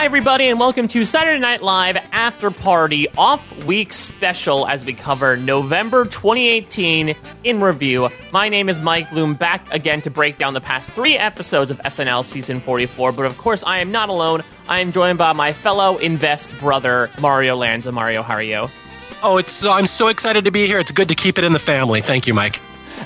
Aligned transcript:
Hi, 0.00 0.06
everybody, 0.06 0.48
and 0.48 0.58
welcome 0.58 0.88
to 0.88 1.04
Saturday 1.04 1.38
Night 1.38 1.62
Live 1.62 1.98
After 2.10 2.50
Party 2.50 3.06
Off 3.18 3.66
Week 3.66 3.92
Special 3.92 4.66
as 4.66 4.82
we 4.82 4.94
cover 4.94 5.36
November 5.36 6.06
2018 6.06 7.14
in 7.44 7.60
review. 7.60 8.08
My 8.32 8.48
name 8.48 8.70
is 8.70 8.80
Mike 8.80 9.10
Bloom, 9.10 9.34
back 9.34 9.70
again 9.70 10.00
to 10.00 10.10
break 10.10 10.38
down 10.38 10.54
the 10.54 10.60
past 10.62 10.90
three 10.92 11.18
episodes 11.18 11.70
of 11.70 11.76
SNL 11.80 12.24
Season 12.24 12.60
44. 12.60 13.12
But 13.12 13.26
of 13.26 13.36
course, 13.36 13.62
I 13.62 13.80
am 13.80 13.92
not 13.92 14.08
alone. 14.08 14.42
I 14.70 14.80
am 14.80 14.90
joined 14.90 15.18
by 15.18 15.34
my 15.34 15.52
fellow 15.52 15.98
Invest 15.98 16.58
brother, 16.58 17.10
Mario 17.20 17.56
Lanza. 17.56 17.92
Mario, 17.92 18.22
how 18.22 18.36
are 18.36 18.42
you? 18.42 18.68
Oh, 19.22 19.36
it's 19.36 19.66
uh, 19.66 19.74
I'm 19.74 19.86
so 19.86 20.08
excited 20.08 20.44
to 20.44 20.50
be 20.50 20.66
here. 20.66 20.78
It's 20.78 20.92
good 20.92 21.08
to 21.08 21.14
keep 21.14 21.36
it 21.36 21.44
in 21.44 21.52
the 21.52 21.58
family. 21.58 22.00
Thank 22.00 22.26
you, 22.26 22.32
Mike. 22.32 22.58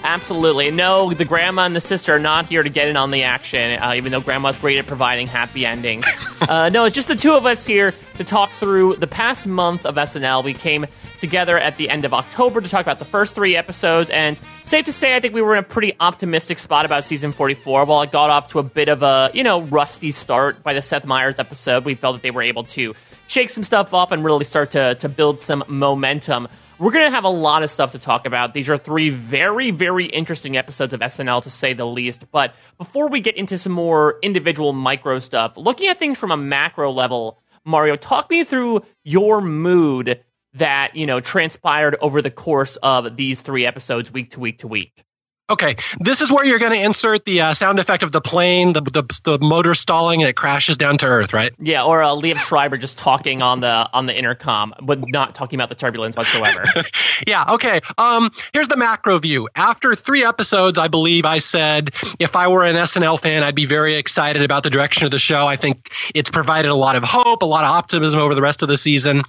Absolutely. 0.04 0.70
No, 0.70 1.14
the 1.14 1.24
grandma 1.24 1.64
and 1.64 1.74
the 1.74 1.80
sister 1.80 2.12
are 2.12 2.18
not 2.18 2.46
here 2.46 2.62
to 2.62 2.68
get 2.68 2.88
in 2.88 2.96
on 2.96 3.10
the 3.10 3.22
action, 3.22 3.80
uh, 3.82 3.94
even 3.96 4.12
though 4.12 4.20
grandma's 4.20 4.58
great 4.58 4.76
at 4.76 4.86
providing 4.86 5.26
happy 5.26 5.64
endings. 5.64 6.04
uh, 6.42 6.68
no, 6.68 6.84
it's 6.84 6.94
just 6.94 7.08
the 7.08 7.16
two 7.16 7.32
of 7.32 7.46
us 7.46 7.66
here 7.66 7.94
to 8.16 8.24
talk 8.24 8.50
through 8.52 8.96
the 8.96 9.06
past 9.06 9.46
month 9.46 9.86
of 9.86 9.94
SNL. 9.94 10.44
We 10.44 10.52
came 10.52 10.84
together 11.20 11.58
at 11.58 11.78
the 11.78 11.88
end 11.88 12.04
of 12.04 12.12
October 12.12 12.60
to 12.60 12.68
talk 12.68 12.82
about 12.82 12.98
the 12.98 13.06
first 13.06 13.34
three 13.34 13.56
episodes, 13.56 14.10
and 14.10 14.38
safe 14.64 14.84
to 14.84 14.92
say, 14.92 15.16
I 15.16 15.20
think 15.20 15.32
we 15.32 15.40
were 15.40 15.54
in 15.54 15.60
a 15.60 15.66
pretty 15.66 15.94
optimistic 15.98 16.58
spot 16.58 16.84
about 16.84 17.04
season 17.04 17.32
44. 17.32 17.86
While 17.86 18.02
it 18.02 18.12
got 18.12 18.28
off 18.28 18.48
to 18.48 18.58
a 18.58 18.62
bit 18.62 18.90
of 18.90 19.02
a, 19.02 19.30
you 19.32 19.42
know, 19.42 19.62
rusty 19.62 20.10
start 20.10 20.62
by 20.62 20.74
the 20.74 20.82
Seth 20.82 21.06
Meyers 21.06 21.38
episode, 21.38 21.86
we 21.86 21.94
felt 21.94 22.16
that 22.16 22.22
they 22.22 22.30
were 22.30 22.42
able 22.42 22.64
to 22.64 22.94
shake 23.26 23.48
some 23.48 23.64
stuff 23.64 23.94
off 23.94 24.12
and 24.12 24.22
really 24.22 24.44
start 24.44 24.72
to, 24.72 24.96
to 24.96 25.08
build 25.08 25.40
some 25.40 25.64
momentum. 25.66 26.46
We're 26.76 26.90
going 26.90 27.04
to 27.04 27.14
have 27.14 27.24
a 27.24 27.28
lot 27.28 27.62
of 27.62 27.70
stuff 27.70 27.92
to 27.92 28.00
talk 28.00 28.26
about. 28.26 28.52
These 28.52 28.68
are 28.68 28.76
three 28.76 29.08
very, 29.10 29.70
very 29.70 30.06
interesting 30.06 30.56
episodes 30.56 30.92
of 30.92 30.98
SNL, 30.98 31.44
to 31.44 31.50
say 31.50 31.72
the 31.72 31.86
least. 31.86 32.30
But 32.32 32.54
before 32.78 33.08
we 33.08 33.20
get 33.20 33.36
into 33.36 33.58
some 33.58 33.70
more 33.70 34.18
individual 34.22 34.72
micro 34.72 35.20
stuff, 35.20 35.56
looking 35.56 35.88
at 35.88 36.00
things 36.00 36.18
from 36.18 36.32
a 36.32 36.36
macro 36.36 36.90
level, 36.90 37.38
Mario, 37.64 37.94
talk 37.94 38.28
me 38.28 38.42
through 38.42 38.82
your 39.04 39.40
mood 39.40 40.20
that, 40.54 40.96
you 40.96 41.06
know, 41.06 41.20
transpired 41.20 41.96
over 42.00 42.20
the 42.20 42.30
course 42.30 42.74
of 42.76 43.16
these 43.16 43.40
three 43.40 43.64
episodes, 43.64 44.12
week 44.12 44.30
to 44.32 44.40
week 44.40 44.58
to 44.58 44.66
week. 44.66 45.04
Okay, 45.50 45.76
this 46.00 46.22
is 46.22 46.32
where 46.32 46.42
you're 46.42 46.58
going 46.58 46.72
to 46.72 46.82
insert 46.82 47.26
the 47.26 47.42
uh, 47.42 47.52
sound 47.52 47.78
effect 47.78 48.02
of 48.02 48.12
the 48.12 48.22
plane, 48.22 48.72
the, 48.72 48.80
the, 48.80 49.20
the 49.24 49.38
motor 49.38 49.74
stalling, 49.74 50.22
and 50.22 50.28
it 50.28 50.36
crashes 50.36 50.78
down 50.78 50.96
to 50.98 51.06
Earth, 51.06 51.34
right? 51.34 51.52
Yeah, 51.58 51.84
or 51.84 52.02
uh, 52.02 52.12
Liev 52.12 52.38
Schreiber 52.38 52.78
just 52.78 52.96
talking 52.96 53.42
on 53.42 53.60
the 53.60 53.90
on 53.92 54.06
the 54.06 54.16
intercom, 54.16 54.72
but 54.80 55.06
not 55.06 55.34
talking 55.34 55.58
about 55.58 55.68
the 55.68 55.74
turbulence 55.74 56.16
whatsoever. 56.16 56.64
yeah. 57.26 57.44
Okay. 57.50 57.82
Um. 57.98 58.30
Here's 58.54 58.68
the 58.68 58.78
macro 58.78 59.18
view. 59.18 59.50
After 59.54 59.94
three 59.94 60.24
episodes, 60.24 60.78
I 60.78 60.88
believe 60.88 61.26
I 61.26 61.38
said 61.40 61.90
if 62.18 62.36
I 62.36 62.48
were 62.48 62.64
an 62.64 62.76
SNL 62.76 63.20
fan, 63.20 63.42
I'd 63.42 63.54
be 63.54 63.66
very 63.66 63.96
excited 63.96 64.40
about 64.40 64.62
the 64.62 64.70
direction 64.70 65.04
of 65.04 65.10
the 65.10 65.18
show. 65.18 65.46
I 65.46 65.56
think 65.56 65.90
it's 66.14 66.30
provided 66.30 66.70
a 66.70 66.74
lot 66.74 66.96
of 66.96 67.04
hope, 67.04 67.42
a 67.42 67.46
lot 67.46 67.64
of 67.64 67.70
optimism 67.70 68.18
over 68.18 68.34
the 68.34 68.42
rest 68.42 68.62
of 68.62 68.68
the 68.68 68.78
season. 68.78 69.22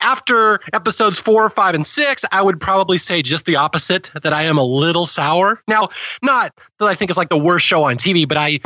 After 0.00 0.60
episodes 0.72 1.18
four, 1.18 1.48
five, 1.48 1.74
and 1.74 1.86
six, 1.86 2.24
I 2.30 2.42
would 2.42 2.60
probably 2.60 2.98
say 2.98 3.22
just 3.22 3.46
the 3.46 3.56
opposite 3.56 4.10
that 4.22 4.32
I 4.32 4.42
am 4.42 4.58
a 4.58 4.64
little 4.64 5.06
sour. 5.06 5.62
Now, 5.66 5.88
not 6.22 6.52
that 6.78 6.86
I 6.86 6.94
think 6.94 7.10
it's 7.10 7.18
like 7.18 7.30
the 7.30 7.38
worst 7.38 7.64
show 7.64 7.84
on 7.84 7.96
TV, 7.96 8.28
but 8.28 8.36
I 8.36 8.60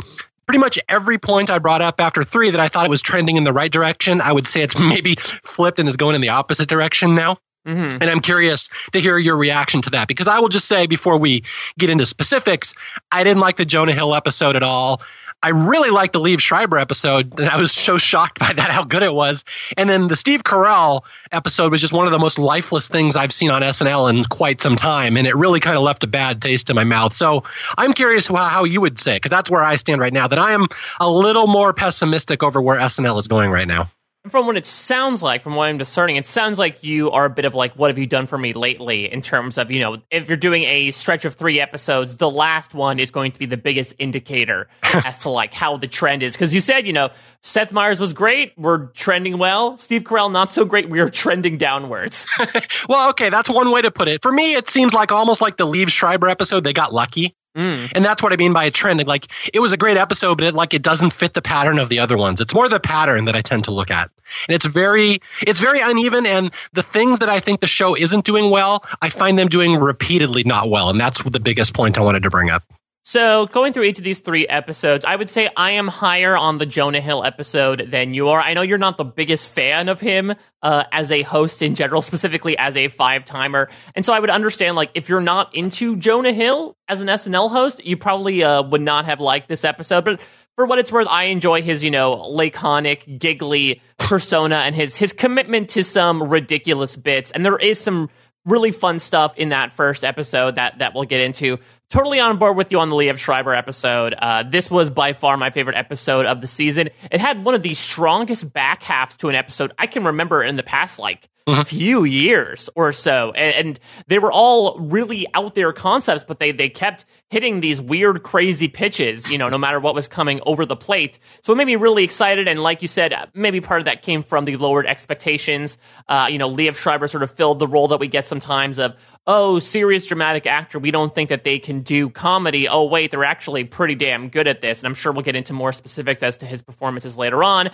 pretty 0.49 0.59
much 0.59 0.79
every 0.89 1.19
point 1.19 1.49
I 1.49 1.59
brought 1.59 1.81
up 1.81 2.01
after 2.01 2.23
three 2.23 2.49
that 2.49 2.59
I 2.59 2.67
thought 2.67 2.85
it 2.85 2.89
was 2.89 3.03
trending 3.03 3.37
in 3.37 3.43
the 3.43 3.53
right 3.53 3.71
direction, 3.71 4.19
I 4.19 4.33
would 4.33 4.47
say 4.47 4.61
it's 4.61 4.77
maybe 4.79 5.15
flipped 5.43 5.79
and 5.79 5.87
is 5.87 5.95
going 5.95 6.15
in 6.15 6.21
the 6.21 6.29
opposite 6.29 6.67
direction 6.67 7.13
now. 7.13 7.37
Mm-hmm. 7.67 8.01
And 8.01 8.09
I'm 8.09 8.19
curious 8.19 8.69
to 8.93 8.99
hear 8.99 9.17
your 9.19 9.37
reaction 9.37 9.81
to 9.83 9.89
that 9.91 10.07
because 10.07 10.27
I 10.27 10.39
will 10.39 10.49
just 10.49 10.67
say 10.67 10.87
before 10.87 11.17
we 11.17 11.43
get 11.77 11.91
into 11.91 12.05
specifics, 12.05 12.73
I 13.11 13.23
didn't 13.23 13.41
like 13.41 13.57
the 13.57 13.65
Jonah 13.65 13.93
Hill 13.93 14.15
episode 14.15 14.55
at 14.55 14.63
all. 14.63 15.01
I 15.41 15.49
really 15.49 15.89
liked 15.89 16.13
the 16.13 16.19
Liev 16.19 16.39
Schreiber 16.39 16.77
episode, 16.77 17.39
and 17.39 17.49
I 17.49 17.55
was 17.55 17.71
so 17.71 17.97
shocked 17.97 18.39
by 18.39 18.51
that 18.51 18.71
how 18.71 18.83
good 18.83 19.03
it 19.03 19.13
was. 19.13 19.45
And 19.77 19.89
then 19.89 20.07
the 20.07 20.17
Steve 20.17 20.43
Carell 20.43 21.03
episode 21.31 21.71
was 21.71 21.79
just 21.79 21.93
one 21.93 22.05
of 22.05 22.11
the 22.11 22.19
most 22.19 22.37
lifeless 22.37 22.89
things 22.89 23.15
I've 23.15 23.31
seen 23.31 23.49
on 23.49 23.61
SNL 23.61 24.09
in 24.09 24.25
quite 24.25 24.59
some 24.59 24.75
time, 24.75 25.15
and 25.15 25.25
it 25.25 25.35
really 25.35 25.61
kind 25.61 25.77
of 25.77 25.83
left 25.83 26.03
a 26.03 26.07
bad 26.07 26.41
taste 26.41 26.69
in 26.69 26.75
my 26.75 26.83
mouth. 26.83 27.13
So 27.13 27.43
I'm 27.77 27.93
curious 27.93 28.27
how, 28.27 28.65
you 28.65 28.81
would 28.81 28.99
say, 28.99 29.15
because 29.15 29.31
that's 29.31 29.49
where 29.49 29.63
I 29.63 29.77
stand 29.77 30.01
right 30.01 30.11
now. 30.11 30.27
That 30.27 30.39
I 30.39 30.51
am 30.51 30.67
a 30.99 31.09
little 31.09 31.47
more 31.47 31.71
pessimistic 31.71 32.43
over 32.43 32.61
where 32.61 32.77
SNL 32.77 33.17
is 33.17 33.29
going 33.29 33.49
right 33.49 33.67
now 33.67 33.89
from 34.29 34.45
what 34.45 34.57
it 34.57 34.65
sounds 34.65 35.21
like, 35.21 35.43
from 35.43 35.55
what 35.55 35.65
I'm 35.65 35.77
discerning, 35.77 36.15
it 36.15 36.25
sounds 36.25 36.57
like 36.59 36.83
you 36.83 37.11
are 37.11 37.25
a 37.25 37.29
bit 37.29 37.45
of 37.45 37.55
like, 37.55 37.73
what 37.73 37.89
have 37.89 37.97
you 37.97 38.07
done 38.07 38.25
for 38.25 38.37
me 38.37 38.53
lately? 38.53 39.11
In 39.11 39.21
terms 39.21 39.57
of, 39.57 39.71
you 39.71 39.79
know, 39.79 39.97
if 40.11 40.27
you're 40.27 40.37
doing 40.37 40.63
a 40.63 40.91
stretch 40.91 41.25
of 41.25 41.35
three 41.35 41.59
episodes, 41.59 42.17
the 42.17 42.29
last 42.29 42.73
one 42.73 42.99
is 42.99 43.11
going 43.11 43.31
to 43.31 43.39
be 43.39 43.45
the 43.45 43.57
biggest 43.57 43.93
indicator 43.99 44.67
as 44.83 45.19
to 45.19 45.29
like 45.29 45.53
how 45.53 45.77
the 45.77 45.87
trend 45.87 46.23
is. 46.23 46.33
Because 46.33 46.53
you 46.53 46.61
said, 46.61 46.87
you 46.87 46.93
know, 46.93 47.09
Seth 47.41 47.71
Meyers 47.71 47.99
was 47.99 48.13
great, 48.13 48.53
we're 48.57 48.87
trending 48.87 49.37
well. 49.37 49.77
Steve 49.77 50.03
Carell 50.03 50.31
not 50.31 50.49
so 50.49 50.65
great, 50.65 50.89
we 50.89 50.99
are 50.99 51.09
trending 51.09 51.57
downwards. 51.57 52.27
well, 52.89 53.09
okay, 53.11 53.29
that's 53.29 53.49
one 53.49 53.71
way 53.71 53.81
to 53.81 53.91
put 53.91 54.07
it. 54.07 54.21
For 54.21 54.31
me, 54.31 54.55
it 54.55 54.69
seems 54.69 54.93
like 54.93 55.11
almost 55.11 55.41
like 55.41 55.57
the 55.57 55.65
Liev 55.65 55.89
Schreiber 55.89 56.27
episode, 56.27 56.63
they 56.63 56.73
got 56.73 56.93
lucky. 56.93 57.35
Mm. 57.59 57.91
And 57.93 58.05
that's 58.05 58.23
what 58.23 58.31
I 58.31 58.37
mean 58.37 58.53
by 58.53 58.63
a 58.63 58.71
trend. 58.71 59.05
Like 59.05 59.27
it 59.53 59.59
was 59.59 59.73
a 59.73 59.77
great 59.77 59.97
episode, 59.97 60.35
but 60.35 60.47
it 60.47 60.53
like 60.53 60.73
it 60.73 60.81
doesn't 60.81 61.11
fit 61.11 61.33
the 61.33 61.41
pattern 61.41 61.77
of 61.77 61.89
the 61.89 61.99
other 61.99 62.17
ones. 62.17 62.39
It's 62.39 62.53
more 62.53 62.69
the 62.69 62.79
pattern 62.79 63.25
that 63.25 63.35
I 63.35 63.41
tend 63.41 63.65
to 63.65 63.71
look 63.71 63.91
at. 63.91 64.09
And 64.47 64.55
it's 64.55 64.65
very 64.65 65.21
it's 65.41 65.59
very 65.59 65.81
uneven 65.81 66.25
and 66.25 66.53
the 66.71 66.83
things 66.83 67.19
that 67.19 67.27
I 67.27 67.41
think 67.41 67.59
the 67.59 67.67
show 67.67 67.97
isn't 67.97 68.23
doing 68.23 68.49
well, 68.49 68.85
I 69.01 69.09
find 69.09 69.37
them 69.37 69.49
doing 69.49 69.75
repeatedly 69.75 70.43
not 70.45 70.69
well. 70.69 70.89
And 70.89 71.01
that's 71.01 71.21
the 71.21 71.39
biggest 71.41 71.73
point 71.73 71.97
I 71.97 72.01
wanted 72.01 72.23
to 72.23 72.29
bring 72.29 72.49
up. 72.49 72.63
So, 73.09 73.47
going 73.47 73.73
through 73.73 73.85
each 73.85 73.97
of 73.97 74.03
these 74.03 74.19
three 74.19 74.47
episodes, 74.47 75.03
I 75.03 75.15
would 75.15 75.31
say 75.31 75.49
I 75.57 75.71
am 75.71 75.87
higher 75.87 76.37
on 76.37 76.59
the 76.59 76.67
Jonah 76.67 77.01
Hill 77.01 77.23
episode 77.23 77.89
than 77.89 78.13
you 78.13 78.27
are. 78.27 78.39
I 78.39 78.53
know 78.53 78.61
you're 78.61 78.77
not 78.77 78.97
the 78.97 79.03
biggest 79.03 79.47
fan 79.47 79.89
of 79.89 79.99
him 79.99 80.35
uh, 80.61 80.83
as 80.91 81.09
a 81.09 81.23
host 81.23 81.63
in 81.63 81.73
general, 81.73 82.01
specifically 82.03 82.55
as 82.55 82.77
a 82.77 82.87
five 82.87 83.25
timer. 83.25 83.67
And 83.95 84.05
so 84.05 84.13
I 84.13 84.19
would 84.19 84.29
understand, 84.29 84.75
like, 84.75 84.91
if 84.93 85.09
you're 85.09 85.21
not 85.21 85.55
into 85.55 85.97
Jonah 85.97 86.33
Hill 86.33 86.77
as 86.87 87.01
an 87.01 87.07
SNL 87.07 87.49
host, 87.49 87.83
you 87.83 87.97
probably 87.97 88.43
uh, 88.43 88.61
would 88.61 88.81
not 88.81 89.05
have 89.05 89.19
liked 89.19 89.49
this 89.49 89.65
episode. 89.65 90.05
But 90.05 90.21
for 90.55 90.67
what 90.67 90.77
it's 90.77 90.91
worth, 90.91 91.07
I 91.09 91.23
enjoy 91.23 91.63
his, 91.63 91.83
you 91.83 91.89
know, 91.89 92.11
laconic, 92.11 93.17
giggly 93.17 93.81
persona 93.97 94.57
and 94.57 94.75
his 94.75 94.95
his 94.97 95.13
commitment 95.13 95.69
to 95.69 95.83
some 95.83 96.21
ridiculous 96.21 96.95
bits. 96.95 97.31
And 97.31 97.43
there 97.43 97.57
is 97.57 97.79
some 97.79 98.11
really 98.45 98.71
fun 98.71 98.99
stuff 98.99 99.37
in 99.37 99.49
that 99.49 99.73
first 99.73 100.03
episode 100.03 100.55
that 100.55 100.79
that 100.79 100.93
we'll 100.93 101.03
get 101.03 101.21
into. 101.21 101.57
Totally 101.89 102.19
on 102.19 102.37
board 102.37 102.55
with 102.55 102.71
you 102.71 102.79
on 102.79 102.89
the 102.89 102.95
Liev 102.95 103.17
Schreiber 103.17 103.53
episode. 103.53 104.13
Uh, 104.17 104.43
this 104.43 104.69
was 104.69 104.89
by 104.89 105.13
far 105.13 105.37
my 105.37 105.49
favorite 105.49 105.75
episode 105.75 106.25
of 106.25 106.41
the 106.41 106.47
season. 106.47 106.89
It 107.11 107.19
had 107.19 107.43
one 107.43 107.55
of 107.55 107.63
the 107.63 107.73
strongest 107.73 108.53
back 108.53 108.83
halves 108.83 109.15
to 109.17 109.29
an 109.29 109.35
episode 109.35 109.73
I 109.77 109.87
can 109.87 110.03
remember 110.03 110.43
in 110.43 110.55
the 110.55 110.63
past, 110.63 110.99
like. 110.99 111.29
Few 111.65 112.03
years 112.03 112.69
or 112.75 112.93
so, 112.93 113.31
and, 113.31 113.55
and, 113.55 113.79
they 114.07 114.19
were 114.19 114.31
all 114.31 114.79
really 114.79 115.27
out 115.33 115.55
there 115.55 115.71
concepts, 115.73 116.23
but 116.23 116.39
they 116.39 116.51
they 116.51 116.69
kept 116.69 117.05
hitting 117.29 117.59
these 117.59 117.81
weird, 117.81 118.23
crazy 118.23 118.67
pitches. 118.67 119.29
You 119.29 119.37
know, 119.37 119.49
no 119.49 119.57
matter 119.57 119.79
what 119.79 119.95
was 119.95 120.07
coming 120.07 120.41
over 120.45 120.65
the 120.65 120.75
plate, 120.75 121.19
so 121.41 121.53
it 121.53 121.55
made 121.57 121.65
me 121.65 121.75
really 121.75 122.03
excited. 122.03 122.47
And 122.47 122.61
like 122.61 122.81
you 122.81 122.87
said, 122.87 123.13
maybe 123.33 123.61
part 123.61 123.81
of 123.81 123.85
that 123.85 124.01
came 124.01 124.23
from 124.23 124.45
the 124.45 124.57
lowered 124.57 124.85
expectations. 124.85 125.77
Uh, 126.07 126.27
you 126.29 126.37
know, 126.37 126.49
Liev 126.49 126.75
Schreiber 126.75 127.07
sort 127.07 127.23
of 127.23 127.31
filled 127.31 127.59
the 127.59 127.67
role 127.67 127.89
that 127.89 127.99
we 127.99 128.07
get 128.07 128.25
sometimes 128.25 128.79
of 128.79 128.95
oh, 129.29 129.59
serious 129.59 130.07
dramatic 130.07 130.47
actor. 130.47 130.79
We 130.79 130.89
don't 130.89 131.13
think 131.13 131.29
that 131.29 131.43
they 131.43 131.59
can 131.59 131.81
do 131.81 132.09
comedy. 132.09 132.67
Oh, 132.67 132.85
wait, 132.85 133.11
they're 133.11 133.23
actually 133.23 133.63
pretty 133.63 133.93
damn 133.93 134.29
good 134.29 134.47
at 134.47 134.59
this. 134.59 134.79
And 134.79 134.87
I'm 134.87 134.95
sure 134.95 135.11
we'll 135.11 135.21
get 135.21 135.35
into 135.35 135.53
more 135.53 135.71
specifics 135.71 136.23
as 136.23 136.37
to 136.37 136.47
his 136.47 136.63
performances 136.63 137.15
later 137.15 137.43
on. 137.43 137.69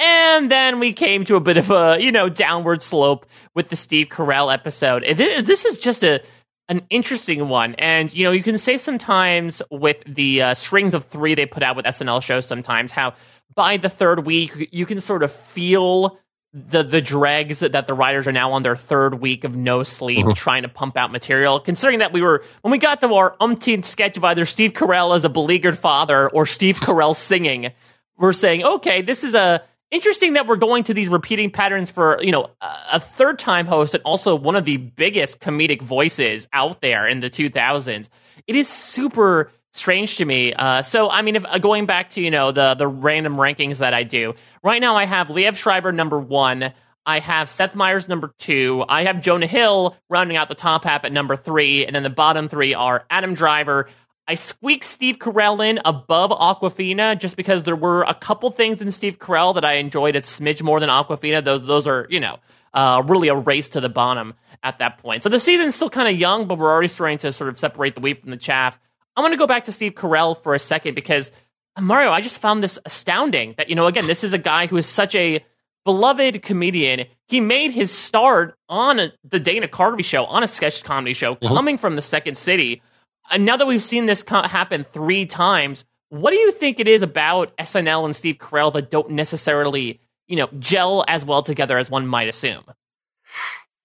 And 0.00 0.50
then 0.50 0.80
we 0.80 0.94
came 0.94 1.24
to 1.26 1.36
a 1.36 1.40
bit 1.40 1.58
of 1.58 1.70
a, 1.70 1.98
you 2.00 2.10
know, 2.10 2.30
downward 2.30 2.80
slope 2.80 3.26
with 3.54 3.68
the 3.68 3.76
Steve 3.76 4.08
Carell 4.08 4.52
episode. 4.52 5.04
This, 5.04 5.44
this 5.44 5.62
was 5.62 5.78
just 5.78 6.02
a 6.02 6.22
an 6.70 6.82
interesting 6.88 7.48
one. 7.48 7.74
And, 7.74 8.14
you 8.14 8.22
know, 8.24 8.30
you 8.30 8.44
can 8.44 8.56
say 8.56 8.78
sometimes 8.78 9.60
with 9.72 10.02
the 10.06 10.40
uh, 10.40 10.54
strings 10.54 10.94
of 10.94 11.04
three 11.04 11.34
they 11.34 11.44
put 11.44 11.64
out 11.64 11.74
with 11.74 11.84
SNL 11.84 12.22
shows 12.22 12.46
sometimes 12.46 12.92
how 12.92 13.14
by 13.54 13.76
the 13.76 13.88
third 13.88 14.24
week 14.24 14.68
you 14.72 14.86
can 14.86 15.00
sort 15.00 15.22
of 15.22 15.32
feel 15.32 16.18
the 16.52 16.82
the 16.82 17.00
dregs 17.00 17.60
that 17.60 17.86
the 17.86 17.94
writers 17.94 18.26
are 18.26 18.32
now 18.32 18.52
on 18.52 18.62
their 18.62 18.74
third 18.74 19.20
week 19.20 19.44
of 19.44 19.54
no 19.54 19.82
sleep 19.82 20.18
mm-hmm. 20.18 20.32
trying 20.32 20.62
to 20.62 20.68
pump 20.68 20.96
out 20.96 21.12
material 21.12 21.60
considering 21.60 22.00
that 22.00 22.12
we 22.12 22.22
were 22.22 22.42
when 22.62 22.72
we 22.72 22.78
got 22.78 23.00
to 23.00 23.14
our 23.14 23.36
umpteenth 23.38 23.84
sketch 23.84 24.16
of 24.16 24.24
either 24.24 24.44
steve 24.44 24.72
carell 24.72 25.14
as 25.14 25.24
a 25.24 25.28
beleaguered 25.28 25.78
father 25.78 26.28
or 26.30 26.46
steve 26.46 26.76
carell 26.80 27.14
singing 27.14 27.70
we're 28.18 28.32
saying 28.32 28.64
okay 28.64 29.00
this 29.00 29.22
is 29.22 29.36
a 29.36 29.62
interesting 29.90 30.34
that 30.34 30.46
we're 30.46 30.56
going 30.56 30.84
to 30.84 30.94
these 30.94 31.08
repeating 31.08 31.50
patterns 31.50 31.90
for 31.90 32.22
you 32.22 32.32
know 32.32 32.50
a 32.92 33.00
third 33.00 33.38
time 33.38 33.66
host 33.66 33.94
and 33.94 34.02
also 34.04 34.34
one 34.34 34.56
of 34.56 34.64
the 34.64 34.76
biggest 34.76 35.40
comedic 35.40 35.82
voices 35.82 36.48
out 36.52 36.80
there 36.80 37.08
in 37.08 37.20
the 37.20 37.30
2000s 37.30 38.08
it 38.46 38.56
is 38.56 38.68
super 38.68 39.50
strange 39.72 40.16
to 40.16 40.24
me 40.24 40.52
uh, 40.52 40.82
so 40.82 41.08
i 41.10 41.22
mean 41.22 41.36
if 41.36 41.44
uh, 41.44 41.58
going 41.58 41.86
back 41.86 42.10
to 42.10 42.20
you 42.20 42.30
know 42.30 42.52
the 42.52 42.74
the 42.74 42.88
random 42.88 43.36
rankings 43.36 43.78
that 43.78 43.94
i 43.94 44.02
do 44.02 44.34
right 44.62 44.80
now 44.80 44.96
i 44.96 45.04
have 45.04 45.28
liev 45.28 45.56
schreiber 45.56 45.92
number 45.92 46.18
one 46.18 46.72
I 47.06 47.18
have 47.18 47.48
Seth 47.48 47.74
Meyers 47.74 48.08
number 48.08 48.32
two. 48.38 48.84
I 48.86 49.04
have 49.04 49.22
Jonah 49.22 49.46
Hill 49.46 49.96
rounding 50.10 50.36
out 50.36 50.48
the 50.48 50.54
top 50.54 50.84
half 50.84 51.04
at 51.04 51.12
number 51.12 51.34
three. 51.34 51.86
And 51.86 51.96
then 51.96 52.02
the 52.02 52.10
bottom 52.10 52.48
three 52.48 52.74
are 52.74 53.04
Adam 53.08 53.32
Driver, 53.34 53.88
I 54.30 54.36
squeaked 54.36 54.84
Steve 54.84 55.18
Carell 55.18 55.68
in 55.68 55.80
above 55.84 56.30
Awkwafina 56.30 57.18
just 57.18 57.36
because 57.36 57.64
there 57.64 57.74
were 57.74 58.04
a 58.04 58.14
couple 58.14 58.48
things 58.52 58.80
in 58.80 58.92
Steve 58.92 59.18
Carell 59.18 59.56
that 59.56 59.64
I 59.64 59.74
enjoyed 59.74 60.14
a 60.14 60.20
smidge 60.20 60.62
more 60.62 60.78
than 60.78 60.88
Awkwafina. 60.88 61.42
Those 61.42 61.66
those 61.66 61.88
are 61.88 62.06
you 62.10 62.20
know 62.20 62.38
uh, 62.72 63.02
really 63.08 63.26
a 63.26 63.34
race 63.34 63.70
to 63.70 63.80
the 63.80 63.88
bottom 63.88 64.34
at 64.62 64.78
that 64.78 64.98
point. 64.98 65.24
So 65.24 65.30
the 65.30 65.40
season's 65.40 65.74
still 65.74 65.90
kind 65.90 66.06
of 66.08 66.14
young, 66.14 66.46
but 66.46 66.58
we're 66.58 66.70
already 66.70 66.86
starting 66.86 67.18
to 67.18 67.32
sort 67.32 67.50
of 67.50 67.58
separate 67.58 67.96
the 67.96 68.00
wheat 68.00 68.20
from 68.20 68.30
the 68.30 68.36
chaff. 68.36 68.78
I'm 69.16 69.22
going 69.22 69.32
to 69.32 69.36
go 69.36 69.48
back 69.48 69.64
to 69.64 69.72
Steve 69.72 69.94
Carell 69.96 70.40
for 70.40 70.54
a 70.54 70.60
second 70.60 70.94
because 70.94 71.32
Mario, 71.80 72.12
I 72.12 72.20
just 72.20 72.40
found 72.40 72.62
this 72.62 72.78
astounding 72.86 73.54
that 73.58 73.68
you 73.68 73.74
know 73.74 73.88
again 73.88 74.06
this 74.06 74.22
is 74.22 74.32
a 74.32 74.38
guy 74.38 74.68
who 74.68 74.76
is 74.76 74.86
such 74.86 75.16
a 75.16 75.44
beloved 75.84 76.40
comedian. 76.42 77.06
He 77.26 77.40
made 77.40 77.72
his 77.72 77.90
start 77.90 78.56
on 78.68 79.00
a, 79.00 79.12
the 79.24 79.40
Dana 79.40 79.66
Carvey 79.66 80.04
show, 80.04 80.24
on 80.24 80.44
a 80.44 80.48
sketch 80.48 80.84
comedy 80.84 81.14
show, 81.14 81.34
mm-hmm. 81.34 81.52
coming 81.52 81.78
from 81.78 81.96
the 81.96 82.02
Second 82.02 82.36
City. 82.36 82.80
And 83.30 83.44
now 83.44 83.56
that 83.56 83.66
we've 83.66 83.82
seen 83.82 84.06
this 84.06 84.24
happen 84.28 84.84
three 84.84 85.26
times, 85.26 85.84
what 86.08 86.30
do 86.30 86.36
you 86.36 86.52
think 86.52 86.80
it 86.80 86.88
is 86.88 87.02
about 87.02 87.56
SNL 87.56 88.04
and 88.04 88.14
Steve 88.14 88.38
Carell 88.38 88.72
that 88.72 88.90
don't 88.90 89.10
necessarily, 89.10 90.00
you 90.26 90.36
know, 90.36 90.48
gel 90.58 91.04
as 91.08 91.24
well 91.24 91.42
together 91.42 91.78
as 91.78 91.90
one 91.90 92.06
might 92.06 92.28
assume? 92.28 92.64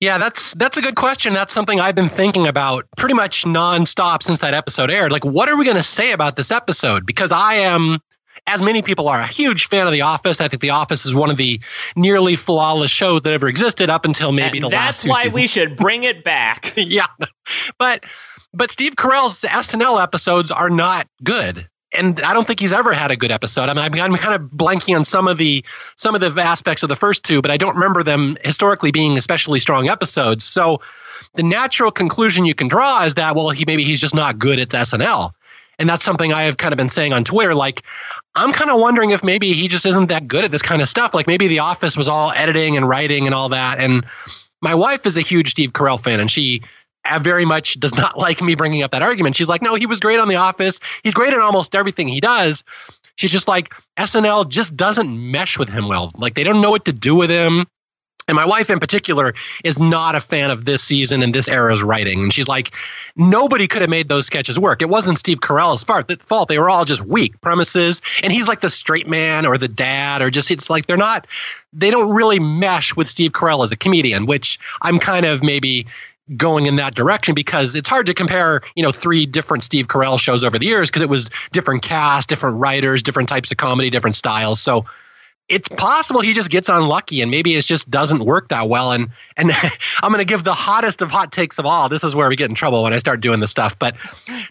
Yeah, 0.01 0.17
that's 0.17 0.53
that's 0.55 0.77
a 0.77 0.81
good 0.81 0.95
question. 0.95 1.33
That's 1.33 1.53
something 1.53 1.79
I've 1.79 1.95
been 1.95 2.09
thinking 2.09 2.47
about 2.47 2.85
pretty 2.97 3.15
much 3.15 3.45
nonstop 3.45 4.23
since 4.23 4.39
that 4.39 4.53
episode 4.53 4.91
aired. 4.91 5.11
Like, 5.11 5.23
what 5.23 5.47
are 5.47 5.57
we 5.57 5.63
going 5.63 5.77
to 5.77 5.83
say 5.83 6.11
about 6.11 6.35
this 6.35 6.51
episode? 6.51 7.05
Because 7.05 7.31
I 7.31 7.55
am 7.55 7.99
as 8.47 8.61
many 8.61 8.81
people 8.81 9.07
are, 9.07 9.19
a 9.19 9.27
huge 9.27 9.67
fan 9.67 9.87
of 9.87 9.93
The 9.93 10.01
Office. 10.01 10.41
I 10.41 10.47
think 10.47 10.61
The 10.61 10.71
Office 10.71 11.05
is 11.05 11.15
one 11.15 11.31
of 11.31 11.37
the 11.37 11.59
nearly 11.95 12.35
flawless 12.35 12.91
shows 12.91 13.21
that 13.23 13.33
ever 13.33 13.47
existed 13.47 13.89
up 13.89 14.05
until 14.05 14.31
maybe 14.31 14.57
and 14.57 14.65
the 14.65 14.69
last 14.69 15.03
That's 15.03 15.25
why 15.25 15.31
we 15.33 15.47
should 15.47 15.75
bring 15.75 16.03
it 16.03 16.23
back. 16.23 16.73
yeah. 16.77 17.07
But 17.79 18.03
but 18.55 18.71
Steve 18.71 18.95
Carell's 18.95 19.41
SNL 19.41 20.01
episodes 20.01 20.51
are 20.51 20.69
not 20.69 21.07
good. 21.23 21.67
And 21.93 22.21
I 22.21 22.33
don't 22.33 22.45
think 22.45 22.59
he's 22.59 22.73
ever 22.73 22.91
had 22.91 23.11
a 23.11 23.15
good 23.15 23.31
episode. 23.31 23.69
I 23.69 23.89
mean, 23.89 24.01
I'm 24.01 24.15
kind 24.15 24.35
of 24.35 24.49
blanking 24.51 24.97
on 24.97 25.05
some 25.05 25.27
of 25.27 25.37
the 25.37 25.63
some 25.95 26.13
of 26.13 26.21
the 26.21 26.41
aspects 26.41 26.83
of 26.83 26.89
the 26.89 26.95
first 26.95 27.23
two, 27.23 27.41
but 27.41 27.51
I 27.51 27.57
don't 27.57 27.75
remember 27.75 28.03
them 28.03 28.37
historically 28.43 28.91
being 28.91 29.17
especially 29.17 29.59
strong 29.59 29.87
episodes. 29.87 30.43
So 30.43 30.81
the 31.35 31.43
natural 31.43 31.91
conclusion 31.91 32.45
you 32.45 32.55
can 32.55 32.67
draw 32.67 33.05
is 33.05 33.13
that 33.15 33.35
well, 33.35 33.49
he 33.49 33.63
maybe 33.65 33.83
he's 33.83 34.01
just 34.01 34.15
not 34.15 34.39
good 34.39 34.59
at 34.59 34.69
SNL. 34.69 35.31
And 35.77 35.89
that's 35.89 36.03
something 36.03 36.31
I 36.31 36.43
have 36.43 36.57
kind 36.57 36.73
of 36.73 36.77
been 36.77 36.89
saying 36.89 37.13
on 37.13 37.23
Twitter. 37.23 37.53
Like, 37.53 37.83
I'm 38.35 38.53
kind 38.53 38.71
of 38.71 38.79
wondering 38.79 39.11
if 39.11 39.23
maybe 39.23 39.51
he 39.51 39.67
just 39.67 39.85
isn't 39.85 40.07
that 40.07 40.27
good 40.27 40.45
at 40.45 40.51
this 40.51 40.61
kind 40.61 40.81
of 40.81 40.87
stuff. 40.87 41.13
Like, 41.13 41.27
maybe 41.27 41.47
The 41.47 41.59
Office 41.59 41.97
was 41.97 42.07
all 42.07 42.31
editing 42.31 42.77
and 42.77 42.87
writing 42.87 43.25
and 43.25 43.35
all 43.35 43.49
that. 43.49 43.79
And 43.79 44.05
my 44.61 44.73
wife 44.73 45.05
is 45.05 45.17
a 45.17 45.21
huge 45.21 45.51
Steve 45.51 45.73
Carell 45.73 46.01
fan, 46.01 46.19
and 46.21 46.31
she 46.31 46.61
very 47.21 47.45
much 47.45 47.79
does 47.79 47.95
not 47.95 48.17
like 48.17 48.41
me 48.41 48.55
bringing 48.55 48.83
up 48.83 48.91
that 48.91 49.01
argument. 49.01 49.35
She's 49.35 49.47
like, 49.47 49.61
no, 49.61 49.75
he 49.75 49.85
was 49.85 49.99
great 49.99 50.19
on 50.19 50.27
The 50.27 50.35
Office. 50.35 50.79
He's 51.03 51.13
great 51.13 51.33
in 51.33 51.39
almost 51.39 51.75
everything 51.75 52.07
he 52.07 52.19
does. 52.19 52.63
She's 53.15 53.31
just 53.31 53.47
like, 53.47 53.73
SNL 53.97 54.49
just 54.49 54.75
doesn't 54.75 55.31
mesh 55.31 55.57
with 55.57 55.69
him 55.69 55.87
well. 55.87 56.11
Like, 56.15 56.35
they 56.35 56.43
don't 56.43 56.61
know 56.61 56.71
what 56.71 56.85
to 56.85 56.93
do 56.93 57.15
with 57.15 57.29
him. 57.29 57.65
And 58.27 58.35
my 58.35 58.45
wife 58.45 58.71
in 58.71 58.79
particular 58.79 59.35
is 59.63 59.77
not 59.77 60.15
a 60.15 60.19
fan 60.19 60.49
of 60.49 60.65
this 60.65 60.83
season 60.83 61.21
and 61.21 61.33
this 61.33 61.47
era's 61.47 61.83
writing. 61.83 62.23
And 62.23 62.33
she's 62.33 62.47
like, 62.47 62.71
nobody 63.15 63.67
could 63.67 63.81
have 63.81 63.89
made 63.89 64.09
those 64.09 64.25
sketches 64.25 64.57
work. 64.57 64.81
It 64.81 64.89
wasn't 64.89 65.19
Steve 65.19 65.41
Carell's 65.41 65.83
fault. 66.23 66.47
They 66.47 66.57
were 66.57 66.69
all 66.69 66.85
just 66.85 67.05
weak 67.05 67.39
premises. 67.41 68.01
And 68.23 68.33
he's 68.33 68.47
like 68.47 68.61
the 68.61 68.71
straight 68.71 69.07
man 69.07 69.45
or 69.45 69.59
the 69.59 69.67
dad 69.67 70.23
or 70.23 70.31
just, 70.31 70.49
it's 70.49 70.71
like 70.71 70.87
they're 70.87 70.97
not, 70.97 71.27
they 71.71 71.91
don't 71.91 72.15
really 72.15 72.39
mesh 72.39 72.95
with 72.95 73.07
Steve 73.07 73.31
Carell 73.31 73.63
as 73.63 73.71
a 73.71 73.77
comedian, 73.77 74.25
which 74.25 74.57
I'm 74.81 74.97
kind 74.97 75.27
of 75.27 75.43
maybe 75.43 75.85
going 76.35 76.65
in 76.65 76.77
that 76.77 76.95
direction 76.95 77.35
because 77.35 77.75
it's 77.75 77.89
hard 77.89 78.07
to 78.07 78.13
compare, 78.13 78.61
you 78.75 78.83
know, 78.83 78.91
three 78.91 79.25
different 79.25 79.63
Steve 79.63 79.87
Carell 79.87 80.19
shows 80.19 80.43
over 80.43 80.57
the 80.57 80.65
years 80.65 80.89
because 80.89 81.01
it 81.01 81.09
was 81.09 81.29
different 81.51 81.83
cast, 81.83 82.29
different 82.29 82.57
writers, 82.57 83.03
different 83.03 83.29
types 83.29 83.51
of 83.51 83.57
comedy, 83.57 83.89
different 83.89 84.15
styles. 84.15 84.59
So 84.61 84.85
it's 85.47 85.67
possible 85.67 86.21
he 86.21 86.33
just 86.33 86.49
gets 86.49 86.69
unlucky 86.69 87.21
and 87.21 87.29
maybe 87.29 87.53
it 87.53 87.61
just 87.61 87.89
doesn't 87.91 88.25
work 88.25 88.49
that 88.49 88.67
well. 88.67 88.91
And 88.91 89.11
and 89.37 89.51
I'm 90.01 90.11
going 90.11 90.19
to 90.19 90.25
give 90.25 90.43
the 90.43 90.53
hottest 90.53 91.01
of 91.01 91.11
hot 91.11 91.31
takes 91.31 91.59
of 91.59 91.65
all. 91.65 91.89
This 91.89 92.03
is 92.03 92.15
where 92.15 92.27
we 92.29 92.35
get 92.35 92.49
in 92.49 92.55
trouble 92.55 92.81
when 92.83 92.93
I 92.93 92.97
start 92.97 93.21
doing 93.21 93.39
this 93.39 93.51
stuff. 93.51 93.77
But 93.77 93.95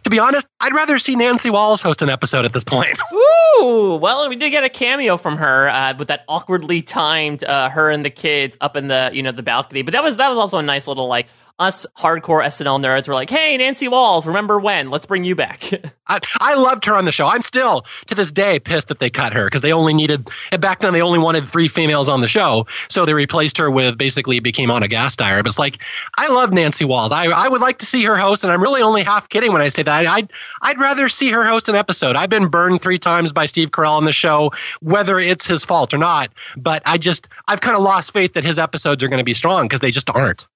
to 0.04 0.10
be 0.10 0.18
honest, 0.18 0.46
I'd 0.60 0.72
rather 0.72 0.98
see 0.98 1.16
Nancy 1.16 1.50
Walls 1.50 1.82
host 1.82 2.02
an 2.02 2.10
episode 2.10 2.44
at 2.44 2.52
this 2.52 2.64
point. 2.64 2.96
Ooh, 3.12 3.98
well, 4.00 4.28
we 4.28 4.36
did 4.36 4.50
get 4.50 4.62
a 4.62 4.68
cameo 4.68 5.16
from 5.16 5.38
her 5.38 5.68
uh, 5.68 5.94
with 5.98 6.08
that 6.08 6.24
awkwardly 6.28 6.82
timed 6.82 7.42
uh, 7.42 7.70
her 7.70 7.90
and 7.90 8.04
the 8.04 8.10
kids 8.10 8.56
up 8.60 8.76
in 8.76 8.86
the 8.86 9.10
you 9.12 9.22
know 9.22 9.32
the 9.32 9.42
balcony. 9.42 9.82
But 9.82 9.92
that 9.92 10.04
was 10.04 10.16
that 10.18 10.28
was 10.28 10.38
also 10.38 10.58
a 10.58 10.62
nice 10.62 10.86
little 10.86 11.08
like 11.08 11.26
us 11.58 11.86
hardcore 11.96 12.44
SNL 12.44 12.80
nerds 12.80 13.06
were 13.06 13.14
like, 13.14 13.30
"Hey, 13.30 13.56
Nancy 13.56 13.88
Walls, 13.88 14.26
remember 14.26 14.58
when? 14.58 14.90
Let's 14.90 15.06
bring 15.06 15.24
you 15.24 15.36
back." 15.36 15.70
I, 16.06 16.18
I 16.40 16.54
loved 16.54 16.84
her 16.84 16.94
on 16.94 17.04
the 17.04 17.12
show. 17.12 17.26
I'm 17.26 17.40
still 17.40 17.86
to 18.06 18.14
this 18.14 18.30
day 18.30 18.58
pissed 18.58 18.88
that 18.88 18.98
they 18.98 19.08
cut 19.08 19.32
her 19.32 19.46
because 19.46 19.62
they 19.62 19.72
only 19.72 19.94
needed 19.94 20.28
back 20.60 20.80
then 20.80 20.92
they 20.92 21.00
only 21.00 21.18
wanted 21.18 21.48
three 21.48 21.68
females 21.68 22.08
on 22.08 22.20
the 22.20 22.28
show, 22.28 22.66
so 22.90 23.06
they 23.06 23.14
replaced 23.14 23.56
her 23.58 23.70
with 23.70 23.96
basically 23.96 24.40
became 24.40 24.70
Ana 24.70 24.88
gas 24.88 25.16
Gasteyer. 25.16 25.38
But 25.38 25.46
it's 25.46 25.58
like 25.58 25.78
I 26.18 26.28
love 26.28 26.52
Nancy 26.52 26.84
Walls. 26.84 27.12
I 27.12 27.26
I 27.26 27.48
would 27.48 27.60
like 27.60 27.78
to 27.78 27.86
see 27.86 28.02
her 28.04 28.16
host, 28.16 28.44
and 28.44 28.52
I'm 28.52 28.62
really 28.62 28.82
only 28.82 29.02
half 29.02 29.28
kidding 29.28 29.52
when 29.52 29.62
I 29.62 29.68
say 29.68 29.82
that. 29.82 30.06
I, 30.06 30.16
I'd 30.16 30.32
I'd 30.62 30.78
rather 30.78 31.08
see 31.08 31.30
her 31.30 31.44
host 31.44 31.68
an 31.68 31.76
episode. 31.76 32.16
I've 32.16 32.30
been 32.30 32.48
burned 32.48 32.82
three 32.82 32.98
times 32.98 33.32
by 33.32 33.46
Steve 33.46 33.70
Carell 33.70 33.96
on 33.96 34.04
the 34.04 34.12
show, 34.12 34.52
whether 34.80 35.18
it's 35.20 35.46
his 35.46 35.64
fault 35.64 35.94
or 35.94 35.98
not. 35.98 36.30
But 36.56 36.82
I 36.84 36.98
just 36.98 37.28
I've 37.46 37.60
kind 37.60 37.76
of 37.76 37.82
lost 37.82 38.12
faith 38.12 38.32
that 38.34 38.44
his 38.44 38.58
episodes 38.58 39.02
are 39.04 39.08
going 39.08 39.18
to 39.18 39.24
be 39.24 39.34
strong 39.34 39.66
because 39.66 39.80
they 39.80 39.90
just 39.90 40.10
aren't. 40.10 40.46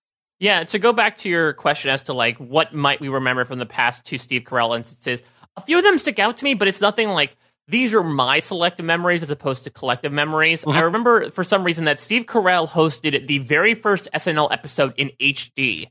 Yeah, 0.41 0.65
to 0.65 0.79
go 0.79 0.93
back 0.93 1.17
to 1.19 1.29
your 1.29 1.53
question 1.53 1.91
as 1.91 2.03
to 2.05 2.13
like 2.13 2.37
what 2.39 2.75
might 2.75 3.01
we 3.01 3.09
remember 3.09 3.45
from 3.45 3.59
the 3.59 3.67
past 3.67 4.05
two 4.05 4.19
Steve 4.19 4.43
Carell 4.43 4.77
instances, 4.77 5.23
a 5.57 5.63
few 5.63 5.79
of 5.79 5.85
them 5.85 5.99
stick 5.99 6.19
out 6.19 6.37
to 6.37 6.45
me, 6.45 6.55
but 6.55 6.69
it's 6.69 6.81
nothing 6.81 7.09
like 7.09 7.37
these 7.67 7.93
are 7.95 8.03
my 8.03 8.39
selective 8.39 8.87
memories 8.87 9.23
as 9.23 9.31
opposed 9.31 9.65
to 9.65 9.71
collective 9.71 10.13
memories. 10.13 10.63
Mm-hmm. 10.63 10.79
I 10.79 10.81
remember 10.83 11.31
for 11.31 11.45
some 11.45 11.65
reason 11.65 11.85
that 11.85 12.01
Steve 12.01 12.25
Carell 12.25 12.69
hosted 12.69 13.27
the 13.27 13.39
very 13.39 13.75
first 13.75 14.09
SNL 14.15 14.53
episode 14.53 14.95
in 14.97 15.11
HD, 15.21 15.91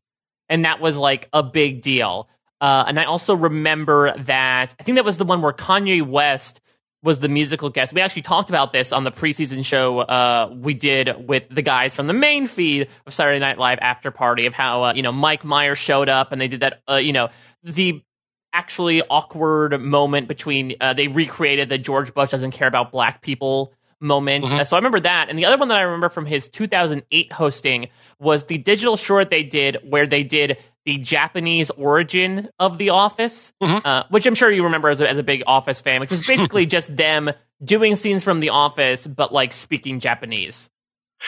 and 0.50 0.66
that 0.66 0.80
was 0.80 0.98
like 0.98 1.30
a 1.34 1.44
big 1.44 1.82
deal. 1.82 2.30
Uh, 2.60 2.86
and 2.88 3.00
I 3.00 3.04
also 3.04 3.36
remember 3.36 4.18
that 4.18 4.74
I 4.80 4.84
think 4.84 4.96
that 4.96 5.06
was 5.06 5.18
the 5.18 5.26
one 5.26 5.42
where 5.42 5.54
Kanye 5.54 6.02
West 6.02 6.62
was 7.08 7.22
the 7.22 7.30
musical 7.30 7.70
guest. 7.70 7.94
We 7.94 8.02
actually 8.02 8.24
talked 8.24 8.50
about 8.50 8.74
this 8.74 8.92
on 8.92 9.06
the 9.06 9.12
preseason 9.12 9.64
show 9.64 10.00
uh, 10.00 10.54
we 10.54 10.74
did 10.74 11.26
with 11.26 11.48
the 11.48 11.62
guys 11.62 11.96
from 11.96 12.06
the 12.06 12.14
main 12.14 12.48
feed 12.48 12.90
of 13.06 13.14
Saturday 13.14 13.40
Night 13.40 13.58
Live 13.58 13.80
After 13.82 14.12
Party 14.12 14.46
of 14.46 14.54
how 14.54 14.84
uh, 14.84 14.94
you 14.94 15.04
know 15.04 15.14
Mike 15.14 15.46
Myers 15.46 15.78
showed 15.78 16.10
up 16.10 16.34
and 16.34 16.42
they 16.42 16.50
did 16.50 16.60
that. 16.60 16.82
Uh, 16.86 16.96
you 16.96 17.14
know 17.14 17.30
the 17.64 18.04
actually 18.52 19.02
awkward 19.10 19.80
moment 19.82 20.28
between 20.28 20.76
uh, 20.82 20.94
they 20.94 21.08
recreated 21.08 21.70
the 21.70 21.78
George 21.78 22.14
Bush 22.14 22.32
doesn't 22.32 22.52
care 22.52 22.68
about 22.68 22.92
black 22.92 23.22
people 23.22 23.72
moment. 24.02 24.44
Mm-hmm. 24.44 24.64
so 24.66 24.76
I 24.76 24.80
remember 24.80 25.00
that. 25.00 25.30
And 25.30 25.40
the 25.40 25.46
other 25.46 25.58
one 25.58 25.70
that 25.70 25.78
I 25.78 25.84
remember 25.84 26.10
from 26.10 26.26
his 26.26 26.50
2008 26.50 27.32
hosting 27.32 27.88
was 28.20 28.44
the 28.44 28.58
digital 28.58 28.98
short 28.98 29.30
they 29.30 29.44
did 29.44 29.78
where 29.90 30.06
they 30.06 30.24
did 30.24 30.58
the 30.88 30.98
Japanese 30.98 31.70
origin 31.72 32.48
of 32.60 32.78
The 32.78 32.92
Office, 32.92 33.52
mm-hmm. 33.62 33.86
uh, 33.86 34.04
which 34.10 34.26
I'm 34.26 34.36
sure 34.36 34.50
you 34.50 34.64
remember 34.64 34.88
as 34.88 35.02
a, 35.02 35.10
as 35.10 35.18
a 35.18 35.24
big 35.24 35.44
Office 35.46 35.82
fan, 35.82 36.00
which 36.00 36.14
is 36.14 36.26
basically 36.26 36.66
just 36.78 36.96
them 36.96 37.30
doing 37.62 37.98
scenes 37.98 38.24
from 38.24 38.40
The 38.40 38.50
Office, 38.50 39.06
but 39.06 39.34
like 39.34 39.52
speaking 39.52 40.00
Japanese. 40.00 40.70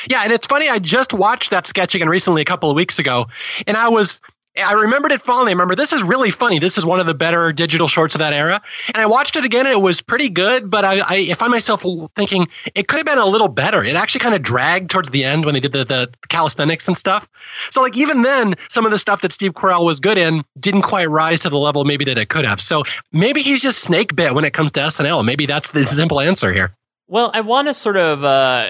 Yeah, 0.09 0.21
and 0.23 0.31
it's 0.31 0.47
funny. 0.47 0.69
I 0.69 0.79
just 0.79 1.13
watched 1.13 1.49
that 1.49 1.65
sketch 1.67 1.93
again 1.93 2.07
recently, 2.07 2.41
a 2.41 2.45
couple 2.45 2.69
of 2.69 2.77
weeks 2.77 2.99
ago, 2.99 3.25
and 3.67 3.75
I 3.75 3.89
was 3.89 4.21
I 4.57 4.73
remembered 4.73 5.11
it 5.11 5.21
fondly. 5.21 5.51
I 5.51 5.53
remember 5.53 5.75
this 5.75 5.93
is 5.93 6.03
really 6.03 6.31
funny. 6.31 6.59
This 6.59 6.77
is 6.77 6.85
one 6.85 6.99
of 6.99 7.05
the 7.05 7.13
better 7.13 7.53
digital 7.53 7.87
shorts 7.87 8.15
of 8.15 8.19
that 8.19 8.33
era. 8.33 8.61
And 8.87 8.97
I 8.97 9.05
watched 9.05 9.35
it 9.35 9.45
again 9.45 9.65
and 9.65 9.75
it 9.75 9.81
was 9.81 10.01
pretty 10.01 10.29
good, 10.29 10.69
but 10.69 10.83
I, 10.83 11.01
I 11.01 11.33
find 11.35 11.51
myself 11.51 11.85
thinking 12.15 12.47
it 12.75 12.87
could 12.87 12.97
have 12.97 13.05
been 13.05 13.19
a 13.19 13.25
little 13.25 13.47
better. 13.47 13.83
It 13.83 13.95
actually 13.95 14.19
kind 14.19 14.35
of 14.35 14.41
dragged 14.41 14.89
towards 14.89 15.11
the 15.11 15.23
end 15.23 15.45
when 15.45 15.53
they 15.53 15.59
did 15.59 15.71
the, 15.71 15.85
the 15.85 16.11
calisthenics 16.29 16.87
and 16.87 16.97
stuff. 16.97 17.29
So 17.69 17.81
like 17.81 17.95
even 17.95 18.23
then, 18.23 18.55
some 18.69 18.85
of 18.85 18.91
the 18.91 18.99
stuff 18.99 19.21
that 19.21 19.31
Steve 19.31 19.53
Carell 19.53 19.85
was 19.85 19.99
good 19.99 20.17
in 20.17 20.43
didn't 20.59 20.81
quite 20.81 21.09
rise 21.09 21.41
to 21.41 21.49
the 21.49 21.59
level 21.59 21.85
maybe 21.85 22.05
that 22.05 22.17
it 22.17 22.29
could 22.29 22.45
have. 22.45 22.59
So 22.59 22.83
maybe 23.11 23.41
he's 23.41 23.61
just 23.61 23.81
snake 23.81 24.15
bit 24.15 24.33
when 24.33 24.45
it 24.45 24.53
comes 24.53 24.71
to 24.73 24.79
SNL. 24.79 25.23
Maybe 25.23 25.45
that's 25.45 25.69
the 25.69 25.83
simple 25.83 26.19
answer 26.19 26.51
here. 26.51 26.75
Well, 27.07 27.31
I 27.33 27.41
want 27.41 27.67
to 27.67 27.73
sort 27.73 27.97
of 27.97 28.23
uh, 28.23 28.67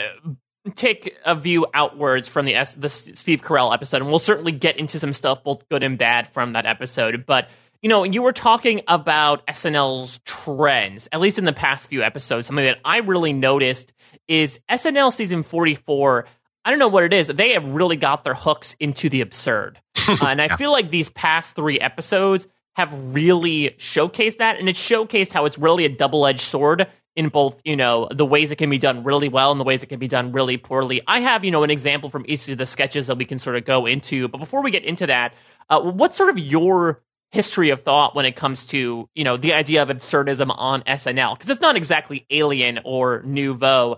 take 0.75 1.17
a 1.25 1.35
view 1.35 1.65
outwards 1.73 2.27
from 2.27 2.45
the 2.45 2.55
S- 2.55 2.75
the 2.75 2.89
Steve 2.89 3.41
Carell 3.41 3.73
episode, 3.73 4.01
and 4.01 4.09
we'll 4.09 4.19
certainly 4.19 4.51
get 4.51 4.77
into 4.77 4.99
some 4.99 5.13
stuff, 5.13 5.43
both 5.43 5.67
good 5.69 5.83
and 5.83 5.97
bad, 5.97 6.27
from 6.27 6.53
that 6.53 6.65
episode. 6.65 7.25
But 7.25 7.49
you 7.81 7.89
know, 7.89 8.03
you 8.03 8.21
were 8.21 8.33
talking 8.33 8.81
about 8.87 9.45
SNL's 9.47 10.19
trends, 10.25 11.07
at 11.11 11.21
least 11.21 11.39
in 11.39 11.45
the 11.45 11.53
past 11.53 11.87
few 11.87 12.03
episodes. 12.03 12.47
Something 12.47 12.65
that 12.65 12.79
I 12.83 12.97
really 12.97 13.31
noticed 13.33 13.93
is 14.27 14.59
SNL 14.69 15.13
season 15.13 15.43
forty 15.43 15.75
four. 15.75 16.25
I 16.65 16.71
don't 16.71 16.79
know 16.79 16.89
what 16.89 17.05
it 17.05 17.13
is. 17.13 17.27
They 17.27 17.53
have 17.53 17.67
really 17.67 17.95
got 17.95 18.23
their 18.23 18.33
hooks 18.33 18.75
into 18.79 19.09
the 19.09 19.21
absurd, 19.21 19.79
uh, 20.07 20.17
and 20.21 20.41
I 20.41 20.55
feel 20.57 20.71
like 20.71 20.89
these 20.89 21.09
past 21.09 21.55
three 21.55 21.79
episodes 21.79 22.47
have 22.75 23.13
really 23.13 23.71
showcased 23.77 24.37
that, 24.37 24.59
and 24.59 24.69
it 24.69 24.75
showcased 24.75 25.31
how 25.31 25.45
it's 25.45 25.57
really 25.57 25.85
a 25.85 25.89
double 25.89 26.25
edged 26.25 26.41
sword 26.41 26.87
in 27.15 27.29
both, 27.29 27.61
you 27.65 27.75
know, 27.75 28.07
the 28.11 28.25
ways 28.25 28.51
it 28.51 28.57
can 28.57 28.69
be 28.69 28.77
done 28.77 29.03
really 29.03 29.29
well 29.29 29.51
and 29.51 29.59
the 29.59 29.65
ways 29.65 29.83
it 29.83 29.87
can 29.87 29.99
be 29.99 30.07
done 30.07 30.31
really 30.31 30.57
poorly. 30.57 31.01
I 31.07 31.19
have, 31.21 31.43
you 31.43 31.51
know, 31.51 31.63
an 31.63 31.71
example 31.71 32.09
from 32.09 32.25
each 32.27 32.47
of 32.47 32.57
the 32.57 32.65
sketches 32.65 33.07
that 33.07 33.17
we 33.17 33.25
can 33.25 33.39
sort 33.39 33.55
of 33.55 33.65
go 33.65 33.85
into. 33.85 34.27
But 34.27 34.37
before 34.37 34.61
we 34.61 34.71
get 34.71 34.83
into 34.83 35.07
that, 35.07 35.33
uh, 35.69 35.81
what's 35.81 36.15
sort 36.15 36.29
of 36.29 36.39
your 36.39 37.01
history 37.31 37.69
of 37.69 37.83
thought 37.83 38.15
when 38.15 38.25
it 38.25 38.35
comes 38.35 38.65
to 38.67 39.07
you 39.13 39.23
know 39.23 39.37
the 39.37 39.53
idea 39.53 39.83
of 39.83 39.89
absurdism 39.89 40.53
on 40.57 40.81
SNL 40.83 41.37
because 41.37 41.49
it's 41.49 41.61
not 41.61 41.75
exactly 41.75 42.25
alien 42.29 42.79
or 42.83 43.21
nouveau. 43.23 43.97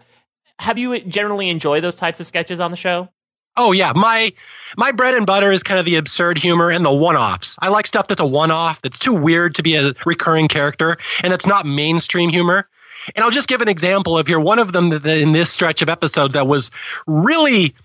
Have 0.59 0.77
you 0.77 0.99
generally 1.01 1.49
enjoyed 1.49 1.83
those 1.83 1.95
types 1.95 2.19
of 2.19 2.27
sketches 2.27 2.59
on 2.59 2.71
the 2.71 2.77
show? 2.77 3.09
Oh 3.57 3.71
yeah, 3.71 3.93
my 3.95 4.33
my 4.77 4.91
bread 4.91 5.15
and 5.15 5.25
butter 5.25 5.51
is 5.51 5.63
kind 5.63 5.79
of 5.79 5.85
the 5.85 5.95
absurd 5.95 6.37
humor 6.37 6.71
and 6.71 6.85
the 6.85 6.93
one-offs. 6.93 7.57
I 7.59 7.69
like 7.69 7.87
stuff 7.87 8.07
that's 8.07 8.21
a 8.21 8.25
one-off 8.25 8.81
that's 8.81 8.99
too 8.99 9.13
weird 9.13 9.55
to 9.55 9.63
be 9.63 9.75
a 9.75 9.93
recurring 10.05 10.47
character 10.47 10.97
and 11.23 11.31
that's 11.31 11.47
not 11.47 11.65
mainstream 11.65 12.29
humor. 12.29 12.67
And 13.15 13.23
I'll 13.23 13.31
just 13.31 13.47
give 13.47 13.61
an 13.61 13.67
example 13.67 14.17
of 14.17 14.27
here 14.27 14.39
one 14.39 14.59
of 14.59 14.73
them 14.73 14.91
in 14.91 15.31
this 15.31 15.49
stretch 15.49 15.81
of 15.81 15.89
episodes 15.89 16.33
that 16.33 16.47
was 16.47 16.71
really 17.07 17.75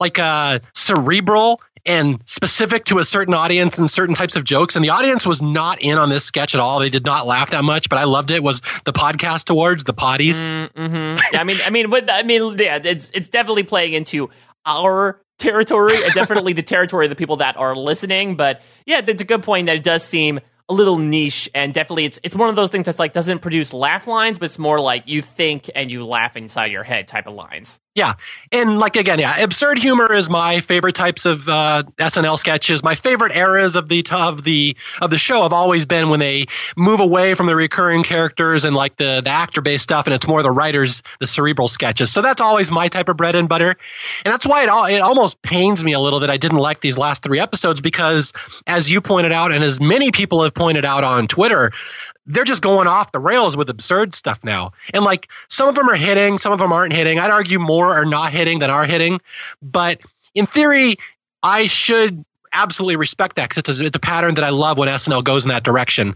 like 0.00 0.18
uh, 0.18 0.58
cerebral 0.74 1.60
and 1.86 2.18
specific 2.26 2.84
to 2.86 2.98
a 2.98 3.04
certain 3.04 3.34
audience 3.34 3.78
and 3.78 3.90
certain 3.90 4.14
types 4.14 4.36
of 4.36 4.44
jokes. 4.44 4.74
And 4.74 4.84
the 4.84 4.90
audience 4.90 5.26
was 5.26 5.42
not 5.42 5.82
in 5.82 5.98
on 5.98 6.08
this 6.08 6.24
sketch 6.24 6.54
at 6.54 6.60
all. 6.60 6.80
They 6.80 6.88
did 6.88 7.04
not 7.04 7.26
laugh 7.26 7.50
that 7.50 7.64
much, 7.64 7.88
but 7.88 7.98
I 7.98 8.04
loved 8.04 8.30
it. 8.30 8.42
Was 8.42 8.62
the 8.84 8.92
podcast 8.92 9.50
awards, 9.50 9.84
the 9.84 9.94
potties? 9.94 10.42
Mm-hmm. 10.42 11.22
Yeah, 11.32 11.40
I 11.40 11.44
mean, 11.44 11.58
I 11.64 11.70
mean, 11.70 11.92
I 12.08 12.22
mean, 12.22 12.56
yeah, 12.58 12.80
it's 12.82 13.10
it's 13.10 13.28
definitely 13.28 13.64
playing 13.64 13.92
into 13.92 14.30
our 14.64 15.20
territory, 15.38 15.96
definitely 16.14 16.54
the 16.54 16.62
territory 16.62 17.06
of 17.06 17.10
the 17.10 17.16
people 17.16 17.36
that 17.36 17.56
are 17.56 17.76
listening. 17.76 18.36
But 18.36 18.62
yeah, 18.86 19.02
it's 19.06 19.22
a 19.22 19.26
good 19.26 19.42
point 19.42 19.66
that 19.66 19.76
it 19.76 19.84
does 19.84 20.02
seem 20.02 20.40
a 20.68 20.74
little 20.74 20.98
niche 20.98 21.50
and 21.54 21.74
definitely 21.74 22.06
it's 22.06 22.18
it's 22.22 22.34
one 22.34 22.48
of 22.48 22.56
those 22.56 22.70
things 22.70 22.86
that's 22.86 22.98
like 22.98 23.12
doesn't 23.12 23.40
produce 23.40 23.74
laugh 23.74 24.06
lines 24.06 24.38
but 24.38 24.46
it's 24.46 24.58
more 24.58 24.80
like 24.80 25.04
you 25.06 25.20
think 25.20 25.70
and 25.74 25.90
you 25.90 26.06
laugh 26.06 26.36
inside 26.36 26.72
your 26.72 26.84
head 26.84 27.06
type 27.06 27.26
of 27.26 27.34
lines 27.34 27.80
yeah. 27.94 28.14
And 28.50 28.78
like 28.78 28.96
again 28.96 29.18
yeah 29.18 29.40
absurd 29.40 29.78
humor 29.78 30.12
is 30.12 30.28
my 30.28 30.60
favorite 30.60 30.94
types 30.94 31.26
of 31.26 31.48
uh, 31.48 31.84
snl 31.98 32.38
sketches. 32.38 32.82
My 32.82 32.94
favorite 32.94 33.34
eras 33.34 33.76
of 33.76 33.88
the 33.88 34.04
of 34.10 34.44
the 34.44 34.76
of 35.00 35.10
the 35.10 35.18
show 35.18 35.42
have 35.42 35.52
always 35.52 35.86
been 35.86 36.08
when 36.08 36.20
they 36.20 36.46
move 36.76 37.00
away 37.00 37.34
from 37.34 37.46
the 37.46 37.54
recurring 37.54 38.02
characters 38.02 38.64
and 38.64 38.74
like 38.74 38.96
the 38.96 39.20
the 39.22 39.30
actor 39.30 39.60
based 39.60 39.84
stuff 39.84 40.06
and 40.06 40.14
it's 40.14 40.26
more 40.26 40.42
the 40.42 40.50
writers 40.50 41.02
the 41.20 41.26
cerebral 41.26 41.68
sketches. 41.68 42.12
So 42.12 42.20
that's 42.20 42.40
always 42.40 42.70
my 42.70 42.88
type 42.88 43.08
of 43.08 43.16
bread 43.16 43.36
and 43.36 43.48
butter. 43.48 43.76
And 44.24 44.32
that's 44.32 44.46
why 44.46 44.62
it 44.64 44.68
all 44.68 44.86
it 44.86 44.98
almost 45.00 45.40
pains 45.42 45.84
me 45.84 45.92
a 45.92 46.00
little 46.00 46.20
that 46.20 46.30
i 46.30 46.36
didn't 46.36 46.58
like 46.58 46.80
these 46.80 46.98
last 46.98 47.22
three 47.22 47.40
episodes 47.40 47.80
because 47.80 48.32
as 48.66 48.90
you 48.90 49.00
pointed 49.00 49.32
out 49.32 49.52
and 49.52 49.62
as 49.62 49.80
many 49.80 50.10
people 50.10 50.42
have 50.42 50.54
pointed 50.54 50.84
out 50.84 51.04
on 51.04 51.28
Twitter, 51.28 51.72
they're 52.26 52.44
just 52.44 52.62
going 52.62 52.86
off 52.86 53.12
the 53.12 53.20
rails 53.20 53.56
with 53.56 53.68
absurd 53.68 54.14
stuff 54.14 54.42
now. 54.42 54.72
And 54.92 55.04
like 55.04 55.28
some 55.48 55.68
of 55.68 55.74
them 55.74 55.88
are 55.88 55.96
hitting, 55.96 56.38
some 56.38 56.52
of 56.52 56.58
them 56.58 56.72
aren't 56.72 56.92
hitting. 56.92 57.18
I'd 57.18 57.30
argue 57.30 57.58
more 57.58 57.88
are 57.88 58.04
not 58.04 58.32
hitting 58.32 58.60
than 58.60 58.70
are 58.70 58.86
hitting. 58.86 59.20
But 59.62 60.00
in 60.34 60.46
theory, 60.46 60.96
I 61.42 61.66
should 61.66 62.24
absolutely 62.52 62.96
respect 62.96 63.36
that 63.36 63.50
because 63.50 63.58
it's 63.68 63.80
a, 63.80 63.84
it's 63.84 63.96
a 63.96 64.00
pattern 64.00 64.34
that 64.36 64.44
I 64.44 64.50
love 64.50 64.78
when 64.78 64.88
SNL 64.88 65.24
goes 65.24 65.44
in 65.44 65.50
that 65.50 65.64
direction. 65.64 66.14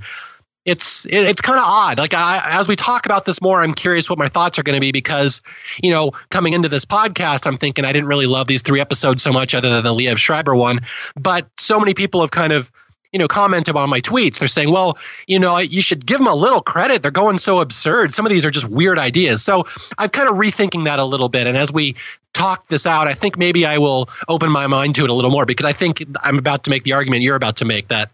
It's 0.64 1.04
it, 1.06 1.24
it's 1.24 1.40
kind 1.40 1.58
of 1.58 1.64
odd. 1.66 1.98
Like 1.98 2.14
I, 2.14 2.40
as 2.44 2.68
we 2.68 2.76
talk 2.76 3.06
about 3.06 3.24
this 3.24 3.40
more, 3.40 3.62
I'm 3.62 3.74
curious 3.74 4.08
what 4.08 4.18
my 4.18 4.28
thoughts 4.28 4.58
are 4.58 4.62
going 4.62 4.74
to 4.74 4.80
be 4.80 4.92
because 4.92 5.40
you 5.82 5.90
know 5.90 6.12
coming 6.30 6.52
into 6.52 6.68
this 6.68 6.84
podcast, 6.84 7.46
I'm 7.46 7.56
thinking 7.56 7.84
I 7.84 7.92
didn't 7.92 8.08
really 8.08 8.26
love 8.26 8.48
these 8.48 8.62
three 8.62 8.80
episodes 8.80 9.22
so 9.22 9.32
much, 9.32 9.54
other 9.54 9.70
than 9.70 9.84
the 9.84 9.94
Liev 9.94 10.18
Schreiber 10.18 10.54
one. 10.54 10.80
But 11.16 11.48
so 11.58 11.78
many 11.78 11.94
people 11.94 12.20
have 12.20 12.32
kind 12.32 12.52
of 12.52 12.70
you 13.12 13.18
know, 13.18 13.28
commented 13.28 13.74
on 13.76 13.88
my 13.88 14.00
tweets. 14.00 14.38
They're 14.38 14.48
saying, 14.48 14.70
well, 14.70 14.98
you 15.26 15.38
know, 15.38 15.58
you 15.58 15.82
should 15.82 16.04
give 16.04 16.18
them 16.18 16.26
a 16.26 16.34
little 16.34 16.60
credit. 16.60 17.02
They're 17.02 17.10
going 17.10 17.38
so 17.38 17.60
absurd. 17.60 18.14
Some 18.14 18.26
of 18.26 18.30
these 18.30 18.44
are 18.44 18.50
just 18.50 18.68
weird 18.68 18.98
ideas. 18.98 19.42
So 19.42 19.66
I'm 19.96 20.10
kind 20.10 20.28
of 20.28 20.36
rethinking 20.36 20.84
that 20.84 20.98
a 20.98 21.04
little 21.04 21.28
bit. 21.28 21.46
And 21.46 21.56
as 21.56 21.72
we 21.72 21.96
talk 22.34 22.68
this 22.68 22.86
out, 22.86 23.08
I 23.08 23.14
think 23.14 23.38
maybe 23.38 23.64
I 23.64 23.78
will 23.78 24.08
open 24.28 24.50
my 24.50 24.66
mind 24.66 24.94
to 24.96 25.04
it 25.04 25.10
a 25.10 25.14
little 25.14 25.30
more 25.30 25.46
because 25.46 25.66
I 25.66 25.72
think 25.72 26.04
I'm 26.22 26.38
about 26.38 26.64
to 26.64 26.70
make 26.70 26.84
the 26.84 26.92
argument 26.92 27.22
you're 27.22 27.36
about 27.36 27.56
to 27.58 27.64
make 27.64 27.88
that 27.88 28.10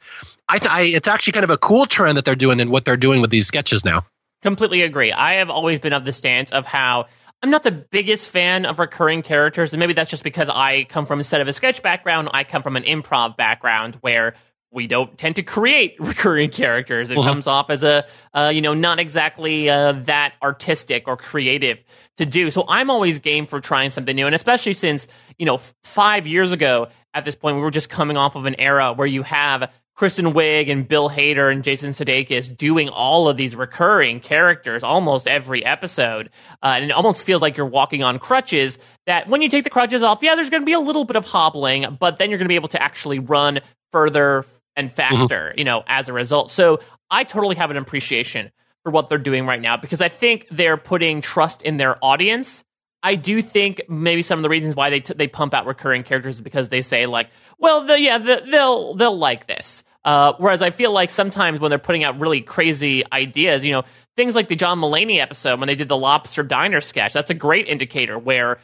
I, 0.48 0.58
th- 0.58 0.70
I 0.70 0.82
it's 0.82 1.08
actually 1.08 1.32
kind 1.32 1.44
of 1.44 1.50
a 1.50 1.58
cool 1.58 1.86
trend 1.86 2.18
that 2.18 2.24
they're 2.24 2.34
doing 2.34 2.60
and 2.60 2.70
what 2.70 2.84
they're 2.84 2.96
doing 2.96 3.20
with 3.20 3.30
these 3.30 3.46
sketches 3.46 3.84
now. 3.84 4.04
Completely 4.42 4.82
agree. 4.82 5.10
I 5.10 5.34
have 5.34 5.48
always 5.48 5.78
been 5.78 5.94
of 5.94 6.04
the 6.04 6.12
stance 6.12 6.52
of 6.52 6.66
how 6.66 7.06
I'm 7.42 7.50
not 7.50 7.62
the 7.62 7.72
biggest 7.72 8.30
fan 8.30 8.66
of 8.66 8.78
recurring 8.78 9.22
characters, 9.22 9.72
and 9.72 9.80
maybe 9.80 9.92
that's 9.92 10.10
just 10.10 10.24
because 10.24 10.48
I 10.48 10.84
come 10.84 11.06
from 11.06 11.18
instead 11.18 11.40
of 11.40 11.48
a 11.48 11.52
sketch 11.52 11.82
background, 11.82 12.28
I 12.32 12.44
come 12.44 12.62
from 12.62 12.76
an 12.76 12.84
improv 12.84 13.36
background 13.36 13.96
where 14.00 14.34
we 14.74 14.86
don't 14.86 15.16
tend 15.16 15.36
to 15.36 15.42
create 15.42 15.94
recurring 15.98 16.50
characters. 16.50 17.10
It 17.10 17.18
uh-huh. 17.18 17.28
comes 17.28 17.46
off 17.46 17.70
as 17.70 17.84
a, 17.84 18.04
uh, 18.34 18.50
you 18.52 18.60
know, 18.60 18.74
not 18.74 18.98
exactly 18.98 19.70
uh, 19.70 19.92
that 19.92 20.34
artistic 20.42 21.06
or 21.06 21.16
creative 21.16 21.82
to 22.16 22.26
do. 22.26 22.50
So 22.50 22.64
I'm 22.68 22.90
always 22.90 23.20
game 23.20 23.46
for 23.46 23.60
trying 23.60 23.90
something 23.90 24.14
new. 24.14 24.26
And 24.26 24.34
especially 24.34 24.72
since, 24.74 25.06
you 25.38 25.46
know, 25.46 25.56
f- 25.56 25.74
five 25.84 26.26
years 26.26 26.52
ago 26.52 26.88
at 27.14 27.24
this 27.24 27.36
point, 27.36 27.56
we 27.56 27.62
were 27.62 27.70
just 27.70 27.88
coming 27.88 28.16
off 28.16 28.34
of 28.36 28.44
an 28.44 28.56
era 28.58 28.92
where 28.92 29.06
you 29.06 29.22
have 29.22 29.72
Kristen 29.94 30.32
Wiig 30.32 30.70
and 30.70 30.88
Bill 30.88 31.08
Hader 31.08 31.52
and 31.52 31.62
Jason 31.62 31.90
Sudeikis 31.90 32.56
doing 32.56 32.88
all 32.88 33.28
of 33.28 33.36
these 33.36 33.54
recurring 33.54 34.20
characters 34.20 34.82
almost 34.82 35.28
every 35.28 35.64
episode. 35.64 36.30
Uh, 36.62 36.74
and 36.76 36.84
it 36.86 36.90
almost 36.90 37.24
feels 37.24 37.42
like 37.42 37.56
you're 37.56 37.66
walking 37.66 38.02
on 38.02 38.18
crutches 38.18 38.78
that 39.06 39.28
when 39.28 39.40
you 39.40 39.48
take 39.48 39.64
the 39.64 39.70
crutches 39.70 40.02
off, 40.02 40.20
yeah, 40.22 40.34
there's 40.34 40.50
going 40.50 40.62
to 40.62 40.66
be 40.66 40.72
a 40.72 40.80
little 40.80 41.04
bit 41.04 41.16
of 41.16 41.24
hobbling, 41.24 41.96
but 42.00 42.18
then 42.18 42.30
you're 42.30 42.38
going 42.38 42.46
to 42.46 42.52
be 42.52 42.56
able 42.56 42.68
to 42.68 42.82
actually 42.82 43.20
run 43.20 43.60
further 43.92 44.44
and 44.76 44.92
faster, 44.92 45.50
mm-hmm. 45.50 45.58
you 45.58 45.64
know, 45.64 45.84
as 45.86 46.08
a 46.08 46.12
result. 46.12 46.50
So 46.50 46.80
I 47.10 47.24
totally 47.24 47.56
have 47.56 47.70
an 47.70 47.76
appreciation 47.76 48.50
for 48.82 48.90
what 48.90 49.08
they're 49.08 49.18
doing 49.18 49.46
right 49.46 49.60
now 49.60 49.76
because 49.76 50.02
I 50.02 50.08
think 50.08 50.46
they're 50.50 50.76
putting 50.76 51.20
trust 51.20 51.62
in 51.62 51.76
their 51.76 51.96
audience. 52.04 52.64
I 53.04 53.16
do 53.16 53.42
think 53.42 53.82
maybe 53.86 54.22
some 54.22 54.38
of 54.38 54.42
the 54.42 54.48
reasons 54.48 54.74
why 54.74 54.88
they 54.88 55.00
t- 55.00 55.14
they 55.14 55.28
pump 55.28 55.52
out 55.52 55.66
recurring 55.66 56.02
characters 56.04 56.36
is 56.36 56.40
because 56.40 56.70
they 56.70 56.80
say 56.80 57.04
like, 57.04 57.28
well, 57.58 57.84
the, 57.84 58.00
yeah, 58.00 58.16
the, 58.16 58.42
they'll 58.50 58.94
they'll 58.94 59.16
like 59.16 59.46
this. 59.46 59.84
Uh, 60.04 60.32
whereas 60.38 60.62
I 60.62 60.70
feel 60.70 60.90
like 60.90 61.10
sometimes 61.10 61.60
when 61.60 61.68
they're 61.68 61.78
putting 61.78 62.02
out 62.02 62.18
really 62.18 62.40
crazy 62.40 63.04
ideas, 63.12 63.64
you 63.64 63.72
know, 63.72 63.82
things 64.16 64.34
like 64.34 64.48
the 64.48 64.56
John 64.56 64.80
Mulaney 64.80 65.18
episode 65.18 65.60
when 65.60 65.66
they 65.66 65.74
did 65.74 65.88
the 65.88 65.96
lobster 65.96 66.42
diner 66.42 66.80
sketch, 66.80 67.12
that's 67.12 67.30
a 67.30 67.34
great 67.34 67.68
indicator 67.68 68.18
where 68.18 68.58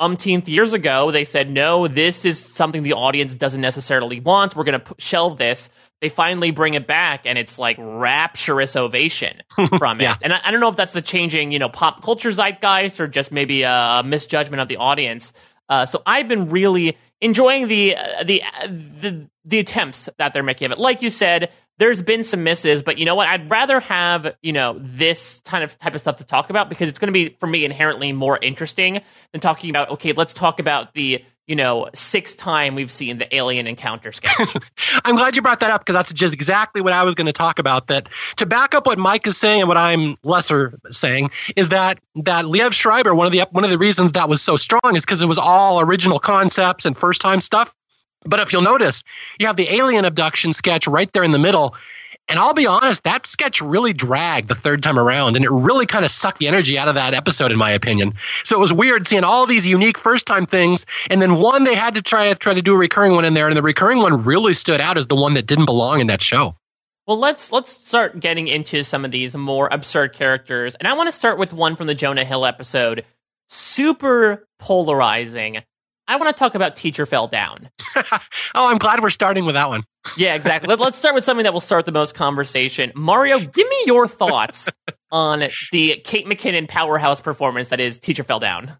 umpteenth 0.00 0.48
years 0.48 0.72
ago, 0.72 1.10
they 1.10 1.24
said, 1.24 1.50
no, 1.50 1.88
this 1.88 2.24
is 2.24 2.38
something 2.38 2.82
the 2.82 2.92
audience 2.92 3.34
doesn't 3.34 3.60
necessarily 3.60 4.20
want. 4.20 4.54
We're 4.54 4.64
going 4.64 4.80
to 4.80 4.94
shelve 4.98 5.38
this. 5.38 5.70
They 6.00 6.08
finally 6.08 6.52
bring 6.52 6.74
it 6.74 6.86
back, 6.86 7.22
and 7.24 7.36
it's 7.36 7.58
like 7.58 7.76
rapturous 7.78 8.76
ovation 8.76 9.42
from 9.78 10.00
yeah. 10.00 10.14
it. 10.14 10.18
And 10.22 10.32
I, 10.32 10.40
I, 10.44 10.50
don't 10.50 10.60
know 10.60 10.68
if 10.68 10.76
that's 10.76 10.92
the 10.92 11.02
changing, 11.02 11.50
you 11.50 11.58
know, 11.58 11.68
pop 11.68 12.02
culture 12.02 12.30
zeitgeist 12.30 13.00
or 13.00 13.08
just 13.08 13.32
maybe 13.32 13.62
a 13.62 14.02
misjudgment 14.04 14.60
of 14.60 14.68
the 14.68 14.76
audience. 14.76 15.32
Uh, 15.68 15.86
so 15.86 16.02
I've 16.06 16.28
been 16.28 16.48
really 16.48 16.96
enjoying 17.20 17.68
the, 17.68 17.96
uh, 17.96 18.22
the 18.22 18.42
uh, 18.42 18.66
the 18.66 19.28
the 19.44 19.58
attempts 19.58 20.08
that 20.18 20.32
they're 20.32 20.42
making 20.42 20.66
of 20.66 20.72
it. 20.72 20.78
Like 20.78 21.02
you 21.02 21.10
said, 21.10 21.50
there's 21.78 22.02
been 22.02 22.24
some 22.24 22.42
misses, 22.42 22.82
but 22.82 22.98
you 22.98 23.04
know 23.04 23.14
what? 23.14 23.28
I'd 23.28 23.50
rather 23.50 23.80
have, 23.80 24.36
you 24.42 24.52
know, 24.52 24.76
this 24.80 25.40
kind 25.44 25.64
of 25.64 25.78
type 25.78 25.94
of 25.94 26.00
stuff 26.00 26.16
to 26.16 26.24
talk 26.24 26.50
about 26.50 26.68
because 26.68 26.88
it's 26.88 26.98
going 26.98 27.08
to 27.08 27.12
be, 27.12 27.36
for 27.38 27.46
me, 27.46 27.64
inherently 27.64 28.12
more 28.12 28.38
interesting 28.40 29.00
than 29.32 29.40
talking 29.40 29.70
about, 29.70 29.90
okay, 29.90 30.12
let's 30.12 30.34
talk 30.34 30.60
about 30.60 30.92
the, 30.94 31.24
you 31.48 31.56
know, 31.56 31.88
sixth 31.94 32.36
time 32.36 32.74
we've 32.74 32.90
seen 32.90 33.16
the 33.16 33.34
alien 33.34 33.66
encounter 33.66 34.12
sketch. 34.12 34.54
I'm 35.04 35.16
glad 35.16 35.34
you 35.34 35.40
brought 35.40 35.60
that 35.60 35.70
up 35.70 35.80
because 35.80 35.94
that's 35.94 36.12
just 36.12 36.34
exactly 36.34 36.82
what 36.82 36.92
I 36.92 37.02
was 37.04 37.14
going 37.14 37.26
to 37.26 37.32
talk 37.32 37.58
about. 37.58 37.86
That 37.86 38.08
to 38.36 38.46
back 38.46 38.74
up 38.74 38.86
what 38.86 38.98
Mike 38.98 39.26
is 39.26 39.38
saying 39.38 39.62
and 39.62 39.68
what 39.68 39.78
I'm 39.78 40.16
lesser 40.22 40.78
saying 40.90 41.30
is 41.56 41.70
that 41.70 41.98
that 42.16 42.44
Liev 42.44 42.74
Schreiber, 42.74 43.14
one 43.14 43.26
of 43.26 43.32
the 43.32 43.48
one 43.50 43.64
of 43.64 43.70
the 43.70 43.78
reasons 43.78 44.12
that 44.12 44.28
was 44.28 44.42
so 44.42 44.56
strong 44.56 44.94
is 44.94 45.04
because 45.04 45.22
it 45.22 45.26
was 45.26 45.38
all 45.38 45.80
original 45.80 46.18
concepts 46.18 46.84
and 46.84 46.96
first 46.96 47.22
time 47.22 47.40
stuff. 47.40 47.74
But 48.24 48.40
if 48.40 48.52
you'll 48.52 48.62
notice, 48.62 49.02
you 49.38 49.46
have 49.46 49.56
the 49.56 49.72
alien 49.72 50.04
abduction 50.04 50.52
sketch 50.52 50.86
right 50.86 51.10
there 51.12 51.24
in 51.24 51.32
the 51.32 51.38
middle. 51.38 51.74
And 52.28 52.38
I'll 52.38 52.54
be 52.54 52.66
honest, 52.66 53.04
that 53.04 53.26
sketch 53.26 53.62
really 53.62 53.92
dragged 53.92 54.48
the 54.48 54.54
third 54.54 54.82
time 54.82 54.98
around, 54.98 55.36
and 55.36 55.44
it 55.44 55.50
really 55.50 55.86
kind 55.86 56.04
of 56.04 56.10
sucked 56.10 56.38
the 56.38 56.48
energy 56.48 56.78
out 56.78 56.88
of 56.88 56.96
that 56.96 57.14
episode, 57.14 57.50
in 57.52 57.58
my 57.58 57.70
opinion. 57.70 58.14
So 58.44 58.56
it 58.56 58.60
was 58.60 58.72
weird 58.72 59.06
seeing 59.06 59.24
all 59.24 59.46
these 59.46 59.66
unique 59.66 59.98
first 59.98 60.26
time 60.26 60.44
things, 60.44 60.84
and 61.10 61.22
then 61.22 61.36
one 61.36 61.64
they 61.64 61.74
had 61.74 61.94
to 61.94 62.02
try 62.02 62.32
try 62.34 62.54
to 62.54 62.62
do 62.62 62.74
a 62.74 62.78
recurring 62.78 63.12
one 63.12 63.24
in 63.24 63.34
there, 63.34 63.48
and 63.48 63.56
the 63.56 63.62
recurring 63.62 63.98
one 63.98 64.24
really 64.24 64.52
stood 64.52 64.80
out 64.80 64.98
as 64.98 65.06
the 65.06 65.16
one 65.16 65.34
that 65.34 65.46
didn't 65.46 65.64
belong 65.64 66.00
in 66.00 66.08
that 66.08 66.20
show. 66.20 66.54
Well, 67.06 67.18
let's 67.18 67.50
let's 67.52 67.72
start 67.72 68.20
getting 68.20 68.48
into 68.48 68.84
some 68.84 69.06
of 69.06 69.10
these 69.10 69.34
more 69.34 69.68
absurd 69.72 70.12
characters, 70.12 70.74
and 70.74 70.86
I 70.86 70.92
want 70.92 71.08
to 71.08 71.12
start 71.12 71.38
with 71.38 71.54
one 71.54 71.76
from 71.76 71.86
the 71.86 71.94
Jonah 71.94 72.24
Hill 72.24 72.44
episode. 72.44 73.04
Super 73.48 74.46
polarizing. 74.58 75.62
I 76.08 76.16
want 76.16 76.34
to 76.34 76.38
talk 76.38 76.54
about 76.54 76.74
Teacher 76.74 77.04
Fell 77.04 77.28
Down. 77.28 77.68
oh, 77.96 78.02
I'm 78.54 78.78
glad 78.78 79.02
we're 79.02 79.10
starting 79.10 79.44
with 79.44 79.56
that 79.56 79.68
one. 79.68 79.84
yeah, 80.16 80.34
exactly. 80.34 80.74
Let's 80.74 80.96
start 80.96 81.14
with 81.14 81.24
something 81.24 81.44
that 81.44 81.52
will 81.52 81.60
start 81.60 81.84
the 81.84 81.92
most 81.92 82.14
conversation. 82.14 82.92
Mario, 82.94 83.38
give 83.38 83.68
me 83.68 83.82
your 83.84 84.08
thoughts 84.08 84.72
on 85.12 85.48
the 85.70 86.00
Kate 86.04 86.24
McKinnon 86.26 86.66
powerhouse 86.66 87.20
performance 87.20 87.68
that 87.68 87.78
is 87.78 87.98
Teacher 87.98 88.24
Fell 88.24 88.40
Down. 88.40 88.78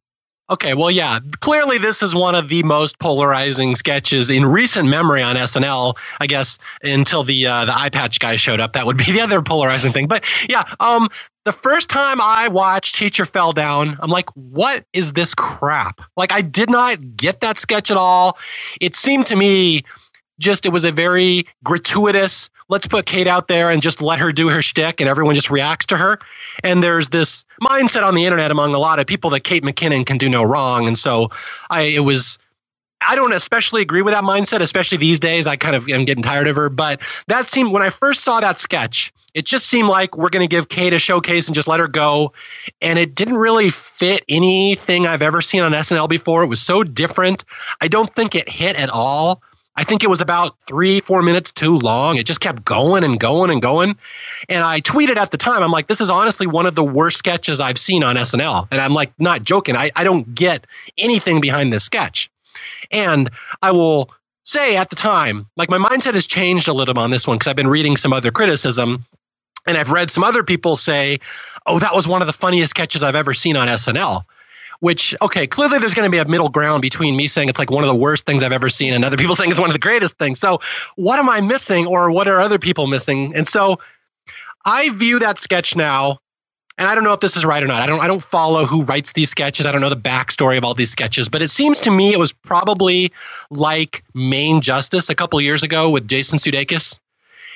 Okay, 0.51 0.73
well, 0.73 0.91
yeah, 0.91 1.19
clearly 1.41 1.77
this 1.77 2.03
is 2.03 2.15
one 2.15 2.35
of 2.35 2.49
the 2.49 2.63
most 2.63 2.99
polarizing 2.99 3.75
sketches 3.75 4.31
in 4.31 4.47
recent 4.47 4.89
memory 4.89 5.23
on 5.23 5.37
SNL. 5.37 5.99
I 6.21 6.27
guess 6.27 6.57
until 6.83 7.23
the 7.23 7.47
uh, 7.47 7.67
the 7.67 7.79
eye 7.79 7.91
patch 7.91 8.19
guy 8.19 8.37
showed 8.37 8.59
up, 8.59 8.73
that 8.73 8.87
would 8.87 8.97
be 8.97 9.13
the 9.13 9.21
other 9.21 9.43
polarizing 9.43 9.93
thing. 9.93 10.07
But 10.07 10.25
yeah, 10.49 10.63
um, 10.81 11.11
the 11.49 11.53
first 11.55 11.89
time 11.89 12.21
I 12.21 12.49
watched 12.49 12.95
Teacher 12.95 13.25
Fell 13.25 13.55
Down, 13.55 13.97
I'm 14.01 14.11
like, 14.11 14.29
what 14.35 14.85
is 14.93 15.15
this 15.15 15.35
crap? 15.35 16.03
Like, 16.15 16.31
I 16.31 16.43
did 16.43 16.69
not 16.69 17.17
get 17.17 17.41
that 17.41 17.57
sketch 17.57 17.91
at 17.91 17.97
all. 17.97 18.37
It 18.83 18.95
seemed 18.95 19.25
to 19.29 19.37
me 19.37 19.85
just 20.39 20.67
it 20.67 20.75
was 20.75 20.85
a 20.85 20.93
very 20.93 21.47
gratuitous 21.65 22.51
let's 22.69 22.87
put 22.87 23.07
Kate 23.07 23.27
out 23.27 23.49
there 23.49 23.71
and 23.71 23.81
just 23.81 24.03
let 24.03 24.19
her 24.19 24.31
do 24.31 24.51
her 24.51 24.61
shtick, 24.61 25.01
and 25.01 25.09
everyone 25.09 25.35
just 25.35 25.49
reacts 25.49 25.87
to 25.87 25.97
her. 25.97 26.19
And 26.63 26.83
there's 26.83 27.09
this 27.09 27.47
mindset 27.63 28.05
on 28.05 28.15
the 28.15 28.27
internet 28.27 28.51
among 28.51 28.75
a 28.75 28.79
lot 28.79 28.99
of 28.99 29.07
people 29.07 29.31
that 29.31 29.41
Kate 29.41 29.63
McKinnon 29.63 30.05
can 30.05 30.19
do 30.19 30.29
no 30.29 30.45
wrong, 30.45 30.87
and 30.87 30.99
so 30.99 31.31
I 31.71 31.85
it 31.85 32.01
was. 32.01 32.39
I 33.01 33.15
don't 33.15 33.33
especially 33.33 33.81
agree 33.81 34.03
with 34.03 34.13
that 34.13 34.25
mindset, 34.25 34.61
especially 34.61 34.99
these 34.99 35.19
days. 35.19 35.47
I 35.47 35.57
kind 35.57 35.75
of 35.77 35.89
am 35.89 36.05
getting 36.05 36.23
tired 36.23 36.47
of 36.47 36.57
her. 36.57 36.69
But 36.69 37.01
that 37.29 37.49
seemed 37.49 37.73
when 37.73 37.81
I 37.81 37.89
first 37.89 38.23
saw 38.23 38.41
that 38.41 38.59
sketch, 38.59 39.13
it 39.39 39.47
just 39.47 39.67
seemed 39.67 39.89
like 39.89 40.17
we're 40.17 40.31
going 40.31 40.43
to 40.43 40.51
give 40.51 40.69
Kate 40.69 40.93
a 40.93 40.99
showcase 40.99 41.47
and 41.47 41.55
just 41.55 41.69
let 41.69 41.79
her 41.79 41.87
go. 41.87 42.33
And 42.83 42.99
it 42.99 43.15
didn't 43.15 43.37
really 43.37 43.71
fit 43.71 44.25
anything 44.29 45.07
I've 45.07 45.23
ever 45.23 45.41
seen 45.41 45.63
on 45.63 45.71
SNL 45.71 46.09
before. 46.09 46.43
It 46.43 46.49
was 46.49 46.61
so 46.61 46.83
different. 46.83 47.45
I 47.81 47.87
don't 47.87 48.13
think 48.17 48.35
it 48.35 48.49
hit 48.49 48.75
at 48.75 48.91
all. 48.91 49.41
I 49.77 49.85
think 49.85 50.03
it 50.03 50.11
was 50.11 50.21
about 50.21 50.57
three, 50.67 50.99
four 50.99 51.23
minutes 51.23 51.53
too 51.53 51.79
long. 51.79 52.17
It 52.17 52.27
just 52.27 52.41
kept 52.41 52.65
going 52.65 53.05
and 53.05 53.21
going 53.21 53.51
and 53.53 53.63
going. 53.63 53.97
And 54.49 54.65
I 54.65 54.81
tweeted 54.81 55.19
at 55.19 55.31
the 55.31 55.37
time, 55.37 55.63
I'm 55.63 55.71
like, 55.71 55.87
this 55.87 56.01
is 56.01 56.11
honestly 56.11 56.49
one 56.49 56.67
of 56.67 56.75
the 56.75 56.83
worst 56.83 57.17
sketches 57.17 57.61
I've 57.61 57.79
seen 57.79 58.03
on 58.03 58.17
SNL. 58.17 58.67
And 58.73 58.81
I'm 58.81 58.93
like, 58.93 59.13
not 59.21 59.45
joking. 59.45 59.77
I, 59.77 59.93
I 59.95 60.03
don't 60.03 60.35
get 60.35 60.67
anything 60.99 61.41
behind 61.41 61.73
this 61.73 61.85
sketch. 61.85 62.29
And 62.91 63.31
I 63.63 63.71
will 63.71 64.11
say 64.43 64.77
at 64.77 64.91
the 64.91 64.97
time, 64.97 65.47
like 65.57 65.71
my 65.71 65.79
mindset 65.79 66.15
has 66.15 66.27
changed 66.27 66.67
a 66.67 66.73
little 66.73 66.99
on 66.99 67.13
this 67.13 67.29
one 67.29 67.37
because 67.37 67.47
I've 67.47 67.55
been 67.55 67.69
reading 67.69 67.97
some 67.97 68.13
other 68.13 68.33
criticism. 68.33 69.05
And 69.69 69.79
I've 69.79 69.93
read 69.93 70.11
some 70.11 70.25
other 70.25 70.43
people 70.43 70.77
say, 70.77 71.21
oh, 71.67 71.79
that 71.79 71.95
was 71.95 72.09
one 72.09 72.23
of 72.23 72.27
the 72.27 72.33
funniest 72.33 72.71
sketches 72.71 73.03
I've 73.03 73.15
ever 73.15 73.35
seen 73.35 73.57
on 73.57 73.69
SNL 73.69 74.25
which 74.81 75.15
okay 75.21 75.47
clearly 75.47 75.79
there's 75.79 75.95
going 75.95 76.07
to 76.07 76.11
be 76.11 76.19
a 76.19 76.25
middle 76.25 76.49
ground 76.49 76.83
between 76.83 77.17
me 77.17 77.27
saying 77.27 77.49
it's 77.49 77.59
like 77.59 77.71
one 77.71 77.83
of 77.83 77.89
the 77.89 77.97
worst 77.97 78.27
things 78.27 78.43
i've 78.43 78.53
ever 78.53 78.69
seen 78.69 78.95
and 78.95 79.05
other 79.05 79.17
people 79.17 79.35
saying 79.35 79.51
it's 79.51 79.61
one 79.61 79.71
of 79.71 79.75
the 79.75 79.81
greatest 79.81 80.19
things. 80.19 80.39
So 80.39 80.61
what 80.97 81.19
am 81.19 81.29
i 81.29 81.41
missing 81.41 81.87
or 81.87 82.11
what 82.11 82.29
are 82.29 82.41
other 82.41 82.59
people 82.59 82.87
missing? 82.87 83.35
And 83.35 83.47
so 83.47 83.79
i 84.65 84.89
view 84.91 85.19
that 85.19 85.39
sketch 85.39 85.77
now 85.77 86.19
and 86.77 86.89
i 86.89 86.95
don't 86.95 87.05
know 87.05 87.13
if 87.13 87.21
this 87.21 87.37
is 87.37 87.45
right 87.45 87.63
or 87.63 87.67
not. 87.67 87.83
I 87.83 87.87
don't 87.87 88.01
i 88.01 88.07
don't 88.07 88.23
follow 88.23 88.65
who 88.65 88.85
writes 88.85 89.13
these 89.13 89.31
sketches. 89.31 89.67
I 89.67 89.73
don't 89.73 89.81
know 89.81 89.91
the 89.91 89.97
backstory 89.97 90.59
of 90.59 90.65
all 90.65 90.75
these 90.75 90.91
sketches 90.91 91.29
but 91.29 91.43
it 91.43 91.51
seems 91.51 91.81
to 91.81 91.91
me 91.91 92.13
it 92.13 92.19
was 92.19 92.33
probably 92.33 93.13
like 93.51 94.05
Maine 94.15 94.61
Justice 94.61 95.11
a 95.11 95.15
couple 95.15 95.41
years 95.41 95.63
ago 95.63 95.91
with 95.91 96.07
jason 96.07 96.39
sudeikis 96.39 96.99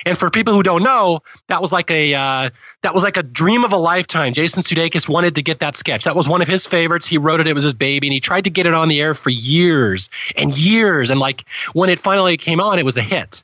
and 0.04 0.18
for 0.18 0.30
people 0.30 0.54
who 0.54 0.62
don't 0.62 0.82
know, 0.82 1.20
that 1.48 1.62
was 1.62 1.72
like 1.72 1.90
a 1.90 2.14
uh, 2.14 2.50
that 2.82 2.94
was 2.94 3.02
like 3.02 3.16
a 3.16 3.22
dream 3.22 3.64
of 3.64 3.72
a 3.72 3.76
lifetime. 3.76 4.32
Jason 4.32 4.62
Sudeikis 4.62 5.08
wanted 5.08 5.34
to 5.34 5.42
get 5.42 5.60
that 5.60 5.76
sketch. 5.76 6.04
That 6.04 6.16
was 6.16 6.28
one 6.28 6.42
of 6.42 6.48
his 6.48 6.66
favorites. 6.66 7.06
He 7.06 7.18
wrote 7.18 7.40
it. 7.40 7.46
It 7.46 7.54
was 7.54 7.64
his 7.64 7.74
baby, 7.74 8.08
and 8.08 8.14
he 8.14 8.20
tried 8.20 8.44
to 8.44 8.50
get 8.50 8.66
it 8.66 8.74
on 8.74 8.88
the 8.88 9.00
air 9.00 9.14
for 9.14 9.30
years 9.30 10.10
and 10.36 10.56
years. 10.56 11.10
And 11.10 11.20
like 11.20 11.44
when 11.72 11.90
it 11.90 11.98
finally 11.98 12.36
came 12.36 12.60
on, 12.60 12.78
it 12.78 12.84
was 12.84 12.96
a 12.96 13.02
hit. 13.02 13.42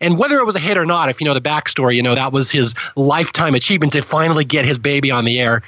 And 0.00 0.18
whether 0.18 0.38
it 0.38 0.44
was 0.44 0.56
a 0.56 0.60
hit 0.60 0.76
or 0.76 0.84
not, 0.84 1.08
if 1.08 1.20
you 1.20 1.24
know 1.24 1.34
the 1.34 1.40
backstory, 1.40 1.96
you 1.96 2.02
know 2.02 2.14
that 2.14 2.32
was 2.32 2.50
his 2.50 2.74
lifetime 2.96 3.54
achievement 3.54 3.92
to 3.94 4.02
finally 4.02 4.44
get 4.44 4.64
his 4.64 4.78
baby 4.78 5.10
on 5.10 5.24
the 5.24 5.40
air. 5.40 5.62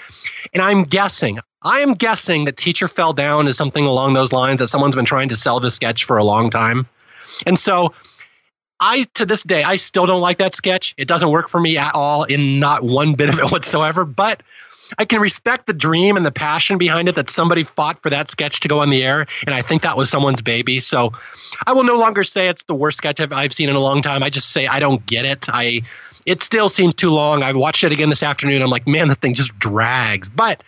And 0.53 0.63
I'm 0.63 0.85
guessing, 0.85 1.39
I 1.63 1.81
am 1.81 1.95
guessing 1.95 2.45
that 2.45 2.57
Teacher 2.57 2.89
Fell 2.89 3.13
Down 3.13 3.49
is 3.49 3.57
something 3.57 3.85
along 3.85 4.15
those 4.15 4.33
lines 4.33 4.61
that 4.61 4.69
someone's 4.69 4.97
been 4.97 5.05
trying 5.05 5.29
to 5.31 5.37
sell 5.37 5.61
the 5.61 5.71
sketch 5.71 6.05
for 6.05 6.19
a 6.19 6.25
long 6.25 6.51
time. 6.51 6.87
And 7.47 7.59
so 7.59 7.95
I 8.81 9.05
to 9.15 9.27
this 9.27 9.43
day 9.43 9.63
I 9.63 9.77
still 9.77 10.07
don't 10.07 10.21
like 10.21 10.39
that 10.39 10.55
sketch. 10.55 10.95
It 10.97 11.09
doesn't 11.09 11.31
work 11.31 11.49
for 11.49 11.61
me 11.61 11.77
at 11.79 11.93
all 11.95 12.25
in 12.25 12.61
not 12.61 12.83
one 12.83 13.15
bit 13.15 13.29
of 13.29 13.39
it 13.39 13.51
whatsoever, 13.53 14.05
but 14.05 14.43
I 14.97 15.05
can 15.05 15.21
respect 15.21 15.67
the 15.67 15.75
dream 15.75 16.17
and 16.17 16.25
the 16.25 16.33
passion 16.33 16.79
behind 16.79 17.09
it 17.09 17.17
that 17.17 17.29
somebody 17.29 17.65
fought 17.65 18.01
for 18.03 18.09
that 18.11 18.31
sketch 18.31 18.61
to 18.61 18.69
go 18.69 18.81
on 18.81 18.89
the 18.89 19.03
air, 19.05 19.27
and 19.47 19.55
I 19.55 19.61
think 19.61 19.83
that 19.83 19.99
was 19.99 20.09
someone's 20.09 20.41
baby. 20.41 20.81
So 20.81 21.13
I 21.67 21.75
will 21.75 21.85
no 21.85 21.97
longer 21.97 22.25
say 22.25 22.49
it's 22.49 22.63
the 22.63 22.75
worst 22.75 22.99
sketch 22.99 23.21
I've, 23.21 23.33
I've 23.33 23.53
seen 23.53 23.69
in 23.69 23.77
a 23.77 23.81
long 23.81 24.01
time. 24.01 24.23
I 24.23 24.31
just 24.31 24.51
say 24.51 24.67
I 24.67 24.81
don't 24.81 25.05
get 25.05 25.25
it. 25.25 25.47
I 25.49 25.83
it 26.25 26.43
still 26.43 26.69
seems 26.69 26.95
too 26.95 27.11
long. 27.11 27.43
I 27.43 27.53
watched 27.53 27.85
it 27.85 27.93
again 27.93 28.11
this 28.11 28.23
afternoon. 28.23 28.63
I'm 28.63 28.71
like, 28.71 28.87
man, 28.87 29.09
this 29.09 29.19
thing 29.19 29.35
just 29.35 29.59
drags. 29.59 30.29
But 30.29 30.63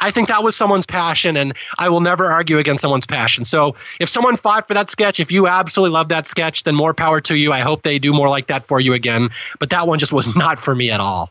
I 0.00 0.10
think 0.10 0.28
that 0.28 0.42
was 0.42 0.56
someone's 0.56 0.86
passion, 0.86 1.36
and 1.36 1.54
I 1.78 1.88
will 1.88 2.00
never 2.00 2.26
argue 2.26 2.58
against 2.58 2.82
someone's 2.82 3.06
passion. 3.06 3.44
So 3.44 3.76
if 3.98 4.08
someone 4.08 4.36
fought 4.36 4.68
for 4.68 4.74
that 4.74 4.90
sketch, 4.90 5.20
if 5.20 5.32
you 5.32 5.46
absolutely 5.46 5.94
love 5.94 6.10
that 6.10 6.26
sketch, 6.26 6.64
then 6.64 6.74
more 6.74 6.94
power 6.94 7.20
to 7.22 7.36
you. 7.36 7.52
I 7.52 7.60
hope 7.60 7.82
they 7.82 7.98
do 7.98 8.12
more 8.12 8.28
like 8.28 8.48
that 8.48 8.66
for 8.66 8.78
you 8.78 8.92
again. 8.92 9.30
But 9.58 9.70
that 9.70 9.86
one 9.86 9.98
just 9.98 10.12
was 10.12 10.36
not 10.36 10.58
for 10.58 10.74
me 10.74 10.90
at 10.90 11.00
all. 11.00 11.30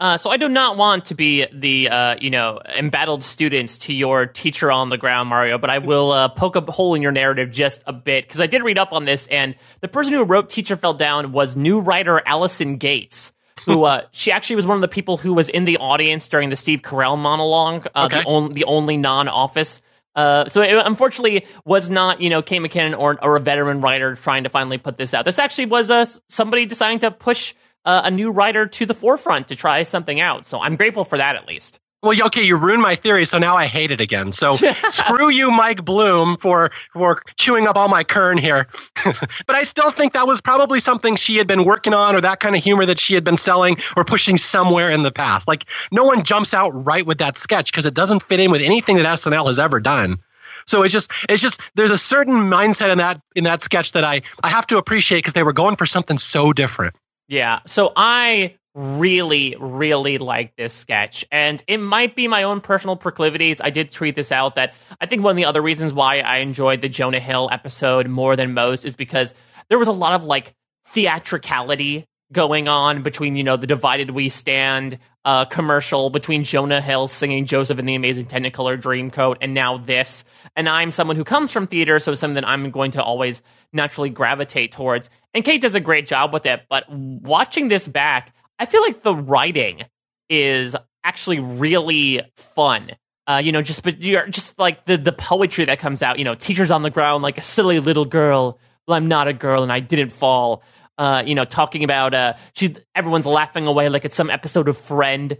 Uh, 0.00 0.16
so 0.16 0.28
I 0.28 0.36
do 0.36 0.48
not 0.48 0.76
want 0.76 1.06
to 1.06 1.14
be 1.14 1.46
the 1.52 1.88
uh, 1.88 2.16
you 2.20 2.28
know 2.28 2.60
embattled 2.76 3.22
students 3.22 3.78
to 3.78 3.94
your 3.94 4.26
teacher 4.26 4.70
on 4.70 4.90
the 4.90 4.98
ground, 4.98 5.28
Mario. 5.28 5.56
But 5.56 5.70
I 5.70 5.78
will 5.78 6.10
uh, 6.10 6.28
poke 6.28 6.56
a 6.56 6.60
hole 6.60 6.94
in 6.94 7.02
your 7.02 7.12
narrative 7.12 7.52
just 7.52 7.82
a 7.86 7.92
bit 7.92 8.24
because 8.24 8.40
I 8.40 8.46
did 8.48 8.62
read 8.62 8.76
up 8.76 8.92
on 8.92 9.04
this, 9.04 9.28
and 9.28 9.54
the 9.80 9.88
person 9.88 10.12
who 10.12 10.24
wrote 10.24 10.50
"Teacher 10.50 10.76
Fell 10.76 10.94
Down" 10.94 11.30
was 11.30 11.54
new 11.54 11.80
writer 11.80 12.20
Alison 12.26 12.76
Gates 12.76 13.32
who 13.64 13.84
uh, 13.84 14.02
she 14.10 14.32
actually 14.32 14.56
was 14.56 14.66
one 14.66 14.76
of 14.76 14.82
the 14.82 14.88
people 14.88 15.16
who 15.16 15.34
was 15.34 15.48
in 15.48 15.64
the 15.64 15.78
audience 15.78 16.28
during 16.28 16.50
the 16.50 16.56
Steve 16.56 16.82
Carell 16.82 17.18
monologue, 17.18 17.86
uh, 17.94 18.08
okay. 18.10 18.22
the, 18.22 18.28
on, 18.28 18.52
the 18.52 18.64
only 18.64 18.96
non-office. 18.96 19.82
Uh, 20.14 20.46
so 20.46 20.62
it 20.62 20.74
unfortunately 20.74 21.44
was 21.64 21.90
not, 21.90 22.20
you 22.20 22.30
know, 22.30 22.40
Kate 22.40 22.60
McKinnon 22.60 22.98
or, 22.98 23.18
or 23.24 23.36
a 23.36 23.40
veteran 23.40 23.80
writer 23.80 24.14
trying 24.14 24.44
to 24.44 24.50
finally 24.50 24.78
put 24.78 24.96
this 24.96 25.12
out. 25.12 25.24
This 25.24 25.38
actually 25.38 25.66
was 25.66 25.90
uh, 25.90 26.06
somebody 26.28 26.66
deciding 26.66 27.00
to 27.00 27.10
push 27.10 27.54
uh, 27.84 28.02
a 28.04 28.10
new 28.10 28.30
writer 28.30 28.66
to 28.66 28.86
the 28.86 28.94
forefront 28.94 29.48
to 29.48 29.56
try 29.56 29.82
something 29.82 30.20
out. 30.20 30.46
So 30.46 30.60
I'm 30.60 30.76
grateful 30.76 31.04
for 31.04 31.18
that 31.18 31.36
at 31.36 31.48
least. 31.48 31.80
Well, 32.04 32.14
okay, 32.26 32.42
you 32.42 32.58
ruined 32.58 32.82
my 32.82 32.96
theory, 32.96 33.24
so 33.24 33.38
now 33.38 33.56
I 33.56 33.64
hate 33.64 33.90
it 33.90 33.98
again. 33.98 34.30
So 34.30 34.52
screw 34.90 35.30
you, 35.30 35.50
Mike 35.50 35.86
Bloom, 35.86 36.36
for 36.36 36.70
for 36.92 37.16
chewing 37.38 37.66
up 37.66 37.76
all 37.76 37.88
my 37.88 38.04
kern 38.04 38.36
here. 38.36 38.66
but 39.46 39.56
I 39.56 39.62
still 39.62 39.90
think 39.90 40.12
that 40.12 40.26
was 40.26 40.42
probably 40.42 40.80
something 40.80 41.16
she 41.16 41.36
had 41.38 41.46
been 41.46 41.64
working 41.64 41.94
on, 41.94 42.14
or 42.14 42.20
that 42.20 42.40
kind 42.40 42.54
of 42.54 42.62
humor 42.62 42.84
that 42.84 43.00
she 43.00 43.14
had 43.14 43.24
been 43.24 43.38
selling 43.38 43.78
or 43.96 44.04
pushing 44.04 44.36
somewhere 44.36 44.90
in 44.90 45.02
the 45.02 45.10
past. 45.10 45.48
Like 45.48 45.64
no 45.90 46.04
one 46.04 46.24
jumps 46.24 46.52
out 46.52 46.72
right 46.72 47.06
with 47.06 47.18
that 47.18 47.38
sketch 47.38 47.72
because 47.72 47.86
it 47.86 47.94
doesn't 47.94 48.22
fit 48.22 48.38
in 48.38 48.50
with 48.50 48.60
anything 48.60 48.96
that 48.96 49.06
SNL 49.06 49.46
has 49.46 49.58
ever 49.58 49.80
done. 49.80 50.18
So 50.66 50.82
it's 50.82 50.92
just 50.92 51.10
it's 51.30 51.40
just 51.40 51.58
there's 51.74 51.90
a 51.90 51.96
certain 51.96 52.34
mindset 52.34 52.92
in 52.92 52.98
that 52.98 53.18
in 53.34 53.44
that 53.44 53.62
sketch 53.62 53.92
that 53.92 54.04
I 54.04 54.20
I 54.42 54.50
have 54.50 54.66
to 54.66 54.76
appreciate 54.76 55.20
because 55.20 55.32
they 55.32 55.42
were 55.42 55.54
going 55.54 55.76
for 55.76 55.86
something 55.86 56.18
so 56.18 56.52
different. 56.52 56.96
Yeah. 57.28 57.60
So 57.66 57.94
I 57.96 58.56
really, 58.74 59.56
really 59.58 60.18
like 60.18 60.56
this 60.56 60.74
sketch. 60.74 61.24
And 61.30 61.62
it 61.68 61.78
might 61.78 62.16
be 62.16 62.26
my 62.28 62.42
own 62.42 62.60
personal 62.60 62.96
proclivities. 62.96 63.60
I 63.60 63.70
did 63.70 63.90
tweet 63.90 64.16
this 64.16 64.32
out 64.32 64.56
that 64.56 64.74
I 65.00 65.06
think 65.06 65.22
one 65.22 65.30
of 65.32 65.36
the 65.36 65.44
other 65.44 65.62
reasons 65.62 65.92
why 65.92 66.20
I 66.20 66.38
enjoyed 66.38 66.80
the 66.80 66.88
Jonah 66.88 67.20
Hill 67.20 67.48
episode 67.52 68.08
more 68.08 68.34
than 68.36 68.52
most 68.52 68.84
is 68.84 68.96
because 68.96 69.32
there 69.68 69.78
was 69.78 69.88
a 69.88 69.92
lot 69.92 70.14
of 70.14 70.24
like 70.24 70.54
theatricality 70.86 72.06
going 72.32 72.68
on 72.68 73.02
between, 73.02 73.36
you 73.36 73.44
know, 73.44 73.56
the 73.56 73.66
divided 73.66 74.10
we 74.10 74.28
stand 74.28 74.98
uh, 75.24 75.44
commercial 75.44 76.10
between 76.10 76.42
Jonah 76.44 76.80
Hill 76.80 77.08
singing 77.08 77.46
Joseph 77.46 77.78
and 77.78 77.88
the 77.88 77.94
Amazing 77.94 78.26
Technicolor 78.26 78.80
Dreamcoat 78.80 79.38
and 79.40 79.54
now 79.54 79.78
this. 79.78 80.24
And 80.56 80.68
I'm 80.68 80.90
someone 80.90 81.16
who 81.16 81.24
comes 81.24 81.52
from 81.52 81.66
theater, 81.66 81.98
so 81.98 82.14
something 82.14 82.34
that 82.34 82.46
I'm 82.46 82.70
going 82.70 82.90
to 82.92 83.02
always 83.02 83.42
naturally 83.72 84.10
gravitate 84.10 84.72
towards. 84.72 85.08
And 85.32 85.44
Kate 85.44 85.62
does 85.62 85.74
a 85.74 85.80
great 85.80 86.06
job 86.06 86.32
with 86.32 86.44
it, 86.44 86.62
but 86.68 86.90
watching 86.90 87.68
this 87.68 87.88
back, 87.88 88.34
I 88.58 88.66
feel 88.66 88.82
like 88.82 89.02
the 89.02 89.14
writing 89.14 89.82
is 90.28 90.76
actually 91.02 91.40
really 91.40 92.22
fun. 92.36 92.90
Uh, 93.26 93.40
you 93.42 93.52
know, 93.52 93.62
just 93.62 93.82
but 93.82 94.02
you're 94.02 94.26
just 94.28 94.58
like 94.58 94.84
the 94.84 94.96
the 94.96 95.12
poetry 95.12 95.64
that 95.64 95.78
comes 95.78 96.02
out. 96.02 96.18
You 96.18 96.24
know, 96.24 96.34
teachers 96.34 96.70
on 96.70 96.82
the 96.82 96.90
ground 96.90 97.22
like 97.22 97.38
a 97.38 97.42
silly 97.42 97.80
little 97.80 98.04
girl. 98.04 98.58
Well, 98.86 98.96
I'm 98.96 99.08
not 99.08 99.28
a 99.28 99.32
girl 99.32 99.62
and 99.62 99.72
I 99.72 99.80
didn't 99.80 100.10
fall. 100.10 100.62
Uh, 100.98 101.22
you 101.26 101.34
know, 101.34 101.44
talking 101.44 101.84
about 101.84 102.14
uh, 102.14 102.34
she 102.52 102.74
everyone's 102.94 103.26
laughing 103.26 103.66
away 103.66 103.88
like 103.88 104.04
it's 104.04 104.14
some 104.14 104.30
episode 104.30 104.68
of 104.68 104.76
Friend. 104.76 105.36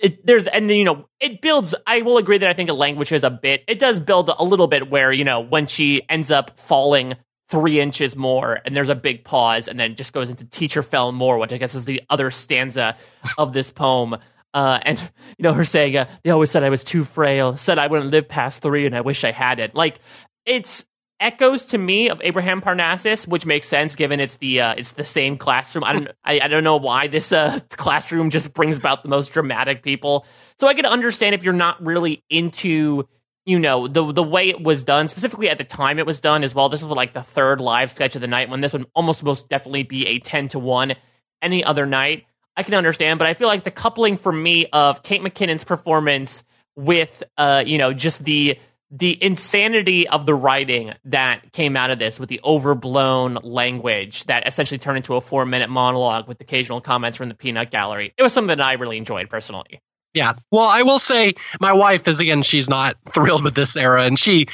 It, 0.00 0.24
there's 0.26 0.46
and 0.46 0.70
you 0.70 0.84
know 0.84 1.06
it 1.20 1.40
builds. 1.40 1.74
I 1.86 2.02
will 2.02 2.18
agree 2.18 2.38
that 2.38 2.48
I 2.48 2.52
think 2.52 2.68
it 2.68 2.74
languishes 2.74 3.24
a 3.24 3.30
bit. 3.30 3.62
It 3.68 3.78
does 3.78 4.00
build 4.00 4.30
a 4.36 4.42
little 4.42 4.66
bit 4.66 4.90
where 4.90 5.12
you 5.12 5.24
know 5.24 5.40
when 5.40 5.66
she 5.66 6.02
ends 6.08 6.30
up 6.30 6.58
falling 6.58 7.16
three 7.50 7.80
inches 7.80 8.16
more, 8.16 8.60
and 8.64 8.76
there's 8.76 8.88
a 8.88 8.94
big 8.94 9.24
pause, 9.24 9.68
and 9.68 9.78
then 9.78 9.96
just 9.96 10.12
goes 10.12 10.30
into 10.30 10.44
teacher 10.44 10.82
fell 10.82 11.12
more, 11.12 11.38
which 11.38 11.52
I 11.52 11.58
guess 11.58 11.74
is 11.74 11.84
the 11.84 12.02
other 12.08 12.30
stanza 12.30 12.96
of 13.38 13.52
this 13.52 13.70
poem. 13.70 14.16
Uh, 14.52 14.80
and 14.82 14.98
you 15.38 15.42
know 15.42 15.52
her 15.52 15.64
saying, 15.64 15.96
uh, 15.96 16.08
"They 16.22 16.30
always 16.30 16.50
said 16.50 16.64
I 16.64 16.70
was 16.70 16.84
too 16.84 17.04
frail, 17.04 17.56
said 17.56 17.78
I 17.78 17.86
wouldn't 17.86 18.10
live 18.10 18.28
past 18.28 18.62
three, 18.62 18.86
and 18.86 18.96
I 18.96 19.00
wish 19.00 19.24
I 19.24 19.32
had 19.32 19.60
it." 19.60 19.74
Like 19.74 20.00
it's 20.46 20.84
echoes 21.20 21.66
to 21.66 21.78
me 21.78 22.08
of 22.08 22.20
Abraham 22.24 22.60
Parnassus, 22.60 23.28
which 23.28 23.44
makes 23.44 23.68
sense 23.68 23.94
given 23.94 24.18
it's 24.18 24.38
the 24.38 24.60
uh, 24.60 24.74
it's 24.74 24.92
the 24.92 25.04
same 25.04 25.36
classroom. 25.36 25.84
I 25.84 25.92
don't 25.92 26.08
I, 26.24 26.40
I 26.40 26.48
don't 26.48 26.64
know 26.64 26.78
why 26.78 27.06
this 27.06 27.32
uh, 27.32 27.60
classroom 27.70 28.30
just 28.30 28.54
brings 28.54 28.78
about 28.78 29.02
the 29.02 29.08
most 29.08 29.32
dramatic 29.32 29.82
people. 29.82 30.26
So 30.58 30.66
I 30.66 30.74
can 30.74 30.86
understand 30.86 31.34
if 31.34 31.44
you're 31.44 31.52
not 31.52 31.84
really 31.84 32.24
into 32.30 33.06
you 33.46 33.58
know 33.58 33.88
the 33.88 34.12
the 34.12 34.22
way 34.22 34.48
it 34.48 34.62
was 34.62 34.82
done 34.82 35.08
specifically 35.08 35.48
at 35.48 35.58
the 35.58 35.64
time 35.64 35.98
it 35.98 36.06
was 36.06 36.20
done 36.20 36.42
as 36.42 36.54
well 36.54 36.68
this 36.68 36.82
was 36.82 36.92
like 36.92 37.12
the 37.12 37.22
third 37.22 37.60
live 37.60 37.90
sketch 37.90 38.14
of 38.14 38.20
the 38.20 38.28
night 38.28 38.48
when 38.48 38.60
this 38.60 38.72
would 38.72 38.86
almost 38.94 39.22
most 39.22 39.48
definitely 39.48 39.82
be 39.82 40.06
a 40.06 40.18
10 40.18 40.48
to 40.48 40.58
1 40.58 40.94
any 41.42 41.64
other 41.64 41.86
night 41.86 42.24
i 42.56 42.62
can 42.62 42.74
understand 42.74 43.18
but 43.18 43.28
i 43.28 43.34
feel 43.34 43.48
like 43.48 43.64
the 43.64 43.70
coupling 43.70 44.16
for 44.16 44.32
me 44.32 44.66
of 44.72 45.02
kate 45.02 45.22
mckinnon's 45.22 45.64
performance 45.64 46.44
with 46.76 47.22
uh 47.38 47.62
you 47.66 47.78
know 47.78 47.92
just 47.92 48.24
the 48.24 48.58
the 48.90 49.22
insanity 49.22 50.08
of 50.08 50.26
the 50.26 50.34
writing 50.34 50.92
that 51.04 51.52
came 51.52 51.76
out 51.76 51.90
of 51.90 51.98
this 51.98 52.18
with 52.18 52.28
the 52.28 52.40
overblown 52.42 53.38
language 53.42 54.24
that 54.24 54.46
essentially 54.48 54.78
turned 54.78 54.96
into 54.96 55.14
a 55.14 55.20
four 55.20 55.46
minute 55.46 55.70
monologue 55.70 56.26
with 56.26 56.40
occasional 56.40 56.80
comments 56.80 57.16
from 57.16 57.28
the 57.28 57.34
peanut 57.36 57.70
gallery. 57.70 58.12
It 58.18 58.22
was 58.22 58.32
something 58.32 58.58
that 58.58 58.64
I 58.64 58.72
really 58.74 58.96
enjoyed 58.96 59.30
personally. 59.30 59.80
Yeah. 60.14 60.34
Well, 60.50 60.66
I 60.66 60.82
will 60.82 60.98
say 60.98 61.34
my 61.60 61.72
wife 61.72 62.08
is 62.08 62.20
again, 62.20 62.42
she's 62.42 62.68
not 62.68 62.96
thrilled 63.08 63.44
with 63.44 63.54
this 63.54 63.76
era 63.76 64.04
and 64.04 64.18
she 64.18 64.46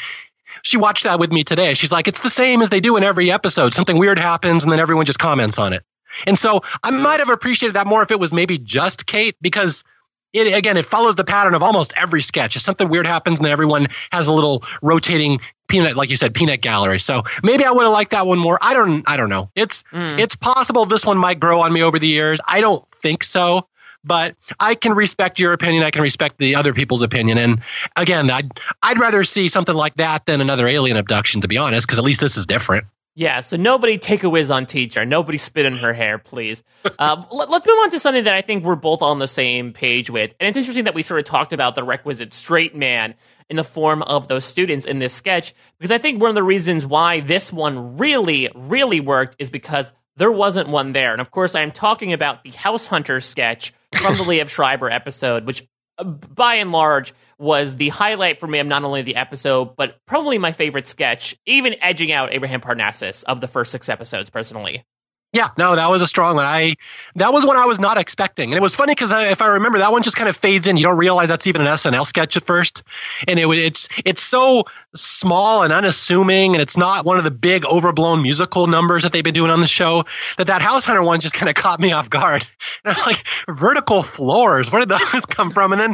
she 0.63 0.77
watched 0.77 1.05
that 1.05 1.21
with 1.21 1.31
me 1.31 1.45
today. 1.45 1.75
She's 1.75 1.93
like, 1.93 2.09
it's 2.09 2.21
the 2.21 2.31
same 2.31 2.63
as 2.63 2.71
they 2.71 2.81
do 2.81 2.97
in 2.97 3.05
every 3.05 3.31
episode. 3.31 3.75
Something 3.75 3.99
weird 3.99 4.19
happens 4.19 4.65
and 4.65 4.73
then 4.73 4.81
everyone 4.81 5.07
just 5.07 5.19
comments 5.19 5.59
on 5.59 5.73
it. 5.73 5.83
And 6.27 6.39
so 6.39 6.63
I 6.83 6.91
might 6.91 7.21
have 7.21 7.29
appreciated 7.29 7.75
that 7.75 7.87
more 7.87 8.03
if 8.03 8.11
it 8.11 8.19
was 8.19 8.33
maybe 8.33 8.59
just 8.59 9.07
Kate 9.07 9.37
because 9.41 9.85
it 10.33 10.53
again 10.53 10.77
it 10.77 10.87
follows 10.87 11.15
the 11.15 11.25
pattern 11.25 11.55
of 11.55 11.63
almost 11.63 11.93
every 11.97 12.23
sketch. 12.23 12.57
If 12.57 12.63
something 12.63 12.89
weird 12.89 13.07
happens 13.07 13.39
and 13.39 13.49
everyone 13.49 13.89
has 14.13 14.27
a 14.27 14.33
little 14.33 14.65
rotating 14.83 15.41
peanut, 15.69 15.97
like 15.97 16.11
you 16.11 16.17
said, 16.17 16.35
peanut 16.35 16.61
gallery. 16.61 16.99
So 16.99 17.23
maybe 17.43 17.65
I 17.65 17.71
would 17.71 17.85
have 17.85 17.93
liked 17.93 18.13
that 18.13 18.27
one 18.27 18.39
more. 18.39 18.59
I 18.61 18.75
don't 18.75 19.05
I 19.09 19.17
don't 19.17 19.29
know. 19.29 19.51
It's 19.55 19.83
mm. 19.93 20.19
it's 20.19 20.37
possible 20.37 20.85
this 20.87 21.07
one 21.07 21.19
might 21.19 21.41
grow 21.41 21.61
on 21.61 21.73
me 21.73 21.83
over 21.83 21.99
the 21.99 22.09
years. 22.09 22.41
I 22.47 22.61
don't 22.61 22.87
think 23.03 23.25
so. 23.25 23.67
But 24.07 24.37
I 24.61 24.75
can 24.75 24.93
respect 24.93 25.39
your 25.39 25.53
opinion. 25.53 25.83
I 25.83 25.91
can 25.91 26.03
respect 26.03 26.39
the 26.39 26.55
other 26.55 26.73
people's 26.73 27.03
opinion. 27.03 27.39
And 27.39 27.61
again, 27.97 28.31
I'd 28.31 28.51
I'd 28.83 28.99
rather 28.99 29.25
see 29.25 29.49
something 29.49 29.75
like 29.75 29.97
that 29.97 30.27
than 30.27 30.41
another 30.41 30.67
alien 30.67 30.97
abduction, 30.97 31.41
to 31.41 31.49
be 31.49 31.59
honest, 31.59 31.87
because 31.87 31.99
at 31.99 32.05
least 32.05 32.21
this 32.21 32.37
is 32.37 32.47
different. 32.47 32.87
Yeah, 33.19 33.41
so 33.41 33.57
nobody 33.57 33.97
take 33.97 34.25
a 34.25 34.29
whiz 34.29 34.51
on 34.51 34.67
teacher. 34.67 35.07
Nobody 35.07 35.39
spit 35.39 35.65
in 35.65 35.79
her 35.79 35.95
hair, 35.95 36.19
please. 36.19 36.63
Um, 36.99 37.25
let, 37.33 37.49
us 37.49 37.67
move 37.67 37.79
on 37.79 37.91
to 37.91 37.99
something 37.99 38.25
that 38.25 38.35
I 38.35 38.43
think 38.43 38.63
we're 38.63 38.77
both 38.77 39.01
on 39.01 39.19
the 39.19 39.27
same 39.27 39.73
page 39.73 40.11
with. 40.11 40.35
And 40.39 40.49
it's 40.49 40.59
interesting 40.59 40.85
that 40.85 40.95
we 40.95 41.03
sort 41.03 41.21
of 41.21 41.25
talked 41.25 41.55
about 41.55 41.75
the 41.75 41.83
requisite 41.83 42.35
straight 42.35 42.77
man 42.77 43.15
in 43.49 43.57
the 43.57 43.65
form 43.65 44.03
of 44.03 44.29
those 44.29 44.45
students 44.45 44.85
in 44.85 44.99
this 44.99 45.15
sketch, 45.15 45.55
because 45.79 45.91
I 45.91 45.97
think 45.97 46.21
one 46.21 46.29
of 46.29 46.35
the 46.35 46.43
reasons 46.43 46.85
why 46.85 47.21
this 47.21 47.51
one 47.51 47.97
really, 47.97 48.51
really 48.55 49.01
worked 49.01 49.37
is 49.39 49.49
because 49.49 49.95
there 50.17 50.33
wasn't 50.33 50.69
one 50.69 50.93
there. 50.93 51.13
And 51.13 51.21
of 51.21 51.31
course, 51.31 51.55
I'm 51.55 51.73
talking 51.73 52.13
about 52.13 52.43
the 52.45 52.51
House 52.51 52.87
Hunter 52.87 53.21
sketch 53.21 53.73
from 53.95 54.17
the 54.17 54.25
Liev 54.25 54.49
Schreiber 54.49 54.91
episode, 54.91 55.47
which 55.47 55.67
uh, 55.99 56.05
by 56.05 56.57
and 56.57 56.73
large 56.73 57.15
was 57.39 57.77
the 57.77 57.91
highlight 57.91 58.41
for 58.41 58.47
me 58.47 58.59
of 58.59 58.67
not 58.67 58.85
only 58.85 59.03
the 59.03 59.17
episode, 59.17 59.77
but 59.77 60.01
probably 60.07 60.39
my 60.39 60.53
favorite 60.53 60.87
sketch, 60.87 61.37
even 61.47 61.75
edging 61.81 62.13
out 62.13 62.33
Abraham 62.33 62.61
Parnassus 62.61 63.23
of 63.25 63.41
the 63.41 63.49
first 63.49 63.71
six 63.73 63.89
episodes 63.89 64.31
personally. 64.31 64.85
Yeah, 65.33 65.49
no, 65.59 65.77
that 65.77 65.91
was 65.91 66.01
a 66.01 66.07
strong 66.07 66.37
one. 66.37 66.47
I 66.47 66.77
that 67.17 67.31
was 67.31 67.45
one 67.45 67.59
I 67.59 67.67
was 67.67 67.79
not 67.79 67.99
expecting, 67.99 68.53
and 68.53 68.57
it 68.57 68.63
was 68.63 68.75
funny 68.75 68.93
because 68.93 69.11
if 69.11 69.43
I 69.43 69.49
remember, 69.49 69.79
that 69.79 69.93
one 69.93 70.03
just 70.03 70.17
kind 70.17 70.31
of 70.31 70.37
fades 70.37 70.67
in. 70.67 70.79
You 70.79 70.85
don't 70.85 70.97
realize 70.97 71.29
that's 71.29 71.47
even 71.47 71.61
an 71.61 71.67
SNL 71.67 72.07
sketch 72.07 72.39
at 72.39 72.43
first, 72.45 72.83
and 73.29 73.39
it 73.39 73.47
it's 73.47 73.89
it's 74.07 74.23
so 74.23 74.65
small 74.97 75.63
and 75.63 75.73
unassuming, 75.73 76.55
and 76.55 76.63
it's 76.63 76.77
not 76.77 77.05
one 77.05 77.19
of 77.19 77.25
the 77.25 77.31
big 77.31 77.65
overblown 77.67 78.23
musical 78.23 78.67
numbers 78.67 79.03
that 79.03 79.13
they've 79.13 79.25
been 79.25 79.35
doing 79.35 79.51
on 79.51 79.61
the 79.61 79.67
show. 79.67 80.05
That 80.39 80.47
that 80.49 80.63
House 80.63 80.85
Hunter 80.85 81.03
one 81.03 81.21
just 81.21 81.35
kind 81.35 81.49
of 81.49 81.55
caught 81.55 81.81
me 81.81 81.93
off 81.93 82.11
guard. 82.11 82.47
And 82.85 82.97
I'm 82.97 83.03
like, 83.05 83.25
vertical 83.49 84.03
floors, 84.03 84.71
where 84.71 84.81
did 84.81 84.89
those 84.89 85.27
come 85.29 85.51
from? 85.51 85.73
And 85.73 85.81
then 85.81 85.91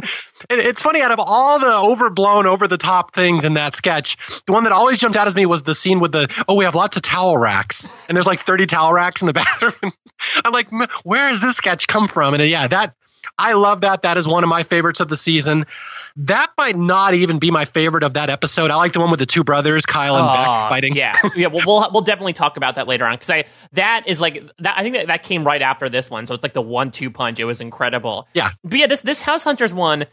it, 0.49 0.59
it's 0.59 0.81
funny, 0.81 1.01
out 1.01 1.11
of 1.11 1.19
all 1.19 1.59
the 1.59 1.73
overblown, 1.73 2.45
over 2.45 2.67
the 2.67 2.77
top 2.77 3.13
things 3.13 3.43
in 3.43 3.53
that 3.53 3.73
sketch, 3.73 4.17
the 4.45 4.53
one 4.53 4.63
that 4.63 4.73
always 4.73 4.99
jumped 4.99 5.17
out 5.17 5.27
at 5.27 5.35
me 5.35 5.45
was 5.45 5.63
the 5.63 5.73
scene 5.73 5.99
with 5.99 6.11
the 6.11 6.31
oh, 6.47 6.55
we 6.55 6.65
have 6.65 6.75
lots 6.75 6.97
of 6.97 7.03
towel 7.03 7.37
racks, 7.37 7.87
and 8.07 8.15
there's 8.15 8.27
like 8.27 8.39
30 8.39 8.65
towel 8.65 8.93
racks 8.93 9.21
in 9.21 9.27
the 9.27 9.33
bathroom. 9.33 9.91
I'm 10.45 10.51
like, 10.51 10.69
where 11.03 11.29
does 11.29 11.41
this 11.41 11.55
sketch 11.55 11.87
come 11.87 12.07
from? 12.07 12.33
And 12.33 12.41
uh, 12.41 12.45
yeah, 12.45 12.67
that 12.67 12.95
I 13.37 13.53
love 13.53 13.81
that. 13.81 14.01
That 14.03 14.17
is 14.17 14.27
one 14.27 14.43
of 14.43 14.49
my 14.49 14.63
favorites 14.63 14.99
of 14.99 15.07
the 15.07 15.17
season. 15.17 15.65
That 16.15 16.51
might 16.57 16.77
not 16.77 17.15
even 17.15 17.39
be 17.39 17.49
my 17.49 17.65
favorite 17.65 18.03
of 18.03 18.13
that 18.13 18.29
episode. 18.29 18.69
I 18.69 18.75
like 18.75 18.93
the 18.93 18.99
one 18.99 19.09
with 19.09 19.19
the 19.19 19.25
two 19.25 19.43
brothers, 19.43 19.85
Kyle 19.85 20.15
and 20.15 20.25
uh, 20.25 20.33
Beck, 20.33 20.69
fighting. 20.69 20.95
Yeah, 20.95 21.15
yeah. 21.35 21.47
Well, 21.47 21.63
we'll 21.65 21.89
we'll 21.91 22.03
definitely 22.03 22.33
talk 22.33 22.55
about 22.55 22.75
that 22.75 22.87
later 22.87 23.05
on 23.05 23.15
because 23.15 23.31
I 23.31 23.45
that 23.71 24.03
is 24.07 24.21
like 24.21 24.43
that. 24.59 24.77
I 24.77 24.83
think 24.83 24.95
that, 24.95 25.07
that 25.07 25.23
came 25.23 25.43
right 25.43 25.61
after 25.61 25.89
this 25.89 26.11
one, 26.11 26.27
so 26.27 26.35
it's 26.35 26.43
like 26.43 26.53
the 26.53 26.61
one-two 26.61 27.09
punch. 27.09 27.39
It 27.39 27.45
was 27.45 27.61
incredible. 27.61 28.27
Yeah, 28.33 28.51
but 28.63 28.77
yeah, 28.77 28.87
this 28.87 29.01
this 29.01 29.21
House 29.21 29.43
Hunters 29.43 29.73
one. 29.73 30.05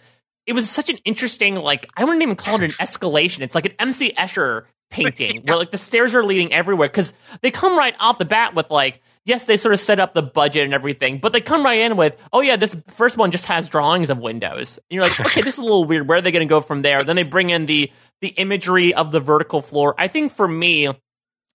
It 0.46 0.54
was 0.54 0.68
such 0.68 0.88
an 0.88 0.96
interesting, 1.04 1.54
like 1.54 1.86
I 1.96 2.04
wouldn't 2.04 2.22
even 2.22 2.34
call 2.34 2.56
it 2.56 2.62
an 2.62 2.70
escalation. 2.72 3.40
It's 3.40 3.54
like 3.54 3.66
an 3.66 3.74
MC 3.78 4.12
Escher 4.12 4.64
painting 4.90 5.34
yeah. 5.34 5.40
where 5.44 5.56
like 5.56 5.70
the 5.70 5.78
stairs 5.78 6.14
are 6.14 6.24
leading 6.24 6.52
everywhere 6.52 6.88
because 6.88 7.12
they 7.42 7.50
come 7.50 7.76
right 7.76 7.94
off 8.00 8.18
the 8.18 8.24
bat 8.24 8.54
with 8.54 8.70
like 8.70 9.00
yes, 9.24 9.44
they 9.44 9.56
sort 9.56 9.74
of 9.74 9.80
set 9.80 10.00
up 10.00 10.14
the 10.14 10.22
budget 10.22 10.64
and 10.64 10.74
everything, 10.74 11.18
but 11.18 11.32
they 11.32 11.40
come 11.40 11.64
right 11.64 11.78
in 11.78 11.96
with, 11.96 12.16
oh 12.32 12.40
yeah, 12.40 12.56
this 12.56 12.76
first 12.88 13.16
one 13.16 13.30
just 13.30 13.46
has 13.46 13.68
drawings 13.68 14.10
of 14.10 14.18
windows. 14.18 14.78
And 14.78 14.94
you're 14.96 15.04
like, 15.04 15.20
okay, 15.26 15.42
this 15.42 15.54
is 15.54 15.58
a 15.58 15.62
little 15.62 15.84
weird. 15.84 16.08
Where 16.08 16.18
are 16.18 16.22
they 16.22 16.32
going 16.32 16.46
to 16.46 16.50
go 16.50 16.60
from 16.60 16.82
there? 16.82 17.04
Then 17.04 17.16
they 17.16 17.22
bring 17.22 17.50
in 17.50 17.66
the 17.66 17.90
the 18.20 18.28
imagery 18.28 18.92
of 18.92 19.12
the 19.12 19.20
vertical 19.20 19.62
floor. 19.62 19.94
I 19.96 20.08
think 20.08 20.32
for 20.32 20.46
me, 20.46 20.88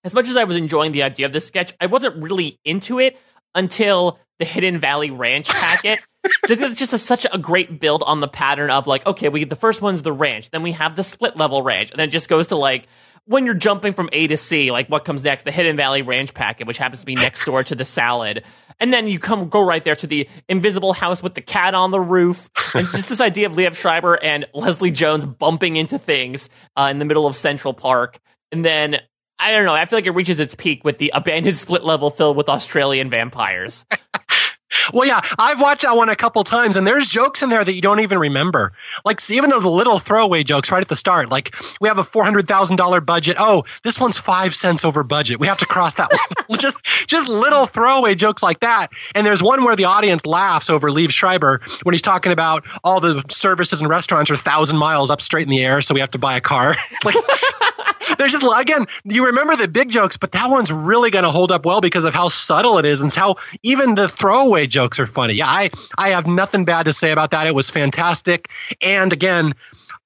as 0.03 0.15
much 0.15 0.27
as 0.27 0.35
I 0.35 0.45
was 0.45 0.55
enjoying 0.55 0.93
the 0.93 1.03
idea 1.03 1.25
of 1.27 1.33
this 1.33 1.45
sketch, 1.45 1.73
I 1.79 1.85
wasn't 1.85 2.23
really 2.23 2.59
into 2.65 2.99
it 2.99 3.19
until 3.53 4.19
the 4.39 4.45
Hidden 4.45 4.79
Valley 4.79 5.11
Ranch 5.11 5.47
packet. 5.47 5.99
so 6.45 6.53
I 6.53 6.57
think 6.57 6.71
it's 6.71 6.79
just 6.79 6.93
a, 6.93 6.97
such 6.97 7.25
a 7.31 7.37
great 7.37 7.79
build 7.79 8.03
on 8.03 8.19
the 8.19 8.27
pattern 8.27 8.69
of 8.69 8.87
like, 8.87 9.05
okay, 9.05 9.29
we 9.29 9.43
the 9.43 9.55
first 9.55 9.81
one's 9.81 10.01
the 10.01 10.11
ranch, 10.11 10.49
then 10.49 10.63
we 10.63 10.73
have 10.73 10.95
the 10.95 11.03
split 11.03 11.37
level 11.37 11.61
ranch, 11.61 11.91
and 11.91 11.99
then 11.99 12.09
it 12.09 12.11
just 12.11 12.29
goes 12.29 12.47
to 12.47 12.55
like 12.55 12.87
when 13.25 13.45
you're 13.45 13.55
jumping 13.55 13.93
from 13.93 14.09
A 14.13 14.27
to 14.27 14.37
C, 14.37 14.71
like 14.71 14.87
what 14.87 15.05
comes 15.05 15.23
next? 15.23 15.43
The 15.43 15.51
Hidden 15.51 15.77
Valley 15.77 16.01
Ranch 16.01 16.33
packet, 16.33 16.67
which 16.67 16.77
happens 16.77 16.99
to 16.99 17.05
be 17.05 17.15
next 17.15 17.45
door 17.45 17.63
to 17.63 17.75
the 17.75 17.85
salad. 17.85 18.43
And 18.79 18.93
then 18.93 19.07
you 19.07 19.19
come 19.19 19.49
go 19.49 19.65
right 19.65 19.83
there 19.83 19.95
to 19.95 20.07
the 20.07 20.27
invisible 20.49 20.93
house 20.93 21.23
with 21.23 21.33
the 21.33 21.41
cat 21.41 21.73
on 21.73 21.91
the 21.91 21.99
roof. 21.99 22.49
And 22.73 22.83
it's 22.83 22.91
just 22.91 23.09
this 23.09 23.21
idea 23.21 23.47
of 23.47 23.53
Liev 23.53 23.75
Schreiber 23.75 24.21
and 24.21 24.45
Leslie 24.53 24.91
Jones 24.91 25.25
bumping 25.25 25.75
into 25.75 25.97
things 25.97 26.49
uh, 26.75 26.89
in 26.91 26.99
the 26.99 27.05
middle 27.05 27.25
of 27.25 27.35
Central 27.35 27.73
Park. 27.73 28.19
And 28.51 28.63
then 28.63 28.97
I 29.39 29.51
don't 29.51 29.65
know. 29.65 29.73
I 29.73 29.85
feel 29.85 29.97
like 29.97 30.05
it 30.05 30.11
reaches 30.11 30.39
its 30.39 30.55
peak 30.55 30.83
with 30.83 30.97
the 30.97 31.11
abandoned 31.13 31.57
split 31.57 31.83
level 31.83 32.09
filled 32.09 32.37
with 32.37 32.47
Australian 32.47 33.09
vampires. 33.09 33.85
Well, 34.93 35.07
yeah, 35.07 35.21
I've 35.37 35.61
watched 35.61 35.83
that 35.83 35.95
one 35.95 36.09
a 36.09 36.15
couple 36.15 36.43
times, 36.43 36.75
and 36.75 36.87
there's 36.87 37.07
jokes 37.07 37.41
in 37.41 37.49
there 37.49 37.63
that 37.63 37.73
you 37.73 37.81
don't 37.81 37.99
even 37.99 38.17
remember. 38.17 38.73
Like, 39.03 39.19
even 39.29 39.49
though 39.49 39.59
the 39.59 39.69
little 39.69 39.99
throwaway 39.99 40.43
jokes 40.43 40.71
right 40.71 40.81
at 40.81 40.87
the 40.87 40.95
start, 40.95 41.29
like 41.29 41.55
we 41.79 41.87
have 41.87 41.99
a 41.99 42.03
four 42.03 42.23
hundred 42.23 42.47
thousand 42.47 42.75
dollar 42.77 42.99
budget. 42.99 43.35
Oh, 43.39 43.63
this 43.83 43.99
one's 43.99 44.17
five 44.17 44.55
cents 44.55 44.83
over 44.83 45.03
budget. 45.03 45.39
We 45.39 45.47
have 45.47 45.59
to 45.59 45.65
cross 45.65 45.93
that 45.95 46.11
one. 46.11 46.59
just, 46.59 46.83
just 47.07 47.27
little 47.27 47.65
throwaway 47.67 48.15
jokes 48.15 48.41
like 48.41 48.61
that. 48.61 48.87
And 49.13 49.25
there's 49.25 49.43
one 49.43 49.63
where 49.63 49.75
the 49.75 49.85
audience 49.85 50.25
laughs 50.25 50.69
over 50.69 50.89
Liev 50.89 51.11
Schreiber 51.11 51.61
when 51.83 51.93
he's 51.93 52.01
talking 52.01 52.31
about 52.31 52.65
all 52.83 52.99
the 52.99 53.23
services 53.29 53.81
and 53.81 53.89
restaurants 53.89 54.31
are 54.31 54.37
thousand 54.37 54.77
miles 54.77 55.11
up 55.11 55.21
straight 55.21 55.43
in 55.43 55.49
the 55.49 55.63
air, 55.63 55.81
so 55.81 55.93
we 55.93 55.99
have 55.99 56.11
to 56.11 56.19
buy 56.19 56.35
a 56.35 56.41
car. 56.41 56.75
like, 57.03 57.15
there's 58.17 58.31
just 58.31 58.45
again, 58.59 58.85
you 59.03 59.25
remember 59.25 59.55
the 59.55 59.67
big 59.67 59.89
jokes, 59.89 60.17
but 60.17 60.31
that 60.31 60.49
one's 60.49 60.71
really 60.71 61.11
going 61.11 61.23
to 61.23 61.31
hold 61.31 61.51
up 61.51 61.65
well 61.65 61.81
because 61.81 62.03
of 62.03 62.13
how 62.13 62.27
subtle 62.27 62.77
it 62.77 62.85
is 62.85 63.01
and 63.01 63.13
how 63.13 63.35
even 63.63 63.95
the 63.95 64.07
throwaway 64.07 64.54
jokes 64.63 64.99
are 64.99 65.07
funny. 65.07 65.33
Yeah, 65.33 65.47
I 65.47 65.69
I 65.97 66.09
have 66.09 66.27
nothing 66.27 66.65
bad 66.65 66.85
to 66.85 66.93
say 66.93 67.11
about 67.11 67.31
that. 67.31 67.47
It 67.47 67.55
was 67.55 67.69
fantastic, 67.69 68.49
and 68.81 69.11
again. 69.13 69.53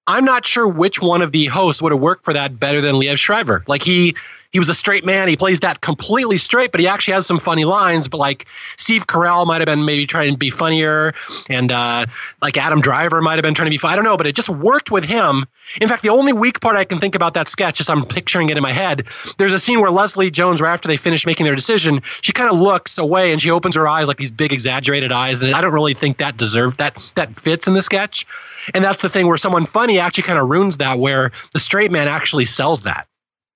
I'm 0.07 0.25
not 0.25 0.43
sure 0.43 0.67
which 0.67 1.03
one 1.03 1.21
of 1.21 1.33
the 1.33 1.45
hosts 1.45 1.83
would 1.83 1.91
have 1.91 2.01
worked 2.01 2.25
for 2.25 2.33
that 2.33 2.59
better 2.59 2.81
than 2.81 2.95
Liev 2.95 3.19
Schreiber. 3.19 3.63
Like 3.67 3.83
he 3.83 4.15
he 4.51 4.59
was 4.59 4.69
a 4.69 4.73
straight 4.73 5.05
man. 5.05 5.27
He 5.27 5.37
plays 5.37 5.59
that 5.59 5.81
completely 5.81 6.37
straight, 6.37 6.71
but 6.71 6.81
he 6.81 6.87
actually 6.87 7.13
has 7.13 7.27
some 7.27 7.39
funny 7.39 7.65
lines. 7.65 8.07
But 8.07 8.17
like 8.17 8.47
Steve 8.77 9.05
Carell 9.05 9.45
might 9.45 9.61
have 9.61 9.67
been 9.67 9.85
maybe 9.85 10.07
trying 10.07 10.31
to 10.31 10.37
be 10.37 10.49
funnier, 10.49 11.13
and 11.49 11.71
uh, 11.71 12.05
like 12.41 12.57
Adam 12.57 12.81
Driver 12.81 13.21
might 13.21 13.35
have 13.35 13.43
been 13.43 13.53
trying 13.53 13.67
to 13.67 13.71
be. 13.71 13.77
Fun. 13.77 13.91
I 13.91 13.95
don't 13.95 14.05
know, 14.05 14.17
but 14.17 14.25
it 14.27 14.35
just 14.35 14.49
worked 14.49 14.89
with 14.91 15.05
him. 15.05 15.45
In 15.79 15.87
fact, 15.87 16.01
the 16.01 16.09
only 16.09 16.33
weak 16.33 16.61
part 16.61 16.75
I 16.75 16.83
can 16.83 16.99
think 16.99 17.13
about 17.13 17.35
that 17.35 17.47
sketch 17.47 17.79
is 17.79 17.89
I'm 17.89 18.05
picturing 18.05 18.49
it 18.49 18.57
in 18.57 18.63
my 18.63 18.71
head. 18.71 19.05
There's 19.37 19.53
a 19.53 19.59
scene 19.59 19.81
where 19.81 19.91
Leslie 19.91 20.31
Jones, 20.31 20.61
right 20.61 20.73
after 20.73 20.87
they 20.87 20.97
finish 20.97 21.27
making 21.27 21.45
their 21.45 21.55
decision, 21.55 22.01
she 22.21 22.31
kind 22.31 22.49
of 22.49 22.57
looks 22.57 22.97
away 22.97 23.31
and 23.31 23.39
she 23.39 23.51
opens 23.51 23.75
her 23.75 23.87
eyes 23.87 24.07
like 24.07 24.17
these 24.17 24.31
big 24.31 24.51
exaggerated 24.51 25.11
eyes, 25.11 25.43
and 25.43 25.53
I 25.53 25.61
don't 25.61 25.73
really 25.73 25.93
think 25.93 26.17
that 26.17 26.37
deserved 26.37 26.79
that 26.79 26.97
that 27.15 27.39
fits 27.39 27.67
in 27.67 27.75
the 27.75 27.83
sketch. 27.83 28.25
And 28.73 28.83
that's 28.83 29.03
the 29.03 29.09
thing 29.09 29.27
where 29.27 29.37
someone 29.37 29.67
funny 29.67 29.99
actually 29.99 30.23
kind 30.23 30.39
of 30.39 30.49
ruins 30.49 30.77
that, 30.77 30.97
where 30.97 31.31
the 31.53 31.59
straight 31.59 31.91
man 31.91 32.07
actually 32.07 32.45
sells 32.45 32.81
that. 32.81 33.08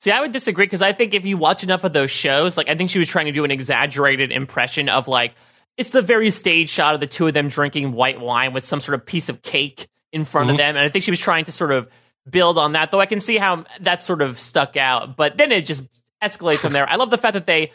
See, 0.03 0.11
I 0.11 0.19
would 0.19 0.33
disagree 0.33 0.65
because 0.65 0.81
I 0.81 0.91
think 0.91 1.13
if 1.13 1.25
you 1.25 1.37
watch 1.37 1.63
enough 1.63 1.85
of 1.85 1.93
those 1.93 2.11
shows, 2.11 2.57
like 2.57 2.67
I 2.67 2.75
think 2.75 2.89
she 2.89 2.99
was 2.99 3.07
trying 3.07 3.27
to 3.27 3.31
do 3.31 3.45
an 3.45 3.51
exaggerated 3.51 4.33
impression 4.33 4.89
of 4.89 5.07
like 5.07 5.33
it's 5.77 5.91
the 5.91 6.01
very 6.01 6.29
stage 6.29 6.69
shot 6.69 6.93
of 6.93 6.99
the 6.99 7.07
two 7.07 7.25
of 7.25 7.33
them 7.33 7.47
drinking 7.47 7.93
white 7.93 8.19
wine 8.19 8.51
with 8.51 8.65
some 8.65 8.81
sort 8.81 8.95
of 8.95 9.05
piece 9.05 9.29
of 9.29 9.41
cake 9.41 9.87
in 10.11 10.25
front 10.25 10.47
mm-hmm. 10.47 10.55
of 10.55 10.57
them, 10.57 10.75
and 10.75 10.85
I 10.85 10.89
think 10.89 11.05
she 11.05 11.11
was 11.11 11.21
trying 11.21 11.45
to 11.45 11.53
sort 11.53 11.71
of 11.71 11.87
build 12.29 12.57
on 12.57 12.73
that. 12.73 12.91
Though 12.91 12.99
I 12.99 13.05
can 13.05 13.21
see 13.21 13.37
how 13.37 13.63
that 13.79 14.03
sort 14.03 14.21
of 14.21 14.41
stuck 14.41 14.75
out, 14.75 15.15
but 15.15 15.37
then 15.37 15.53
it 15.53 15.65
just 15.65 15.83
escalates 16.21 16.59
from 16.59 16.73
there. 16.73 16.87
I 16.89 16.97
love 16.97 17.09
the 17.09 17.17
fact 17.17 17.35
that 17.35 17.45
they 17.45 17.71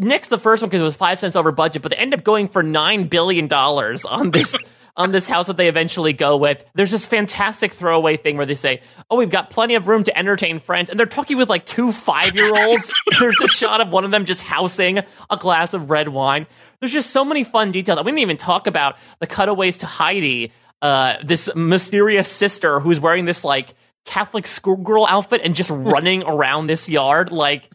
nixed 0.00 0.28
the 0.28 0.38
first 0.38 0.62
one 0.62 0.68
because 0.68 0.82
it 0.82 0.84
was 0.84 0.94
five 0.94 1.18
cents 1.18 1.34
over 1.34 1.50
budget, 1.50 1.82
but 1.82 1.90
they 1.90 1.96
end 1.96 2.14
up 2.14 2.22
going 2.22 2.46
for 2.46 2.62
nine 2.62 3.08
billion 3.08 3.48
dollars 3.48 4.04
on 4.04 4.30
this 4.30 4.56
on 4.96 5.10
this 5.10 5.26
house 5.26 5.46
that 5.46 5.56
they 5.56 5.68
eventually 5.68 6.12
go 6.12 6.36
with. 6.36 6.64
There's 6.74 6.90
this 6.90 7.06
fantastic 7.06 7.72
throwaway 7.72 8.16
thing 8.16 8.36
where 8.36 8.46
they 8.46 8.54
say, 8.54 8.80
"Oh, 9.10 9.16
we've 9.16 9.30
got 9.30 9.50
plenty 9.50 9.74
of 9.74 9.88
room 9.88 10.02
to 10.04 10.18
entertain 10.18 10.58
friends," 10.58 10.90
and 10.90 10.98
they're 10.98 11.06
talking 11.06 11.38
with 11.38 11.48
like 11.48 11.64
two 11.64 11.92
five 11.92 12.34
year 12.34 12.54
olds. 12.54 12.92
There's 13.18 13.40
a 13.42 13.48
shot 13.48 13.80
of 13.80 13.88
one 13.88 14.04
of 14.04 14.10
them 14.10 14.24
just 14.24 14.42
housing 14.42 14.98
a 15.30 15.36
glass 15.38 15.74
of 15.74 15.90
red 15.90 16.08
wine. 16.08 16.46
There's 16.80 16.92
just 16.92 17.10
so 17.10 17.24
many 17.24 17.44
fun 17.44 17.70
details. 17.70 17.98
We 18.00 18.10
didn't 18.10 18.18
even 18.18 18.36
talk 18.36 18.66
about 18.66 18.96
the 19.20 19.26
cutaways 19.26 19.78
to 19.78 19.86
Heidi, 19.86 20.52
uh, 20.82 21.16
this 21.24 21.48
mysterious 21.54 22.28
sister 22.28 22.80
who's 22.80 23.00
wearing 23.00 23.24
this 23.24 23.44
like 23.44 23.74
Catholic 24.04 24.46
schoolgirl 24.46 25.06
outfit 25.06 25.40
and 25.44 25.54
just 25.54 25.70
running 25.70 26.22
around 26.24 26.66
this 26.66 26.88
yard. 26.88 27.30
Like, 27.30 27.70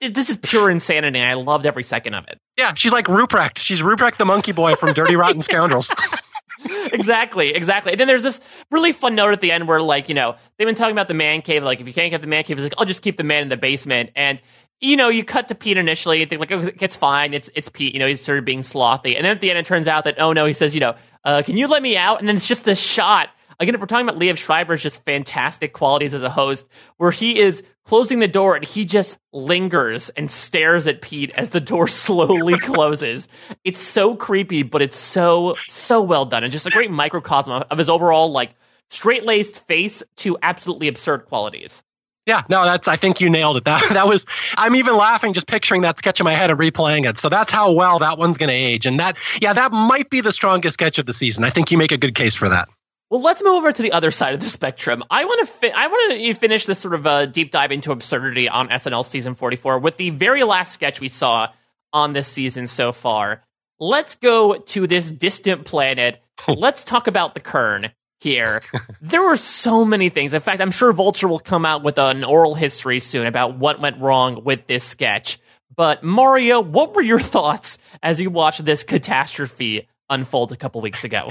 this 0.00 0.30
is 0.30 0.36
pure 0.36 0.70
insanity. 0.70 1.18
And 1.18 1.28
I 1.28 1.34
loved 1.34 1.66
every 1.66 1.82
second 1.82 2.14
of 2.14 2.26
it. 2.28 2.38
Yeah, 2.56 2.74
she's 2.74 2.92
like 2.92 3.06
Ruprecht. 3.06 3.58
She's 3.58 3.82
Ruprecht 3.82 4.16
the 4.16 4.24
monkey 4.24 4.52
boy 4.52 4.76
from 4.76 4.94
Dirty 4.94 5.16
Rotten 5.16 5.40
Scoundrels. 5.40 5.92
exactly, 6.64 7.54
exactly. 7.54 7.92
And 7.92 8.00
then 8.00 8.08
there's 8.08 8.22
this 8.22 8.40
really 8.70 8.92
fun 8.92 9.14
note 9.14 9.32
at 9.32 9.40
the 9.40 9.52
end 9.52 9.68
where, 9.68 9.80
like, 9.80 10.08
you 10.08 10.14
know, 10.14 10.36
they've 10.56 10.66
been 10.66 10.74
talking 10.74 10.92
about 10.92 11.08
the 11.08 11.14
man 11.14 11.42
cave. 11.42 11.62
Like, 11.62 11.80
if 11.80 11.86
you 11.86 11.94
can't 11.94 12.10
get 12.10 12.20
the 12.20 12.26
man 12.26 12.44
cave, 12.44 12.58
it's 12.58 12.64
like, 12.64 12.74
I'll 12.78 12.86
just 12.86 13.02
keep 13.02 13.16
the 13.16 13.24
man 13.24 13.42
in 13.42 13.48
the 13.48 13.56
basement. 13.56 14.10
And 14.16 14.40
you 14.80 14.96
know, 14.96 15.08
you 15.08 15.24
cut 15.24 15.48
to 15.48 15.54
Pete 15.54 15.78
initially, 15.78 16.20
you 16.20 16.26
think 16.26 16.40
like, 16.40 16.50
it's 16.82 16.96
fine, 16.96 17.32
it's 17.32 17.48
it's 17.54 17.68
Pete, 17.68 17.94
you 17.94 17.98
know, 17.98 18.06
he's 18.06 18.20
sort 18.20 18.38
of 18.38 18.44
being 18.44 18.60
slothy, 18.60 19.16
and 19.16 19.24
then 19.24 19.32
at 19.32 19.40
the 19.40 19.50
end, 19.50 19.58
it 19.58 19.64
turns 19.64 19.86
out 19.86 20.04
that 20.04 20.20
oh 20.20 20.32
no, 20.32 20.46
he 20.46 20.52
says, 20.52 20.74
you 20.74 20.80
know, 20.80 20.94
uh, 21.24 21.42
can 21.42 21.56
you 21.56 21.66
let 21.66 21.82
me 21.82 21.96
out? 21.96 22.20
And 22.20 22.28
then 22.28 22.36
it's 22.36 22.46
just 22.46 22.64
this 22.64 22.80
shot. 22.80 23.30
Again, 23.58 23.74
if 23.74 23.80
we're 23.80 23.86
talking 23.86 24.06
about 24.06 24.20
Liev 24.20 24.36
Schreiber's 24.36 24.82
just 24.82 25.02
fantastic 25.04 25.72
qualities 25.72 26.12
as 26.12 26.22
a 26.22 26.28
host, 26.28 26.66
where 26.98 27.10
he 27.10 27.38
is 27.38 27.62
closing 27.86 28.18
the 28.18 28.28
door 28.28 28.56
and 28.56 28.64
he 28.64 28.84
just 28.84 29.18
lingers 29.32 30.10
and 30.10 30.30
stares 30.30 30.86
at 30.86 31.00
Pete 31.00 31.30
as 31.30 31.50
the 31.50 31.60
door 31.60 31.88
slowly 32.06 32.58
closes. 32.60 33.28
It's 33.64 33.80
so 33.80 34.14
creepy, 34.14 34.62
but 34.62 34.82
it's 34.82 34.96
so 34.96 35.56
so 35.68 36.02
well 36.02 36.26
done 36.26 36.44
and 36.44 36.52
just 36.52 36.66
a 36.66 36.70
great 36.70 36.90
microcosm 36.90 37.64
of 37.70 37.78
his 37.78 37.88
overall 37.88 38.30
like 38.30 38.50
straight 38.90 39.24
laced 39.24 39.66
face 39.66 40.02
to 40.16 40.36
absolutely 40.42 40.88
absurd 40.88 41.26
qualities. 41.26 41.82
Yeah, 42.26 42.42
no, 42.48 42.64
that's. 42.64 42.88
I 42.88 42.96
think 42.96 43.20
you 43.20 43.30
nailed 43.30 43.56
it. 43.56 43.64
That 43.64 43.88
that 43.92 44.08
was. 44.08 44.26
I'm 44.56 44.74
even 44.74 44.96
laughing 44.96 45.32
just 45.32 45.46
picturing 45.46 45.82
that 45.82 45.98
sketch 45.98 46.18
in 46.18 46.24
my 46.24 46.32
head 46.32 46.50
and 46.50 46.58
replaying 46.58 47.08
it. 47.08 47.18
So 47.18 47.28
that's 47.28 47.52
how 47.52 47.72
well 47.72 48.00
that 48.00 48.18
one's 48.18 48.36
going 48.36 48.48
to 48.48 48.54
age. 48.54 48.84
And 48.84 48.98
that, 48.98 49.16
yeah, 49.40 49.52
that 49.52 49.70
might 49.70 50.10
be 50.10 50.20
the 50.20 50.32
strongest 50.32 50.74
sketch 50.74 50.98
of 50.98 51.06
the 51.06 51.12
season. 51.12 51.44
I 51.44 51.50
think 51.50 51.70
you 51.70 51.78
make 51.78 51.92
a 51.92 51.96
good 51.96 52.16
case 52.16 52.34
for 52.34 52.48
that. 52.48 52.68
Well, 53.08 53.22
let's 53.22 53.42
move 53.42 53.54
over 53.54 53.70
to 53.70 53.82
the 53.82 53.92
other 53.92 54.10
side 54.10 54.34
of 54.34 54.40
the 54.40 54.48
spectrum. 54.48 55.04
I 55.10 55.24
want 55.24 55.46
to 55.46 55.52
fi- 55.52 55.70
I 55.70 55.86
want 55.86 56.20
to 56.20 56.34
finish 56.34 56.66
this 56.66 56.80
sort 56.80 56.94
of 56.94 57.06
uh, 57.06 57.26
deep 57.26 57.52
dive 57.52 57.70
into 57.70 57.92
absurdity 57.92 58.48
on 58.48 58.68
SNL 58.68 59.04
season 59.04 59.36
44 59.36 59.78
with 59.78 59.96
the 59.96 60.10
very 60.10 60.42
last 60.42 60.72
sketch 60.72 61.00
we 61.00 61.08
saw 61.08 61.52
on 61.92 62.14
this 62.14 62.26
season 62.26 62.66
so 62.66 62.90
far. 62.90 63.42
Let's 63.78 64.16
go 64.16 64.56
to 64.56 64.86
this 64.88 65.12
distant 65.12 65.64
planet. 65.64 66.20
let's 66.48 66.82
talk 66.82 67.06
about 67.06 67.34
the 67.34 67.40
Kern 67.40 67.92
here. 68.18 68.62
there 69.00 69.22
were 69.22 69.36
so 69.36 69.84
many 69.84 70.08
things. 70.08 70.34
In 70.34 70.40
fact, 70.40 70.60
I'm 70.60 70.72
sure 70.72 70.92
Vulture 70.92 71.28
will 71.28 71.38
come 71.38 71.64
out 71.64 71.84
with 71.84 71.98
an 71.98 72.24
oral 72.24 72.56
history 72.56 72.98
soon 72.98 73.26
about 73.26 73.56
what 73.56 73.80
went 73.80 74.00
wrong 74.00 74.42
with 74.42 74.66
this 74.66 74.82
sketch. 74.82 75.38
But 75.76 76.02
Mario, 76.02 76.60
what 76.60 76.94
were 76.94 77.02
your 77.02 77.18
thoughts 77.36 77.78
as 78.02 78.20
you 78.20 78.30
watched 78.30 78.64
this 78.64 78.82
catastrophe 78.82 79.86
unfold 80.08 80.52
a 80.52 80.56
couple 80.56 80.80
weeks 80.80 81.04
ago? 81.04 81.30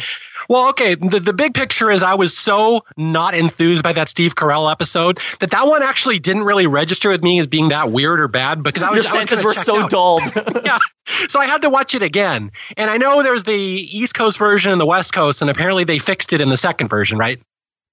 Well, 0.50 0.70
okay. 0.70 0.96
The, 0.96 1.20
the 1.20 1.34
big 1.34 1.54
picture 1.54 1.90
is 1.90 2.04
I 2.04 2.16
was 2.16 2.38
so 2.38 2.82
not 2.98 3.34
enthused 3.34 3.84
by 3.84 3.94
that 3.94 4.10
Steve 4.10 4.36
Carell 4.36 4.72
episode 4.72 5.20
that 5.40 5.52
that 5.52 5.68
one 5.68 5.84
actually 5.84 6.20
didn't 6.20 6.44
really 6.44 6.68
register 6.68 7.10
with 7.10 7.24
me 7.24 7.40
as 7.40 7.48
being 7.48 7.70
that 7.70 7.92
weird 7.92 8.20
or 8.20 8.28
bad 8.28 8.64
because 8.64 8.84
I 8.84 8.92
was, 8.92 9.04
Your 9.04 9.12
senses 9.22 9.44
were 9.44 9.54
so 9.54 9.82
out. 9.82 9.90
dulled. 9.90 10.24
yeah. 10.64 10.80
So 11.28 11.40
I 11.40 11.46
had 11.46 11.62
to 11.64 11.70
watch 11.70 11.96
it 11.96 12.04
again. 12.04 12.52
And 12.78 12.90
I 12.90 12.98
know 12.98 13.24
there's 13.24 13.44
the 13.44 13.54
East 13.54 14.14
Coast 14.16 14.38
version 14.38 14.72
and 14.72 14.82
the 14.82 14.86
West 14.86 15.14
Coast, 15.14 15.42
and 15.42 15.50
apparently 15.50 15.84
they 15.84 16.00
fixed 16.00 16.34
it 16.34 16.42
in 16.42 16.50
the 16.50 16.58
second 16.58 16.88
version, 16.90 17.18
right? 17.18 17.40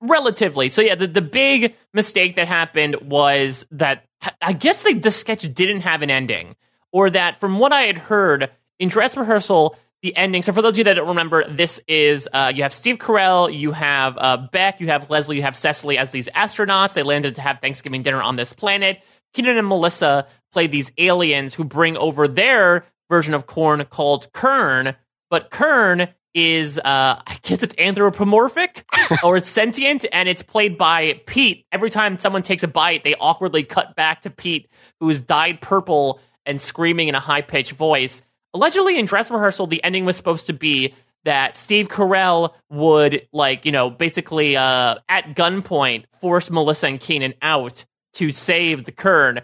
Relatively. 0.01 0.71
So 0.71 0.83
yeah, 0.83 0.97
the, 0.97 1.07
the 1.07 1.23
big 1.23 1.75
mistake 1.95 2.37
that 2.37 2.49
happened 2.49 2.97
was 3.03 3.65
that 3.71 4.05
I 4.41 4.53
guess 4.53 4.83
the, 4.83 4.95
the 4.95 5.11
sketch 5.11 5.43
didn't 5.55 5.83
have 5.83 6.03
an 6.03 6.11
ending. 6.11 6.57
Or 6.91 7.09
that 7.09 7.41
from 7.41 7.59
what 7.59 7.73
I 7.73 7.83
had 7.83 7.97
heard 7.97 8.51
in 8.79 8.89
dress 8.89 9.17
rehearsal, 9.17 9.77
the 10.03 10.17
ending. 10.17 10.43
So 10.43 10.53
for 10.53 10.63
those 10.63 10.73
of 10.73 10.79
you 10.79 10.85
that 10.85 10.95
don't 10.95 11.09
remember, 11.09 11.45
this 11.49 11.81
is 11.87 12.29
uh, 12.33 12.53
you 12.55 12.65
have 12.65 12.73
Steve 12.73 12.99
Carell, 12.99 13.57
you 13.57 13.73
have 13.73 14.19
uh, 14.19 14.49
Beck, 14.51 14.81
you 14.81 14.89
have 14.89 15.09
Leslie, 15.09 15.37
you 15.37 15.43
have 15.43 15.57
Cecily 15.57 15.97
as 15.97 16.11
these 16.11 16.29
astronauts. 16.31 16.95
They 16.95 17.05
landed 17.05 17.37
to 17.37 17.41
have 17.41 17.61
Thanksgiving 17.61 18.03
dinner 18.03 18.21
on 18.21 18.37
this 18.37 18.53
planet. 18.53 19.01
Kenan 19.33 19.57
and 19.57 19.69
Melissa 19.69 20.27
play 20.53 20.67
these 20.67 20.93
aliens 20.99 21.55
who 21.55 21.65
bring 21.65 21.97
over 21.97 22.29
their 22.29 22.85
version 23.09 23.33
of 23.33 23.47
corn 23.47 23.85
called 23.85 24.33
Kern, 24.33 24.95
but 25.31 25.51
Kern 25.51 26.09
is 26.35 26.79
uh 26.79 26.83
I 27.27 27.39
guess 27.43 27.63
it's 27.63 27.75
anthropomorphic 27.77 28.85
or 29.23 29.37
it's 29.37 29.51
sentient 29.51 30.07
and 30.13 30.29
it's 30.29 30.43
played 30.43 30.79
by 30.79 31.21
Pete. 31.27 31.67
Every 31.71 31.91
time 31.91 32.19
someone 32.19 32.43
takes 32.43 32.63
a 32.63 32.69
bite, 32.69 33.05
they 33.05 33.15
awkwardly 33.15 33.65
cut 33.65 33.95
back 33.97 34.23
to 34.23 34.31
Pete, 34.31 34.69
who 34.99 35.11
is 35.11 35.21
dyed 35.21 35.61
purple 35.61 36.21
and 36.47 36.61
screaming 36.61 37.09
in 37.09 37.15
a 37.15 37.21
high 37.21 37.43
pitched 37.43 37.73
voice. 37.73 38.23
Allegedly 38.55 38.99
in 38.99 39.07
dress 39.07 39.31
rehearsal, 39.31 39.67
the 39.67 39.83
ending 39.83 40.05
was 40.05 40.17
supposed 40.17 40.47
to 40.47 40.53
be 40.53 40.95
that 41.25 41.57
Steve 41.57 41.89
Carell 41.89 42.53
would 42.71 43.27
like, 43.33 43.65
you 43.65 43.73
know, 43.73 43.91
basically 43.91 44.57
uh 44.57 44.97
at 45.09 45.35
gunpoint 45.35 46.05
force 46.21 46.51
Melissa 46.51 46.89
and 46.89 47.01
Kenan 47.01 47.35
out 47.43 47.85
to 48.15 48.31
save 48.31 48.85
the 48.85 48.93
Kern 48.93 49.43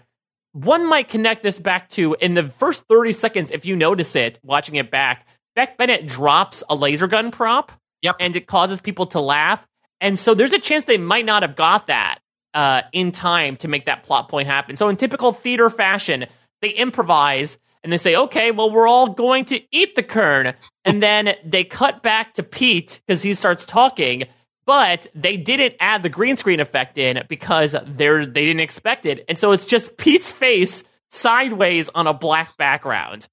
one 0.53 0.87
might 0.87 1.09
connect 1.09 1.43
this 1.43 1.59
back 1.59 1.89
to 1.89 2.15
in 2.19 2.33
the 2.33 2.49
first 2.49 2.83
30 2.89 3.13
seconds, 3.13 3.51
if 3.51 3.65
you 3.65 3.75
notice 3.75 4.15
it 4.15 4.39
watching 4.43 4.75
it 4.75 4.89
back, 4.89 5.27
Beck 5.55 5.77
Bennett 5.77 6.07
drops 6.07 6.63
a 6.69 6.75
laser 6.75 7.07
gun 7.07 7.31
prop. 7.31 7.71
Yep. 8.01 8.15
And 8.19 8.35
it 8.35 8.47
causes 8.47 8.79
people 8.79 9.07
to 9.07 9.19
laugh. 9.19 9.65
And 9.99 10.17
so 10.17 10.33
there's 10.33 10.53
a 10.53 10.59
chance 10.59 10.85
they 10.85 10.97
might 10.97 11.25
not 11.25 11.43
have 11.43 11.55
got 11.55 11.87
that 11.87 12.19
uh, 12.53 12.83
in 12.93 13.11
time 13.11 13.57
to 13.57 13.67
make 13.67 13.85
that 13.85 14.03
plot 14.03 14.29
point 14.29 14.47
happen. 14.47 14.77
So 14.77 14.87
in 14.87 14.95
typical 14.95 15.33
theater 15.33 15.69
fashion, 15.69 16.25
they 16.61 16.69
improvise 16.69 17.57
and 17.83 17.93
they 17.93 17.97
say, 17.97 18.15
okay, 18.15 18.51
well, 18.51 18.71
we're 18.71 18.87
all 18.87 19.09
going 19.09 19.45
to 19.45 19.61
eat 19.71 19.95
the 19.95 20.03
kern. 20.03 20.53
And 20.85 21.01
then 21.01 21.35
they 21.45 21.63
cut 21.63 22.03
back 22.03 22.33
to 22.35 22.43
Pete 22.43 23.01
because 23.05 23.21
he 23.21 23.33
starts 23.33 23.65
talking 23.65 24.27
but 24.69 25.07
they 25.15 25.35
didn't 25.35 25.73
add 25.79 26.03
the 26.03 26.09
green 26.09 26.37
screen 26.37 26.59
effect 26.59 26.99
in 26.99 27.23
because 27.27 27.75
they're 27.87 28.23
they 28.23 28.45
didn't 28.45 28.59
expect 28.59 29.07
it, 29.07 29.25
and 29.27 29.35
so 29.35 29.51
it's 29.51 29.65
just 29.65 29.97
Pete's 29.97 30.31
face 30.31 30.83
sideways 31.09 31.89
on 31.89 32.05
a 32.05 32.13
black 32.13 32.55
background. 32.55 33.27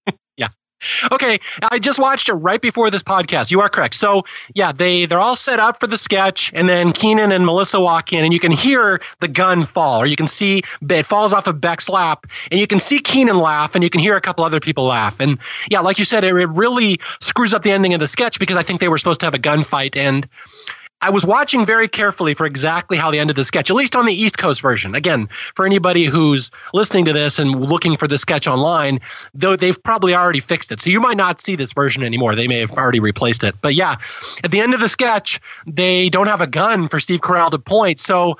Okay, 1.11 1.39
I 1.71 1.79
just 1.79 1.99
watched 1.99 2.29
it 2.29 2.35
right 2.35 2.61
before 2.61 2.91
this 2.91 3.03
podcast. 3.03 3.51
You 3.51 3.61
are 3.61 3.69
correct. 3.69 3.95
So 3.95 4.25
yeah, 4.55 4.73
they 4.73 5.07
they're 5.07 5.21
all 5.21 5.37
set 5.37 5.59
up 5.59 5.81
for 5.81 5.87
the 5.87 5.97
sketch, 5.97 6.53
and 6.55 6.69
then 6.69 6.93
Kenan 6.93 7.33
and 7.33 7.47
Melissa 7.47 7.81
walk 7.81 8.13
in, 8.13 8.25
and 8.25 8.33
you 8.33 8.39
can 8.39 8.53
hear 8.53 9.01
the 9.21 9.29
gun 9.29 9.65
fall, 9.65 10.03
or 10.03 10.07
you 10.07 10.17
can 10.17 10.27
see 10.27 10.63
it 10.89 11.07
falls 11.07 11.33
off 11.33 11.47
of 11.47 11.61
Beck's 11.61 11.89
lap, 11.89 12.27
and 12.51 12.61
you 12.61 12.67
can 12.67 12.79
see 12.79 12.99
Kenan 12.99 13.39
laugh, 13.39 13.75
and 13.75 13.83
you 13.83 13.91
can 13.91 14.01
hear 14.01 14.17
a 14.17 14.21
couple 14.21 14.45
other 14.45 14.61
people 14.61 14.85
laugh, 14.85 15.19
and 15.19 15.39
yeah, 15.71 15.81
like 15.81 15.99
you 15.99 16.05
said, 16.05 16.25
it, 16.25 16.35
it 16.37 16.49
really 16.51 17.01
screws 17.21 17.55
up 17.55 17.63
the 17.63 17.73
ending 17.73 17.95
of 17.95 18.01
the 18.01 18.07
sketch 18.07 18.39
because 18.39 18.57
I 18.57 18.63
think 18.63 18.81
they 18.81 18.89
were 18.89 18.99
supposed 18.99 19.21
to 19.21 19.27
have 19.27 19.35
a 19.35 19.39
gunfight, 19.39 19.97
and 19.97 20.29
I 21.03 21.11
was 21.11 21.27
watching 21.27 21.67
very 21.67 21.89
carefully 21.89 22.33
for 22.33 22.47
exactly 22.47 22.97
how 22.97 23.11
the 23.11 23.19
end 23.19 23.29
of 23.29 23.37
the 23.37 23.45
sketch, 23.45 23.69
at 23.71 23.77
least 23.77 23.95
on 23.95 24.07
the 24.07 24.15
East 24.15 24.39
Coast 24.39 24.63
version. 24.63 24.95
Again, 24.95 25.29
for 25.55 25.67
anybody 25.67 26.05
who's 26.05 26.51
listening 26.73 27.05
to 27.05 27.13
this 27.13 27.39
and 27.39 27.69
looking 27.69 27.97
for 27.99 28.09
the 28.09 28.17
sketch 28.17 28.47
online, 28.47 29.01
though 29.35 29.57
they've 29.57 29.81
probably 29.83 30.15
already 30.15 30.41
fixed 30.41 30.73
it. 30.73 30.81
So 30.81 30.89
you 30.89 31.01
might 31.01 31.19
not 31.19 31.41
see 31.41 31.55
this 31.55 31.73
version 31.73 32.03
anymore. 32.03 32.35
They 32.35 32.49
may 32.49 32.61
have 32.61 32.73
already 32.73 33.01
replaced 33.01 33.45
it. 33.45 33.55
But 33.61 33.75
yeah, 33.75 33.97
at 34.43 34.51
the 34.51 34.61
end 34.61 34.73
of 34.73 34.81
the 34.81 34.89
sketch, 34.89 35.39
they 35.67 36.09
don't 36.09 36.29
have 36.29 36.41
a 36.41 36.47
gun 36.47 36.89
for 36.89 36.99
Steve 36.99 37.21
Carell 37.21 37.51
to 37.51 37.59
point. 37.59 38.01
So 38.01 38.39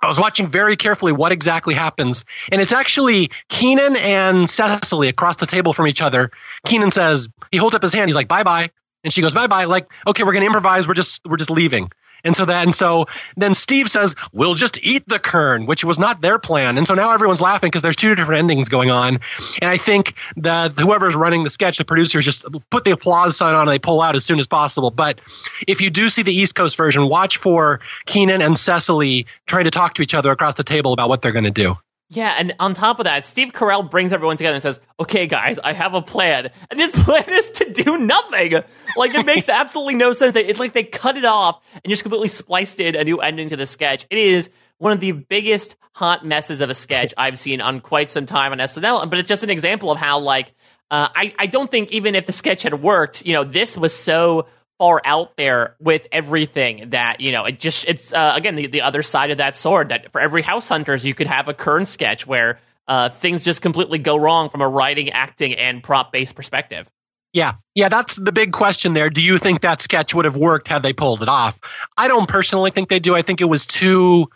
I 0.00 0.08
was 0.08 0.18
watching 0.18 0.46
very 0.46 0.76
carefully 0.76 1.12
what 1.12 1.32
exactly 1.32 1.74
happens. 1.74 2.24
And 2.50 2.62
it's 2.62 2.72
actually 2.72 3.30
Kenan 3.50 3.96
and 3.96 4.48
Cecily 4.48 5.08
across 5.08 5.36
the 5.36 5.46
table 5.46 5.74
from 5.74 5.86
each 5.86 6.00
other. 6.00 6.30
Kenan 6.64 6.92
says, 6.92 7.28
he 7.52 7.58
holds 7.58 7.74
up 7.74 7.82
his 7.82 7.92
hand. 7.92 8.08
He's 8.08 8.16
like, 8.16 8.28
bye 8.28 8.42
bye. 8.42 8.70
And 9.08 9.12
she 9.14 9.22
goes, 9.22 9.32
bye 9.32 9.46
bye. 9.46 9.64
Like, 9.64 9.90
okay, 10.06 10.22
we're 10.22 10.32
going 10.32 10.42
to 10.42 10.46
improvise. 10.46 10.86
We're 10.86 10.92
just, 10.92 11.24
we're 11.24 11.38
just 11.38 11.48
leaving. 11.48 11.90
And 12.24 12.36
so 12.36 12.44
then, 12.44 12.74
so 12.74 13.06
then 13.38 13.54
Steve 13.54 13.88
says, 13.88 14.14
we'll 14.34 14.54
just 14.54 14.78
eat 14.84 15.08
the 15.08 15.18
kern, 15.18 15.64
which 15.64 15.82
was 15.82 15.98
not 15.98 16.20
their 16.20 16.38
plan. 16.38 16.76
And 16.76 16.86
so 16.86 16.94
now 16.94 17.10
everyone's 17.10 17.40
laughing 17.40 17.68
because 17.68 17.80
there's 17.80 17.96
two 17.96 18.14
different 18.14 18.38
endings 18.38 18.68
going 18.68 18.90
on. 18.90 19.18
And 19.62 19.70
I 19.70 19.78
think 19.78 20.12
that 20.36 20.78
whoever's 20.78 21.16
running 21.16 21.44
the 21.44 21.48
sketch, 21.48 21.78
the 21.78 21.86
producers 21.86 22.26
just 22.26 22.44
put 22.68 22.84
the 22.84 22.90
applause 22.90 23.34
sign 23.34 23.54
on 23.54 23.62
and 23.62 23.70
they 23.70 23.78
pull 23.78 24.02
out 24.02 24.14
as 24.14 24.26
soon 24.26 24.38
as 24.38 24.46
possible. 24.46 24.90
But 24.90 25.22
if 25.66 25.80
you 25.80 25.88
do 25.88 26.10
see 26.10 26.22
the 26.22 26.34
East 26.34 26.54
Coast 26.54 26.76
version, 26.76 27.08
watch 27.08 27.38
for 27.38 27.80
Kenan 28.04 28.42
and 28.42 28.58
Cecily 28.58 29.24
trying 29.46 29.64
to 29.64 29.70
talk 29.70 29.94
to 29.94 30.02
each 30.02 30.12
other 30.12 30.30
across 30.30 30.52
the 30.52 30.64
table 30.64 30.92
about 30.92 31.08
what 31.08 31.22
they're 31.22 31.32
going 31.32 31.44
to 31.44 31.50
do. 31.50 31.78
Yeah, 32.10 32.34
and 32.38 32.54
on 32.58 32.72
top 32.72 33.00
of 33.00 33.04
that, 33.04 33.22
Steve 33.22 33.52
Carell 33.52 33.88
brings 33.88 34.14
everyone 34.14 34.38
together 34.38 34.54
and 34.54 34.62
says, 34.62 34.80
"Okay, 34.98 35.26
guys, 35.26 35.58
I 35.58 35.74
have 35.74 35.92
a 35.92 36.00
plan." 36.00 36.50
And 36.70 36.80
this 36.80 36.92
plan 37.04 37.24
is 37.28 37.52
to 37.52 37.70
do 37.70 37.98
nothing. 37.98 38.54
Like 38.96 39.14
it 39.14 39.26
makes 39.26 39.48
absolutely 39.48 39.96
no 39.96 40.12
sense. 40.12 40.34
It's 40.34 40.58
like 40.58 40.72
they 40.72 40.84
cut 40.84 41.18
it 41.18 41.26
off 41.26 41.62
and 41.84 41.90
just 41.90 42.02
completely 42.02 42.28
spliced 42.28 42.80
in 42.80 42.96
a 42.96 43.04
new 43.04 43.18
ending 43.18 43.50
to 43.50 43.56
the 43.56 43.66
sketch. 43.66 44.06
It 44.08 44.18
is 44.18 44.48
one 44.78 44.92
of 44.92 45.00
the 45.00 45.12
biggest 45.12 45.76
hot 45.92 46.24
messes 46.24 46.62
of 46.62 46.70
a 46.70 46.74
sketch 46.74 47.12
I've 47.18 47.38
seen 47.38 47.60
on 47.60 47.80
quite 47.80 48.10
some 48.10 48.24
time 48.24 48.52
on 48.52 48.58
SNL. 48.58 49.08
But 49.10 49.18
it's 49.18 49.28
just 49.28 49.44
an 49.44 49.50
example 49.50 49.90
of 49.90 49.98
how, 49.98 50.18
like, 50.20 50.54
uh, 50.90 51.08
I 51.14 51.34
I 51.38 51.46
don't 51.46 51.70
think 51.70 51.92
even 51.92 52.14
if 52.14 52.24
the 52.24 52.32
sketch 52.32 52.62
had 52.62 52.80
worked, 52.82 53.26
you 53.26 53.34
know, 53.34 53.44
this 53.44 53.76
was 53.76 53.94
so 53.94 54.46
far 54.78 55.02
out 55.04 55.36
there 55.36 55.74
with 55.80 56.06
everything 56.12 56.90
that 56.90 57.20
you 57.20 57.32
know 57.32 57.44
it 57.44 57.58
just 57.58 57.86
it's 57.86 58.12
uh, 58.12 58.32
again 58.36 58.54
the, 58.54 58.66
the 58.66 58.80
other 58.80 59.02
side 59.02 59.30
of 59.30 59.38
that 59.38 59.56
sword 59.56 59.88
that 59.88 60.10
for 60.12 60.20
every 60.20 60.42
house 60.42 60.68
hunters 60.68 61.04
you 61.04 61.14
could 61.14 61.26
have 61.26 61.48
a 61.48 61.54
kern 61.54 61.84
sketch 61.84 62.26
where 62.26 62.58
uh, 62.86 63.08
things 63.08 63.44
just 63.44 63.60
completely 63.60 63.98
go 63.98 64.16
wrong 64.16 64.48
from 64.48 64.60
a 64.60 64.68
writing 64.68 65.10
acting 65.10 65.54
and 65.54 65.82
prop 65.82 66.12
based 66.12 66.34
perspective 66.34 66.88
Yeah, 67.34 67.54
yeah, 67.74 67.90
that's 67.90 68.16
the 68.16 68.32
big 68.32 68.52
question 68.52 68.94
there. 68.94 69.10
Do 69.10 69.20
you 69.20 69.36
think 69.36 69.60
that 69.60 69.82
sketch 69.82 70.14
would 70.14 70.24
have 70.24 70.36
worked 70.36 70.66
had 70.66 70.82
they 70.82 70.94
pulled 70.94 71.22
it 71.22 71.28
off? 71.28 71.60
I 71.96 72.08
don't 72.08 72.26
personally 72.28 72.70
think 72.70 72.88
they 72.88 73.00
do. 73.00 73.14
I 73.14 73.22
think 73.22 73.40
it 73.40 73.48
was 73.48 73.66
too. 73.66 74.30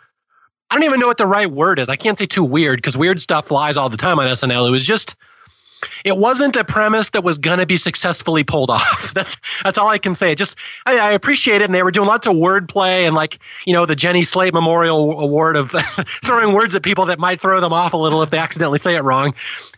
I 0.69 0.75
don't 0.75 0.83
even 0.83 0.99
know 0.99 1.07
what 1.07 1.17
the 1.17 1.27
right 1.27 1.49
word 1.49 1.79
is. 1.79 1.89
I 1.89 1.95
can't 1.95 2.17
say 2.17 2.25
too 2.27 2.43
weird 2.43 2.77
because 2.77 2.95
weird 2.95 3.19
stuff 3.19 3.47
flies 3.47 3.77
all 3.77 3.89
the 3.89 3.97
time 3.97 4.19
on 4.19 4.27
SNL. 4.27 4.67
It 4.67 4.71
was 4.71 4.85
just 4.85 5.15
it 6.03 6.17
wasn't 6.17 6.55
a 6.55 6.63
premise 6.63 7.09
that 7.11 7.23
was 7.23 7.37
going 7.37 7.59
to 7.59 7.65
be 7.65 7.77
successfully 7.77 8.43
pulled 8.43 8.69
off. 8.69 9.11
That's 9.13 9.37
that's 9.63 9.77
all 9.77 9.89
I 9.89 9.97
can 9.97 10.15
say. 10.15 10.33
just 10.35 10.57
I, 10.85 10.97
I, 10.97 11.11
appreciate 11.11 11.61
it, 11.61 11.65
and 11.65 11.75
they 11.75 11.83
were 11.83 11.91
doing 11.91 12.07
lots 12.07 12.25
of 12.25 12.33
wordplay 12.33 13.05
and 13.05 13.15
like 13.15 13.37
you 13.65 13.73
know 13.73 13.85
the 13.85 13.95
Jenny 13.95 14.23
Slate 14.23 14.53
Memorial 14.53 15.19
Award 15.19 15.55
of 15.55 15.71
throwing 16.25 16.53
words 16.53 16.75
at 16.75 16.83
people 16.83 17.05
that 17.05 17.19
might 17.19 17.39
throw 17.39 17.59
them 17.59 17.73
off 17.73 17.93
a 17.93 17.97
little 17.97 18.21
if 18.23 18.29
they 18.31 18.37
accidentally 18.37 18.79
say 18.79 18.95
it 18.95 19.03
wrong. 19.03 19.33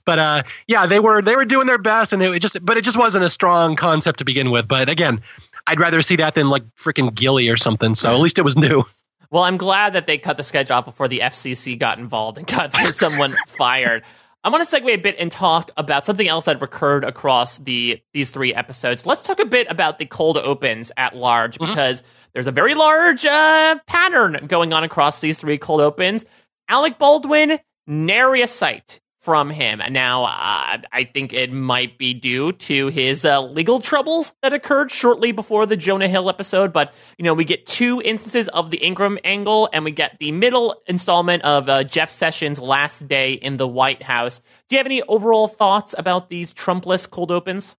But 0.06 0.20
uh, 0.20 0.44
yeah, 0.68 0.86
they 0.86 1.00
were 1.00 1.22
they 1.22 1.36
were 1.36 1.46
doing 1.46 1.68
their 1.68 1.78
best, 1.78 2.14
and 2.14 2.22
it 2.22 2.40
just 2.40 2.64
but 2.64 2.78
it 2.78 2.84
just 2.84 2.98
wasn't 2.98 3.26
a 3.26 3.30
strong 3.30 3.76
concept 3.76 4.20
to 4.20 4.26
begin 4.26 4.52
with. 4.52 4.68
But 4.68 4.90
again, 4.90 5.22
I'd 5.68 5.80
rather 5.80 6.02
see 6.02 6.16
that 6.18 6.36
than 6.36 6.50
like 6.50 6.64
freaking 6.76 7.14
Gilly 7.14 7.50
or 7.50 7.58
something. 7.58 7.96
So 7.96 8.14
at 8.14 8.20
least 8.20 8.40
it 8.40 8.44
was 8.44 8.56
new. 8.56 8.84
Well, 9.32 9.44
I'm 9.44 9.58
glad 9.58 9.94
that 9.94 10.08
they 10.08 10.18
cut 10.18 10.38
the 10.38 10.44
sketch 10.44 10.72
off 10.72 10.86
before 10.86 11.08
the 11.08 11.20
FCC 11.20 11.78
got 11.78 12.00
involved 12.00 12.38
and 12.38 12.48
got 12.48 12.74
someone 12.94 13.36
fired. 13.48 14.04
I 14.46 14.50
want 14.50 14.70
to 14.70 14.80
segue 14.80 14.94
a 14.94 14.98
bit 14.98 15.16
and 15.18 15.32
talk 15.32 15.72
about 15.76 16.06
something 16.06 16.28
else 16.28 16.46
that 16.46 16.62
recurred 16.62 17.04
across 17.04 17.58
the 17.58 18.00
these 18.14 18.30
three 18.30 18.54
episodes. 18.54 19.04
Let's 19.04 19.24
talk 19.24 19.40
a 19.40 19.46
bit 19.46 19.66
about 19.72 19.98
the 19.98 20.06
cold 20.06 20.38
opens 20.38 20.92
at 20.98 21.16
large 21.16 21.58
mm-hmm. 21.58 21.72
because 21.72 22.04
there's 22.34 22.46
a 22.46 22.52
very 22.52 22.76
large 22.76 23.26
uh, 23.26 23.80
pattern 23.88 24.46
going 24.48 24.72
on 24.72 24.84
across 24.84 25.20
these 25.20 25.40
three 25.40 25.58
cold 25.58 25.82
opens. 25.82 26.26
Alec 26.70 27.00
Baldwin, 27.00 27.58
nary 27.88 28.44
a 28.44 28.48
sight 28.48 29.02
from 29.26 29.50
him. 29.50 29.82
Now, 29.90 30.26
uh, 30.26 30.78
I 30.94 31.10
think 31.12 31.34
it 31.34 31.52
might 31.52 31.98
be 31.98 32.14
due 32.14 32.52
to 32.52 32.88
his 32.90 33.26
uh, 33.26 33.42
legal 33.42 33.80
troubles 33.80 34.32
that 34.44 34.54
occurred 34.54 34.92
shortly 34.92 35.32
before 35.32 35.66
the 35.66 35.76
Jonah 35.76 36.08
Hill 36.08 36.30
episode. 36.30 36.72
But, 36.72 36.94
you 37.18 37.26
know, 37.26 37.34
we 37.34 37.44
get 37.44 37.66
two 37.66 38.04
instances 38.06 38.48
of 38.50 38.70
the 38.70 38.78
Ingraham 38.86 39.18
angle, 39.24 39.68
and 39.74 39.84
we 39.84 39.90
get 39.90 40.18
the 40.20 40.32
middle 40.32 40.80
installment 40.86 41.42
of 41.42 41.68
uh, 41.68 41.84
Jeff 41.84 42.12
Sessions' 42.12 42.60
last 42.60 43.08
day 43.08 43.34
in 43.34 43.58
the 43.58 43.68
White 43.68 44.04
House. 44.04 44.42
Do 44.70 44.76
you 44.76 44.78
have 44.78 44.86
any 44.86 45.02
overall 45.02 45.48
thoughts 45.48 45.96
about 45.98 46.30
these 46.30 46.54
Trumpless 46.54 47.08
cold 47.08 47.32
opens? 47.32 47.76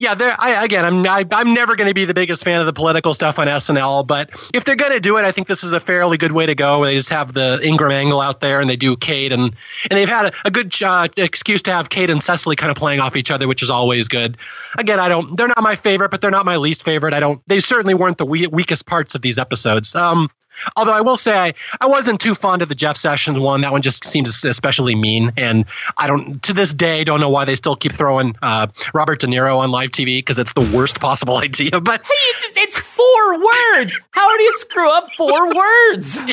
Yeah, 0.00 0.14
I, 0.38 0.64
again, 0.64 0.86
I'm 0.86 1.06
I, 1.06 1.20
am 1.20 1.28
i 1.30 1.40
am 1.42 1.52
never 1.52 1.76
going 1.76 1.86
to 1.86 1.92
be 1.92 2.06
the 2.06 2.14
biggest 2.14 2.42
fan 2.42 2.58
of 2.58 2.64
the 2.64 2.72
political 2.72 3.12
stuff 3.12 3.38
on 3.38 3.48
SNL, 3.48 4.06
but 4.06 4.30
if 4.54 4.64
they're 4.64 4.74
going 4.74 4.92
to 4.92 5.00
do 5.00 5.18
it, 5.18 5.26
I 5.26 5.30
think 5.30 5.46
this 5.46 5.62
is 5.62 5.74
a 5.74 5.78
fairly 5.78 6.16
good 6.16 6.32
way 6.32 6.46
to 6.46 6.54
go. 6.54 6.82
They 6.82 6.94
just 6.94 7.10
have 7.10 7.34
the 7.34 7.60
Ingraham 7.62 7.92
angle 7.92 8.22
out 8.22 8.40
there, 8.40 8.62
and 8.62 8.70
they 8.70 8.76
do 8.76 8.96
Kate, 8.96 9.30
and 9.30 9.54
and 9.90 9.98
they've 9.98 10.08
had 10.08 10.26
a, 10.26 10.32
a 10.46 10.50
good 10.50 10.74
uh, 10.82 11.06
excuse 11.18 11.60
to 11.62 11.72
have 11.72 11.90
Kate 11.90 12.08
and 12.08 12.22
Cecily 12.22 12.56
kind 12.56 12.70
of 12.70 12.78
playing 12.78 13.00
off 13.00 13.14
each 13.14 13.30
other, 13.30 13.46
which 13.46 13.62
is 13.62 13.68
always 13.68 14.08
good. 14.08 14.38
Again, 14.78 14.98
I 14.98 15.10
don't, 15.10 15.36
they're 15.36 15.48
not 15.48 15.62
my 15.62 15.76
favorite, 15.76 16.10
but 16.10 16.22
they're 16.22 16.30
not 16.30 16.46
my 16.46 16.56
least 16.56 16.82
favorite. 16.82 17.12
I 17.12 17.20
don't, 17.20 17.42
they 17.46 17.60
certainly 17.60 17.92
weren't 17.92 18.16
the 18.16 18.26
we- 18.26 18.46
weakest 18.46 18.86
parts 18.86 19.14
of 19.14 19.20
these 19.20 19.36
episodes. 19.36 19.94
Um, 19.94 20.30
Although 20.76 20.92
I 20.92 21.00
will 21.00 21.16
say 21.16 21.36
I, 21.36 21.54
I 21.80 21.86
wasn't 21.86 22.20
too 22.20 22.34
fond 22.34 22.62
of 22.62 22.68
the 22.68 22.74
Jeff 22.74 22.96
Sessions 22.96 23.38
one. 23.38 23.60
That 23.60 23.72
one 23.72 23.82
just 23.82 24.04
seems 24.04 24.44
especially 24.44 24.94
mean, 24.94 25.32
and 25.36 25.64
I 25.98 26.06
don't 26.06 26.42
to 26.42 26.52
this 26.52 26.74
day 26.74 27.04
don't 27.04 27.20
know 27.20 27.30
why 27.30 27.44
they 27.44 27.54
still 27.54 27.76
keep 27.76 27.92
throwing 27.92 28.36
uh, 28.42 28.66
Robert 28.94 29.20
De 29.20 29.26
Niro 29.26 29.58
on 29.58 29.70
live 29.70 29.90
TV 29.90 30.18
because 30.18 30.38
it's 30.38 30.52
the 30.52 30.72
worst 30.74 31.00
possible 31.00 31.36
idea. 31.42 31.80
But 31.80 32.04
hey, 32.04 32.46
it's, 32.46 32.56
it's 32.56 32.78
four 32.78 33.34
words. 33.34 34.00
How 34.10 34.36
do 34.36 34.42
you 34.42 34.52
screw 34.58 34.90
up 34.90 35.10
four 35.16 35.54
words? 35.54 36.16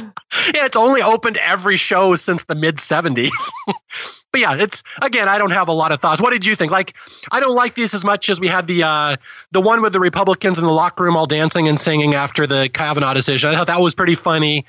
yeah, 0.53 0.65
it's 0.65 0.77
only 0.77 1.01
opened 1.01 1.37
every 1.37 1.77
show 1.77 2.15
since 2.15 2.45
the 2.45 2.55
mid 2.55 2.77
'70s. 2.77 3.29
but 4.31 4.41
yeah, 4.41 4.55
it's 4.55 4.83
again, 5.01 5.29
I 5.29 5.37
don't 5.37 5.51
have 5.51 5.67
a 5.67 5.73
lot 5.73 5.91
of 5.91 6.01
thoughts. 6.01 6.21
What 6.21 6.31
did 6.31 6.45
you 6.45 6.55
think? 6.55 6.71
Like, 6.71 6.93
I 7.31 7.39
don't 7.39 7.55
like 7.55 7.75
this 7.75 7.93
as 7.93 8.03
much 8.03 8.29
as 8.29 8.39
we 8.39 8.47
had 8.47 8.67
the 8.67 8.83
uh, 8.83 9.15
the 9.51 9.61
one 9.61 9.81
with 9.81 9.93
the 9.93 9.99
Republicans 9.99 10.57
in 10.57 10.63
the 10.63 10.71
locker 10.71 11.03
room 11.03 11.15
all 11.15 11.25
dancing 11.25 11.67
and 11.67 11.79
singing 11.79 12.13
after 12.13 12.45
the 12.45 12.69
Kavanaugh 12.73 13.13
decision. 13.13 13.49
I 13.49 13.55
thought 13.55 13.67
that 13.67 13.79
was 13.79 13.95
pretty 13.95 14.15
funny. 14.15 14.65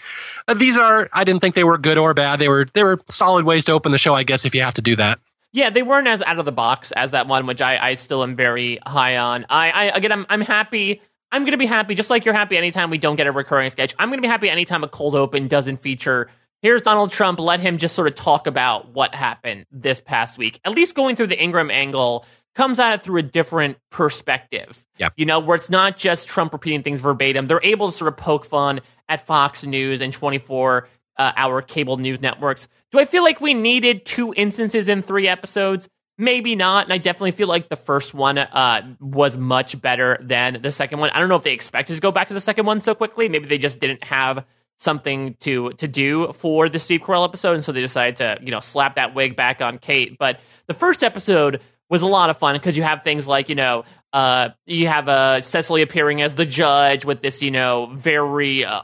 Uh, 0.47 0.55
these 0.55 0.79
are, 0.79 1.09
I 1.13 1.25
didn't 1.25 1.41
think 1.41 1.55
they 1.55 1.65
were 1.65 1.79
good 1.79 1.99
or 1.99 2.15
bad. 2.15 2.39
They 2.39 2.49
were 2.49 2.67
they 2.73 2.85
were 2.85 3.01
solid 3.09 3.45
ways 3.45 3.65
to 3.65 3.73
open 3.73 3.93
the 3.93 3.99
show, 3.99 4.15
I 4.15 4.23
guess, 4.23 4.45
if 4.45 4.55
you 4.55 4.63
have 4.63 4.75
to 4.75 4.83
do 4.83 4.97
that. 4.97 5.19
Yeah, 5.53 5.71
they 5.71 5.83
weren't 5.83 6.07
as 6.07 6.23
out 6.23 6.39
of 6.39 6.45
the 6.45 6.53
box 6.53 6.93
as 6.93 7.13
that 7.13 7.27
one, 7.27 7.47
which 7.47 7.61
I, 7.61 7.89
I 7.89 7.95
still 7.95 8.23
am 8.23 8.37
very 8.37 8.79
high 8.87 9.17
on. 9.17 9.47
I, 9.49 9.71
I 9.71 9.85
again, 9.97 10.13
I'm 10.13 10.27
I'm 10.29 10.43
happy. 10.43 11.03
I'm 11.33 11.45
gonna 11.45 11.59
be 11.59 11.67
happy, 11.67 11.95
just 11.95 12.11
like 12.11 12.25
you're 12.25 12.35
happy 12.35 12.57
anytime 12.57 12.91
we 12.91 12.99
don't 12.99 13.17
get 13.17 13.27
a 13.27 13.33
recurring 13.33 13.71
sketch. 13.71 13.95
I'm 13.99 14.09
gonna 14.11 14.23
be 14.23 14.29
happy 14.29 14.49
anytime 14.49 14.85
a 14.85 14.89
cold 14.89 15.15
open 15.15 15.49
doesn't 15.49 15.79
feature 15.79 16.31
here's 16.63 16.83
Donald 16.83 17.11
Trump. 17.11 17.41
Let 17.41 17.61
him 17.61 17.79
just 17.79 17.95
sort 17.95 18.09
of 18.09 18.15
talk 18.15 18.47
about 18.47 18.93
what 18.93 19.15
happened 19.15 19.67
this 19.71 20.01
past 20.01 20.39
week. 20.39 20.61
At 20.65 20.73
least 20.73 20.95
going 20.95 21.17
through 21.17 21.29
the 21.29 21.43
Ingraham 21.43 21.71
angle 21.71 22.25
comes 22.55 22.79
at 22.79 22.95
it 22.95 23.03
through 23.03 23.21
a 23.21 23.23
different 23.23 23.79
perspective. 23.91 24.85
Yep. 24.99 25.13
You 25.17 25.27
know, 25.27 25.39
where 25.39 25.55
it's 25.55 25.71
not 25.71 25.97
just 25.97 26.29
Trump 26.29 26.53
repeating 26.53 26.83
things 26.83 27.01
verbatim. 27.01 27.47
They're 27.47 27.61
able 27.63 27.91
to 27.91 27.97
sort 27.97 28.09
of 28.09 28.17
poke 28.17 28.45
fun 28.45 28.81
at 29.09 29.27
Fox 29.27 29.65
News 29.65 30.01
and 30.01 30.13
24 30.13 30.89
uh, 31.17 31.33
hour 31.37 31.63
cable 31.63 31.97
news 31.99 32.21
networks. 32.21 32.69
Do 32.91 32.99
I 32.99 33.05
feel 33.05 33.23
like 33.23 33.41
we 33.41 33.55
needed 33.55 34.05
two 34.05 34.33
instances 34.37 34.89
in 34.89 35.03
three 35.03 35.29
episodes? 35.29 35.89
Maybe 36.17 36.57
not. 36.57 36.87
And 36.87 36.93
I 36.93 36.99
definitely 36.99 37.31
feel 37.33 37.47
like 37.47 37.69
the 37.69 37.77
first 37.77 38.13
one 38.13 38.39
uh, 38.39 38.95
was 39.01 39.37
much 39.37 39.81
better 39.81 40.19
than 40.21 40.61
the 40.63 40.73
second 40.73 40.99
one. 40.99 41.11
I 41.11 41.21
don't 41.21 41.29
know 41.29 41.37
if 41.37 41.45
they 41.45 41.53
expected 41.53 41.95
to 41.95 42.01
go 42.01 42.11
back 42.11 42.27
to 42.29 42.35
the 42.35 42.41
second 42.41 42.67
one 42.67 42.81
so 42.81 42.95
quickly. 42.95 43.29
Maybe 43.29 43.47
they 43.47 43.59
just 43.59 43.79
didn't 43.79 44.03
have 44.03 44.45
something 44.79 45.35
to 45.41 45.71
to 45.73 45.89
do 45.89 46.33
for 46.33 46.69
the 46.69 46.79
Steve 46.79 47.01
Carell 47.01 47.25
episode, 47.25 47.55
and 47.55 47.65
so 47.65 47.73
they 47.73 47.81
decided 47.81 48.17
to 48.17 48.39
you 48.43 48.51
know 48.51 48.61
slap 48.61 48.97
that 48.97 49.15
wig 49.15 49.37
back 49.37 49.61
on 49.61 49.79
Kate. 49.79 50.17
But 50.19 50.41
the 50.67 50.75
first 50.75 51.05
episode 51.05 51.61
was 51.91 52.03
a 52.03 52.07
lot 52.07 52.31
of 52.31 52.39
fun 52.39 52.55
because 52.55 52.77
you 52.77 52.83
have 52.83 53.03
things 53.03 53.29
like 53.29 53.49
you 53.49 53.55
know 53.55 53.85
uh, 54.13 54.51
you 54.67 54.89
have 54.89 55.09
uh, 55.09 55.41
Cecily 55.41 55.83
appearing 55.83 56.23
as 56.23 56.35
the 56.35 56.47
judge 56.47 57.05
with 57.05 57.21
this 57.21 57.43
you 57.43 57.51
know 57.51 57.93
very 57.95 58.65
uh, 58.65 58.83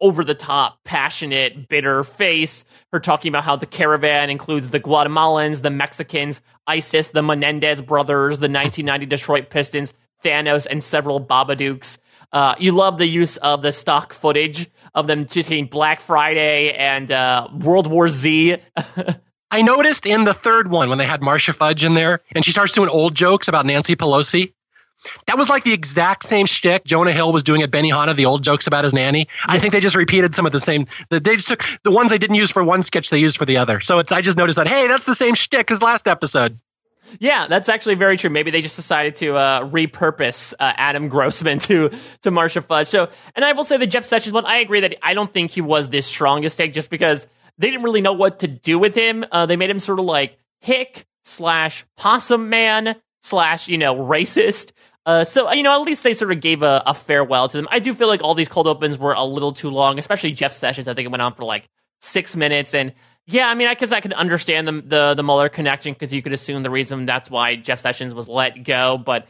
over 0.00 0.24
the 0.24 0.34
top, 0.34 0.82
passionate, 0.84 1.68
bitter 1.68 2.04
face. 2.04 2.64
Her 2.92 3.00
talking 3.00 3.30
about 3.30 3.44
how 3.44 3.56
the 3.56 3.66
caravan 3.66 4.30
includes 4.30 4.70
the 4.70 4.80
Guatemalans, 4.80 5.62
the 5.62 5.70
Mexicans, 5.70 6.42
ISIS, 6.66 7.08
the 7.08 7.22
Menendez 7.22 7.80
brothers, 7.80 8.38
the 8.38 8.48
1990 8.48 9.06
Detroit 9.06 9.48
Pistons, 9.48 9.94
Thanos, 10.24 10.66
and 10.68 10.82
several 10.82 11.24
Babadooks. 11.24 11.98
Uh, 12.32 12.54
you 12.58 12.72
love 12.72 12.98
the 12.98 13.06
use 13.06 13.36
of 13.38 13.62
the 13.62 13.72
stock 13.72 14.12
footage 14.12 14.70
of 14.94 15.06
them 15.06 15.26
taking 15.26 15.66
Black 15.66 16.00
Friday 16.00 16.72
and 16.72 17.10
uh, 17.10 17.48
World 17.60 17.86
War 17.86 18.08
Z. 18.08 18.56
I 19.50 19.62
noticed 19.62 20.06
in 20.06 20.24
the 20.24 20.34
third 20.34 20.70
one 20.70 20.88
when 20.88 20.98
they 20.98 21.04
had 21.04 21.22
Marcia 21.22 21.52
Fudge 21.52 21.84
in 21.84 21.94
there, 21.94 22.20
and 22.34 22.44
she 22.44 22.52
starts 22.52 22.72
doing 22.72 22.88
old 22.88 23.14
jokes 23.14 23.48
about 23.48 23.66
Nancy 23.66 23.96
Pelosi. 23.96 24.52
That 25.26 25.36
was 25.36 25.48
like 25.48 25.64
the 25.64 25.72
exact 25.72 26.24
same 26.24 26.46
shtick 26.46 26.84
Jonah 26.84 27.12
Hill 27.12 27.32
was 27.32 27.42
doing 27.42 27.62
at 27.62 27.70
Benihana, 27.70 28.14
the 28.14 28.26
old 28.26 28.44
jokes 28.44 28.66
about 28.66 28.84
his 28.84 28.94
nanny. 28.94 29.26
I 29.46 29.58
think 29.58 29.72
they 29.72 29.80
just 29.80 29.96
repeated 29.96 30.34
some 30.34 30.46
of 30.46 30.52
the 30.52 30.60
same. 30.60 30.86
They 31.10 31.20
just 31.20 31.48
took 31.48 31.64
the 31.82 31.90
ones 31.90 32.10
they 32.10 32.18
didn't 32.18 32.36
use 32.36 32.50
for 32.50 32.62
one 32.62 32.82
sketch, 32.82 33.10
they 33.10 33.18
used 33.18 33.36
for 33.36 33.44
the 33.44 33.56
other. 33.56 33.80
So 33.80 33.98
it's 33.98 34.12
I 34.12 34.20
just 34.20 34.38
noticed 34.38 34.56
that 34.56 34.68
hey, 34.68 34.86
that's 34.86 35.04
the 35.04 35.14
same 35.14 35.34
shtick 35.34 35.70
as 35.70 35.82
last 35.82 36.06
episode. 36.06 36.58
Yeah, 37.20 37.46
that's 37.48 37.68
actually 37.68 37.94
very 37.94 38.16
true. 38.16 38.30
Maybe 38.30 38.50
they 38.50 38.62
just 38.62 38.76
decided 38.76 39.16
to 39.16 39.34
uh, 39.34 39.68
repurpose 39.68 40.54
uh, 40.58 40.72
Adam 40.76 41.08
Grossman 41.08 41.58
to 41.60 41.90
to 42.22 42.30
Marcia 42.30 42.62
Fudge. 42.62 42.88
So, 42.88 43.08
and 43.34 43.44
I 43.44 43.52
will 43.52 43.64
say 43.64 43.76
the 43.76 43.86
Jeff 43.86 44.04
Sessions 44.04 44.32
one. 44.32 44.46
I 44.46 44.58
agree 44.58 44.80
that 44.80 44.96
I 45.02 45.14
don't 45.14 45.32
think 45.32 45.50
he 45.50 45.60
was 45.60 45.90
the 45.90 46.00
strongest 46.00 46.58
take, 46.58 46.72
just 46.72 46.90
because 46.90 47.26
they 47.58 47.70
didn't 47.70 47.82
really 47.82 48.00
know 48.00 48.12
what 48.12 48.40
to 48.40 48.48
do 48.48 48.78
with 48.78 48.94
him. 48.94 49.24
Uh, 49.30 49.46
they 49.46 49.56
made 49.56 49.70
him 49.70 49.80
sort 49.80 49.98
of 49.98 50.04
like 50.04 50.38
hick 50.60 51.06
slash 51.24 51.84
possum 51.96 52.48
man 52.48 52.96
slash 53.22 53.68
you 53.68 53.78
know 53.78 53.94
racist. 53.96 54.72
Uh, 55.04 55.24
so 55.24 55.50
you 55.52 55.62
know, 55.62 55.80
at 55.80 55.84
least 55.84 56.04
they 56.04 56.14
sort 56.14 56.32
of 56.32 56.40
gave 56.40 56.62
a, 56.62 56.82
a 56.86 56.94
farewell 56.94 57.48
to 57.48 57.56
them. 57.56 57.68
I 57.70 57.78
do 57.78 57.92
feel 57.94 58.08
like 58.08 58.22
all 58.22 58.34
these 58.34 58.48
cold 58.48 58.66
opens 58.66 58.98
were 58.98 59.12
a 59.12 59.24
little 59.24 59.52
too 59.52 59.70
long, 59.70 59.98
especially 59.98 60.32
Jeff 60.32 60.52
Sessions. 60.52 60.86
I 60.88 60.94
think 60.94 61.06
it 61.06 61.10
went 61.10 61.22
on 61.22 61.34
for 61.34 61.44
like 61.44 61.68
six 62.00 62.36
minutes, 62.36 62.74
and 62.74 62.92
yeah, 63.26 63.48
I 63.48 63.54
mean, 63.54 63.68
I 63.68 63.74
guess 63.74 63.92
I 63.92 64.00
could 64.00 64.12
understand 64.12 64.66
the 64.66 64.72
the, 64.72 65.14
the 65.14 65.22
Mueller 65.22 65.48
connection 65.48 65.92
because 65.92 66.12
you 66.12 66.22
could 66.22 66.32
assume 66.32 66.62
the 66.62 66.70
reason 66.70 67.06
that's 67.06 67.30
why 67.30 67.56
Jeff 67.56 67.80
Sessions 67.80 68.14
was 68.14 68.28
let 68.28 68.64
go. 68.64 68.98
But 68.98 69.26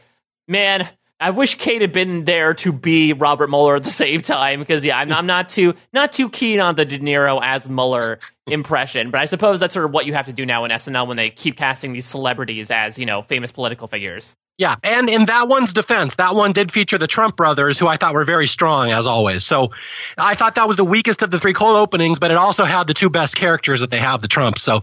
man, 0.47 0.87
I 1.19 1.29
wish 1.29 1.55
Kate 1.55 1.81
had 1.81 1.93
been 1.93 2.25
there 2.25 2.53
to 2.55 2.73
be 2.73 3.13
Robert 3.13 3.49
Mueller 3.49 3.75
at 3.75 3.83
the 3.83 3.91
same 3.91 4.21
time 4.21 4.59
because 4.59 4.83
yeah, 4.83 4.97
I'm, 4.97 5.11
I'm 5.11 5.25
not 5.25 5.49
too 5.49 5.75
not 5.93 6.11
too 6.11 6.29
keen 6.29 6.59
on 6.59 6.75
the 6.75 6.85
De 6.85 6.99
Niro 6.99 7.39
as 7.41 7.69
Mueller 7.69 8.19
impression. 8.47 9.11
But 9.11 9.21
I 9.21 9.25
suppose 9.25 9.59
that's 9.59 9.73
sort 9.73 9.85
of 9.85 9.91
what 9.91 10.05
you 10.05 10.13
have 10.13 10.25
to 10.25 10.33
do 10.33 10.45
now 10.45 10.65
in 10.65 10.71
SNL 10.71 11.07
when 11.07 11.17
they 11.17 11.29
keep 11.29 11.57
casting 11.57 11.93
these 11.93 12.05
celebrities 12.05 12.71
as 12.71 12.99
you 12.99 13.05
know 13.05 13.21
famous 13.21 13.51
political 13.51 13.87
figures. 13.87 14.35
Yeah, 14.57 14.75
and 14.83 15.09
in 15.09 15.25
that 15.25 15.47
one's 15.47 15.73
defense, 15.73 16.17
that 16.17 16.35
one 16.35 16.51
did 16.51 16.71
feature 16.71 16.99
the 16.99 17.07
Trump 17.07 17.35
brothers, 17.35 17.79
who 17.79 17.87
I 17.87 17.97
thought 17.97 18.13
were 18.13 18.23
very 18.23 18.45
strong 18.45 18.91
as 18.91 19.07
always. 19.07 19.43
So 19.43 19.71
I 20.15 20.35
thought 20.35 20.55
that 20.55 20.67
was 20.67 20.77
the 20.77 20.85
weakest 20.85 21.23
of 21.23 21.31
the 21.31 21.39
three 21.39 21.53
cold 21.53 21.75
openings, 21.75 22.19
but 22.19 22.29
it 22.29 22.37
also 22.37 22.63
had 22.63 22.85
the 22.85 22.93
two 22.93 23.09
best 23.09 23.35
characters 23.35 23.79
that 23.79 23.89
they 23.89 23.97
have, 23.97 24.21
the 24.21 24.27
Trumps. 24.27 24.61
So 24.61 24.81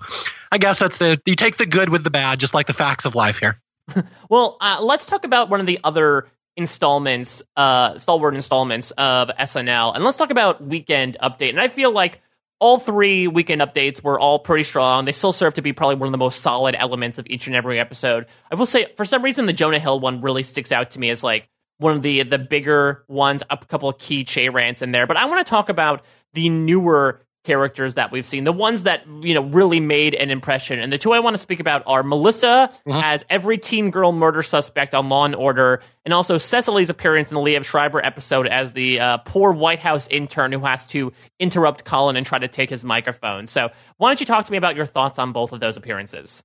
I 0.50 0.58
guess 0.58 0.80
that's 0.80 0.98
the 0.98 1.20
you 1.24 1.36
take 1.36 1.56
the 1.56 1.66
good 1.66 1.88
with 1.88 2.02
the 2.02 2.10
bad, 2.10 2.40
just 2.40 2.52
like 2.52 2.66
the 2.66 2.72
facts 2.72 3.04
of 3.04 3.14
life 3.14 3.38
here. 3.38 3.60
well, 4.28 4.56
uh, 4.60 4.78
let's 4.82 5.06
talk 5.06 5.24
about 5.24 5.50
one 5.50 5.60
of 5.60 5.66
the 5.66 5.78
other 5.84 6.26
installments, 6.56 7.42
uh, 7.56 7.96
stalwart 7.96 8.34
installments 8.34 8.90
of 8.92 9.28
SNL, 9.28 9.94
and 9.94 10.04
let's 10.04 10.18
talk 10.18 10.30
about 10.30 10.64
Weekend 10.64 11.16
Update. 11.22 11.50
And 11.50 11.60
I 11.60 11.68
feel 11.68 11.92
like 11.92 12.20
all 12.60 12.78
three 12.78 13.26
weekend 13.26 13.62
updates 13.62 14.02
were 14.02 14.20
all 14.20 14.38
pretty 14.38 14.64
strong. 14.64 15.06
They 15.06 15.12
still 15.12 15.32
serve 15.32 15.54
to 15.54 15.62
be 15.62 15.72
probably 15.72 15.96
one 15.96 16.06
of 16.06 16.12
the 16.12 16.18
most 16.18 16.40
solid 16.40 16.76
elements 16.78 17.18
of 17.18 17.26
each 17.28 17.46
and 17.46 17.56
every 17.56 17.80
episode. 17.80 18.26
I 18.52 18.54
will 18.54 18.66
say, 18.66 18.92
for 18.96 19.04
some 19.04 19.22
reason, 19.22 19.46
the 19.46 19.52
Jonah 19.52 19.78
Hill 19.78 19.98
one 19.98 20.20
really 20.20 20.42
sticks 20.42 20.70
out 20.70 20.90
to 20.90 21.00
me 21.00 21.10
as 21.10 21.24
like 21.24 21.48
one 21.78 21.96
of 21.96 22.02
the 22.02 22.22
the 22.22 22.38
bigger 22.38 23.04
ones. 23.08 23.42
A 23.48 23.56
couple 23.56 23.88
of 23.88 23.98
key 23.98 24.24
Che 24.24 24.50
rants 24.50 24.82
in 24.82 24.92
there, 24.92 25.06
but 25.06 25.16
I 25.16 25.24
want 25.24 25.44
to 25.44 25.50
talk 25.50 25.70
about 25.70 26.04
the 26.34 26.50
newer 26.50 27.22
characters 27.44 27.94
that 27.94 28.12
we've 28.12 28.26
seen, 28.26 28.44
the 28.44 28.52
ones 28.52 28.82
that 28.82 29.06
you 29.22 29.34
know 29.34 29.42
really 29.42 29.80
made 29.80 30.14
an 30.14 30.30
impression. 30.30 30.78
And 30.78 30.92
the 30.92 30.98
two 30.98 31.12
I 31.12 31.20
want 31.20 31.34
to 31.34 31.38
speak 31.38 31.60
about 31.60 31.82
are 31.86 32.02
Melissa 32.02 32.70
mm-hmm. 32.86 32.92
as 32.92 33.24
every 33.30 33.58
teen 33.58 33.90
girl 33.90 34.12
murder 34.12 34.42
suspect 34.42 34.94
on 34.94 35.08
Law 35.08 35.24
and 35.24 35.34
Order, 35.34 35.82
and 36.04 36.12
also 36.12 36.38
Cecily's 36.38 36.90
appearance 36.90 37.30
in 37.30 37.34
the 37.36 37.40
Liev 37.40 37.64
Schreiber 37.64 38.04
episode 38.04 38.46
as 38.46 38.72
the 38.72 39.00
uh, 39.00 39.18
poor 39.18 39.52
White 39.52 39.80
House 39.80 40.06
intern 40.08 40.52
who 40.52 40.60
has 40.60 40.86
to 40.88 41.12
interrupt 41.38 41.84
Colin 41.84 42.16
and 42.16 42.26
try 42.26 42.38
to 42.38 42.48
take 42.48 42.70
his 42.70 42.84
microphone. 42.84 43.46
So 43.46 43.70
why 43.96 44.08
don't 44.08 44.20
you 44.20 44.26
talk 44.26 44.44
to 44.46 44.52
me 44.52 44.58
about 44.58 44.76
your 44.76 44.86
thoughts 44.86 45.18
on 45.18 45.32
both 45.32 45.52
of 45.52 45.60
those 45.60 45.76
appearances? 45.76 46.42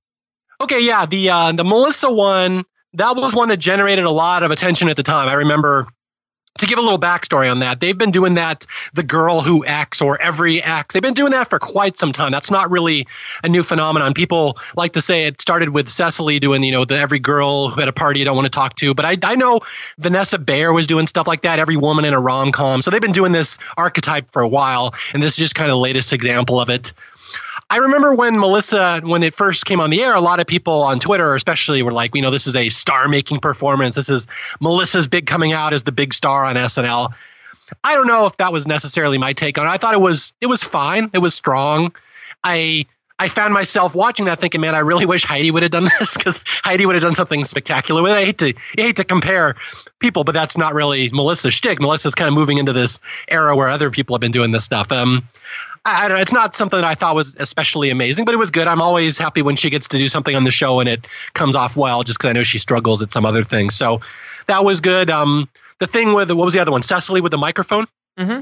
Okay, 0.60 0.80
yeah, 0.80 1.04
the 1.06 1.30
uh, 1.30 1.52
the 1.52 1.64
Melissa 1.64 2.10
one 2.10 2.64
that 2.96 3.14
was 3.16 3.34
one 3.34 3.48
that 3.50 3.58
generated 3.58 4.04
a 4.04 4.10
lot 4.10 4.42
of 4.42 4.50
attention 4.50 4.88
at 4.88 4.96
the 4.96 5.02
time. 5.02 5.28
I 5.28 5.34
remember 5.34 5.86
to 6.58 6.66
give 6.66 6.78
a 6.78 6.82
little 6.82 6.98
backstory 6.98 7.50
on 7.50 7.60
that, 7.60 7.80
they've 7.80 7.96
been 7.96 8.10
doing 8.10 8.34
that, 8.34 8.66
the 8.94 9.02
girl 9.02 9.40
who 9.40 9.64
acts 9.64 10.00
or 10.00 10.20
every 10.20 10.62
act, 10.62 10.92
they've 10.92 11.02
been 11.02 11.14
doing 11.14 11.32
that 11.32 11.48
for 11.48 11.58
quite 11.58 11.98
some 11.98 12.12
time. 12.12 12.32
That's 12.32 12.50
not 12.50 12.70
really 12.70 13.06
a 13.44 13.48
new 13.48 13.62
phenomenon. 13.62 14.14
People 14.14 14.58
like 14.76 14.92
to 14.92 15.02
say 15.02 15.26
it 15.26 15.40
started 15.40 15.70
with 15.70 15.88
Cecily 15.88 16.38
doing, 16.38 16.62
you 16.62 16.72
know, 16.72 16.84
the 16.84 16.98
every 16.98 17.18
girl 17.18 17.68
who 17.68 17.80
had 17.80 17.88
a 17.88 17.92
party 17.92 18.20
you 18.20 18.24
don't 18.24 18.36
want 18.36 18.46
to 18.46 18.50
talk 18.50 18.74
to. 18.76 18.94
But 18.94 19.04
I, 19.04 19.16
I 19.22 19.36
know 19.36 19.60
Vanessa 19.98 20.38
Bayer 20.38 20.72
was 20.72 20.86
doing 20.86 21.06
stuff 21.06 21.26
like 21.26 21.42
that, 21.42 21.58
every 21.58 21.76
woman 21.76 22.04
in 22.04 22.14
a 22.14 22.20
rom 22.20 22.52
com. 22.52 22.82
So 22.82 22.90
they've 22.90 23.00
been 23.00 23.12
doing 23.12 23.32
this 23.32 23.58
archetype 23.76 24.30
for 24.30 24.42
a 24.42 24.48
while. 24.48 24.94
And 25.12 25.22
this 25.22 25.34
is 25.34 25.38
just 25.38 25.54
kind 25.54 25.70
of 25.70 25.76
the 25.76 25.80
latest 25.80 26.12
example 26.12 26.60
of 26.60 26.68
it. 26.68 26.92
I 27.68 27.78
remember 27.78 28.14
when 28.14 28.38
Melissa, 28.38 29.00
when 29.02 29.22
it 29.22 29.34
first 29.34 29.66
came 29.66 29.80
on 29.80 29.90
the 29.90 30.00
air, 30.02 30.14
a 30.14 30.20
lot 30.20 30.38
of 30.38 30.46
people 30.46 30.82
on 30.82 31.00
Twitter, 31.00 31.34
especially, 31.34 31.82
were 31.82 31.92
like, 31.92 32.14
you 32.14 32.22
know, 32.22 32.30
this 32.30 32.46
is 32.46 32.54
a 32.54 32.68
star-making 32.68 33.40
performance. 33.40 33.96
This 33.96 34.08
is 34.08 34.26
Melissa's 34.60 35.08
big 35.08 35.26
coming 35.26 35.52
out 35.52 35.72
as 35.72 35.82
the 35.82 35.92
big 35.92 36.14
star 36.14 36.44
on 36.44 36.54
SNL. 36.54 37.12
I 37.82 37.94
don't 37.94 38.06
know 38.06 38.26
if 38.26 38.36
that 38.36 38.52
was 38.52 38.66
necessarily 38.66 39.18
my 39.18 39.32
take 39.32 39.58
on 39.58 39.66
it. 39.66 39.70
I 39.70 39.76
thought 39.78 39.94
it 39.94 40.00
was 40.00 40.34
it 40.40 40.46
was 40.46 40.62
fine. 40.62 41.10
It 41.12 41.18
was 41.18 41.34
strong. 41.34 41.92
I 42.44 42.86
I 43.18 43.28
found 43.28 43.54
myself 43.54 43.94
watching 43.94 44.26
that 44.26 44.40
thinking, 44.40 44.60
man, 44.60 44.74
I 44.74 44.80
really 44.80 45.06
wish 45.06 45.24
Heidi 45.24 45.50
would 45.50 45.62
have 45.62 45.72
done 45.72 45.84
this 45.98 46.16
because 46.16 46.44
Heidi 46.46 46.86
would 46.86 46.94
have 46.94 47.02
done 47.02 47.14
something 47.14 47.44
spectacular 47.44 48.02
with 48.02 48.12
it. 48.12 48.16
I 48.16 48.24
hate 48.24 48.38
to 48.38 48.54
I 48.78 48.80
hate 48.80 48.96
to 48.96 49.04
compare 49.04 49.56
people, 49.98 50.22
but 50.22 50.32
that's 50.32 50.56
not 50.56 50.74
really 50.74 51.10
Melissa's 51.10 51.54
shtick. 51.54 51.80
Melissa's 51.80 52.14
kind 52.14 52.28
of 52.28 52.34
moving 52.34 52.58
into 52.58 52.72
this 52.72 53.00
era 53.28 53.56
where 53.56 53.68
other 53.68 53.90
people 53.90 54.14
have 54.14 54.20
been 54.20 54.32
doing 54.32 54.52
this 54.52 54.64
stuff. 54.64 54.92
Um, 54.92 55.26
I, 55.86 56.08
don't 56.08 56.16
know. 56.16 56.20
It's 56.22 56.32
not 56.32 56.54
something 56.54 56.80
that 56.80 56.84
I 56.84 56.94
thought 56.94 57.14
was 57.14 57.36
especially 57.38 57.90
amazing, 57.90 58.24
but 58.24 58.34
it 58.34 58.38
was 58.38 58.50
good. 58.50 58.66
I'm 58.66 58.82
always 58.82 59.16
happy 59.16 59.40
when 59.40 59.54
she 59.54 59.70
gets 59.70 59.86
to 59.88 59.98
do 59.98 60.08
something 60.08 60.34
on 60.34 60.44
the 60.44 60.50
show 60.50 60.80
and 60.80 60.88
it 60.88 61.06
comes 61.34 61.54
off 61.54 61.76
well, 61.76 62.02
just 62.02 62.18
because 62.18 62.30
I 62.30 62.32
know 62.32 62.42
she 62.42 62.58
struggles 62.58 63.00
at 63.02 63.12
some 63.12 63.24
other 63.24 63.44
things. 63.44 63.76
So 63.76 64.00
that 64.46 64.64
was 64.64 64.80
good. 64.80 65.10
Um, 65.10 65.48
the 65.78 65.86
thing 65.86 66.12
with 66.12 66.30
what 66.32 66.44
was 66.44 66.54
the 66.54 66.60
other 66.60 66.72
one? 66.72 66.82
Cecily 66.82 67.20
with 67.20 67.30
the 67.30 67.38
microphone. 67.38 67.86
Mm-hmm. 68.18 68.40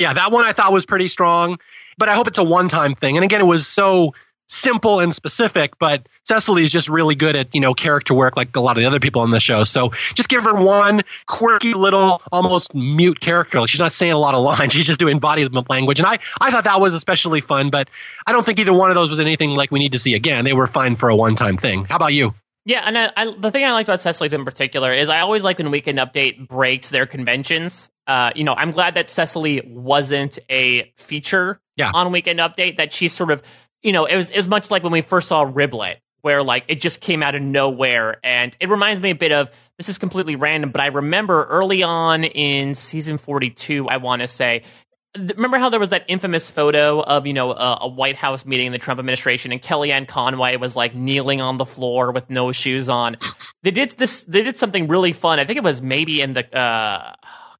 Yeah, 0.00 0.14
that 0.14 0.32
one 0.32 0.44
I 0.44 0.52
thought 0.52 0.72
was 0.72 0.84
pretty 0.84 1.08
strong, 1.08 1.58
but 1.98 2.08
I 2.08 2.14
hope 2.14 2.26
it's 2.26 2.38
a 2.38 2.44
one-time 2.44 2.94
thing. 2.94 3.16
And 3.16 3.24
again, 3.24 3.40
it 3.40 3.46
was 3.46 3.66
so 3.66 4.14
simple 4.50 4.98
and 4.98 5.14
specific, 5.14 5.78
but 5.78 6.08
Cecily 6.24 6.64
is 6.64 6.72
just 6.72 6.88
really 6.88 7.14
good 7.14 7.36
at, 7.36 7.54
you 7.54 7.60
know, 7.60 7.72
character 7.72 8.14
work 8.14 8.36
like 8.36 8.54
a 8.56 8.60
lot 8.60 8.76
of 8.76 8.82
the 8.82 8.86
other 8.86 9.00
people 9.00 9.22
on 9.22 9.30
the 9.30 9.40
show. 9.40 9.64
So 9.64 9.90
just 10.14 10.28
give 10.28 10.44
her 10.44 10.54
one 10.54 11.02
quirky 11.26 11.72
little 11.72 12.20
almost 12.32 12.74
mute 12.74 13.20
character. 13.20 13.64
She's 13.66 13.80
not 13.80 13.92
saying 13.92 14.12
a 14.12 14.18
lot 14.18 14.34
of 14.34 14.42
lines. 14.42 14.72
She's 14.72 14.84
just 14.84 15.00
doing 15.00 15.20
body 15.20 15.48
language. 15.48 16.00
And 16.00 16.06
I, 16.06 16.18
I 16.40 16.50
thought 16.50 16.64
that 16.64 16.80
was 16.80 16.94
especially 16.94 17.40
fun, 17.40 17.70
but 17.70 17.88
I 18.26 18.32
don't 18.32 18.44
think 18.44 18.58
either 18.58 18.72
one 18.72 18.90
of 18.90 18.96
those 18.96 19.10
was 19.10 19.20
anything 19.20 19.50
like 19.50 19.70
we 19.70 19.78
need 19.78 19.92
to 19.92 19.98
see 19.98 20.14
again. 20.14 20.44
They 20.44 20.52
were 20.52 20.66
fine 20.66 20.96
for 20.96 21.08
a 21.08 21.16
one 21.16 21.36
time 21.36 21.56
thing. 21.56 21.84
How 21.84 21.96
about 21.96 22.12
you? 22.12 22.34
Yeah, 22.66 22.82
and 22.84 22.98
I, 22.98 23.10
I, 23.16 23.34
the 23.38 23.50
thing 23.50 23.64
I 23.64 23.72
liked 23.72 23.88
about 23.88 24.02
Cecily's 24.02 24.34
in 24.34 24.44
particular 24.44 24.92
is 24.92 25.08
I 25.08 25.20
always 25.20 25.42
like 25.42 25.58
when 25.58 25.70
Weekend 25.70 25.98
Update 25.98 26.46
breaks 26.46 26.90
their 26.90 27.06
conventions. 27.06 27.88
Uh, 28.06 28.32
you 28.34 28.44
know, 28.44 28.54
I'm 28.54 28.72
glad 28.72 28.94
that 28.94 29.08
Cecily 29.08 29.62
wasn't 29.66 30.38
a 30.50 30.92
feature 30.96 31.60
yeah. 31.76 31.90
on 31.94 32.12
Weekend 32.12 32.38
Update. 32.38 32.76
That 32.76 32.92
she's 32.92 33.12
sort 33.12 33.30
of 33.30 33.42
you 33.82 33.92
know, 33.92 34.04
it 34.04 34.16
was 34.16 34.30
as 34.30 34.48
much 34.48 34.70
like 34.70 34.82
when 34.82 34.92
we 34.92 35.00
first 35.00 35.28
saw 35.28 35.44
Riblet, 35.44 35.96
where 36.22 36.42
like 36.42 36.64
it 36.68 36.80
just 36.80 37.00
came 37.00 37.22
out 37.22 37.34
of 37.34 37.42
nowhere, 37.42 38.18
and 38.22 38.56
it 38.60 38.68
reminds 38.68 39.00
me 39.00 39.10
a 39.10 39.14
bit 39.14 39.32
of 39.32 39.50
this 39.78 39.88
is 39.88 39.98
completely 39.98 40.36
random, 40.36 40.70
but 40.70 40.80
I 40.80 40.86
remember 40.86 41.44
early 41.44 41.82
on 41.82 42.24
in 42.24 42.74
season 42.74 43.18
forty 43.18 43.50
two, 43.50 43.88
I 43.88 43.98
want 43.98 44.22
to 44.22 44.28
say. 44.28 44.62
Remember 45.18 45.58
how 45.58 45.70
there 45.70 45.80
was 45.80 45.88
that 45.88 46.04
infamous 46.06 46.48
photo 46.48 47.00
of 47.00 47.26
you 47.26 47.32
know 47.32 47.50
a, 47.50 47.78
a, 47.80 47.88
White 47.88 48.14
House 48.14 48.44
meeting 48.44 48.66
in 48.66 48.72
the 48.72 48.78
Trump 48.78 49.00
administration, 49.00 49.50
and 49.50 49.60
Kellyanne 49.60 50.06
Conway 50.06 50.56
was 50.56 50.76
like 50.76 50.94
kneeling 50.94 51.40
on 51.40 51.56
the 51.56 51.64
floor 51.64 52.12
with 52.12 52.30
no 52.30 52.52
shoes 52.52 52.88
on. 52.88 53.16
They 53.62 53.72
did 53.72 53.90
this. 53.90 54.22
They 54.24 54.42
did 54.42 54.56
something 54.56 54.86
really 54.86 55.12
fun. 55.12 55.40
I 55.40 55.44
think 55.44 55.56
it 55.56 55.64
was 55.64 55.82
maybe 55.82 56.20
in 56.20 56.34
the. 56.34 56.44
Uh, 56.56 57.14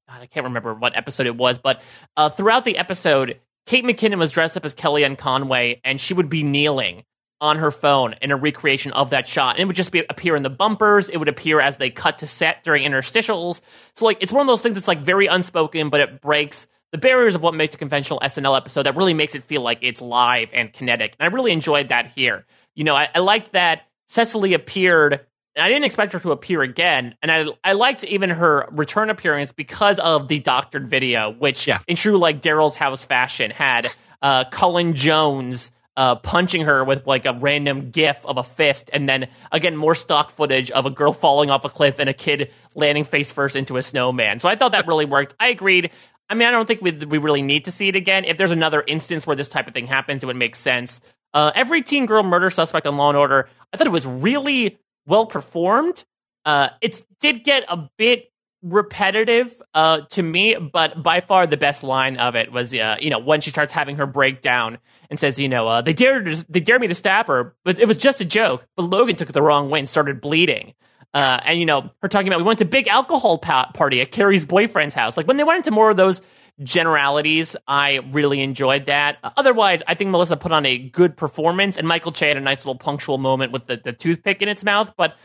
God, 0.07 0.21
I 0.21 0.25
can't 0.27 0.45
remember 0.45 0.73
what 0.73 0.95
episode 0.95 1.25
it 1.25 1.35
was, 1.35 1.57
but 1.57 1.81
uh, 2.15 2.29
throughout 2.29 2.65
the 2.65 2.77
episode, 2.77 3.39
Kate 3.65 3.85
McKinnon 3.85 4.17
was 4.17 4.31
dressed 4.31 4.57
up 4.57 4.65
as 4.65 4.75
Kellyanne 4.75 5.17
Conway, 5.17 5.81
and 5.83 5.99
she 5.99 6.13
would 6.13 6.29
be 6.29 6.43
kneeling 6.43 7.03
on 7.41 7.57
her 7.57 7.71
phone 7.71 8.15
in 8.21 8.31
a 8.31 8.37
recreation 8.37 8.91
of 8.93 9.09
that 9.09 9.27
shot. 9.27 9.55
And 9.55 9.63
it 9.63 9.65
would 9.65 9.75
just 9.75 9.91
be 9.91 10.03
appear 10.09 10.35
in 10.35 10.43
the 10.43 10.49
bumpers. 10.49 11.09
It 11.09 11.17
would 11.17 11.27
appear 11.27 11.59
as 11.59 11.77
they 11.77 11.89
cut 11.89 12.19
to 12.19 12.27
set 12.27 12.63
during 12.63 12.83
interstitials. 12.83 13.61
So 13.95 14.05
like 14.05 14.19
it's 14.21 14.31
one 14.31 14.41
of 14.41 14.47
those 14.47 14.61
things 14.61 14.75
that's 14.75 14.87
like 14.87 14.99
very 14.99 15.25
unspoken, 15.25 15.89
but 15.89 16.01
it 16.01 16.21
breaks 16.21 16.67
the 16.91 16.99
barriers 16.99 17.35
of 17.35 17.41
what 17.41 17.55
makes 17.55 17.73
a 17.73 17.77
conventional 17.77 18.19
SNL 18.19 18.55
episode 18.55 18.83
that 18.83 18.95
really 18.95 19.15
makes 19.15 19.33
it 19.33 19.43
feel 19.43 19.61
like 19.61 19.79
it's 19.81 20.01
live 20.01 20.49
and 20.53 20.71
kinetic. 20.71 21.15
And 21.19 21.27
I 21.27 21.33
really 21.33 21.51
enjoyed 21.51 21.89
that 21.89 22.07
here. 22.07 22.45
You 22.75 22.83
know, 22.83 22.95
I, 22.95 23.09
I 23.15 23.19
liked 23.19 23.53
that 23.53 23.87
Cecily 24.07 24.53
appeared 24.53 25.25
I 25.57 25.67
didn't 25.67 25.83
expect 25.83 26.13
her 26.13 26.19
to 26.19 26.31
appear 26.31 26.61
again, 26.61 27.15
and 27.21 27.31
I 27.31 27.45
I 27.63 27.73
liked 27.73 28.03
even 28.05 28.29
her 28.29 28.67
return 28.71 29.09
appearance 29.09 29.51
because 29.51 29.99
of 29.99 30.27
the 30.27 30.39
doctored 30.39 30.89
video, 30.89 31.31
which 31.31 31.67
yeah. 31.67 31.79
in 31.87 31.95
true 31.97 32.17
like 32.17 32.41
Daryl's 32.41 32.77
house 32.77 33.03
fashion 33.03 33.51
had 33.51 33.89
uh, 34.21 34.45
Colin 34.49 34.93
Jost 34.93 35.73
uh, 35.97 36.15
punching 36.15 36.63
her 36.63 36.85
with 36.85 37.05
like 37.05 37.25
a 37.25 37.33
random 37.33 37.91
gif 37.91 38.25
of 38.25 38.37
a 38.37 38.43
fist, 38.43 38.89
and 38.93 39.09
then 39.09 39.27
again 39.51 39.75
more 39.75 39.93
stock 39.93 40.31
footage 40.31 40.71
of 40.71 40.85
a 40.85 40.89
girl 40.89 41.11
falling 41.11 41.49
off 41.49 41.65
a 41.65 41.69
cliff 41.69 41.99
and 41.99 42.09
a 42.09 42.13
kid 42.13 42.51
landing 42.75 43.03
face 43.03 43.33
first 43.33 43.57
into 43.57 43.75
a 43.75 43.83
snowman. 43.83 44.39
So 44.39 44.47
I 44.47 44.55
thought 44.55 44.71
that 44.71 44.87
really 44.87 45.05
worked. 45.05 45.35
I 45.39 45.49
agreed. 45.49 45.91
I 46.29 46.33
mean, 46.33 46.47
I 46.47 46.51
don't 46.51 46.65
think 46.65 46.81
we 46.81 46.91
we 46.91 47.17
really 47.17 47.41
need 47.41 47.65
to 47.65 47.71
see 47.71 47.89
it 47.89 47.97
again. 47.97 48.23
If 48.23 48.37
there's 48.37 48.51
another 48.51 48.83
instance 48.87 49.27
where 49.27 49.35
this 49.35 49.49
type 49.49 49.67
of 49.67 49.73
thing 49.73 49.87
happens, 49.87 50.23
it 50.23 50.27
would 50.27 50.37
make 50.37 50.55
sense. 50.55 51.01
Uh, 51.33 51.51
every 51.55 51.81
teen 51.81 52.05
girl 52.05 52.23
murder 52.23 52.49
suspect 52.49 52.87
on 52.87 52.95
Law 52.95 53.09
and 53.09 53.17
Order, 53.17 53.49
I 53.73 53.77
thought 53.77 53.87
it 53.87 53.91
was 53.91 54.05
really 54.05 54.79
well 55.05 55.25
performed. 55.25 56.03
Uh, 56.45 56.69
it 56.81 57.03
did 57.19 57.43
get 57.43 57.65
a 57.67 57.89
bit 57.97 58.31
repetitive 58.63 59.59
uh, 59.73 60.01
to 60.11 60.21
me, 60.21 60.55
but 60.55 61.01
by 61.01 61.19
far 61.19 61.47
the 61.47 61.57
best 61.57 61.83
line 61.83 62.17
of 62.17 62.35
it 62.35 62.51
was, 62.51 62.73
uh, 62.73 62.97
you 62.99 63.09
know, 63.09 63.19
when 63.19 63.41
she 63.41 63.49
starts 63.49 63.73
having 63.73 63.97
her 63.97 64.05
breakdown 64.05 64.77
and 65.09 65.19
says, 65.19 65.39
you 65.39 65.49
know, 65.49 65.67
uh, 65.67 65.81
they 65.81 65.93
dared 65.93 66.27
they 66.49 66.59
dared 66.59 66.81
me 66.81 66.87
to 66.87 66.95
stab 66.95 67.27
her, 67.27 67.55
but 67.63 67.79
it 67.79 67.87
was 67.87 67.97
just 67.97 68.21
a 68.21 68.25
joke. 68.25 68.65
But 68.75 68.83
Logan 68.83 69.15
took 69.15 69.29
it 69.29 69.33
the 69.33 69.41
wrong 69.41 69.69
way 69.69 69.79
and 69.79 69.89
started 69.89 70.21
bleeding. 70.21 70.73
Uh, 71.13 71.39
and 71.43 71.59
you 71.59 71.65
know, 71.65 71.91
her 72.01 72.07
talking 72.07 72.27
about 72.27 72.39
we 72.39 72.45
went 72.45 72.59
to 72.59 72.65
big 72.65 72.87
alcohol 72.87 73.37
pa- 73.37 73.71
party 73.73 73.99
at 74.01 74.11
Carrie's 74.11 74.45
boyfriend's 74.45 74.95
house. 74.95 75.17
Like 75.17 75.27
when 75.27 75.37
they 75.37 75.43
went 75.43 75.57
into 75.57 75.71
more 75.71 75.89
of 75.89 75.97
those 75.97 76.21
generalities, 76.63 77.55
I 77.67 77.99
really 78.11 78.41
enjoyed 78.41 78.85
that. 78.87 79.17
Otherwise, 79.37 79.83
I 79.87 79.95
think 79.95 80.11
Melissa 80.11 80.37
put 80.37 80.51
on 80.51 80.65
a 80.65 80.77
good 80.77 81.17
performance, 81.17 81.77
and 81.77 81.87
Michael 81.87 82.11
Che 82.11 82.27
had 82.27 82.37
a 82.37 82.41
nice 82.41 82.59
little 82.59 82.77
punctual 82.77 83.17
moment 83.17 83.51
with 83.51 83.67
the, 83.67 83.77
the 83.77 83.93
toothpick 83.93 84.41
in 84.41 84.49
its 84.49 84.63
mouth. 84.63 84.93
But 84.97 85.15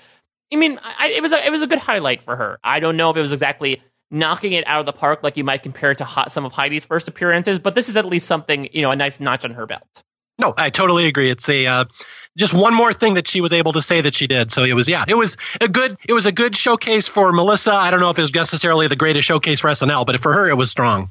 I 0.52 0.56
mean, 0.56 0.78
I, 0.82 1.08
it 1.16 1.22
was 1.22 1.32
a, 1.32 1.44
it 1.44 1.50
was 1.50 1.62
a 1.62 1.66
good 1.66 1.78
highlight 1.78 2.22
for 2.22 2.36
her. 2.36 2.58
I 2.62 2.80
don't 2.80 2.96
know 2.96 3.10
if 3.10 3.16
it 3.16 3.20
was 3.20 3.32
exactly 3.32 3.82
knocking 4.10 4.52
it 4.52 4.66
out 4.66 4.80
of 4.80 4.86
the 4.86 4.92
park 4.92 5.22
like 5.22 5.36
you 5.36 5.44
might 5.44 5.62
compare 5.62 5.90
it 5.90 5.98
to 5.98 6.24
some 6.28 6.44
of 6.44 6.52
Heidi's 6.52 6.86
first 6.86 7.08
appearances, 7.08 7.58
but 7.58 7.74
this 7.74 7.88
is 7.88 7.96
at 7.96 8.04
least 8.04 8.26
something 8.26 8.68
you 8.72 8.82
know 8.82 8.90
a 8.90 8.96
nice 8.96 9.20
notch 9.20 9.44
on 9.44 9.52
her 9.52 9.66
belt. 9.66 10.04
No, 10.38 10.52
I 10.56 10.68
totally 10.68 11.06
agree. 11.06 11.30
It's 11.30 11.48
a 11.48 11.66
uh, 11.66 11.84
just 12.36 12.52
one 12.52 12.74
more 12.74 12.92
thing 12.92 13.14
that 13.14 13.26
she 13.26 13.40
was 13.40 13.52
able 13.52 13.72
to 13.72 13.80
say 13.80 14.02
that 14.02 14.14
she 14.14 14.26
did. 14.26 14.52
So 14.52 14.64
it 14.64 14.74
was 14.74 14.88
yeah, 14.88 15.04
it 15.08 15.16
was 15.16 15.36
a 15.60 15.68
good 15.68 15.96
it 16.06 16.12
was 16.12 16.26
a 16.26 16.32
good 16.32 16.56
showcase 16.56 17.08
for 17.08 17.32
Melissa. 17.32 17.72
I 17.72 17.90
don't 17.90 18.00
know 18.00 18.10
if 18.10 18.18
it 18.18 18.22
was 18.22 18.34
necessarily 18.34 18.86
the 18.86 18.96
greatest 18.96 19.26
showcase 19.26 19.60
for 19.60 19.68
SNL, 19.68 20.04
but 20.04 20.20
for 20.20 20.32
her 20.34 20.48
it 20.48 20.56
was 20.56 20.70
strong. 20.70 21.10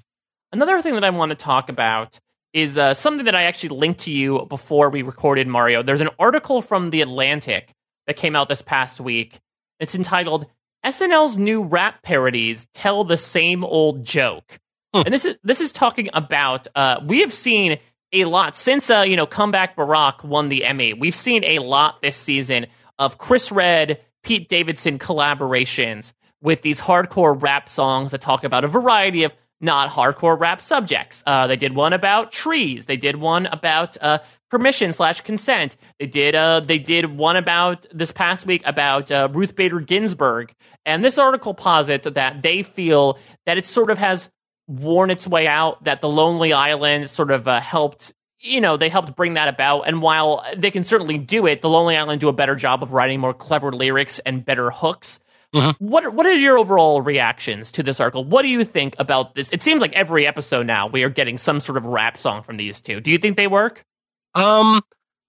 Another 0.55 0.81
thing 0.81 0.93
that 0.93 1.03
I 1.03 1.09
want 1.09 1.31
to 1.31 1.35
talk 1.35 1.67
about 1.67 2.17
is 2.53 2.77
uh, 2.77 2.93
something 2.93 3.25
that 3.25 3.35
I 3.35 3.43
actually 3.43 3.77
linked 3.77 3.99
to 4.01 4.11
you 4.11 4.45
before 4.47 4.89
we 4.89 5.01
recorded 5.01 5.49
Mario. 5.49 5.83
There's 5.83 5.99
an 5.99 6.11
article 6.17 6.61
from 6.61 6.91
The 6.91 7.01
Atlantic 7.01 7.73
that 8.07 8.15
came 8.15 8.37
out 8.37 8.47
this 8.47 8.61
past 8.61 9.01
week. 9.01 9.41
It's 9.81 9.95
entitled 9.95 10.45
SNL's 10.85 11.35
new 11.35 11.65
rap 11.65 12.03
parodies 12.03 12.67
tell 12.73 13.03
the 13.03 13.17
same 13.17 13.65
old 13.65 14.05
joke. 14.05 14.57
Hmm. 14.93 15.01
And 15.03 15.13
this 15.13 15.25
is 15.25 15.37
this 15.43 15.59
is 15.59 15.73
talking 15.73 16.09
about 16.13 16.67
uh, 16.73 17.01
we 17.05 17.19
have 17.19 17.33
seen 17.33 17.77
a 18.13 18.23
lot 18.23 18.55
since 18.55 18.89
uh, 18.89 19.01
you 19.01 19.17
know 19.17 19.25
comeback 19.25 19.75
Barack 19.75 20.23
won 20.23 20.47
the 20.47 20.63
Emmy. 20.63 20.93
We've 20.93 21.13
seen 21.13 21.43
a 21.43 21.59
lot 21.59 22.01
this 22.01 22.15
season 22.15 22.67
of 22.97 23.17
Chris 23.17 23.51
Redd, 23.51 23.99
Pete 24.23 24.47
Davidson 24.47 24.99
collaborations 24.99 26.13
with 26.41 26.61
these 26.61 26.79
hardcore 26.79 27.41
rap 27.41 27.67
songs 27.67 28.11
that 28.11 28.21
talk 28.21 28.45
about 28.45 28.63
a 28.63 28.69
variety 28.69 29.23
of 29.23 29.35
not 29.61 29.89
hardcore 29.89 30.39
rap 30.39 30.61
subjects. 30.61 31.23
Uh, 31.25 31.47
they 31.47 31.55
did 31.55 31.73
one 31.73 31.93
about 31.93 32.31
trees. 32.31 32.85
They 32.85 32.97
did 32.97 33.15
one 33.15 33.45
about 33.45 33.97
uh, 34.01 34.19
permission 34.49 34.93
slash 34.93 35.21
consent. 35.21 35.77
They 35.99 36.07
did 36.07 36.35
uh, 36.35 36.59
they 36.59 36.79
did 36.79 37.05
one 37.05 37.37
about 37.37 37.85
this 37.91 38.11
past 38.11 38.45
week 38.45 38.61
about 38.65 39.11
uh, 39.11 39.29
Ruth 39.31 39.55
Bader 39.55 39.79
Ginsburg. 39.79 40.53
And 40.85 41.03
this 41.03 41.17
article 41.17 41.53
posits 41.53 42.07
that 42.09 42.41
they 42.41 42.63
feel 42.63 43.17
that 43.45 43.57
it 43.57 43.65
sort 43.65 43.89
of 43.89 43.97
has 43.97 44.29
worn 44.67 45.09
its 45.09 45.27
way 45.27 45.47
out. 45.47 45.83
That 45.85 46.01
the 46.01 46.09
Lonely 46.09 46.53
Island 46.53 47.09
sort 47.09 47.31
of 47.31 47.47
uh, 47.47 47.59
helped 47.59 48.13
you 48.45 48.61
know, 48.61 48.77
they 48.77 48.89
helped 48.89 49.15
bring 49.15 49.35
that 49.35 49.47
about. 49.47 49.83
And 49.83 50.01
while 50.01 50.45
they 50.55 50.71
can 50.71 50.83
certainly 50.83 51.17
do 51.17 51.47
it, 51.47 51.61
the 51.61 51.69
Lonely 51.69 51.97
Island 51.97 52.21
do 52.21 52.29
a 52.29 52.33
better 52.33 52.55
job 52.55 52.83
of 52.83 52.93
writing 52.93 53.19
more 53.19 53.33
clever 53.33 53.71
lyrics 53.71 54.19
and 54.19 54.45
better 54.45 54.69
hooks. 54.69 55.19
Mm-hmm. 55.55 55.85
What 55.85 56.13
what 56.13 56.25
are 56.25 56.33
your 56.33 56.57
overall 56.57 57.01
reactions 57.01 57.71
to 57.73 57.83
this 57.83 58.01
article? 58.01 58.25
What 58.25 58.41
do 58.41 58.49
you 58.49 58.65
think 58.65 58.95
about 58.99 59.35
this? 59.35 59.49
It 59.51 59.61
seems 59.61 59.81
like 59.81 59.93
every 59.93 60.27
episode 60.27 60.67
now 60.67 60.87
we 60.87 61.03
are 61.03 61.09
getting 61.09 61.37
some 61.37 61.61
sort 61.61 61.77
of 61.77 61.85
rap 61.85 62.17
song 62.17 62.43
from 62.43 62.57
these 62.57 62.81
two. 62.81 62.99
Do 62.99 63.09
you 63.09 63.17
think 63.17 63.37
they 63.37 63.47
work? 63.47 63.85
Um, 64.33 64.81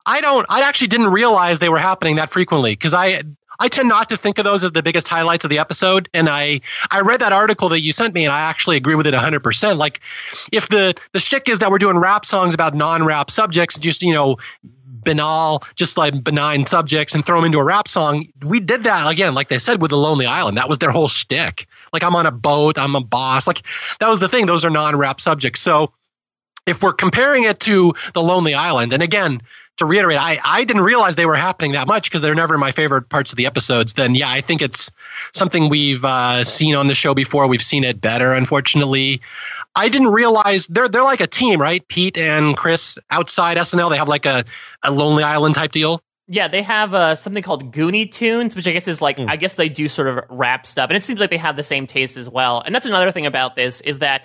I 0.04 0.20
don't. 0.20 0.44
I 0.50 0.62
actually 0.62 0.88
didn't 0.88 1.08
realize 1.08 1.60
they 1.60 1.68
were 1.68 1.78
happening 1.78 2.16
that 2.16 2.30
frequently 2.30 2.72
because 2.72 2.92
I 2.92 3.22
I 3.58 3.68
tend 3.68 3.88
not 3.88 4.08
to 4.10 4.16
think 4.16 4.38
of 4.38 4.44
those 4.44 4.64
as 4.64 4.72
the 4.72 4.82
biggest 4.82 5.08
highlights 5.08 5.44
of 5.44 5.50
the 5.50 5.58
episode. 5.58 6.08
And 6.12 6.28
I 6.28 6.60
I 6.90 7.00
read 7.00 7.20
that 7.20 7.32
article 7.32 7.68
that 7.70 7.80
you 7.80 7.92
sent 7.92 8.14
me, 8.14 8.24
and 8.24 8.32
I 8.32 8.40
actually 8.40 8.76
agree 8.76 8.94
with 8.94 9.06
it 9.06 9.14
100. 9.14 9.42
percent 9.42 9.78
Like, 9.78 10.00
if 10.52 10.68
the 10.68 10.94
the 11.12 11.20
shtick 11.20 11.48
is 11.48 11.60
that 11.60 11.70
we're 11.70 11.78
doing 11.78 11.98
rap 11.98 12.24
songs 12.24 12.52
about 12.52 12.74
non-rap 12.74 13.30
subjects, 13.30 13.78
just 13.78 14.02
you 14.02 14.12
know 14.12 14.36
banal, 15.06 15.64
just 15.74 15.96
like 15.96 16.22
benign 16.22 16.66
subjects 16.66 17.14
and 17.14 17.24
throw 17.24 17.36
them 17.36 17.46
into 17.46 17.58
a 17.58 17.64
rap 17.64 17.88
song. 17.88 18.26
We 18.44 18.60
did 18.60 18.84
that 18.84 19.10
again, 19.10 19.34
like 19.34 19.48
they 19.48 19.58
said, 19.58 19.80
with 19.80 19.90
the 19.90 19.96
Lonely 19.96 20.26
Island. 20.26 20.58
That 20.58 20.68
was 20.68 20.76
their 20.76 20.90
whole 20.90 21.08
shtick. 21.08 21.66
Like 21.94 22.02
I'm 22.02 22.14
on 22.14 22.26
a 22.26 22.30
boat, 22.30 22.76
I'm 22.76 22.94
a 22.94 23.00
boss. 23.00 23.46
Like 23.46 23.62
that 24.00 24.10
was 24.10 24.20
the 24.20 24.28
thing. 24.28 24.44
Those 24.44 24.66
are 24.66 24.70
non-rap 24.70 25.18
subjects. 25.22 25.60
So 25.60 25.94
if 26.66 26.82
we're 26.82 26.92
comparing 26.92 27.44
it 27.44 27.60
to 27.60 27.94
the 28.12 28.22
Lonely 28.22 28.52
Island, 28.52 28.92
and 28.92 29.02
again, 29.02 29.40
to 29.76 29.84
reiterate, 29.84 30.18
I, 30.18 30.38
I 30.42 30.64
didn't 30.64 30.82
realize 30.82 31.16
they 31.16 31.26
were 31.26 31.36
happening 31.36 31.72
that 31.72 31.86
much 31.86 32.04
because 32.04 32.22
they're 32.22 32.34
never 32.34 32.56
my 32.56 32.72
favorite 32.72 33.08
parts 33.08 33.32
of 33.32 33.36
the 33.36 33.46
episodes. 33.46 33.94
Then 33.94 34.14
yeah, 34.14 34.30
I 34.30 34.40
think 34.40 34.62
it's 34.62 34.90
something 35.32 35.68
we've 35.68 36.04
uh, 36.04 36.44
seen 36.44 36.74
on 36.74 36.86
the 36.86 36.94
show 36.94 37.14
before. 37.14 37.46
We've 37.46 37.62
seen 37.62 37.84
it 37.84 38.00
better, 38.00 38.32
unfortunately. 38.32 39.20
I 39.76 39.90
didn't 39.90 40.08
realize 40.08 40.66
they're 40.66 40.88
they're 40.88 41.02
like 41.02 41.20
a 41.20 41.26
team, 41.26 41.60
right? 41.60 41.86
Pete 41.86 42.16
and 42.16 42.56
Chris 42.56 42.98
outside 43.10 43.58
SNL, 43.58 43.90
they 43.90 43.98
have 43.98 44.08
like 44.08 44.26
a, 44.26 44.44
a 44.82 44.90
Lonely 44.90 45.22
Island 45.22 45.54
type 45.54 45.70
deal. 45.70 46.00
Yeah, 46.28 46.48
they 46.48 46.62
have 46.62 46.92
uh, 46.92 47.14
something 47.14 47.42
called 47.42 47.72
Goonie 47.72 48.10
Tunes, 48.10 48.56
which 48.56 48.66
I 48.66 48.72
guess 48.72 48.88
is 48.88 49.00
like 49.00 49.18
mm. 49.18 49.28
I 49.28 49.36
guess 49.36 49.54
they 49.54 49.68
do 49.68 49.86
sort 49.86 50.08
of 50.08 50.24
rap 50.30 50.66
stuff, 50.66 50.90
and 50.90 50.96
it 50.96 51.02
seems 51.02 51.20
like 51.20 51.30
they 51.30 51.36
have 51.36 51.56
the 51.56 51.62
same 51.62 51.86
taste 51.86 52.16
as 52.16 52.28
well. 52.28 52.62
And 52.64 52.74
that's 52.74 52.86
another 52.86 53.12
thing 53.12 53.26
about 53.26 53.54
this 53.54 53.80
is 53.82 54.00
that 54.00 54.24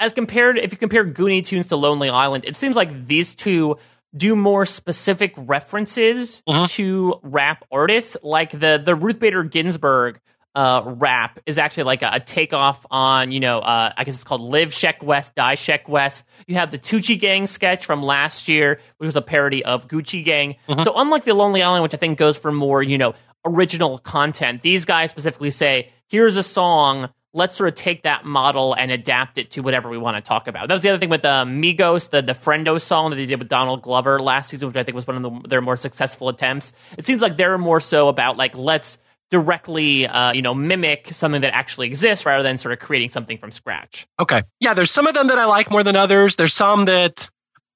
as 0.00 0.12
compared, 0.12 0.58
if 0.58 0.72
you 0.72 0.78
compare 0.78 1.06
Goonie 1.06 1.44
Tunes 1.44 1.66
to 1.66 1.76
Lonely 1.76 2.10
Island, 2.10 2.44
it 2.44 2.56
seems 2.56 2.76
like 2.76 3.06
these 3.06 3.34
two 3.34 3.78
do 4.16 4.34
more 4.34 4.66
specific 4.66 5.32
references 5.36 6.42
mm-hmm. 6.48 6.64
to 6.66 7.20
rap 7.22 7.64
artists, 7.70 8.16
like 8.22 8.50
the 8.50 8.82
the 8.84 8.94
Ruth 8.94 9.20
Bader 9.20 9.44
Ginsburg 9.44 10.20
uh, 10.58 10.82
rap 10.84 11.38
is 11.46 11.56
actually 11.56 11.84
like 11.84 12.02
a, 12.02 12.10
a 12.14 12.20
takeoff 12.20 12.84
on, 12.90 13.30
you 13.30 13.38
know, 13.38 13.60
uh, 13.60 13.92
I 13.96 14.02
guess 14.02 14.16
it's 14.16 14.24
called 14.24 14.40
Live 14.40 14.70
Sheck 14.70 15.04
Wes, 15.04 15.30
Die 15.30 15.54
Sheck 15.54 15.88
Wes. 15.88 16.24
You 16.48 16.56
have 16.56 16.72
the 16.72 16.80
Tucci 16.80 17.16
Gang 17.16 17.46
sketch 17.46 17.86
from 17.86 18.02
last 18.02 18.48
year, 18.48 18.80
which 18.96 19.06
was 19.06 19.14
a 19.14 19.22
parody 19.22 19.64
of 19.64 19.86
Gucci 19.86 20.24
Gang. 20.24 20.56
Mm-hmm. 20.68 20.82
So 20.82 20.94
unlike 20.96 21.22
the 21.22 21.32
Lonely 21.32 21.62
Island, 21.62 21.84
which 21.84 21.94
I 21.94 21.96
think 21.96 22.18
goes 22.18 22.36
for 22.36 22.50
more, 22.50 22.82
you 22.82 22.98
know, 22.98 23.14
original 23.44 23.98
content, 23.98 24.62
these 24.62 24.84
guys 24.84 25.10
specifically 25.12 25.50
say, 25.50 25.92
here's 26.08 26.36
a 26.36 26.42
song 26.42 27.10
let's 27.34 27.54
sort 27.54 27.68
of 27.68 27.74
take 27.74 28.02
that 28.02 28.24
model 28.24 28.72
and 28.74 28.90
adapt 28.90 29.36
it 29.36 29.50
to 29.52 29.60
whatever 29.60 29.90
we 29.90 29.98
want 29.98 30.16
to 30.16 30.26
talk 30.26 30.48
about. 30.48 30.66
That 30.66 30.74
was 30.74 30.82
the 30.82 30.88
other 30.88 30.98
thing 30.98 31.10
with 31.10 31.24
uh, 31.24 31.44
Migos, 31.44 32.08
the 32.10 32.22
the 32.22 32.32
Friendo 32.32 32.80
song 32.80 33.10
that 33.10 33.16
they 33.16 33.26
did 33.26 33.38
with 33.38 33.48
Donald 33.48 33.82
Glover 33.82 34.18
last 34.18 34.48
season, 34.48 34.68
which 34.68 34.76
I 34.76 34.82
think 34.82 34.94
was 34.94 35.06
one 35.06 35.22
of 35.24 35.42
the, 35.42 35.48
their 35.48 35.60
more 35.60 35.76
successful 35.76 36.30
attempts. 36.30 36.72
It 36.96 37.04
seems 37.06 37.22
like 37.22 37.36
they're 37.36 37.58
more 37.58 37.80
so 37.80 38.08
about 38.08 38.38
like 38.38 38.56
let's 38.56 38.98
directly 39.30 40.06
uh, 40.06 40.32
you 40.32 40.42
know 40.42 40.54
mimic 40.54 41.08
something 41.12 41.42
that 41.42 41.54
actually 41.54 41.86
exists 41.86 42.24
rather 42.24 42.42
than 42.42 42.58
sort 42.58 42.72
of 42.72 42.78
creating 42.78 43.10
something 43.10 43.38
from 43.38 43.50
scratch. 43.50 44.06
Okay, 44.20 44.42
yeah, 44.60 44.74
there's 44.74 44.90
some 44.90 45.06
of 45.06 45.14
them 45.14 45.28
that 45.28 45.38
I 45.38 45.44
like 45.44 45.70
more 45.70 45.82
than 45.82 45.96
others. 45.96 46.36
There's 46.36 46.54
some 46.54 46.86
that 46.86 47.28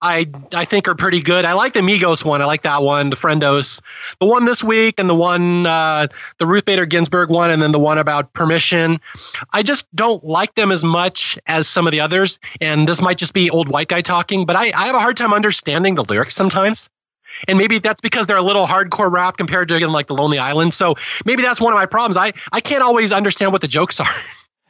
I 0.03 0.27
I 0.53 0.65
think 0.65 0.89
are 0.89 0.95
pretty 0.95 1.23
good. 1.23 1.45
I 1.45 1.53
like 1.53 1.73
the 1.73 1.81
Migos 1.81 2.25
one. 2.25 2.43
I 2.43 2.45
like 2.45 2.63
that 2.63 2.83
one, 2.83 3.11
the 3.11 3.17
Friendos. 3.17 3.81
The 4.19 4.27
one 4.27 4.45
this 4.45 4.63
week 4.63 4.97
and 4.99 5.09
the 5.09 5.15
one 5.15 5.65
uh, 5.65 6.09
the 6.39 6.47
Ruth 6.47 6.65
Bader 6.65 6.87
Ginsburg 6.87 7.31
one 7.31 7.51
and 7.51 7.63
then 7.63 7.73
the 7.73 7.79
one 7.79 7.99
about 7.99 8.33
permission. 8.33 9.01
I 9.53 9.63
just 9.63 9.87
don't 9.95 10.23
like 10.25 10.55
them 10.57 10.73
as 10.73 10.83
much 10.83 11.39
as 11.47 11.69
some 11.69 11.87
of 11.87 11.93
the 11.93 12.01
others. 12.01 12.39
And 12.61 12.89
this 12.89 13.01
might 13.01 13.17
just 13.17 13.33
be 13.33 13.49
old 13.49 13.69
white 13.69 13.89
guy 13.89 14.03
talking, 14.03 14.45
but 14.45 14.57
I, 14.57 14.73
I 14.75 14.87
have 14.87 14.97
a 14.97 15.01
hard 15.01 15.17
time 15.17 15.33
understanding 15.33 15.95
the 15.95 16.05
lyrics 16.05 16.35
sometimes. 16.35 16.91
And 17.49 17.59
maybe 17.59 17.79
that's 17.79 18.01
because 18.01 18.27
they're 18.27 18.37
a 18.37 18.43
little 18.43 18.67
hardcore 18.67 19.11
rap 19.11 19.37
compared 19.37 19.69
to 19.69 19.77
again 19.77 19.93
like 19.93 20.07
the 20.07 20.15
Lonely 20.15 20.39
Island. 20.39 20.75
So 20.75 20.95
maybe 21.25 21.43
that's 21.43 21.61
one 21.61 21.73
of 21.73 21.77
my 21.77 21.87
problems. 21.87 22.17
I, 22.17 22.33
I 22.53 22.61
can't 22.61 22.83
always 22.83 23.13
understand 23.13 23.53
what 23.53 23.61
the 23.61 23.69
jokes 23.69 24.01
are. 24.01 24.07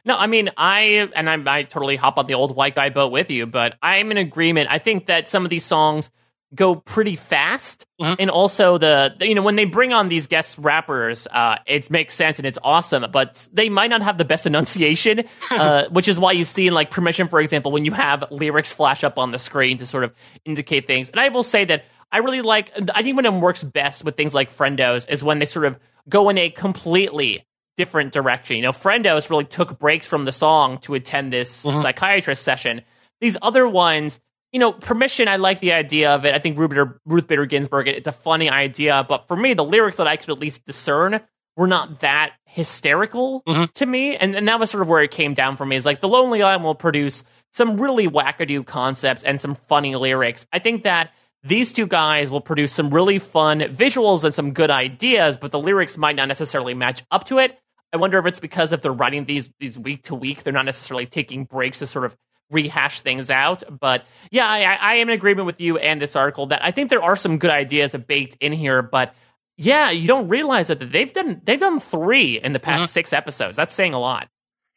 No, 0.05 0.17
I 0.17 0.27
mean, 0.27 0.49
I 0.57 1.09
and 1.15 1.29
I, 1.29 1.59
I 1.59 1.63
totally 1.63 1.95
hop 1.95 2.17
on 2.17 2.27
the 2.27 2.33
old 2.33 2.55
white 2.55 2.75
guy 2.75 2.89
boat 2.89 3.11
with 3.11 3.31
you, 3.31 3.45
but 3.45 3.77
I'm 3.81 4.11
in 4.11 4.17
agreement. 4.17 4.69
I 4.69 4.77
think 4.77 5.05
that 5.05 5.29
some 5.29 5.45
of 5.45 5.49
these 5.49 5.63
songs 5.63 6.11
go 6.53 6.75
pretty 6.75 7.15
fast, 7.15 7.85
mm-hmm. 8.01 8.15
and 8.19 8.29
also 8.29 8.77
the 8.77 9.15
you 9.21 9.33
know 9.33 9.41
when 9.41 9.55
they 9.55 9.63
bring 9.63 9.93
on 9.93 10.09
these 10.09 10.27
guest 10.27 10.57
rappers, 10.57 11.25
uh, 11.31 11.57
it 11.65 11.89
makes 11.89 12.13
sense 12.15 12.37
and 12.37 12.45
it's 12.45 12.59
awesome, 12.63 13.09
but 13.11 13.47
they 13.53 13.69
might 13.69 13.89
not 13.89 14.01
have 14.01 14.17
the 14.17 14.25
best 14.25 14.45
enunciation, 14.45 15.23
uh, 15.51 15.85
which 15.89 16.09
is 16.09 16.19
why 16.19 16.33
you 16.33 16.43
see 16.43 16.67
in 16.67 16.73
like 16.73 16.91
permission, 16.91 17.29
for 17.29 17.39
example, 17.39 17.71
when 17.71 17.85
you 17.85 17.91
have 17.91 18.25
lyrics 18.29 18.73
flash 18.73 19.05
up 19.05 19.17
on 19.17 19.31
the 19.31 19.39
screen 19.39 19.77
to 19.77 19.85
sort 19.85 20.03
of 20.03 20.13
indicate 20.43 20.85
things. 20.85 21.09
And 21.11 21.19
I 21.19 21.29
will 21.29 21.43
say 21.43 21.63
that 21.65 21.85
I 22.13 22.19
really 22.19 22.41
like. 22.41 22.71
I 22.93 23.01
think 23.01 23.17
when 23.17 23.25
it 23.25 23.33
works 23.33 23.63
best 23.63 24.05
with 24.05 24.15
things 24.15 24.35
like 24.35 24.51
Friendos 24.51 25.09
is 25.09 25.23
when 25.23 25.39
they 25.39 25.45
sort 25.45 25.65
of 25.65 25.79
go 26.07 26.29
in 26.29 26.37
a 26.37 26.49
completely 26.51 27.43
different 27.75 28.13
direction. 28.13 28.55
You 28.55 28.61
know, 28.61 28.71
Friendos 28.71 29.31
really 29.31 29.45
took 29.45 29.79
breaks 29.79 30.07
from 30.07 30.25
the 30.25 30.31
song 30.31 30.77
to 30.79 30.93
attend 30.93 31.33
this 31.33 31.65
mm-hmm. 31.65 31.81
psychiatrist 31.81 32.43
session. 32.43 32.83
These 33.19 33.35
other 33.41 33.67
ones, 33.67 34.19
you 34.51 34.59
know, 34.59 34.71
permission, 34.71 35.27
I 35.27 35.37
like 35.37 35.59
the 35.59 35.73
idea 35.73 36.11
of 36.11 36.23
it. 36.23 36.35
I 36.35 36.39
think 36.39 36.55
Ruth 36.55 36.69
Bader, 36.69 37.01
Ruth 37.05 37.27
Bader 37.27 37.47
Ginsburg, 37.47 37.87
it's 37.87 38.07
a 38.07 38.11
funny 38.11 38.49
idea. 38.49 39.03
But 39.09 39.27
for 39.27 39.35
me, 39.35 39.55
the 39.55 39.63
lyrics 39.63 39.97
that 39.97 40.07
I 40.07 40.17
could 40.17 40.29
at 40.29 40.37
least 40.37 40.65
discern 40.65 41.19
were 41.55 41.67
not 41.67 42.01
that 42.01 42.33
hysterical 42.45 43.41
mm-hmm. 43.47 43.65
to 43.73 43.85
me. 43.87 44.15
And, 44.17 44.35
and 44.35 44.47
that 44.47 44.59
was 44.59 44.69
sort 44.69 44.83
of 44.83 44.87
where 44.87 45.01
it 45.01 45.09
came 45.09 45.33
down 45.33 45.57
for 45.57 45.65
me 45.65 45.75
is 45.75 45.85
like 45.85 46.01
the 46.01 46.07
Lonely 46.07 46.43
Island 46.43 46.63
will 46.63 46.75
produce 46.75 47.23
some 47.53 47.77
really 47.77 48.07
wackadoo 48.07 48.65
concepts 48.65 49.23
and 49.23 49.41
some 49.41 49.55
funny 49.55 49.95
lyrics. 49.95 50.45
I 50.51 50.59
think 50.59 50.83
that 50.83 51.11
these 51.43 51.73
two 51.73 51.87
guys 51.87 52.31
will 52.31 52.41
produce 52.41 52.71
some 52.71 52.93
really 52.93 53.19
fun 53.19 53.59
visuals 53.59 54.23
and 54.23 54.33
some 54.33 54.53
good 54.53 54.71
ideas, 54.71 55.37
but 55.37 55.51
the 55.51 55.59
lyrics 55.59 55.97
might 55.97 56.15
not 56.15 56.27
necessarily 56.27 56.73
match 56.73 57.03
up 57.11 57.25
to 57.25 57.39
it. 57.39 57.59
I 57.91 57.97
wonder 57.97 58.17
if 58.17 58.25
it's 58.25 58.39
because 58.39 58.71
if 58.71 58.81
they're 58.81 58.91
writing 58.91 59.25
these 59.25 59.49
these 59.59 59.77
week 59.77 60.03
to 60.03 60.15
week, 60.15 60.43
they're 60.43 60.53
not 60.53 60.65
necessarily 60.65 61.05
taking 61.05 61.43
breaks 61.43 61.79
to 61.79 61.87
sort 61.87 62.05
of 62.05 62.15
rehash 62.49 63.01
things 63.01 63.29
out. 63.29 63.63
But 63.79 64.05
yeah, 64.31 64.47
I, 64.47 64.77
I 64.79 64.95
am 64.95 65.09
in 65.09 65.13
agreement 65.13 65.45
with 65.45 65.61
you 65.61 65.77
and 65.77 66.01
this 66.01 66.15
article 66.15 66.47
that 66.47 66.63
I 66.63 66.71
think 66.71 66.89
there 66.89 67.03
are 67.03 67.15
some 67.15 67.37
good 67.37 67.51
ideas 67.51 67.93
baked 68.07 68.37
in 68.39 68.51
here, 68.51 68.81
but 68.81 69.13
yeah, 69.57 69.91
you 69.91 70.07
don't 70.07 70.29
realize 70.29 70.67
that 70.67 70.91
they've 70.91 71.11
done 71.11 71.41
they've 71.43 71.59
done 71.59 71.79
three 71.79 72.39
in 72.39 72.53
the 72.53 72.59
past 72.59 72.83
mm-hmm. 72.83 72.87
six 72.87 73.13
episodes. 73.13 73.55
That's 73.55 73.73
saying 73.73 73.93
a 73.93 73.99
lot. 73.99 74.27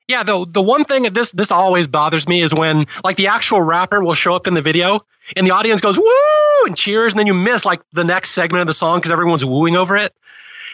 Yeah, 0.09 0.23
the 0.23 0.47
the 0.49 0.63
one 0.63 0.85
thing 0.85 1.03
that 1.03 1.15
this 1.15 1.33
this 1.33 1.51
always 1.51 1.87
bothers 1.87 2.29
me 2.29 2.41
is 2.41 2.55
when 2.55 2.87
like 3.05 3.17
the 3.17 3.27
actual 3.27 3.61
rapper 3.61 4.03
will 4.03 4.15
show 4.15 4.35
up 4.35 4.47
in 4.47 4.55
the 4.55 4.63
video 4.63 5.05
and 5.37 5.47
the 5.47 5.51
audience 5.51 5.81
goes 5.81 5.99
woo 5.99 6.67
and 6.67 6.77
cheers, 6.77 7.13
and 7.13 7.19
then 7.19 7.27
you 7.27 7.35
miss 7.35 7.65
like 7.65 7.83
the 7.93 8.05
next 8.05 8.31
segment 8.31 8.61
of 8.61 8.67
the 8.67 8.75
song 8.75 8.99
because 8.99 9.11
everyone's 9.11 9.45
wooing 9.45 9.77
over 9.77 9.97
it 9.97 10.15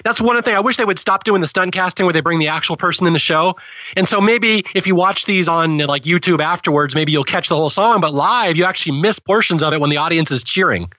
that's 0.05 0.21
one 0.21 0.41
thing 0.43 0.55
I 0.55 0.61
wish 0.61 0.77
they 0.77 0.85
would 0.85 0.99
stop 0.99 1.25
doing 1.25 1.41
the 1.41 1.47
stunt 1.47 1.73
casting 1.73 2.07
where 2.07 2.13
they 2.13 2.21
bring 2.21 2.39
the 2.39 2.49
actual 2.49 2.77
person 2.77 3.07
in 3.07 3.13
the 3.13 3.19
show. 3.19 3.57
And 3.97 4.09
so 4.09 4.21
maybe 4.21 4.65
if 4.75 4.87
you 4.87 4.95
watch 4.95 5.27
these 5.27 5.49
on 5.49 5.79
like 5.79 6.03
YouTube 6.03 6.41
afterwards, 6.41 6.95
maybe 6.95 7.13
you'll 7.13 7.25
catch 7.25 7.49
the 7.49 7.57
whole 7.57 7.71
song, 7.71 8.01
but 8.01 8.15
live 8.15 8.57
you 8.57 8.65
actually 8.65 9.01
miss 9.01 9.19
portions 9.19 9.63
of 9.63 9.73
it 9.73 9.81
when 9.81 9.91
the 9.91 9.97
audience 9.97 10.31
is 10.31 10.43
cheering. 10.43 10.91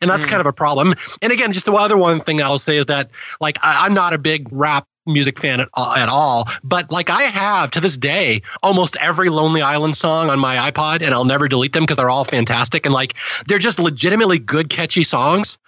And 0.00 0.10
that's 0.10 0.26
mm. 0.26 0.30
kind 0.30 0.40
of 0.40 0.46
a 0.46 0.52
problem. 0.52 0.94
And 1.22 1.32
again, 1.32 1.52
just 1.52 1.66
the 1.66 1.72
other 1.72 1.96
one 1.96 2.20
thing 2.20 2.40
I'll 2.40 2.58
say 2.58 2.76
is 2.76 2.86
that 2.86 3.10
like 3.40 3.58
I, 3.62 3.86
am 3.86 3.94
not 3.94 4.12
a 4.12 4.18
big 4.18 4.48
rap 4.50 4.86
music 5.08 5.38
fan 5.40 5.60
at, 5.60 5.68
at 5.76 6.08
all, 6.08 6.48
but 6.62 6.90
like 6.90 7.10
I 7.10 7.22
have 7.22 7.70
to 7.72 7.80
this 7.80 7.96
day 7.96 8.42
almost 8.62 8.96
every 9.00 9.28
Lonely 9.28 9.62
Island 9.62 9.96
song 9.96 10.30
on 10.30 10.38
my 10.38 10.70
iPod, 10.70 11.02
and 11.02 11.14
I'll 11.14 11.24
never 11.24 11.48
delete 11.48 11.72
them 11.72 11.82
because 11.82 11.96
they're 11.96 12.10
all 12.10 12.24
fantastic 12.24 12.86
and 12.86 12.94
like 12.94 13.14
they're 13.46 13.58
just 13.58 13.78
legitimately 13.78 14.38
good, 14.38 14.68
catchy 14.68 15.02
songs 15.02 15.58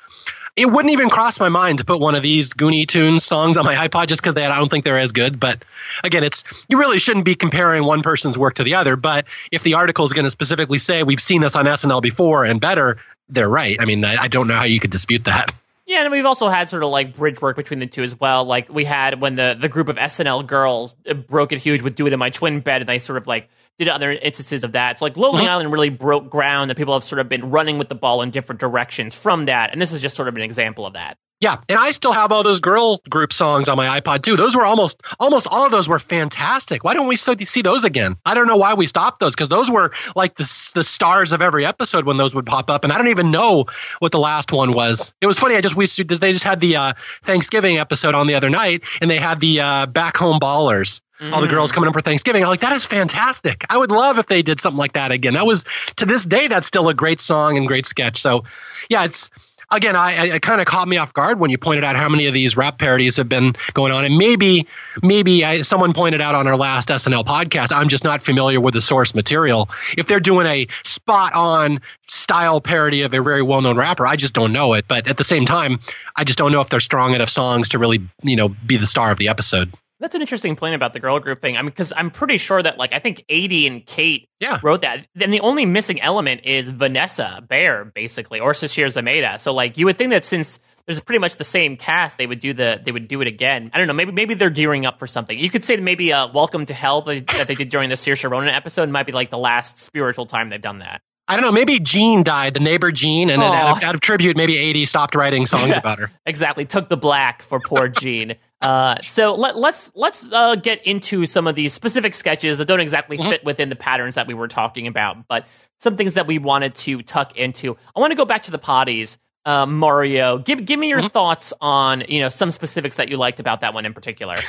it 0.57 0.71
wouldn't 0.71 0.93
even 0.93 1.09
cross 1.09 1.39
my 1.41 1.49
mind 1.49 1.79
to 1.79 1.85
put 1.85 2.01
one 2.01 2.15
of 2.15 2.23
these 2.23 2.53
Goonie 2.53 2.87
Tunes 2.87 3.25
songs 3.25 3.57
on 3.57 3.65
my 3.65 3.75
iPod 3.75 4.09
just 4.09 4.23
because 4.23 4.35
I 4.35 4.57
don't 4.57 4.69
think 4.69 4.85
they're 4.85 4.99
as 4.99 5.13
good. 5.13 5.39
But 5.39 5.65
again, 6.03 6.25
it's 6.25 6.45
you 6.69 6.79
really 6.79 6.99
shouldn't 6.99 7.25
be 7.25 7.35
comparing 7.35 7.85
one 7.85 8.03
person's 8.03 8.37
work 8.37 8.55
to 8.55 8.65
the 8.65 8.75
other. 8.75 8.97
But 8.97 9.27
if 9.53 9.63
the 9.63 9.75
article 9.75 10.05
is 10.05 10.13
going 10.13 10.25
to 10.25 10.31
specifically 10.31 10.79
say 10.79 11.03
we've 11.03 11.21
seen 11.21 11.41
this 11.41 11.57
on 11.57 11.67
SNL 11.67 12.03
before 12.03 12.45
and 12.45 12.61
better, 12.61 12.99
they're 13.29 13.49
right. 13.49 13.77
I 13.81 13.85
mean, 13.85 14.05
I, 14.05 14.23
I 14.23 14.29
don't 14.29 14.49
know 14.49 14.55
how 14.55 14.65
you 14.65 14.81
could 14.81 14.91
dispute 14.91 15.25
that. 15.25 15.55
Yeah, 15.91 16.03
and 16.03 16.13
we've 16.13 16.25
also 16.25 16.49
had 16.49 16.69
sort 16.69 16.85
of 16.85 16.91
like 16.91 17.17
bridge 17.17 17.43
work 17.43 17.57
between 17.57 17.81
the 17.81 17.87
two 17.89 18.05
as 18.05 18.19
well. 18.19 18.45
Like 18.45 18.73
we 18.73 18.85
had 18.85 19.21
when 19.21 19.35
the 19.35 19.57
the 19.59 19.69
group 19.69 19.89
of 19.89 19.97
SNL 19.97 20.47
girls 20.47 20.95
uh, 21.05 21.15
broke 21.15 21.51
it 21.51 21.59
huge 21.59 21.83
with 21.83 21.97
"Do 21.97 22.07
It 22.07 22.13
in 22.13 22.19
My 22.21 22.31
Twin 22.31 22.61
Bed," 22.61 22.83
and 22.83 22.89
they 22.89 23.01
sort 23.01 23.17
of 23.17 23.27
like 23.27 23.49
did 23.81 23.89
other 23.89 24.13
instances 24.13 24.63
of 24.63 24.73
that. 24.73 24.99
So 24.99 25.05
like 25.07 25.17
Lonely 25.17 25.45
Mhm. 25.45 25.49
Island 25.51 25.73
really 25.73 25.89
broke 25.89 26.29
ground 26.31 26.71
that 26.71 26.77
people 26.77 26.95
have 26.95 27.03
sort 27.03 27.19
of 27.19 27.29
been 27.29 27.51
running 27.51 27.79
with 27.79 27.89
the 27.89 27.95
ball 27.95 28.23
in 28.23 28.31
different 28.31 28.61
directions 28.61 29.15
from 29.17 29.47
that. 29.47 29.73
And 29.73 29.81
this 29.83 29.91
is 29.93 30.01
just 30.03 30.15
sort 30.15 30.29
of 30.29 30.37
an 30.37 30.43
example 30.43 30.85
of 30.87 30.93
that. 30.93 31.17
Yeah, 31.41 31.57
and 31.71 31.79
I 31.79 31.93
still 31.93 32.13
have 32.13 32.33
all 32.33 32.43
those 32.43 32.61
girl 32.61 33.01
group 33.09 33.33
songs 33.33 33.67
on 33.71 33.79
my 33.79 33.99
iPod 33.99 34.21
too. 34.23 34.37
Those 34.37 34.55
were 34.55 34.67
almost 34.67 35.03
almost 35.19 35.49
all 35.51 35.65
of 35.65 35.73
those 35.73 35.89
were 35.89 35.99
fantastic. 35.99 36.85
Why 36.85 36.93
don't 36.93 37.07
we 37.07 37.17
see 37.17 37.63
those 37.63 37.83
again? 37.83 38.17
I 38.27 38.35
don't 38.35 38.47
know 38.47 38.59
why 38.59 38.75
we 38.75 38.87
stopped 38.87 39.21
those 39.21 39.35
because 39.35 39.49
those 39.49 39.71
were 39.71 39.91
like 40.15 40.35
the 40.37 40.45
the 40.75 40.85
stars 40.85 41.33
of 41.33 41.41
every 41.41 41.65
episode 41.65 42.05
when 42.05 42.19
those 42.19 42.35
would 42.35 42.45
pop 42.45 42.69
up, 42.69 42.85
and 42.85 42.93
I 42.93 42.99
don't 42.99 43.09
even 43.09 43.31
know 43.31 43.65
what 44.01 44.13
the 44.13 44.19
last 44.19 44.53
one 44.53 44.75
was. 44.75 45.15
It 45.23 45.27
was 45.27 45.39
funny. 45.39 45.57
I 45.57 45.63
just 45.63 45.77
we 45.77 45.87
they 45.87 46.33
just 46.35 46.45
had 46.45 46.61
the 46.61 46.77
uh, 46.77 46.93
Thanksgiving 47.25 47.79
episode 47.79 48.15
on 48.15 48.27
the 48.27 48.35
other 48.35 48.51
night, 48.51 48.83
and 49.01 49.11
they 49.11 49.17
had 49.17 49.41
the 49.41 49.61
uh, 49.63 49.87
Back 49.87 50.19
Home 50.19 50.39
Ballers. 50.41 51.01
All 51.33 51.41
the 51.41 51.47
Mm. 51.47 51.51
girls 51.51 51.71
coming 51.73 51.87
in 51.89 51.93
for 51.93 52.01
Thanksgiving. 52.01 52.43
I'm 52.43 52.49
like, 52.49 52.61
that 52.61 52.73
is 52.73 52.87
fantastic. 52.87 53.65
I 53.69 53.77
would 53.77 53.91
love 53.91 54.19
if 54.19 54.27
they 54.27 54.41
did 54.43 54.61
something 54.61 54.79
like 54.79 54.95
that 54.95 55.13
again. 55.13 55.35
That 55.35 55.47
was 55.47 55.65
to 55.97 56.07
this 56.07 56.25
day, 56.25 56.49
that's 56.49 56.67
still 56.67 56.89
a 56.89 56.95
great 56.95 57.21
song 57.21 57.57
and 57.59 57.67
great 57.67 57.85
sketch. 57.87 58.19
So, 58.21 58.45
yeah, 58.89 59.05
it's 59.05 59.29
again, 59.71 59.95
I, 59.97 60.17
I 60.17 60.25
it 60.37 60.43
kind 60.43 60.61
of 60.61 60.67
caught 60.67 60.89
me 60.89 60.97
off 60.97 61.13
guard 61.13 61.39
when 61.39 61.51
you 61.51 61.59
pointed 61.59 61.85
out 61.85 61.95
how 61.95 62.09
many 62.09 62.27
of 62.27 62.35
these 62.35 62.57
rap 62.57 62.79
parodies 62.79 63.17
have 63.19 63.29
been 63.29 63.55
going 63.75 63.93
on, 63.93 64.05
and 64.05 64.17
maybe 64.17 64.67
maybe 65.03 65.45
I, 65.45 65.63
someone 65.63 65.93
pointed 65.93 66.21
out 66.21 66.35
on 66.35 66.49
our 66.49 66.57
last 66.57 66.89
SNL 66.89 67.25
podcast. 67.25 67.71
I'm 67.71 67.89
just 67.89 68.03
not 68.03 68.23
familiar 68.23 68.61
with 68.61 68.75
the 68.75 68.81
source 68.81 69.15
material. 69.15 69.69
If 69.99 70.07
they're 70.07 70.21
doing 70.21 70.47
a 70.47 70.67
spot 70.85 71.33
on 71.35 71.81
style 72.09 72.61
parody 72.61 73.03
of 73.03 73.13
a 73.15 73.21
very 73.23 73.43
well 73.43 73.61
known 73.61 73.77
rapper, 73.77 74.07
I 74.07 74.17
just 74.17 74.33
don't 74.33 74.53
know 74.53 74.73
it. 74.75 74.87
But 74.89 75.07
at 75.07 75.19
the 75.19 75.25
same 75.25 75.45
time, 75.45 75.81
I 76.17 76.25
just 76.25 76.39
don't 76.39 76.51
know 76.51 76.61
if 76.63 76.71
they're 76.71 76.81
strong 76.81 77.15
enough 77.15 77.29
songs 77.29 77.69
to 77.69 77.79
really 77.79 78.01
you 78.23 78.37
know 78.37 78.49
be 78.67 78.77
the 78.79 78.87
star 78.87 79.13
of 79.13 79.19
the 79.19 79.29
episode. 79.29 79.73
That's 80.01 80.15
an 80.15 80.23
interesting 80.23 80.57
point 80.57 80.75
about 80.75 80.95
the 80.95 80.99
girl 81.01 81.21
group 81.21 81.41
thing. 81.43 81.57
I 81.59 81.61
mean, 81.63 81.69
because 81.69 81.93
I'm 81.95 82.11
pretty 82.11 82.39
sure 82.39 82.63
that 82.63 82.79
like 82.79 82.95
I 82.95 82.99
think 82.99 83.25
Aidy 83.29 83.67
and 83.67 83.85
Kate 83.85 84.29
Yeah. 84.41 84.59
wrote 84.63 84.81
that. 84.81 85.07
Then 85.15 85.31
the 85.31 85.41
only 85.41 85.67
missing 85.67 86.01
element 86.01 86.41
is 86.45 86.71
Vanessa 86.71 87.45
Bayer, 87.47 87.85
basically, 87.95 88.41
or 88.41 88.53
Sasheer 88.53 88.87
Zamata. 88.87 89.39
So 89.41 89.53
like 89.53 89.77
you 89.77 89.85
would 89.87 89.99
think 89.99 90.11
that 90.11 90.25
since 90.25 90.59
there's 90.87 91.01
pretty 91.01 91.19
much 91.19 91.37
the 91.37 91.45
same 91.45 91.77
cast, 91.77 92.17
they 92.19 92.27
would 92.27 92.41
do 92.41 92.55
the 92.55 92.81
they 92.83 92.93
would 92.93 93.09
do 93.09 93.21
it 93.21 93.29
again. 93.29 93.71
I 93.75 93.79
don't 93.79 93.87
know. 93.87 93.93
Maybe 93.93 94.11
maybe 94.13 94.35
they're 94.35 94.49
gearing 94.51 94.87
up 94.87 94.99
for 94.99 95.07
something. 95.07 95.39
You 95.39 95.51
could 95.51 95.65
say 95.65 95.77
that 95.77 95.83
maybe 95.83 96.13
uh, 96.13 96.29
Welcome 96.33 96.65
to 96.67 96.75
Hell 96.75 97.03
that 97.03 97.27
that 97.29 97.47
they 97.47 97.55
did 97.55 97.69
during 97.69 97.91
the 97.91 97.97
Saoirse 97.97 98.29
Ronan 98.29 98.49
episode 98.55 98.89
might 98.89 99.05
be 99.07 99.13
like 99.13 99.29
the 99.29 99.39
last 99.39 99.79
spiritual 99.79 100.25
time 100.25 100.49
they've 100.49 100.61
done 100.61 100.79
that. 100.79 101.03
I 101.29 101.37
don't 101.37 101.45
know. 101.45 101.53
Maybe 101.53 101.79
Jean 101.79 102.25
died, 102.25 102.55
the 102.55 102.61
neighbor 102.61 102.91
Jean, 102.91 103.31
and 103.31 103.41
then 103.41 103.53
out 103.53 103.77
of, 103.77 103.83
out 103.85 103.95
of 103.95 104.01
tribute, 104.01 104.37
maybe 104.37 104.55
Aidy 104.55 104.89
stopped 104.89 105.15
writing 105.15 105.47
songs 105.47 105.77
about 105.77 106.01
her. 106.01 106.11
Exactly. 106.27 106.65
Took 106.65 106.89
the 106.89 106.97
black 106.97 107.43
for 107.43 107.61
poor 107.61 107.87
Gene. 108.01 108.35
Uh, 108.61 108.97
so 109.03 109.35
let, 109.35 109.57
let's 109.57 109.91
let's 109.95 110.31
uh, 110.33 110.55
get 110.55 110.87
into 110.87 111.25
some 111.27 111.47
of 111.47 111.55
these 111.55 111.73
specific 111.73 112.13
sketches 112.15 112.59
that 112.59 112.67
don't 112.67 112.81
exactly 112.81 113.17
Mhm. 113.17 113.31
fit 113.31 113.45
within 113.45 113.71
the 113.71 113.77
patterns 113.77 114.17
that 114.17 114.27
we 114.27 114.35
were 114.35 114.49
talking 114.49 114.87
about, 114.87 115.27
but 115.29 115.47
some 115.79 115.97
things 115.97 116.15
that 116.15 116.27
we 116.27 116.39
wanted 116.39 116.75
to 116.75 117.01
tuck 117.03 117.37
into. 117.39 117.77
I 117.97 118.01
want 118.01 118.11
to 118.11 118.17
go 118.17 118.27
back 118.27 118.43
to 118.45 118.51
the 118.51 118.59
potties. 118.59 119.17
Uh, 119.47 119.65
Mario, 119.65 120.39
give 120.39 120.67
give 120.67 120.79
me 120.79 120.89
your 120.89 121.01
thoughts 121.09 121.53
on 121.63 122.05
you 122.09 122.21
know 122.21 122.29
some 122.29 122.51
specifics 122.51 122.97
that 122.97 123.09
you 123.09 123.17
liked 123.17 123.41
about 123.41 123.61
that 123.63 123.73
one 123.73 123.87
in 123.87 123.95
particular. 123.95 124.37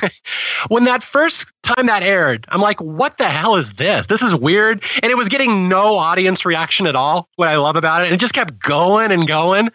When 0.68 0.84
that 0.84 1.02
first 1.02 1.46
time 1.62 1.86
that 1.86 2.02
aired, 2.02 2.46
I'm 2.48 2.60
like, 2.60 2.80
what 2.80 3.18
the 3.18 3.24
hell 3.24 3.56
is 3.56 3.72
this? 3.72 4.06
This 4.06 4.22
is 4.22 4.34
weird. 4.34 4.84
And 5.02 5.10
it 5.10 5.16
was 5.16 5.28
getting 5.28 5.68
no 5.68 5.96
audience 5.96 6.44
reaction 6.44 6.86
at 6.86 6.94
all, 6.94 7.28
what 7.36 7.48
I 7.48 7.56
love 7.56 7.74
about 7.74 8.02
it. 8.02 8.04
And 8.06 8.14
it 8.14 8.20
just 8.20 8.34
kept 8.34 8.58
going 8.60 9.10
and 9.10 9.26
going. 9.26 9.70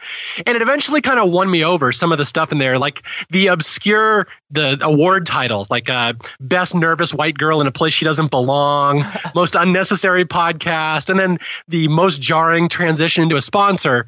And 0.46 0.56
it 0.56 0.62
eventually 0.62 1.02
kind 1.02 1.20
of 1.20 1.30
won 1.30 1.52
me 1.52 1.64
over 1.64 1.92
some 1.92 2.12
of 2.12 2.18
the 2.18 2.26
stuff 2.26 2.52
in 2.52 2.58
there, 2.58 2.78
like 2.78 3.04
the 3.32 3.48
obscure, 3.48 4.28
the 4.50 4.78
award 4.82 5.26
titles, 5.26 5.70
like 5.70 5.90
uh, 5.90 6.14
Best 6.40 6.74
Nervous 6.74 7.14
White 7.14 7.38
Girl 7.38 7.60
in 7.60 7.68
a 7.68 7.72
Place 7.72 7.94
She 7.94 8.06
Doesn't 8.06 8.32
Belong, 8.32 9.04
Most 9.36 9.56
Unnecessary 9.56 10.26
Podcast, 10.26 11.10
and 11.10 11.20
then 11.20 11.38
the 11.68 11.88
most 11.90 12.22
jarring 12.22 12.70
transition 12.70 13.24
into 13.24 13.36
a 13.36 13.42
sponsor. 13.42 14.08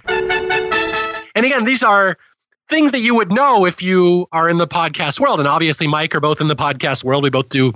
And 1.40 1.46
again, 1.46 1.64
these 1.64 1.84
are 1.84 2.18
things 2.68 2.92
that 2.92 3.00
you 3.00 3.16
would 3.16 3.32
know 3.32 3.66
if 3.66 3.82
you 3.82 4.28
are 4.34 4.50
in 4.50 4.58
the 4.58 4.68
podcast 4.68 5.22
world. 5.22 5.40
And 5.40 5.48
obviously, 5.48 5.88
Mike 5.88 6.14
are 6.14 6.20
both 6.20 6.42
in 6.42 6.50
the 6.50 6.56
podcast 6.56 7.02
world. 7.02 7.24
We 7.24 7.30
both 7.30 7.48
do 7.48 7.72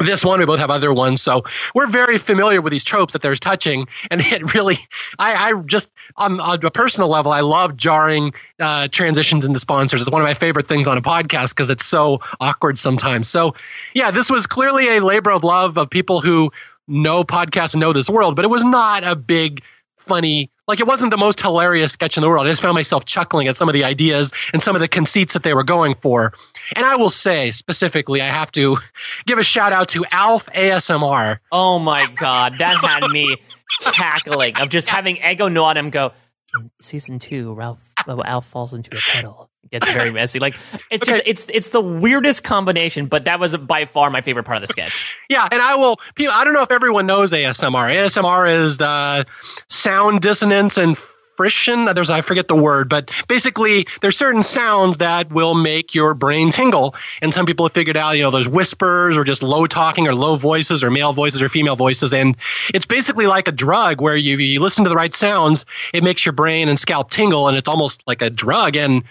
this 0.00 0.22
one. 0.22 0.38
We 0.38 0.44
both 0.44 0.58
have 0.58 0.68
other 0.68 0.92
ones. 0.92 1.22
So 1.22 1.44
we're 1.74 1.86
very 1.86 2.18
familiar 2.18 2.60
with 2.60 2.72
these 2.72 2.84
tropes 2.84 3.14
that 3.14 3.22
there's 3.22 3.40
touching. 3.40 3.88
And 4.10 4.20
it 4.20 4.52
really, 4.52 4.76
I, 5.18 5.48
I 5.48 5.62
just, 5.62 5.94
on, 6.18 6.40
on 6.40 6.62
a 6.62 6.70
personal 6.70 7.08
level, 7.08 7.32
I 7.32 7.40
love 7.40 7.74
jarring 7.74 8.34
uh, 8.60 8.88
transitions 8.88 9.46
into 9.46 9.58
sponsors. 9.58 10.02
It's 10.02 10.10
one 10.10 10.20
of 10.20 10.26
my 10.26 10.34
favorite 10.34 10.68
things 10.68 10.86
on 10.86 10.98
a 10.98 11.02
podcast 11.02 11.52
because 11.52 11.70
it's 11.70 11.86
so 11.86 12.20
awkward 12.38 12.76
sometimes. 12.78 13.30
So, 13.30 13.54
yeah, 13.94 14.10
this 14.10 14.30
was 14.30 14.46
clearly 14.46 14.98
a 14.98 15.02
labor 15.02 15.30
of 15.30 15.42
love 15.42 15.78
of 15.78 15.88
people 15.88 16.20
who 16.20 16.52
know 16.86 17.24
podcasts 17.24 17.72
and 17.72 17.80
know 17.80 17.94
this 17.94 18.10
world, 18.10 18.36
but 18.36 18.44
it 18.44 18.48
was 18.48 18.62
not 18.62 19.04
a 19.04 19.16
big, 19.16 19.62
funny 19.96 20.50
like 20.66 20.80
it 20.80 20.86
wasn't 20.86 21.10
the 21.10 21.16
most 21.16 21.40
hilarious 21.40 21.92
sketch 21.92 22.16
in 22.16 22.22
the 22.22 22.28
world. 22.28 22.46
I 22.46 22.50
just 22.50 22.62
found 22.62 22.74
myself 22.74 23.04
chuckling 23.04 23.48
at 23.48 23.56
some 23.56 23.68
of 23.68 23.72
the 23.72 23.84
ideas 23.84 24.32
and 24.52 24.62
some 24.62 24.74
of 24.74 24.80
the 24.80 24.88
conceits 24.88 25.34
that 25.34 25.42
they 25.42 25.54
were 25.54 25.64
going 25.64 25.94
for. 25.94 26.32
And 26.74 26.86
I 26.86 26.96
will 26.96 27.10
say 27.10 27.50
specifically, 27.50 28.20
I 28.20 28.26
have 28.26 28.50
to 28.52 28.78
give 29.26 29.38
a 29.38 29.42
shout 29.42 29.72
out 29.72 29.90
to 29.90 30.04
Alf 30.10 30.46
ASMR. 30.46 31.38
oh 31.52 31.78
my 31.78 32.06
god, 32.16 32.54
that 32.58 32.76
had 32.76 33.08
me 33.10 33.36
cackling 33.80 34.56
of 34.58 34.68
just 34.68 34.88
having 34.88 35.18
Ego 35.18 35.48
Nwodim 35.48 35.90
go. 35.90 36.12
In 36.56 36.70
season 36.80 37.18
two, 37.18 37.52
Ralph 37.54 37.80
Alf 38.06 38.46
falls 38.46 38.74
into 38.74 38.96
a 38.96 39.00
puddle. 39.00 39.50
Gets 39.74 39.92
very 39.92 40.10
messy. 40.12 40.38
Like 40.38 40.56
it's 40.88 41.04
just 41.04 41.22
it's 41.26 41.46
it's 41.48 41.68
the 41.70 41.80
weirdest 41.80 42.44
combination, 42.44 43.06
but 43.06 43.24
that 43.24 43.40
was 43.40 43.56
by 43.56 43.86
far 43.86 44.08
my 44.08 44.20
favorite 44.20 44.44
part 44.44 44.56
of 44.56 44.62
the 44.62 44.68
sketch. 44.68 45.18
Yeah, 45.28 45.48
and 45.50 45.60
I 45.60 45.74
will. 45.74 45.98
people- 46.14 46.34
I 46.36 46.44
don't 46.44 46.54
know 46.54 46.62
if 46.62 46.70
everyone 46.70 47.06
knows 47.06 47.32
ASMR. 47.32 47.92
ASMR 47.92 48.48
is 48.48 48.78
the 48.78 49.26
sound 49.68 50.20
dissonance 50.20 50.76
and 50.76 50.96
friction. 51.36 51.86
There's 51.86 52.10
I 52.10 52.20
forget 52.20 52.46
the 52.46 52.54
word, 52.54 52.88
but 52.88 53.10
basically 53.26 53.88
there's 54.00 54.16
certain 54.16 54.44
sounds 54.44 54.98
that 54.98 55.32
will 55.32 55.54
make 55.54 55.92
your 55.92 56.14
brain 56.14 56.50
tingle. 56.50 56.94
And 57.20 57.34
some 57.34 57.46
people 57.46 57.66
have 57.66 57.72
figured 57.72 57.96
out, 57.96 58.12
you 58.12 58.22
know, 58.22 58.30
those 58.30 58.46
whispers 58.46 59.18
or 59.18 59.24
just 59.24 59.42
low 59.42 59.66
talking 59.66 60.06
or 60.06 60.14
low 60.14 60.36
voices 60.36 60.84
or 60.84 60.90
male 60.92 61.12
voices 61.12 61.42
or 61.42 61.48
female 61.48 61.74
voices. 61.74 62.12
And 62.14 62.36
it's 62.72 62.86
basically 62.86 63.26
like 63.26 63.48
a 63.48 63.52
drug 63.52 64.00
where 64.00 64.16
you, 64.16 64.36
you 64.36 64.60
listen 64.60 64.84
to 64.84 64.90
the 64.90 64.94
right 64.94 65.12
sounds, 65.12 65.66
it 65.92 66.04
makes 66.04 66.24
your 66.24 66.32
brain 66.34 66.68
and 66.68 66.78
scalp 66.78 67.10
tingle, 67.10 67.48
and 67.48 67.56
it's 67.58 67.68
almost 67.68 68.04
like 68.06 68.22
a 68.22 68.30
drug. 68.30 68.76
And 68.76 69.02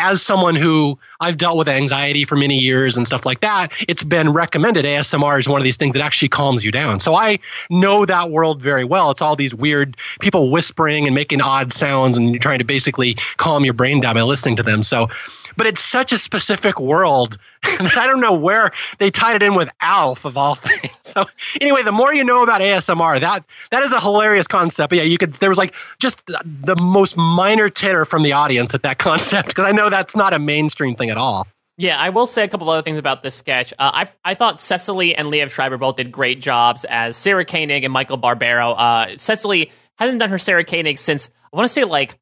as 0.00 0.22
someone 0.22 0.56
who 0.56 0.98
I've 1.20 1.36
dealt 1.36 1.58
with 1.58 1.68
anxiety 1.68 2.24
for 2.24 2.36
many 2.36 2.56
years 2.58 2.96
and 2.96 3.06
stuff 3.06 3.26
like 3.26 3.40
that, 3.40 3.72
it's 3.88 4.04
been 4.04 4.32
recommended 4.32 4.84
ASMR 4.84 5.38
is 5.38 5.48
one 5.48 5.60
of 5.60 5.64
these 5.64 5.76
things 5.76 5.92
that 5.94 6.02
actually 6.02 6.28
calms 6.28 6.64
you 6.64 6.72
down. 6.72 7.00
So 7.00 7.14
I 7.14 7.38
know 7.68 8.06
that 8.06 8.30
world 8.30 8.62
very 8.62 8.84
well. 8.84 9.10
It's 9.10 9.22
all 9.22 9.36
these 9.36 9.54
weird 9.54 9.96
people 10.20 10.50
whispering 10.50 11.06
and 11.06 11.14
making 11.14 11.40
odd 11.40 11.72
sounds 11.72 12.16
and 12.16 12.30
you're 12.30 12.38
trying 12.38 12.58
to 12.58 12.64
basically 12.64 13.16
calm 13.36 13.64
your 13.64 13.74
brain 13.74 14.00
down 14.00 14.14
by 14.14 14.22
listening 14.22 14.56
to 14.56 14.62
them. 14.62 14.82
So, 14.82 15.08
but 15.56 15.66
it's 15.66 15.80
such 15.80 16.12
a 16.12 16.18
specific 16.18 16.80
world 16.80 17.36
that 17.62 17.98
I 17.98 18.06
don't 18.06 18.20
know 18.20 18.32
where 18.32 18.72
they 18.98 19.10
tied 19.10 19.36
it 19.36 19.42
in 19.42 19.54
with 19.54 19.70
Alf 19.82 20.24
of 20.24 20.36
all 20.36 20.54
things. 20.54 20.94
So 21.02 21.26
anyway, 21.60 21.82
the 21.82 21.92
more 21.92 22.14
you 22.14 22.24
know 22.24 22.42
about 22.42 22.60
ASMR, 22.60 23.20
that 23.20 23.44
that 23.70 23.82
is 23.82 23.92
a 23.92 24.00
hilarious 24.00 24.46
concept. 24.46 24.90
But 24.90 24.98
yeah, 24.98 25.04
you 25.04 25.18
could 25.18 25.34
there 25.34 25.50
was 25.50 25.58
like 25.58 25.74
just 25.98 26.24
the 26.26 26.76
most 26.80 27.16
minor 27.16 27.68
titter 27.68 28.04
from 28.04 28.22
the 28.22 28.32
audience 28.32 28.74
at 28.74 28.82
that 28.82 28.98
concept 28.98 29.48
because 29.48 29.66
I 29.66 29.72
know 29.72 29.90
that's 29.90 30.16
not 30.16 30.32
a 30.32 30.38
mainstream 30.38 30.94
thing 30.94 31.09
at 31.10 31.16
all. 31.16 31.46
Yeah, 31.76 31.98
I 31.98 32.10
will 32.10 32.26
say 32.26 32.44
a 32.44 32.48
couple 32.48 32.68
other 32.68 32.82
things 32.82 32.98
about 32.98 33.22
this 33.22 33.34
sketch. 33.34 33.72
Uh, 33.72 33.90
I 34.04 34.08
I 34.22 34.34
thought 34.34 34.60
Cecily 34.60 35.14
and 35.14 35.28
Liev 35.28 35.50
Schreiber 35.50 35.78
both 35.78 35.96
did 35.96 36.12
great 36.12 36.40
jobs 36.40 36.84
as 36.84 37.16
Sarah 37.16 37.44
Koenig 37.44 37.84
and 37.84 37.92
Michael 37.92 38.18
Barbaro. 38.18 38.72
Uh, 38.72 39.14
Cecily 39.16 39.70
hasn't 39.98 40.18
done 40.18 40.28
her 40.28 40.38
Sarah 40.38 40.64
Koenig 40.64 40.98
since 40.98 41.30
I 41.52 41.56
want 41.56 41.66
to 41.66 41.72
say 41.72 41.84
like 41.84 42.18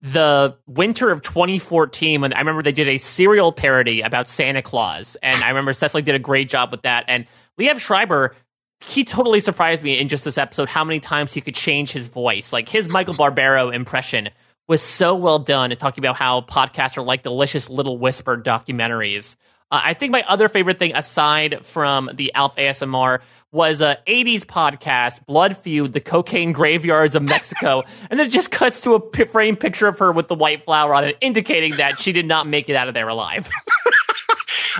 the 0.00 0.56
winter 0.66 1.10
of 1.10 1.22
2014 1.22 2.22
when 2.22 2.32
I 2.32 2.38
remember 2.38 2.62
they 2.62 2.72
did 2.72 2.88
a 2.88 2.98
serial 2.98 3.52
parody 3.52 4.00
about 4.00 4.28
Santa 4.28 4.62
Claus, 4.62 5.16
and 5.22 5.44
I 5.44 5.48
remember 5.48 5.74
Cecily 5.74 6.02
did 6.02 6.14
a 6.14 6.18
great 6.18 6.48
job 6.48 6.70
with 6.70 6.82
that. 6.82 7.04
And 7.08 7.26
Liev 7.60 7.78
Schreiber, 7.78 8.34
he 8.80 9.04
totally 9.04 9.40
surprised 9.40 9.84
me 9.84 9.98
in 9.98 10.08
just 10.08 10.24
this 10.24 10.38
episode 10.38 10.68
how 10.68 10.84
many 10.84 11.00
times 11.00 11.34
he 11.34 11.40
could 11.42 11.54
change 11.54 11.92
his 11.92 12.08
voice. 12.08 12.52
Like 12.52 12.68
his 12.68 12.88
Michael 12.88 13.14
Barbaro 13.14 13.70
impression 13.70 14.30
was 14.66 14.82
so 14.82 15.14
well 15.14 15.38
done 15.38 15.70
talking 15.76 16.02
about 16.02 16.16
how 16.16 16.40
podcasts 16.40 16.96
are 16.96 17.02
like 17.02 17.22
delicious 17.22 17.70
little 17.70 17.98
whisper 17.98 18.36
documentaries. 18.36 19.36
Uh, 19.70 19.80
I 19.82 19.94
think 19.94 20.12
my 20.12 20.22
other 20.22 20.48
favorite 20.48 20.78
thing, 20.78 20.94
aside 20.94 21.64
from 21.64 22.10
the 22.14 22.32
Alf 22.34 22.56
ASMR, 22.56 23.20
was 23.50 23.80
a 23.80 23.98
80s 24.06 24.44
podcast, 24.44 25.24
Blood 25.26 25.56
Feud, 25.56 25.92
the 25.92 26.00
cocaine 26.00 26.52
graveyards 26.52 27.14
of 27.14 27.22
Mexico. 27.22 27.82
and 28.10 28.18
then 28.18 28.26
it 28.26 28.30
just 28.30 28.50
cuts 28.50 28.82
to 28.82 28.94
a 28.94 29.00
p- 29.00 29.24
frame 29.24 29.56
picture 29.56 29.88
of 29.88 29.98
her 29.98 30.12
with 30.12 30.28
the 30.28 30.34
white 30.34 30.64
flower 30.64 30.94
on 30.94 31.04
it, 31.04 31.16
indicating 31.20 31.76
that 31.78 31.98
she 31.98 32.12
did 32.12 32.26
not 32.26 32.46
make 32.46 32.68
it 32.68 32.76
out 32.76 32.88
of 32.88 32.94
there 32.94 33.08
alive. 33.08 33.48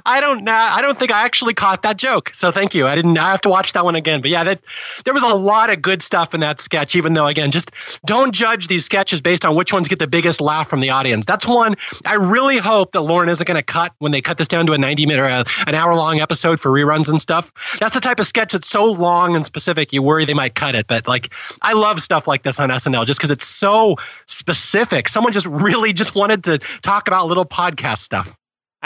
I 0.05 0.21
don't 0.21 0.45
know. 0.45 0.53
I 0.53 0.83
don't 0.83 0.99
think 0.99 1.11
I 1.11 1.25
actually 1.25 1.55
caught 1.55 1.83
that 1.83 1.97
joke. 1.97 2.31
So 2.35 2.51
thank 2.51 2.75
you. 2.75 2.87
I 2.87 2.95
didn't. 2.95 3.19
I 3.19 3.31
have 3.31 3.41
to 3.43 3.49
watch 3.49 3.73
that 3.73 3.85
one 3.85 3.97
again. 3.97 4.21
But 4.21 4.31
yeah, 4.31 4.45
that 4.45 4.61
there 5.05 5.15
was 5.15 5.23
a 5.23 5.35
lot 5.35 5.71
of 5.71 5.81
good 5.81 6.03
stuff 6.03 6.35
in 6.35 6.41
that 6.41 6.61
sketch. 6.61 6.97
Even 6.97 7.15
though 7.15 7.27
again, 7.27 7.51
just 7.51 7.71
don't 8.05 8.33
judge 8.33 8.69
these 8.69 8.85
sketches 8.85 9.21
based 9.21 9.45
on 9.45 9.55
which 9.55 9.73
ones 9.73 9.89
get 9.89 9.99
the 9.99 10.07
biggest 10.07 10.41
laugh 10.41 10.69
from 10.69 10.81
the 10.81 10.91
audience. 10.91 11.27
That's 11.27 11.47
one 11.47 11.75
I 12.05 12.15
really 12.15 12.59
hope 12.59 12.93
that 12.93 13.03
Lorne 13.03 13.29
isn't 13.29 13.47
going 13.47 13.57
to 13.57 13.63
cut 13.63 13.93
when 13.99 14.13
they 14.13 14.21
cut 14.21 14.39
this 14.39 14.49
down 14.49 14.67
to 14.67 14.73
a 14.73 14.79
ninety 14.79 15.07
minute 15.07 15.23
or 15.23 15.27
a, 15.27 15.45
an 15.67 15.75
hour 15.75 15.95
long 15.95 16.21
episode 16.21 16.61
for 16.61 16.71
reruns 16.71 17.09
and 17.09 17.21
stuff. 17.21 17.53
That's 17.81 17.95
the 17.95 18.01
type 18.01 18.21
of 18.21 18.27
sketch 18.27 18.53
that's 18.53 18.69
so 18.69 18.85
long 18.91 19.37
and 19.37 19.47
specific 19.47 19.93
you 19.93 20.03
worry 20.03 20.25
they 20.25 20.35
might 20.35 20.55
cut 20.55 20.75
it. 20.75 20.87
But 20.87 21.07
like 21.09 21.33
I 21.63 21.73
love 21.73 22.01
stuff 22.01 22.27
like 22.27 22.43
this 22.43 22.61
on 22.61 22.71
SNL 22.71 23.07
just 23.07 23.19
because 23.19 23.31
it's 23.31 23.47
so 23.47 23.97
specific. 24.27 25.09
Someone 25.09 25.33
just 25.33 25.47
really 25.47 25.93
just 25.93 26.15
wanted 26.15 26.45
to 26.45 26.59
talk 26.83 27.09
about 27.09 27.27
little 27.27 27.47
podcast 27.47 27.99
stuff. 27.99 28.37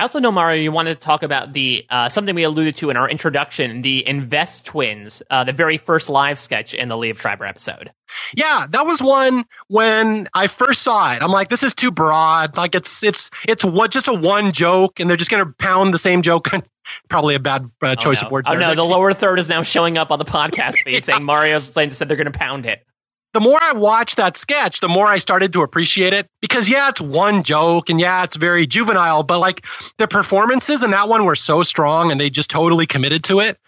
I 0.00 0.02
also 0.02 0.18
know 0.18 0.32
Mario, 0.32 0.62
you 0.62 0.72
wanted 0.72 0.94
to 0.94 1.00
talk 1.02 1.22
about 1.22 1.52
the 1.52 1.84
uh, 1.90 2.08
something 2.08 2.34
we 2.34 2.42
alluded 2.42 2.74
to 2.76 2.88
in 2.88 2.96
our 2.96 3.06
introduction, 3.06 3.82
the 3.82 4.08
Invest 4.08 4.64
Twins, 4.64 5.22
uh, 5.28 5.44
the 5.44 5.52
very 5.52 5.76
first 5.76 6.08
live 6.08 6.38
sketch 6.38 6.72
in 6.72 6.88
the 6.88 6.94
Liev 6.94 7.20
Schreiber 7.20 7.44
episode. 7.44 7.90
Yeah, 8.34 8.64
that 8.70 8.86
was 8.86 9.02
one 9.02 9.44
when 9.68 10.26
I 10.32 10.46
first 10.46 10.80
saw 10.80 11.12
it. 11.14 11.22
I'm 11.22 11.30
like, 11.30 11.50
this 11.50 11.62
is 11.62 11.74
too 11.74 11.90
broad. 11.90 12.56
Like 12.56 12.74
it's 12.74 13.02
it's 13.02 13.30
it's 13.46 13.62
what 13.62 13.90
just 13.90 14.08
a 14.08 14.14
one 14.14 14.52
joke, 14.52 15.00
and 15.00 15.10
they're 15.10 15.18
just 15.18 15.30
gonna 15.30 15.52
pound 15.58 15.92
the 15.92 15.98
same 15.98 16.22
joke. 16.22 16.48
Probably 17.10 17.34
a 17.34 17.38
bad 17.38 17.70
uh, 17.82 17.94
choice 17.94 18.20
oh, 18.20 18.22
no. 18.22 18.26
of 18.28 18.32
words. 18.32 18.48
Oh 18.48 18.52
there, 18.52 18.60
no, 18.68 18.74
the 18.74 18.84
lower 18.84 19.12
third 19.12 19.38
is 19.38 19.50
now 19.50 19.62
showing 19.62 19.98
up 19.98 20.10
on 20.10 20.18
the 20.18 20.24
podcast 20.24 20.76
feed 20.82 20.94
yeah. 20.94 21.00
saying 21.00 21.24
Mario's 21.24 21.70
saying 21.70 21.90
said 21.90 22.08
they're 22.08 22.16
gonna 22.16 22.30
pound 22.30 22.64
it 22.64 22.86
the 23.32 23.40
more 23.40 23.58
I 23.60 23.72
watched 23.72 24.16
that 24.16 24.36
sketch, 24.36 24.80
the 24.80 24.88
more 24.88 25.06
I 25.06 25.18
started 25.18 25.52
to 25.52 25.62
appreciate 25.62 26.12
it 26.12 26.26
because 26.40 26.68
yeah, 26.68 26.88
it's 26.88 27.00
one 27.00 27.42
joke 27.42 27.88
and 27.88 28.00
yeah, 28.00 28.24
it's 28.24 28.36
very 28.36 28.66
juvenile, 28.66 29.22
but 29.22 29.38
like 29.38 29.64
the 29.98 30.08
performances 30.08 30.82
in 30.82 30.90
that 30.90 31.08
one 31.08 31.24
were 31.24 31.36
so 31.36 31.62
strong 31.62 32.10
and 32.10 32.20
they 32.20 32.30
just 32.30 32.50
totally 32.50 32.86
committed 32.86 33.22
to 33.24 33.40
it. 33.40 33.58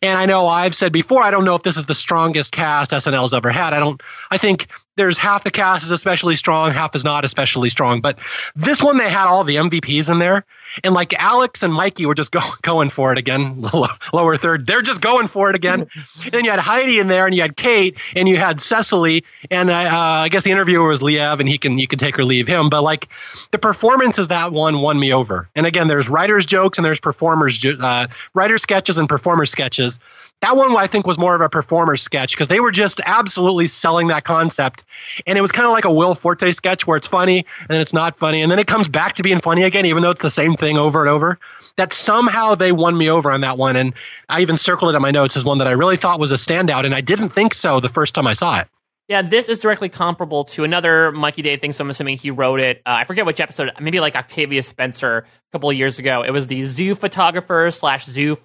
And 0.00 0.18
I 0.18 0.26
know 0.26 0.46
I've 0.46 0.74
said 0.74 0.92
before, 0.92 1.22
I 1.22 1.30
don't 1.30 1.44
know 1.44 1.54
if 1.54 1.62
this 1.62 1.76
is 1.76 1.86
the 1.86 1.94
strongest 1.94 2.52
cast 2.52 2.90
SNL's 2.92 3.34
ever 3.34 3.50
had. 3.50 3.74
I 3.74 3.80
don't, 3.80 4.02
I 4.30 4.38
think 4.38 4.68
there's 4.96 5.18
half 5.18 5.44
the 5.44 5.50
cast 5.50 5.84
is 5.84 5.90
especially 5.90 6.36
strong, 6.36 6.72
half 6.72 6.94
is 6.96 7.04
not 7.04 7.24
especially 7.24 7.70
strong. 7.70 8.00
But 8.00 8.18
this 8.56 8.82
one, 8.82 8.96
they 8.96 9.10
had 9.10 9.26
all 9.26 9.44
the 9.44 9.56
MVPs 9.56 10.10
in 10.10 10.18
there. 10.18 10.44
And 10.84 10.94
like 10.94 11.14
Alex 11.14 11.62
and 11.62 11.72
Mikey 11.72 12.06
were 12.06 12.14
just 12.14 12.32
go, 12.32 12.40
going 12.62 12.90
for 12.90 13.12
it 13.12 13.18
again, 13.18 13.64
lower 14.12 14.36
third. 14.36 14.66
They're 14.66 14.82
just 14.82 15.00
going 15.00 15.28
for 15.28 15.50
it 15.50 15.56
again. 15.56 15.86
then 16.30 16.44
you 16.44 16.50
had 16.50 16.60
Heidi 16.60 16.98
in 16.98 17.08
there, 17.08 17.26
and 17.26 17.34
you 17.34 17.42
had 17.42 17.56
Kate, 17.56 17.96
and 18.14 18.28
you 18.28 18.36
had 18.36 18.60
Cecily, 18.60 19.24
and 19.50 19.70
uh, 19.70 19.74
I 19.74 20.28
guess 20.28 20.44
the 20.44 20.50
interviewer 20.50 20.86
was 20.86 21.00
Liev, 21.00 21.40
and 21.40 21.48
he 21.48 21.58
can 21.58 21.78
you 21.78 21.86
can 21.86 21.98
take 21.98 22.18
or 22.18 22.24
leave 22.24 22.46
him. 22.46 22.68
But 22.68 22.82
like 22.82 23.08
the 23.50 23.58
performances 23.58 24.28
that 24.28 24.52
one 24.52 24.80
won 24.80 24.98
me 24.98 25.12
over. 25.12 25.48
And 25.54 25.66
again, 25.66 25.88
there's 25.88 26.08
writers 26.08 26.46
jokes 26.46 26.78
and 26.78 26.84
there's 26.84 27.00
performers 27.00 27.64
uh, 27.64 28.06
writer 28.34 28.58
sketches 28.58 28.98
and 28.98 29.08
performer 29.08 29.46
sketches. 29.46 29.98
That 30.40 30.56
one 30.56 30.76
I 30.76 30.88
think 30.88 31.06
was 31.06 31.18
more 31.18 31.36
of 31.36 31.40
a 31.40 31.48
performer 31.48 31.94
sketch 31.94 32.32
because 32.32 32.48
they 32.48 32.58
were 32.58 32.72
just 32.72 33.00
absolutely 33.06 33.68
selling 33.68 34.08
that 34.08 34.24
concept. 34.24 34.82
And 35.24 35.38
it 35.38 35.40
was 35.40 35.52
kind 35.52 35.66
of 35.66 35.72
like 35.72 35.84
a 35.84 35.92
Will 35.92 36.16
Forte 36.16 36.50
sketch 36.50 36.84
where 36.84 36.96
it's 36.96 37.06
funny 37.06 37.46
and 37.60 37.68
then 37.68 37.80
it's 37.80 37.92
not 37.92 38.16
funny 38.16 38.42
and 38.42 38.50
then 38.50 38.58
it 38.58 38.66
comes 38.66 38.88
back 38.88 39.14
to 39.16 39.22
being 39.22 39.40
funny 39.40 39.62
again, 39.62 39.86
even 39.86 40.02
though 40.02 40.10
it's 40.10 40.22
the 40.22 40.30
same 40.30 40.56
thing 40.62 40.78
over 40.78 41.00
and 41.00 41.10
over. 41.10 41.38
That 41.76 41.92
somehow 41.92 42.54
they 42.54 42.70
won 42.70 42.96
me 42.96 43.10
over 43.10 43.30
on 43.30 43.40
that 43.40 43.58
one. 43.58 43.76
And 43.76 43.94
I 44.28 44.40
even 44.42 44.56
circled 44.56 44.92
it 44.92 44.96
in 44.96 45.02
my 45.02 45.10
notes 45.10 45.36
as 45.36 45.44
one 45.44 45.58
that 45.58 45.66
I 45.66 45.72
really 45.72 45.96
thought 45.96 46.20
was 46.20 46.30
a 46.30 46.36
standout. 46.36 46.84
And 46.84 46.94
I 46.94 47.00
didn't 47.00 47.30
think 47.30 47.54
so 47.54 47.80
the 47.80 47.88
first 47.88 48.14
time 48.14 48.26
I 48.26 48.34
saw 48.34 48.60
it. 48.60 48.68
Yeah, 49.08 49.22
this 49.22 49.48
is 49.48 49.58
directly 49.58 49.88
comparable 49.88 50.44
to 50.44 50.64
another 50.64 51.10
Mikey 51.12 51.42
Day 51.42 51.56
thing, 51.56 51.72
so 51.72 51.82
I'm 51.82 51.90
assuming 51.90 52.16
he 52.16 52.30
wrote 52.30 52.60
it. 52.60 52.78
Uh, 52.86 52.90
I 52.90 53.04
forget 53.04 53.26
which 53.26 53.40
episode, 53.40 53.72
maybe 53.80 54.00
like 54.00 54.14
Octavia 54.14 54.62
Spencer 54.62 55.18
a 55.18 55.52
couple 55.52 55.68
of 55.68 55.76
years 55.76 55.98
ago. 55.98 56.22
It 56.22 56.30
was 56.30 56.46
the 56.46 56.64
zoo 56.64 56.94
photographer 56.94 57.70
slash 57.72 58.06
zoo 58.06 58.38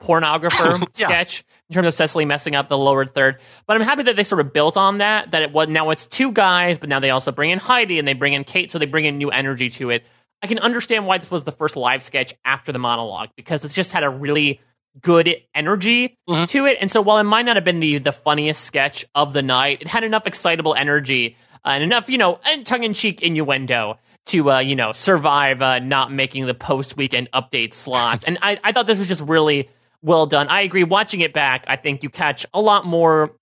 pornographer 0.00 0.80
yeah. 0.96 1.06
sketch 1.08 1.44
in 1.68 1.74
terms 1.74 1.88
of 1.88 1.94
Cecily 1.94 2.24
messing 2.24 2.54
up 2.54 2.68
the 2.68 2.78
lower 2.78 3.04
third. 3.04 3.38
But 3.66 3.76
I'm 3.76 3.82
happy 3.82 4.04
that 4.04 4.16
they 4.16 4.22
sort 4.22 4.40
of 4.40 4.52
built 4.52 4.76
on 4.76 4.98
that. 4.98 5.32
That 5.32 5.42
it 5.42 5.52
was 5.52 5.68
now 5.68 5.90
it's 5.90 6.06
two 6.06 6.32
guys, 6.32 6.78
but 6.78 6.88
now 6.88 7.00
they 7.00 7.10
also 7.10 7.32
bring 7.32 7.50
in 7.50 7.58
Heidi 7.58 7.98
and 7.98 8.06
they 8.06 8.14
bring 8.14 8.32
in 8.32 8.44
Kate, 8.44 8.70
so 8.70 8.78
they 8.78 8.86
bring 8.86 9.04
in 9.04 9.18
new 9.18 9.30
energy 9.30 9.68
to 9.70 9.90
it. 9.90 10.04
I 10.42 10.46
can 10.46 10.58
understand 10.58 11.06
why 11.06 11.18
this 11.18 11.30
was 11.30 11.44
the 11.44 11.52
first 11.52 11.76
live 11.76 12.02
sketch 12.02 12.34
after 12.44 12.72
the 12.72 12.78
monologue 12.78 13.30
because 13.36 13.64
it's 13.64 13.74
just 13.74 13.92
had 13.92 14.04
a 14.04 14.10
really 14.10 14.60
good 15.00 15.36
energy 15.54 16.16
mm-hmm. 16.28 16.44
to 16.46 16.66
it. 16.66 16.78
And 16.80 16.90
so 16.90 17.00
while 17.02 17.18
it 17.18 17.24
might 17.24 17.42
not 17.42 17.56
have 17.56 17.64
been 17.64 17.80
the 17.80 17.98
the 17.98 18.12
funniest 18.12 18.64
sketch 18.64 19.04
of 19.14 19.32
the 19.32 19.42
night, 19.42 19.82
it 19.82 19.88
had 19.88 20.04
enough 20.04 20.26
excitable 20.26 20.74
energy 20.74 21.36
uh, 21.64 21.70
and 21.70 21.84
enough, 21.84 22.08
you 22.08 22.18
know, 22.18 22.38
tongue 22.64 22.84
in 22.84 22.92
cheek 22.92 23.22
innuendo 23.22 23.98
to 24.26 24.50
uh, 24.50 24.58
you 24.60 24.76
know 24.76 24.92
survive 24.92 25.62
uh, 25.62 25.78
not 25.78 26.12
making 26.12 26.46
the 26.46 26.54
post 26.54 26.96
weekend 26.96 27.30
update 27.32 27.74
slot. 27.74 28.24
and 28.26 28.38
I, 28.42 28.58
I 28.62 28.72
thought 28.72 28.86
this 28.86 28.98
was 28.98 29.08
just 29.08 29.22
really 29.22 29.70
well 30.02 30.26
done. 30.26 30.48
I 30.48 30.62
agree. 30.62 30.84
Watching 30.84 31.20
it 31.20 31.32
back, 31.32 31.64
I 31.66 31.76
think 31.76 32.02
you 32.02 32.10
catch 32.10 32.46
a 32.54 32.60
lot 32.60 32.86
more 32.86 33.32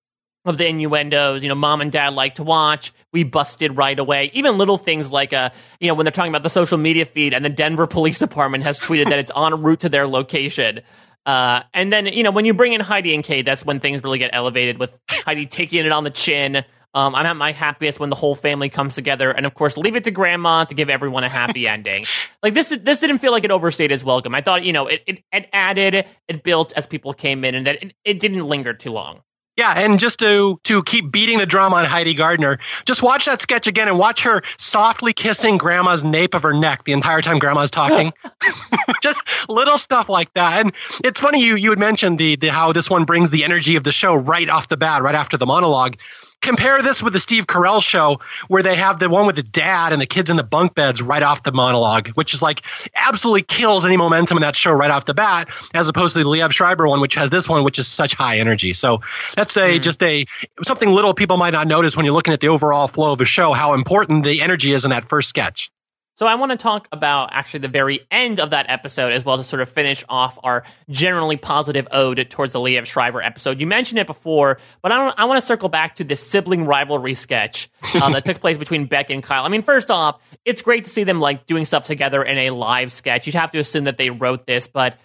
of 0.44 0.58
the 0.58 0.66
innuendos, 0.66 1.42
you 1.42 1.48
know, 1.48 1.54
mom 1.54 1.80
and 1.80 1.90
dad 1.90 2.14
like 2.14 2.34
to 2.34 2.44
watch. 2.44 2.92
We 3.12 3.24
busted 3.24 3.76
right 3.76 3.98
away. 3.98 4.30
Even 4.34 4.58
little 4.58 4.78
things 4.78 5.12
like, 5.12 5.32
uh, 5.32 5.50
you 5.80 5.88
know, 5.88 5.94
when 5.94 6.04
they're 6.04 6.12
talking 6.12 6.32
about 6.32 6.42
the 6.42 6.50
social 6.50 6.78
media 6.78 7.06
feed 7.06 7.32
and 7.32 7.44
the 7.44 7.50
Denver 7.50 7.86
Police 7.86 8.18
Department 8.18 8.64
has 8.64 8.78
tweeted 8.78 9.04
that 9.08 9.18
it's 9.18 9.32
en 9.34 9.62
route 9.62 9.80
to 9.80 9.88
their 9.88 10.06
location. 10.06 10.80
Uh, 11.24 11.62
and 11.72 11.92
then, 11.92 12.06
you 12.06 12.22
know, 12.22 12.30
when 12.30 12.44
you 12.44 12.52
bring 12.52 12.74
in 12.74 12.80
Heidi 12.80 13.14
and 13.14 13.24
Kate, 13.24 13.46
that's 13.46 13.64
when 13.64 13.80
things 13.80 14.04
really 14.04 14.18
get 14.18 14.30
elevated 14.34 14.78
with 14.78 14.98
Heidi 15.08 15.46
taking 15.46 15.86
it 15.86 15.92
on 15.92 16.04
the 16.04 16.10
chin, 16.10 16.64
um, 16.94 17.14
I'm 17.16 17.26
at 17.26 17.36
my 17.36 17.50
happiest 17.50 17.98
when 17.98 18.08
the 18.08 18.16
whole 18.16 18.36
family 18.36 18.68
comes 18.68 18.94
together, 18.94 19.30
and 19.30 19.46
of 19.46 19.54
course, 19.54 19.76
leave 19.76 19.96
it 19.96 20.04
to 20.04 20.12
grandma 20.12 20.64
to 20.64 20.74
give 20.76 20.88
everyone 20.88 21.24
a 21.24 21.28
happy 21.28 21.66
ending. 21.68 22.04
Like 22.42 22.54
this, 22.54 22.68
this 22.68 23.00
didn't 23.00 23.18
feel 23.18 23.32
like 23.32 23.44
it 23.44 23.50
overstayed 23.50 23.90
its 23.90 24.04
welcome. 24.04 24.34
I 24.34 24.42
thought, 24.42 24.62
you 24.62 24.72
know, 24.72 24.86
it, 24.86 25.02
it, 25.06 25.24
it 25.32 25.48
added, 25.52 26.06
it 26.28 26.44
built 26.44 26.72
as 26.76 26.86
people 26.86 27.12
came 27.12 27.44
in, 27.44 27.56
and 27.56 27.66
that 27.66 27.82
it, 27.82 27.94
it 28.04 28.20
didn't 28.20 28.46
linger 28.46 28.72
too 28.74 28.92
long. 28.92 29.22
Yeah, 29.56 29.72
and 29.76 30.00
just 30.00 30.18
to 30.18 30.58
to 30.64 30.82
keep 30.82 31.12
beating 31.12 31.38
the 31.38 31.46
drum 31.46 31.72
on 31.72 31.84
Heidi 31.84 32.14
Gardner, 32.14 32.58
just 32.86 33.04
watch 33.04 33.26
that 33.26 33.40
sketch 33.40 33.68
again 33.68 33.86
and 33.86 33.98
watch 33.98 34.22
her 34.24 34.42
softly 34.58 35.12
kissing 35.12 35.58
grandma's 35.58 36.02
nape 36.02 36.34
of 36.34 36.42
her 36.42 36.52
neck 36.52 36.84
the 36.84 36.92
entire 36.92 37.22
time 37.22 37.38
grandma's 37.38 37.70
talking. 37.70 38.12
just 39.02 39.22
little 39.48 39.78
stuff 39.78 40.08
like 40.08 40.32
that. 40.34 40.60
And 40.60 40.72
it's 41.04 41.20
funny 41.20 41.42
you 41.42 41.54
you 41.54 41.70
had 41.70 41.78
mentioned 41.78 42.18
the, 42.18 42.36
the 42.36 42.48
how 42.48 42.72
this 42.72 42.90
one 42.90 43.04
brings 43.04 43.30
the 43.30 43.44
energy 43.44 43.76
of 43.76 43.84
the 43.84 43.92
show 43.92 44.14
right 44.14 44.48
off 44.48 44.68
the 44.68 44.76
bat, 44.76 45.02
right 45.02 45.14
after 45.14 45.36
the 45.36 45.46
monologue 45.46 45.96
compare 46.44 46.82
this 46.82 47.02
with 47.02 47.12
the 47.12 47.18
Steve 47.18 47.46
Carell 47.46 47.82
show 47.82 48.20
where 48.48 48.62
they 48.62 48.76
have 48.76 48.98
the 48.98 49.08
one 49.08 49.26
with 49.26 49.36
the 49.36 49.42
dad 49.42 49.92
and 49.92 50.00
the 50.00 50.06
kids 50.06 50.30
in 50.30 50.36
the 50.36 50.44
bunk 50.44 50.74
beds 50.74 51.02
right 51.02 51.22
off 51.22 51.42
the 51.42 51.52
monologue, 51.52 52.08
which 52.10 52.34
is 52.34 52.42
like 52.42 52.62
absolutely 52.94 53.42
kills 53.42 53.84
any 53.84 53.96
momentum 53.96 54.36
in 54.36 54.42
that 54.42 54.54
show 54.54 54.72
right 54.72 54.90
off 54.90 55.06
the 55.06 55.14
bat, 55.14 55.48
as 55.74 55.88
opposed 55.88 56.14
to 56.14 56.22
the 56.22 56.28
Liev 56.28 56.52
Schreiber 56.52 56.86
one, 56.86 57.00
which 57.00 57.14
has 57.14 57.30
this 57.30 57.48
one, 57.48 57.64
which 57.64 57.78
is 57.78 57.88
such 57.88 58.14
high 58.14 58.38
energy. 58.38 58.72
So 58.72 59.00
that's 59.34 59.56
a 59.56 59.78
mm. 59.78 59.82
just 59.82 60.02
a 60.02 60.26
something 60.62 60.90
little 60.90 61.14
people 61.14 61.36
might 61.36 61.52
not 61.52 61.66
notice 61.66 61.96
when 61.96 62.04
you're 62.04 62.14
looking 62.14 62.34
at 62.34 62.40
the 62.40 62.48
overall 62.48 62.88
flow 62.88 63.12
of 63.12 63.20
a 63.20 63.24
show, 63.24 63.52
how 63.52 63.72
important 63.72 64.24
the 64.24 64.42
energy 64.42 64.72
is 64.72 64.84
in 64.84 64.90
that 64.90 65.08
first 65.08 65.28
sketch. 65.28 65.70
So 66.16 66.26
I 66.28 66.36
want 66.36 66.52
to 66.52 66.56
talk 66.56 66.86
about 66.92 67.30
actually 67.32 67.60
the 67.60 67.68
very 67.68 68.06
end 68.08 68.38
of 68.38 68.50
that 68.50 68.66
episode 68.68 69.12
as 69.12 69.24
well 69.24 69.36
to 69.36 69.42
sort 69.42 69.60
of 69.60 69.68
finish 69.68 70.04
off 70.08 70.38
our 70.44 70.64
generally 70.88 71.36
positive 71.36 71.88
ode 71.90 72.30
towards 72.30 72.52
the 72.52 72.60
Liev 72.60 72.86
Schreiber 72.86 73.20
episode. 73.20 73.60
You 73.60 73.66
mentioned 73.66 73.98
it 73.98 74.06
before, 74.06 74.58
but 74.80 74.92
I, 74.92 75.08
I 75.08 75.24
want 75.24 75.40
to 75.40 75.46
circle 75.46 75.68
back 75.68 75.96
to 75.96 76.04
this 76.04 76.24
sibling 76.24 76.66
rivalry 76.66 77.14
sketch 77.14 77.68
um, 78.00 78.12
that 78.14 78.24
took 78.24 78.38
place 78.38 78.58
between 78.58 78.86
Beck 78.86 79.10
and 79.10 79.24
Kyle. 79.24 79.44
I 79.44 79.48
mean, 79.48 79.62
first 79.62 79.90
off, 79.90 80.22
it's 80.44 80.62
great 80.62 80.84
to 80.84 80.90
see 80.90 81.02
them 81.02 81.20
like 81.20 81.46
doing 81.46 81.64
stuff 81.64 81.84
together 81.84 82.22
in 82.22 82.38
a 82.38 82.50
live 82.50 82.92
sketch. 82.92 83.26
You'd 83.26 83.34
have 83.34 83.50
to 83.50 83.58
assume 83.58 83.84
that 83.84 83.96
they 83.96 84.10
wrote 84.10 84.46
this, 84.46 84.68
but 84.68 84.96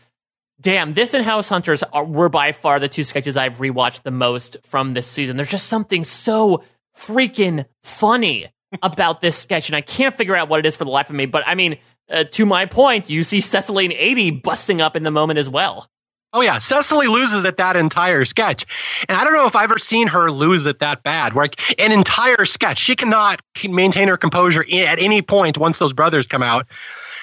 damn, 0.61 0.93
this 0.93 1.15
and 1.15 1.25
House 1.25 1.49
Hunters 1.49 1.81
are, 1.81 2.05
were 2.05 2.29
by 2.29 2.51
far 2.51 2.79
the 2.79 2.87
two 2.87 3.03
sketches 3.03 3.35
I've 3.35 3.57
rewatched 3.57 4.03
the 4.03 4.11
most 4.11 4.57
from 4.63 4.93
this 4.93 5.07
season. 5.07 5.37
There's 5.37 5.49
just 5.49 5.67
something 5.67 6.03
so 6.03 6.63
freaking 6.95 7.65
funny 7.81 8.47
about 8.81 9.21
this 9.21 9.37
sketch, 9.37 9.69
and 9.69 9.75
I 9.75 9.81
can't 9.81 10.15
figure 10.15 10.35
out 10.35 10.49
what 10.49 10.59
it 10.59 10.65
is 10.65 10.75
for 10.75 10.83
the 10.83 10.91
life 10.91 11.09
of 11.09 11.15
me. 11.15 11.25
But 11.25 11.43
I 11.47 11.55
mean, 11.55 11.77
uh, 12.09 12.25
to 12.25 12.45
my 12.45 12.65
point, 12.65 13.09
you 13.09 13.23
see 13.23 13.41
Cecily 13.41 13.85
and 13.85 13.93
Aidy 13.93 14.41
busting 14.41 14.81
up 14.81 14.95
in 14.95 15.03
the 15.03 15.11
moment 15.11 15.39
as 15.39 15.49
well. 15.49 15.87
Oh 16.31 16.41
yeah, 16.41 16.59
Cecily 16.59 17.07
loses 17.07 17.43
at 17.45 17.57
that 17.57 17.75
entire 17.75 18.23
sketch, 18.23 18.65
and 19.07 19.17
I 19.17 19.23
don't 19.23 19.33
know 19.33 19.47
if 19.47 19.55
I've 19.55 19.63
ever 19.63 19.79
seen 19.79 20.07
her 20.07 20.29
lose 20.29 20.67
it 20.67 20.77
that 20.79 21.01
bad. 21.01 21.33
Like 21.33 21.59
an 21.79 21.91
entire 21.91 22.45
sketch, 22.45 22.77
she 22.77 22.95
cannot 22.95 23.41
maintain 23.67 24.07
her 24.09 24.17
composure 24.17 24.61
at 24.61 25.01
any 25.01 25.23
point 25.23 25.57
once 25.57 25.79
those 25.79 25.93
brothers 25.93 26.27
come 26.27 26.43
out. 26.43 26.67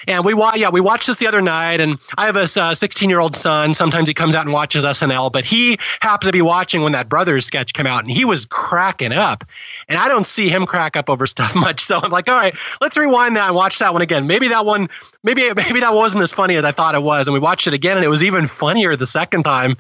And 0.09 0.25
we 0.25 0.35
watch, 0.35 0.59
yeah 0.59 0.71
we 0.71 0.81
watched 0.81 1.07
this 1.07 1.21
the 1.21 1.29
other 1.29 1.41
night, 1.41 1.81
and 1.81 1.99
I 2.19 2.27
have 2.27 2.37
a 2.37 2.47
16 2.49 3.09
uh, 3.09 3.09
year 3.09 3.21
old 3.21 3.37
son. 3.37 3.75
Sometimes 3.75 4.09
he 4.09 4.15
comes 4.15 4.35
out 4.35 4.45
and 4.45 4.53
watches 4.53 4.85
SNL, 4.85 5.31
but 5.33 5.45
he 5.45 5.79
happened 6.01 6.29
to 6.29 6.33
be 6.33 6.43
watching 6.43 6.83
when 6.83 6.93
that 6.93 7.09
Brothers 7.09 7.47
sketch 7.47 7.73
came 7.75 7.87
out, 7.87 8.03
and 8.03 8.11
he 8.11 8.25
was 8.25 8.45
cracking 8.45 9.13
up. 9.13 9.45
And 9.89 9.99
I 9.99 10.09
don't 10.09 10.27
see 10.27 10.49
him 10.49 10.67
crack 10.67 10.97
up 10.97 11.09
over 11.09 11.27
stuff 11.27 11.55
much, 11.55 11.81
so 11.81 11.99
I'm 12.03 12.11
like, 12.11 12.29
all 12.29 12.37
right, 12.37 12.55
let's 12.81 12.97
rewind 12.97 13.37
that 13.37 13.49
and 13.49 13.57
watch 13.57 13.79
that 13.79 13.93
one 13.93 14.03
again. 14.03 14.27
Maybe 14.27 14.49
that 14.49 14.67
one, 14.67 14.89
maybe 15.23 15.53
maybe 15.57 15.81
that 15.81 15.95
wasn't 15.95 16.25
as 16.25 16.33
funny 16.33 16.57
as 16.57 16.65
I 16.65 16.73
thought 16.73 16.95
it 16.95 17.03
was, 17.03 17.29
and 17.29 17.33
we 17.33 17.41
watched 17.41 17.67
it 17.67 17.75
again, 17.75 17.97
and 17.97 18.05
it 18.05 18.09
was 18.09 18.23
even 18.23 18.47
funnier 18.47 18.97
the 18.97 19.07
second 19.07 19.45
time. 19.45 19.77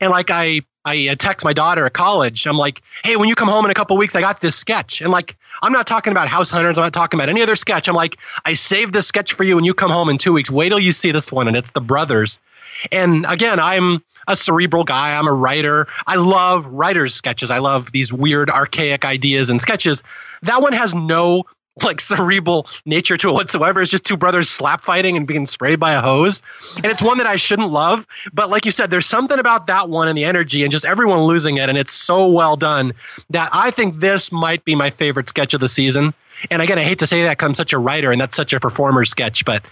And 0.00 0.10
like 0.10 0.30
I 0.30 0.62
I 0.84 1.14
text 1.18 1.44
my 1.44 1.52
daughter 1.52 1.84
at 1.84 1.92
college. 1.92 2.46
I'm 2.46 2.56
like, 2.56 2.80
hey, 3.04 3.16
when 3.16 3.28
you 3.28 3.34
come 3.34 3.48
home 3.48 3.64
in 3.64 3.70
a 3.70 3.74
couple 3.74 3.96
weeks, 3.98 4.16
I 4.16 4.20
got 4.20 4.40
this 4.40 4.56
sketch. 4.56 5.02
And 5.02 5.10
like, 5.10 5.36
I'm 5.62 5.72
not 5.72 5.86
talking 5.86 6.10
about 6.10 6.28
House 6.28 6.50
Hunters. 6.50 6.78
I'm 6.78 6.84
not 6.84 6.94
talking 6.94 7.20
about 7.20 7.28
any 7.28 7.42
other 7.42 7.54
sketch. 7.54 7.86
I'm 7.86 7.94
like, 7.94 8.16
I 8.46 8.54
saved 8.54 8.94
this 8.94 9.06
sketch 9.06 9.34
for 9.34 9.44
you 9.44 9.56
when 9.56 9.64
you 9.64 9.74
come 9.74 9.90
home 9.90 10.08
in 10.08 10.16
two 10.16 10.32
weeks. 10.32 10.50
Wait 10.50 10.70
till 10.70 10.78
you 10.78 10.92
see 10.92 11.12
this 11.12 11.30
one. 11.30 11.48
And 11.48 11.56
it's 11.56 11.72
the 11.72 11.82
brothers. 11.82 12.38
And 12.90 13.26
again, 13.28 13.60
I'm 13.60 14.02
a 14.30 14.36
cerebral 14.36 14.84
guy. 14.84 15.18
I'm 15.18 15.26
a 15.26 15.32
writer. 15.32 15.86
I 16.06 16.16
love 16.16 16.66
writers' 16.66 17.14
sketches. 17.14 17.50
I 17.50 17.58
love 17.58 17.92
these 17.92 18.12
weird, 18.12 18.48
archaic 18.48 19.04
ideas 19.04 19.50
and 19.50 19.60
sketches. 19.60 20.02
That 20.42 20.62
one 20.62 20.72
has 20.72 20.94
no 20.94 21.44
like 21.82 22.00
cerebral 22.00 22.66
nature 22.84 23.16
to 23.16 23.28
it 23.30 23.32
whatsoever. 23.32 23.80
It's 23.80 23.90
just 23.90 24.04
two 24.04 24.16
brothers 24.16 24.48
slap 24.48 24.84
fighting 24.84 25.16
and 25.16 25.26
being 25.26 25.46
sprayed 25.46 25.80
by 25.80 25.94
a 25.94 26.00
hose. 26.00 26.42
And 26.76 26.86
it's 26.86 27.02
one 27.02 27.18
that 27.18 27.26
I 27.26 27.36
shouldn't 27.36 27.70
love. 27.70 28.06
But 28.32 28.50
like 28.50 28.64
you 28.64 28.72
said, 28.72 28.90
there's 28.90 29.06
something 29.06 29.38
about 29.38 29.66
that 29.66 29.88
one 29.88 30.08
and 30.08 30.16
the 30.16 30.24
energy 30.24 30.62
and 30.62 30.70
just 30.70 30.84
everyone 30.84 31.20
losing 31.20 31.56
it. 31.56 31.68
And 31.68 31.78
it's 31.78 31.92
so 31.92 32.30
well 32.30 32.56
done 32.56 32.92
that 33.30 33.50
I 33.52 33.70
think 33.70 34.00
this 34.00 34.30
might 34.30 34.64
be 34.64 34.74
my 34.74 34.90
favorite 34.90 35.28
sketch 35.28 35.54
of 35.54 35.60
the 35.60 35.68
season. 35.68 36.14
And 36.50 36.62
again, 36.62 36.78
I 36.78 36.84
hate 36.84 36.98
to 37.00 37.06
say 37.06 37.22
that 37.22 37.32
because 37.32 37.46
I'm 37.46 37.54
such 37.54 37.72
a 37.72 37.78
writer 37.78 38.10
and 38.10 38.20
that's 38.20 38.36
such 38.36 38.52
a 38.52 38.60
performer 38.60 39.04
sketch, 39.04 39.44
but 39.44 39.62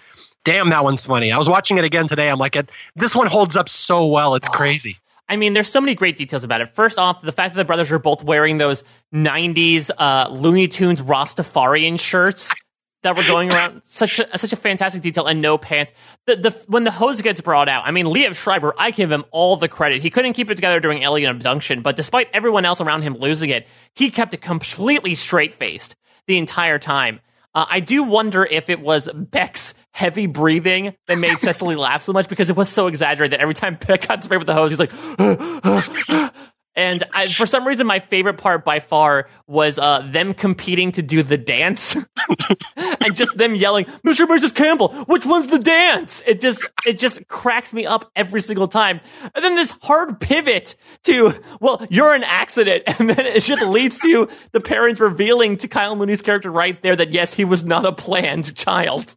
damn, 0.45 0.71
that 0.71 0.85
one's 0.85 1.05
funny. 1.05 1.33
I 1.33 1.39
was 1.39 1.49
watching 1.49 1.79
it 1.79 1.85
again 1.85 2.07
today. 2.07 2.31
I'm 2.31 2.39
like, 2.39 2.57
this 2.97 3.15
one 3.15 3.27
holds 3.27 3.57
up 3.57 3.69
so 3.69 4.07
well. 4.07 4.35
It's 4.35 4.49
crazy. 4.49 4.99
I 5.29 5.37
mean, 5.37 5.53
there's 5.53 5.69
so 5.69 5.81
many 5.81 5.95
great 5.95 6.17
details 6.17 6.43
about 6.43 6.63
it. 6.63 6.75
First 6.75 6.99
off, 6.99 7.21
the 7.21 7.33
fact 7.33 7.55
that 7.55 7.59
the 7.59 7.65
brothers 7.65 7.93
are 7.93 7.99
both 7.99 8.25
wearing 8.25 8.59
those 8.59 8.83
90s 9.15 9.91
uh, 9.99 10.29
Looney 10.31 10.69
Tunes 10.69 11.03
Rastafarian 11.03 12.01
shirts 12.01 12.55
that 13.03 13.17
were 13.17 13.23
going 13.25 13.53
around. 13.53 13.83
such 13.85 14.19
a, 14.19 14.39
such 14.39 14.53
a 14.53 14.57
fantastic 14.57 15.03
detail 15.03 15.27
and 15.27 15.43
no 15.43 15.59
pants. 15.59 15.93
The, 16.27 16.37
the 16.37 16.51
when 16.67 16.85
the 16.85 16.91
hose 16.91 17.21
gets 17.21 17.41
brought 17.41 17.69
out, 17.69 17.85
I 17.87 17.91
mean, 17.91 18.07
Liev 18.07 18.37
Schreiber, 18.37 18.75
I 18.79 18.91
give 18.91 19.13
him 19.13 19.25
all 19.31 19.57
the 19.57 19.69
credit. 19.69 20.01
He 20.01 20.11
couldn't 20.11 20.33
keep 20.33 20.51
it 20.51 20.55
together 20.55 20.81
during 20.81 21.03
Alien 21.03 21.31
Abduction, 21.31 21.83
but 21.83 21.97
despite 21.97 22.29
everyone 22.33 22.65
else 22.65 22.81
around 22.81 23.03
him 23.03 23.15
losing 23.15 23.51
it, 23.51 23.67
he 23.95 24.11
kept 24.11 24.35
it 24.35 24.41
completely 24.41 25.15
straight 25.15 25.53
faced 25.53 25.95
the 26.27 26.39
entire 26.39 26.79
time. 26.79 27.21
Uh, 27.55 27.67
I 27.69 27.81
do 27.81 28.05
wonder 28.05 28.45
if 28.45 28.71
it 28.71 28.81
was 28.81 29.09
Beck's 29.15 29.75
heavy 29.93 30.27
breathing 30.27 30.95
that 31.07 31.19
made 31.19 31.41
Cecily 31.41 31.77
laugh 31.77 32.03
so 32.03 32.13
much 32.13 32.29
because 32.29 32.51
it 32.51 32.57
was 32.57 32.69
so 32.69 32.87
exaggerated 32.87 33.33
that 33.33 33.41
every 33.41 33.55
time 33.55 33.79
Beck 33.87 34.07
got 34.07 34.23
sprayed 34.23 34.39
with 34.39 34.47
the 34.47 34.55
hose, 34.55 34.71
he's 34.71 34.79
like, 34.79 34.93
And 36.79 37.03
I, 37.13 37.27
for 37.27 37.45
some 37.45 37.67
reason, 37.67 37.89
my 37.89 37.99
favorite 37.99 38.39
part 38.39 38.65
by 38.65 38.79
far 38.79 39.29
was 39.49 39.81
uh, 39.81 40.09
them 40.13 40.33
competing 40.33 40.93
to 40.93 41.03
do 41.03 41.25
the 41.25 41.37
dance, 41.37 41.97
and 42.77 43.17
just 43.17 43.37
them 43.37 43.57
yelling, 43.57 43.87
"Mr. 44.07 44.29
Mrs. 44.29 44.55
Campbell, 44.55 44.93
which 45.07 45.27
one's 45.27 45.49
the 45.49 45.59
dance?" 45.59 46.23
It 46.25 46.41
just 46.41 46.65
it 46.87 47.01
just 47.01 47.27
cracks 47.27 47.75
me 47.75 47.85
up 47.85 48.09
every 48.15 48.41
single 48.41 48.69
time. 48.69 49.01
And 49.35 49.45
then 49.45 49.57
this 49.57 49.75
hard 49.83 50.21
pivot 50.21 50.77
to, 51.03 51.33
"Well, 51.61 51.85
you're 51.91 52.15
an 52.15 52.23
accident," 52.23 52.85
and 53.01 53.11
then 53.11 53.27
it 53.27 53.43
just 53.43 53.63
leads 53.63 53.99
to 53.99 54.29
the 54.53 54.61
parents 54.61 55.01
revealing 55.01 55.57
to 55.57 55.67
Kyle 55.67 55.97
Mooney's 55.97 56.23
character 56.23 56.49
right 56.49 56.81
there 56.81 56.95
that 56.95 57.13
yes, 57.13 57.35
he 57.35 57.45
was 57.45 57.65
not 57.65 57.87
a 57.87 57.93
planned 57.93 58.55
child. 58.55 59.17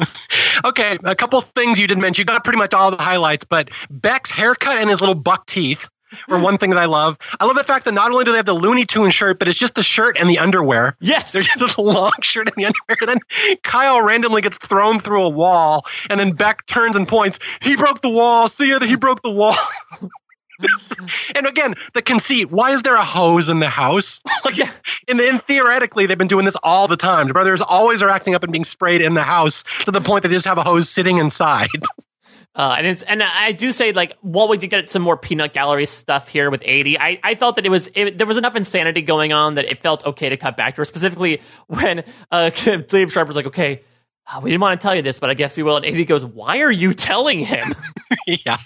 okay, 0.64 0.96
a 1.04 1.14
couple 1.14 1.42
things 1.42 1.78
you 1.78 1.86
didn't 1.86 2.00
mention. 2.00 2.22
You 2.22 2.24
got 2.24 2.42
pretty 2.42 2.58
much 2.58 2.72
all 2.72 2.90
the 2.90 3.02
highlights, 3.02 3.44
but 3.44 3.68
Beck's 3.90 4.30
haircut 4.30 4.78
and 4.78 4.88
his 4.88 5.02
little 5.02 5.14
buck 5.14 5.44
teeth 5.44 5.90
or 6.28 6.40
one 6.40 6.58
thing 6.58 6.70
that 6.70 6.78
I 6.78 6.86
love. 6.86 7.18
I 7.40 7.44
love 7.44 7.56
the 7.56 7.64
fact 7.64 7.84
that 7.84 7.94
not 7.94 8.10
only 8.10 8.24
do 8.24 8.32
they 8.32 8.36
have 8.36 8.46
the 8.46 8.54
Looney 8.54 8.84
Tune 8.84 9.10
shirt, 9.10 9.38
but 9.38 9.48
it's 9.48 9.58
just 9.58 9.74
the 9.74 9.82
shirt 9.82 10.18
and 10.18 10.28
the 10.28 10.38
underwear. 10.38 10.96
Yes. 11.00 11.32
There's 11.32 11.46
just 11.46 11.76
a 11.76 11.82
long 11.82 12.12
shirt 12.22 12.48
and 12.48 12.56
the 12.56 12.66
underwear. 12.66 13.06
Then 13.06 13.58
Kyle 13.62 14.02
randomly 14.02 14.42
gets 14.42 14.58
thrown 14.58 14.98
through 14.98 15.24
a 15.24 15.30
wall, 15.30 15.86
and 16.10 16.18
then 16.18 16.32
Beck 16.32 16.66
turns 16.66 16.96
and 16.96 17.06
points. 17.06 17.38
He 17.60 17.76
broke 17.76 18.00
the 18.00 18.10
wall. 18.10 18.48
See 18.48 18.70
ya, 18.70 18.80
he 18.80 18.96
broke 18.96 19.22
the 19.22 19.30
wall. 19.30 19.56
and 21.34 21.46
again, 21.46 21.74
the 21.94 22.02
conceit. 22.02 22.50
Why 22.50 22.70
is 22.70 22.82
there 22.82 22.94
a 22.94 23.04
hose 23.04 23.48
in 23.48 23.58
the 23.58 23.68
house? 23.68 24.20
like, 24.44 24.56
yeah. 24.56 24.70
and 25.08 25.20
then 25.20 25.38
theoretically, 25.40 26.06
they've 26.06 26.16
been 26.16 26.28
doing 26.28 26.44
this 26.44 26.56
all 26.62 26.88
the 26.88 26.96
time. 26.96 27.28
The 27.28 27.32
brothers 27.32 27.60
always 27.60 28.02
are 28.02 28.08
acting 28.08 28.34
up 28.34 28.42
and 28.42 28.52
being 28.52 28.64
sprayed 28.64 29.00
in 29.00 29.14
the 29.14 29.22
house 29.22 29.64
to 29.84 29.90
the 29.90 30.00
point 30.00 30.22
that 30.22 30.28
they 30.28 30.34
just 30.34 30.46
have 30.46 30.58
a 30.58 30.64
hose 30.64 30.88
sitting 30.88 31.18
inside. 31.18 31.68
Uh, 32.56 32.76
and 32.78 32.86
it's 32.86 33.02
and 33.02 33.22
I 33.22 33.52
do 33.52 33.70
say 33.70 33.92
like 33.92 34.16
while 34.22 34.48
we 34.48 34.56
did 34.56 34.68
get 34.68 34.90
some 34.90 35.02
more 35.02 35.18
peanut 35.18 35.52
gallery 35.52 35.84
stuff 35.84 36.28
here 36.28 36.50
with 36.50 36.62
Aidy, 36.62 36.96
I, 36.98 37.20
I 37.22 37.34
felt 37.34 37.56
that 37.56 37.66
it 37.66 37.68
was 37.68 37.90
it, 37.94 38.16
there 38.16 38.26
was 38.26 38.38
enough 38.38 38.56
insanity 38.56 39.02
going 39.02 39.34
on 39.34 39.54
that 39.54 39.66
it 39.66 39.82
felt 39.82 40.06
okay 40.06 40.30
to 40.30 40.38
cut 40.38 40.56
back 40.56 40.74
to 40.74 40.80
her. 40.80 40.86
Specifically 40.86 41.42
when 41.66 42.02
uh, 42.30 42.48
Dave 42.88 43.12
Sharp 43.12 43.28
was 43.28 43.36
like, 43.36 43.46
okay, 43.48 43.82
uh, 44.28 44.40
we 44.42 44.50
didn't 44.50 44.60
want 44.60 44.80
to 44.80 44.84
tell 44.84 44.94
you 44.94 45.02
this, 45.02 45.20
but 45.20 45.30
I 45.30 45.34
guess 45.34 45.56
we 45.56 45.62
will. 45.62 45.76
And 45.76 45.86
Aidy 45.86 46.06
goes, 46.06 46.24
why 46.24 46.58
are 46.58 46.70
you 46.70 46.92
telling 46.92 47.44
him? 47.44 47.64
yeah, 48.26 48.58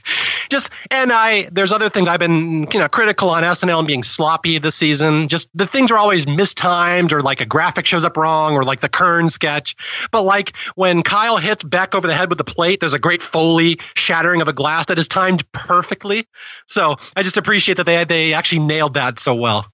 just 0.48 0.70
and 0.90 1.12
I 1.12 1.48
there's 1.52 1.70
other 1.70 1.90
things 1.90 2.08
I've 2.08 2.18
been 2.18 2.66
you 2.72 2.78
know 2.78 2.88
critical 2.88 3.28
on 3.28 3.42
SNL 3.42 3.80
and 3.80 3.86
being 3.86 4.02
sloppy 4.02 4.58
this 4.58 4.74
season. 4.74 5.28
Just 5.28 5.50
the 5.54 5.66
things 5.66 5.90
are 5.90 5.98
always 5.98 6.26
mistimed 6.26 7.12
or 7.12 7.20
like 7.20 7.42
a 7.42 7.46
graphic 7.46 7.84
shows 7.84 8.04
up 8.04 8.16
wrong 8.16 8.54
or 8.54 8.62
like 8.62 8.80
the 8.80 8.88
Kern 8.88 9.28
sketch. 9.28 9.76
But 10.10 10.22
like 10.22 10.56
when 10.76 11.02
Kyle 11.02 11.36
hits 11.36 11.62
Beck 11.62 11.94
over 11.94 12.06
the 12.06 12.14
head 12.14 12.30
with 12.30 12.38
the 12.38 12.44
plate, 12.44 12.80
there's 12.80 12.94
a 12.94 12.98
great 12.98 13.20
Foley 13.20 13.78
shattering 13.94 14.40
of 14.40 14.48
a 14.48 14.54
glass 14.54 14.86
that 14.86 14.98
is 14.98 15.08
timed 15.08 15.50
perfectly. 15.52 16.26
So 16.68 16.96
I 17.14 17.22
just 17.22 17.36
appreciate 17.36 17.76
that 17.76 17.84
they 17.84 18.04
they 18.04 18.32
actually 18.32 18.60
nailed 18.60 18.94
that 18.94 19.18
so 19.18 19.34
well. 19.34 19.66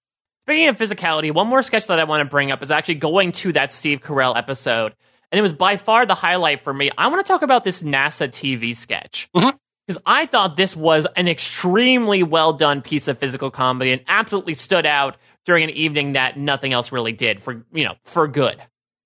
Speaking 0.47 0.69
of 0.69 0.79
physicality, 0.79 1.33
one 1.33 1.49
more 1.49 1.63
sketch 1.63 1.87
that 1.89 1.99
I 1.99 2.05
want 2.05 2.21
to 2.21 2.31
bring 2.31 2.53
up 2.53 2.63
is 2.63 2.71
actually 2.71 2.97
going 2.97 3.33
to 3.33 3.53
that 3.53 3.73
Steve 3.73 4.01
Carell 4.01 4.37
episode. 4.37 4.95
And 5.33 5.39
it 5.39 5.43
was 5.43 5.53
by 5.53 5.77
far 5.77 6.07
the 6.07 6.15
highlight 6.15 6.63
for 6.63 6.73
me. 6.73 6.91
I 6.97 7.09
want 7.09 7.25
to 7.25 7.31
talk 7.31 7.43
about 7.43 7.65
this 7.65 7.83
NASA 7.83 8.29
TV 8.29 8.75
sketch. 8.77 9.29
Mm-hmm 9.35 9.57
because 9.87 10.03
I 10.05 10.27
thought 10.27 10.57
this 10.57 10.77
was 10.77 11.07
an 11.17 11.29
extremely 11.29 12.23
well 12.23 12.53
done 12.53 12.83
piece 12.83 13.09
of 13.09 13.19
physical 13.19 13.51
comedy 13.51 13.93
and 13.93 14.03
absolutely 14.09 14.55
stood 14.55 14.87
out 14.87 15.17
during 15.45 15.65
an 15.65 15.71
evening 15.71 16.15
that 16.15 16.37
nothing 16.37 16.73
else 16.73 16.91
really 16.91 17.13
did 17.13 17.41
for 17.41 17.65
you 17.73 17.85
know 17.85 17.95
for 18.05 18.27
good. 18.27 18.61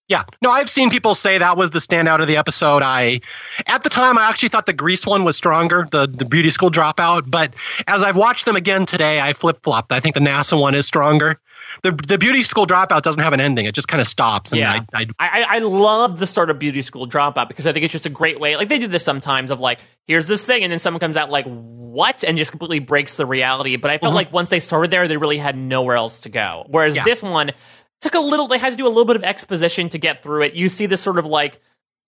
Yeah, 0.09 0.25
no, 0.43 0.51
I've 0.51 0.69
seen 0.69 0.91
people 0.91 1.15
say 1.15 1.39
that 1.39 1.57
was 1.57 1.71
the 1.71 1.79
standout 1.79 2.21
of 2.21 2.27
the 2.27 2.37
episode. 2.37 2.83
I, 2.83 3.21
at 3.69 3.85
the 3.85 3.89
time, 3.89 4.19
I 4.19 4.29
actually 4.29 4.49
thought 4.49 4.67
the 4.67 4.73
Grease 4.73 5.07
one 5.07 5.23
was 5.23 5.37
stronger, 5.37 5.87
the 5.91 6.09
the 6.09 6.25
beauty 6.25 6.51
school 6.51 6.71
dropout. 6.71 7.31
But 7.31 7.55
as 7.87 8.03
I've 8.03 8.17
watched 8.17 8.45
them 8.45 8.57
again 8.57 8.87
today, 8.87 9.21
I 9.21 9.35
flip 9.35 9.63
flopped. 9.63 9.93
I 9.93 10.01
think 10.01 10.15
the 10.15 10.21
NASA 10.21 10.59
one 10.59 10.75
is 10.75 10.87
stronger 10.87 11.39
the 11.83 11.93
the 11.93 12.19
beauty 12.19 12.43
school 12.43 12.67
dropout 12.67 13.03
doesn't 13.03 13.23
have 13.23 13.33
an 13.33 13.41
ending. 13.41 13.67
It 13.67 13.75
just 13.75 13.89
kind 13.89 14.01
of 14.01 14.07
stops. 14.07 14.53
yeah, 14.53 14.81
I, 14.93 15.07
I, 15.19 15.45
I, 15.49 15.59
love 15.59 16.19
the 16.19 16.27
start 16.27 16.51
of 16.51 16.59
beauty 16.59 16.83
school 16.83 17.07
dropout 17.07 17.49
because 17.49 17.67
I 17.67 17.73
think 17.73 17.85
it's 17.85 17.93
just 17.93 18.07
a 18.07 18.11
great 18.11 18.41
way. 18.41 18.57
Like 18.57 18.69
they 18.69 18.79
do 18.79 18.87
this 18.87 19.05
sometimes 19.05 19.51
of 19.51 19.61
like, 19.61 19.81
here's 20.07 20.27
this 20.27 20.45
thing, 20.45 20.63
and 20.63 20.71
then 20.71 20.79
someone 20.79 21.01
comes 21.01 21.17
out 21.17 21.31
like, 21.31 21.47
what, 21.47 22.25
and 22.25 22.37
just 22.37 22.51
completely 22.51 22.79
breaks 22.79 23.17
the 23.17 23.27
reality. 23.27 23.77
But 23.77 23.91
I 23.91 23.99
felt 23.99 24.11
mm-hmm. 24.11 24.17
like 24.17 24.33
once 24.33 24.49
they 24.49 24.61
started 24.61 24.91
there, 24.91 25.09
they 25.09 25.17
really 25.17 25.39
had 25.39 25.57
nowhere 25.57 25.97
else 25.97 26.21
to 26.21 26.29
go. 26.29 26.67
Whereas 26.69 26.97
yeah. 26.97 27.05
this 27.05 27.23
one 27.23 27.53
took 28.01 28.15
a 28.15 28.21
little. 28.21 28.47
They 28.47 28.59
had 28.59 28.71
to 28.71 28.77
do 28.77 28.87
a 28.87 28.89
little 28.89 29.05
bit 29.05 29.17
of 29.17 29.25
exposition 29.25 29.89
to 29.91 29.99
get 29.99 30.23
through 30.23 30.43
it. 30.43 30.55
You 30.55 30.69
see 30.69 30.87
this 30.87 31.01
sort 31.01 31.19
of 31.19 31.27
like 31.27 31.61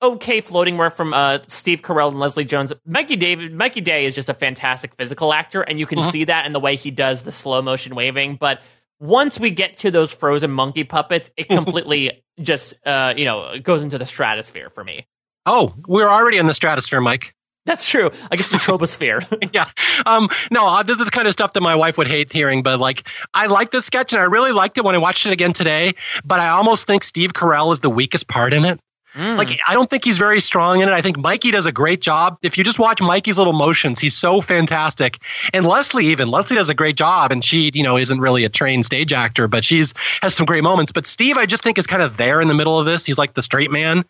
okay 0.02 0.40
floating 0.40 0.76
work 0.76 0.94
from 0.94 1.14
uh, 1.14 1.38
Steve 1.46 1.82
Carell 1.82 2.08
and 2.08 2.18
Leslie 2.18 2.44
Jones. 2.44 2.72
Mikey 2.84 3.16
David, 3.16 3.54
Mikey 3.54 3.80
Day 3.80 4.04
is 4.04 4.14
just 4.14 4.28
a 4.28 4.34
fantastic 4.34 4.94
physical 4.96 5.32
actor, 5.32 5.62
and 5.62 5.78
you 5.78 5.86
can 5.86 6.00
mm-hmm. 6.00 6.10
see 6.10 6.24
that 6.24 6.46
in 6.46 6.52
the 6.52 6.60
way 6.60 6.76
he 6.76 6.90
does 6.90 7.24
the 7.24 7.32
slow 7.32 7.62
motion 7.62 7.94
waving. 7.94 8.36
But 8.36 8.62
once 9.03 9.40
we 9.40 9.50
get 9.50 9.76
to 9.78 9.90
those 9.90 10.12
frozen 10.12 10.50
monkey 10.50 10.84
puppets, 10.84 11.30
it 11.36 11.48
completely 11.50 12.22
just 12.40 12.74
uh, 12.86 13.12
you 13.16 13.26
know 13.26 13.59
goes 13.59 13.82
into 13.82 13.98
the 13.98 14.07
stratosphere 14.07 14.70
for 14.70 14.82
me. 14.82 15.07
Oh, 15.44 15.74
we're 15.86 16.09
already 16.09 16.38
in 16.38 16.46
the 16.46 16.55
stratosphere, 16.55 17.00
Mike. 17.00 17.34
That's 17.64 17.88
true. 17.88 18.11
I 18.30 18.36
guess 18.36 18.48
the 18.48 18.57
troposphere. 18.59 19.24
yeah. 19.53 19.68
Um, 20.07 20.28
no, 20.50 20.66
uh, 20.66 20.82
this 20.82 20.98
is 20.98 21.05
the 21.05 21.11
kind 21.11 21.26
of 21.26 21.32
stuff 21.32 21.53
that 21.53 21.61
my 21.61 21.76
wife 21.76 21.98
would 21.98 22.09
hate 22.09 22.32
hearing, 22.32 22.62
but 22.62 22.80
like, 22.80 23.07
I 23.34 23.46
like 23.46 23.70
this 23.70 23.86
sketch 23.86 24.12
and 24.12 24.20
I 24.20 24.24
really 24.24 24.53
liked 24.53 24.78
it 24.78 24.84
when 24.84 24.94
I 24.94 24.98
watched 24.98 25.26
it 25.26 25.32
again 25.32 25.53
today, 25.53 25.92
but 26.24 26.40
I 26.40 26.48
almost 26.48 26.86
think 26.86 27.05
Steve 27.05 27.32
Carell 27.32 27.72
is 27.72 27.80
the 27.80 27.90
weakest 27.90 28.26
part 28.26 28.53
in 28.53 28.64
it. 28.64 28.80
Mm. 29.14 29.36
Like, 29.36 29.50
I 29.68 29.74
don't 29.74 29.90
think 29.90 30.04
he's 30.04 30.16
very 30.16 30.40
strong 30.40 30.80
in 30.80 30.88
it. 30.88 30.92
I 30.92 31.02
think 31.02 31.18
Mikey 31.18 31.50
does 31.50 31.66
a 31.66 31.72
great 31.72 32.00
job. 32.00 32.38
If 32.42 32.56
you 32.56 32.64
just 32.64 32.78
watch 32.78 33.00
Mikey's 33.00 33.36
little 33.36 33.52
motions, 33.52 34.00
he's 34.00 34.16
so 34.16 34.40
fantastic. 34.40 35.18
And 35.52 35.66
Leslie, 35.66 36.06
even 36.06 36.28
Leslie 36.28 36.56
does 36.56 36.70
a 36.70 36.74
great 36.74 36.96
job, 36.96 37.30
and 37.30 37.44
she, 37.44 37.70
you 37.74 37.82
know, 37.82 37.98
isn't 37.98 38.20
really 38.20 38.44
a 38.44 38.48
trained 38.48 38.86
stage 38.86 39.12
actor, 39.12 39.48
but 39.48 39.64
she's 39.64 39.92
has 40.22 40.34
some 40.34 40.46
great 40.46 40.62
moments. 40.62 40.92
But 40.92 41.06
Steve, 41.06 41.36
I 41.36 41.44
just 41.44 41.62
think 41.62 41.76
is 41.76 41.86
kind 41.86 42.02
of 42.02 42.16
there 42.16 42.40
in 42.40 42.48
the 42.48 42.54
middle 42.54 42.78
of 42.78 42.86
this. 42.86 43.04
He's 43.04 43.18
like 43.18 43.34
the 43.34 43.42
straight 43.42 43.70
man, 43.70 44.04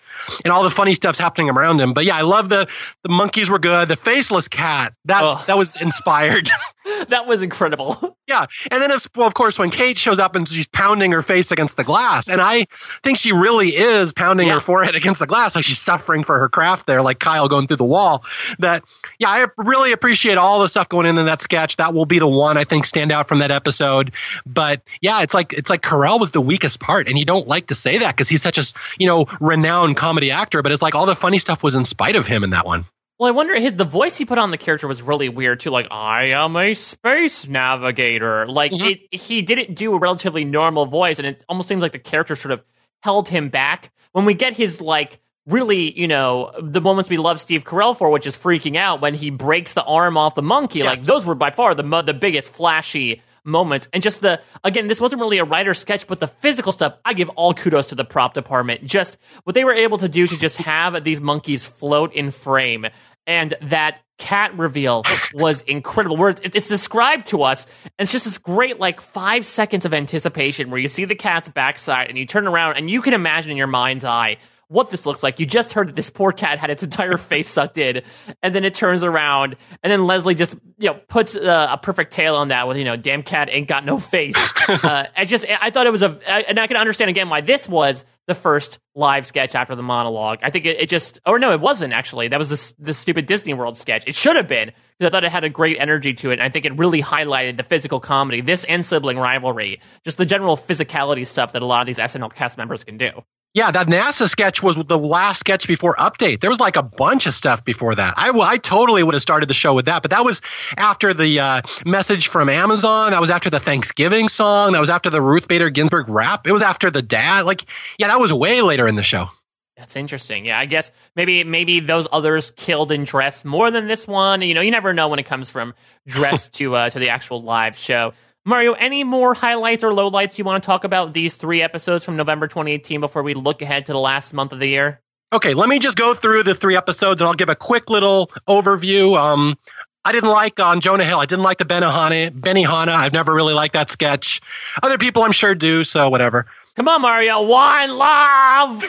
and 0.45 0.53
all 0.53 0.63
the 0.63 0.71
funny 0.71 0.95
stuff's 0.95 1.19
happening 1.19 1.51
around 1.51 1.81
him. 1.81 1.95
But 1.95 2.05
yeah, 2.05 2.17
I 2.17 2.23
love 2.23 2.49
the 2.49 2.69
the 3.03 3.09
monkeys 3.09 3.51
were 3.51 3.59
good. 3.59 3.89
The 3.89 3.97
faceless 3.97 4.47
cat 4.47 4.95
that 5.07 5.23
oh. 5.25 5.43
that 5.47 5.59
was 5.59 5.81
inspired. 5.81 6.49
that 7.09 7.27
was 7.27 7.43
incredible. 7.43 8.17
Yeah, 8.29 8.47
and 8.71 8.81
then 8.81 8.93
if, 8.93 9.09
well, 9.17 9.27
of 9.27 9.35
course, 9.35 9.59
when 9.59 9.71
Kate 9.71 9.99
shows 9.99 10.21
up 10.21 10.37
and 10.37 10.49
she's 10.49 10.69
pounding 10.69 11.11
her 11.11 11.23
face 11.23 11.51
against 11.51 11.77
the 11.77 11.83
glass, 11.83 12.29
and 12.29 12.41
I 12.41 12.67
think 13.03 13.19
she 13.19 13.33
really 13.33 13.75
is 13.75 14.13
pounding 14.13 14.47
yeah. 14.47 14.55
her 14.55 14.61
forehead 14.61 14.95
against 14.95 15.19
the 15.19 15.27
glass, 15.27 15.57
like 15.57 15.65
she's 15.65 15.81
suffering 15.81 16.23
for 16.23 16.39
her 16.39 16.49
craft 16.49 16.87
there, 16.87 17.03
like 17.03 17.19
Kyle 17.19 17.49
going 17.49 17.67
through 17.67 17.79
the 17.79 17.85
wall. 17.85 18.25
That 18.61 18.85
yeah, 19.19 19.29
I 19.29 19.47
really 19.59 19.91
appreciate 19.91 20.39
all 20.39 20.61
the 20.61 20.69
stuff 20.69 20.89
going 20.89 21.07
into 21.07 21.25
that 21.25 21.43
sketch. 21.43 21.77
That 21.77 21.95
will 21.95 22.07
be 22.07 22.21
the 22.21 22.29
one 22.29 22.57
I 22.57 22.63
think 22.63 22.87
stand 22.87 23.11
out 23.11 23.27
from 23.27 23.41
that 23.41 23.51
episode. 23.51 24.13
But 24.47 24.83
yeah, 25.01 25.23
it's 25.23 25.35
like 25.35 25.53
it's 25.53 25.69
like 25.69 25.83
Carell 25.83 26.21
was 26.21 26.31
the 26.31 26.41
weakest 26.41 26.79
part, 26.79 27.09
and 27.09 27.19
you 27.19 27.25
don't 27.25 27.49
like 27.49 27.67
to 27.67 27.75
say 27.75 27.99
that 27.99 28.15
because 28.15 28.29
he's 28.29 28.41
such 28.41 28.57
a 28.57 28.63
you 28.99 29.09
know 29.09 29.27
renowned 29.41 29.97
comedy 29.97 30.31
actor, 30.31 30.63
but 30.63 30.71
it's 30.71 30.81
like 30.81 30.95
all 30.95 31.07
the 31.07 31.17
funny 31.17 31.41
stuff 31.41 31.65
was 31.65 31.75
in 31.75 31.85
spite 31.85 32.15
of 32.15 32.29
him 32.29 32.45
in 32.45 32.51
that 32.51 32.65
one. 32.65 32.87
Well, 33.23 33.29
I 33.29 33.37
wonder 33.37 33.55
his 33.55 33.75
the 33.75 33.85
voice 33.85 34.17
he 34.19 34.25
put 34.25 34.39
on 34.39 34.51
the 34.51 34.59
character 34.59 34.89
was 34.89 35.01
really 35.01 35.29
weird 35.29 35.61
too. 35.61 35.71
Like, 35.71 35.87
I 35.93 36.31
am 36.31 36.57
a 36.57 36.75
space 36.75 37.47
navigator. 37.47 38.49
Like 38.49 38.73
Mhm. 38.73 38.91
it, 38.91 39.15
he 39.17 39.43
didn't 39.43 39.77
do 39.77 39.95
a 39.95 39.99
relatively 40.01 40.45
normal 40.45 40.87
voice, 40.87 41.21
and 41.21 41.29
it 41.29 41.45
almost 41.49 41.69
seems 41.69 41.83
like 41.83 41.93
the 41.93 42.01
character 42.01 42.35
sort 42.35 42.51
of 42.51 42.65
held 43.05 43.29
him 43.29 43.49
back. 43.49 43.93
When 44.11 44.25
we 44.25 44.35
get 44.35 44.55
his 44.55 44.81
like 44.81 45.21
really, 45.47 45.97
you 45.97 46.09
know, 46.09 46.51
the 46.61 46.81
moments 46.81 47.09
we 47.09 47.17
love 47.17 47.39
Steve 47.41 47.63
Carell 47.63 47.97
for, 47.97 48.11
which 48.11 48.27
is 48.27 48.37
freaking 48.37 48.75
out 48.77 49.01
when 49.01 49.15
he 49.15 49.31
breaks 49.31 49.75
the 49.75 49.85
arm 49.85 50.17
off 50.17 50.35
the 50.35 50.43
monkey. 50.43 50.83
Like 50.83 51.01
those 51.03 51.25
were 51.25 51.37
by 51.37 51.53
far 51.53 51.77
the 51.77 52.03
the 52.03 52.15
biggest 52.15 52.53
flashy 52.53 53.23
moments 53.45 53.89
and 53.93 54.03
just 54.03 54.21
the 54.21 54.41
again 54.63 54.87
this 54.87 55.01
wasn't 55.01 55.21
really 55.21 55.39
a 55.39 55.45
writer 55.45 55.75
sketch 55.75 56.07
but 56.07 56.21
the 56.21 56.29
physical 56.29 56.71
stuff 56.71 56.95
i 57.05 57.13
give 57.13 57.29
all 57.31 57.53
kudos 57.53 57.89
to 57.89 57.97
the 57.97 58.05
prop 58.05 58.35
department 58.35 58.85
just 58.85 59.19
what 59.43 59.55
they 59.55 59.65
were 59.65 59.73
able 59.73 59.99
to 59.99 60.09
do 60.09 60.29
to 60.29 60.37
just 60.37 60.59
have 60.59 61.03
these 61.03 61.21
monkeys 61.21 61.67
float 61.67 62.13
in 62.13 62.31
frame 62.31 62.87
and 63.27 63.55
that 63.63 64.01
cat 64.19 64.57
reveal 64.57 65.03
was 65.35 65.63
incredible 65.63 66.17
where 66.17 66.31
it's, 66.31 66.41
it's 66.43 66.69
described 66.69 67.27
to 67.27 67.43
us 67.43 67.67
and 67.85 67.93
it's 67.99 68.13
just 68.13 68.25
this 68.25 68.39
great 68.39 68.79
like 68.79 69.01
five 69.01 69.45
seconds 69.45 69.85
of 69.85 69.93
anticipation 69.93 70.71
where 70.71 70.79
you 70.79 70.87
see 70.87 71.05
the 71.05 71.17
cat's 71.17 71.49
backside 71.49 72.09
and 72.09 72.17
you 72.17 72.25
turn 72.25 72.47
around 72.47 72.77
and 72.77 72.89
you 72.89 73.03
can 73.03 73.15
imagine 73.15 73.51
in 73.51 73.57
your 73.57 73.67
mind's 73.67 74.05
eye 74.05 74.37
what 74.73 74.91
this 74.91 75.07
looks 75.07 75.23
like. 75.23 75.39
You 75.39 75.47
just 75.47 75.73
heard 75.73 75.89
that 75.89 75.97
this 75.97 76.11
poor 76.11 76.33
cat 76.33 76.59
had 76.59 76.71
its 76.71 76.83
entire 76.83 77.17
face 77.17 77.49
sucked 77.49 77.79
in, 77.79 78.03
and 78.43 78.55
then 78.55 78.65
it 78.65 78.75
turns 78.75 79.03
around, 79.05 79.57
and 79.83 79.93
then 79.93 80.07
Leslie 80.07 80.35
just 80.35 80.55
you 80.79 80.91
know 80.91 80.95
puts 81.09 81.37
uh, 81.37 81.69
a 81.71 81.79
perfect 81.79 82.13
tail 82.13 82.35
on 82.35 82.49
that 82.49 82.67
with 82.67 82.77
you 82.77 82.85
know, 82.85 82.97
damn 82.97 83.23
cat 83.23 83.49
ain't 83.51 83.69
got 83.69 83.85
no 83.85 83.99
face. 83.99 84.53
uh, 84.69 85.07
I 85.17 85.25
just 85.25 85.47
I 85.49 85.71
thought 85.71 85.87
it 85.87 85.93
was 85.93 86.03
a, 86.03 86.19
and 86.49 86.59
I 86.59 86.67
can 86.67 86.77
understand 86.77 87.11
again 87.11 87.29
why 87.29 87.41
this 87.43 87.69
was 87.69 88.05
the 88.27 88.35
first 88.35 88.79
live 88.95 89.27
sketch 89.27 89.55
after 89.55 89.75
the 89.75 89.83
monologue. 89.83 90.39
I 90.43 90.51
think 90.51 90.65
it, 90.65 90.81
it 90.81 90.89
just, 90.89 91.19
or 91.27 91.39
no, 91.39 91.53
it 91.53 91.61
wasn't 91.61 91.93
actually. 91.93 92.29
That 92.29 92.39
was 92.39 92.49
the 92.49 92.85
the 92.85 92.95
stupid 92.95 93.27
Disney 93.27 93.55
World 93.55 93.77
sketch. 93.77 94.05
It 94.07 94.15
should 94.15 94.37
have 94.37 94.49
been 94.49 94.73
because 94.99 95.09
I 95.09 95.11
thought 95.11 95.25
it 95.25 95.33
had 95.33 95.45
a 95.45 95.51
great 95.51 95.79
energy 95.81 96.15
to 96.15 96.31
it. 96.31 96.35
And 96.35 96.43
I 96.43 96.49
think 96.49 96.65
it 96.65 96.77
really 96.79 97.03
highlighted 97.03 97.57
the 97.57 97.65
physical 97.65 98.01
comedy, 98.01 98.41
this 98.41 98.65
and 98.65 98.85
sibling 98.85 99.19
rivalry, 99.19 99.81
just 100.05 100.17
the 100.17 100.27
general 100.27 100.57
physicality 100.57 101.27
stuff 101.27 101.53
that 101.53 101.63
a 101.63 101.67
lot 101.67 101.81
of 101.81 101.87
these 101.87 101.99
SNL 101.99 102.33
cast 102.35 102.57
members 102.59 102.85
can 102.85 102.97
do. 102.97 103.25
Yeah, 103.55 103.71
that 103.71 103.87
NASA 103.87 104.29
sketch 104.29 104.63
was 104.63 104.77
the 104.77 104.99
last 104.99 105.41
sketch 105.41 105.69
before 105.69 105.95
update. 105.97 106.41
There 106.41 106.49
was 106.49 106.59
like 106.59 106.77
a 106.77 106.83
bunch 106.83 107.27
of 107.27 107.35
stuff 107.35 107.63
before 107.65 107.95
that. 107.95 108.15
I, 108.17 108.31
I 108.31 108.57
totally 108.57 109.03
would 109.03 109.13
have 109.15 109.21
started 109.21 109.51
the 109.51 109.55
show 109.55 109.75
with 109.75 109.85
that, 109.85 110.01
but 110.01 110.11
that 110.11 110.25
was 110.25 110.41
after 110.79 111.13
the 111.13 111.39
uh, 111.39 111.61
message 111.85 112.29
from 112.29 112.49
Amazon. 112.49 113.11
That 113.11 113.21
was 113.21 113.29
after 113.29 113.51
the 113.51 113.61
Thanksgiving 113.61 114.29
song. 114.29 114.73
That 114.73 114.81
was 114.81 114.89
after 114.89 115.11
the 115.11 115.21
Ruth 115.21 115.49
Bader 115.49 115.69
Ginsburg 115.69 116.09
rap. 116.09 116.47
It 116.47 116.53
was 116.53 116.63
after 116.63 116.91
the 116.91 117.03
dad. 117.03 117.45
Like, 117.45 117.67
yeah, 117.99 118.07
that 118.09 118.19
was 118.19 118.33
way 118.33 118.63
later 118.63 118.89
in 118.89 118.95
the 118.95 119.03
show. 119.03 119.29
That's 119.77 119.97
interesting. 119.97 120.47
Yeah, 120.47 120.59
I 120.59 120.65
guess 120.65 120.91
maybe 121.17 121.45
maybe 121.45 121.81
those 121.81 122.07
others 122.11 122.53
killed 122.53 122.93
in 122.93 123.05
dress 123.05 123.45
more 123.45 123.71
than 123.71 123.87
this 123.87 124.07
one. 124.07 124.41
You 124.41 124.55
know, 124.55 124.61
you 124.61 124.71
never 124.71 124.95
know 124.95 125.09
when 125.09 125.19
it 125.19 125.27
comes 125.27 125.51
from 125.51 125.75
dress 126.07 126.49
to 126.61 126.75
uh, 126.75 126.91
to 126.91 126.99
the 126.99 127.11
actual 127.11 127.43
live 127.43 127.77
show. 127.77 128.15
Mario, 128.45 128.73
any 128.73 129.05
more 129.05 129.35
highlights 129.35 129.85
or 129.85 129.93
lowlights 129.93 130.37
you 130.37 130.45
want 130.45 130.63
to 130.63 130.67
talk 130.67 130.83
about 130.83 131.15
these 131.15 131.37
three 131.37 131.63
episodes 131.63 132.05
from 132.05 132.17
November 132.17 132.49
2018 132.49 133.01
before 133.01 133.23
we 133.23 133.35
look 133.35 133.63
ahead 133.63 133.87
to 133.87 133.93
the 133.93 134.01
last 134.01 134.33
month 134.33 134.53
of 134.53 134.59
the 134.59 134.67
year? 134.67 135.01
Okay, 135.33 135.55
let 135.55 135.69
me 135.69 135.79
just 135.79 135.97
go 135.97 136.13
through 136.13 136.43
the 136.43 136.55
three 136.55 136.77
episodes 136.77 137.23
and 137.23 137.29
I'll 137.29 137.35
give 137.35 137.49
a 137.49 137.55
quick 137.55 137.89
little 137.89 138.31
overview. 138.49 139.17
Um, 139.17 139.57
I 140.05 140.11
didn't 140.11 140.31
like 140.31 140.59
on 140.59 140.81
Jonah 140.81 141.05
Hill. 141.05 141.21
I 141.21 141.27
didn't 141.27 141.45
like 141.45 141.59
the 141.59 141.65
Benihana. 141.65 142.31
Benihana. 142.33 142.89
I've 142.89 143.13
never 143.13 143.33
really 143.33 143.55
liked 143.55 143.75
that 143.75 143.89
sketch. 143.89 144.41
Other 144.83 144.99
people, 144.99 145.23
I'm 145.23 145.33
sure, 145.33 145.55
do. 145.55 145.85
So 145.85 146.11
whatever. 146.11 146.47
Come 146.75 146.89
on, 146.89 147.03
Mario, 147.03 147.43
wine 147.43 147.91
love. 147.99 148.83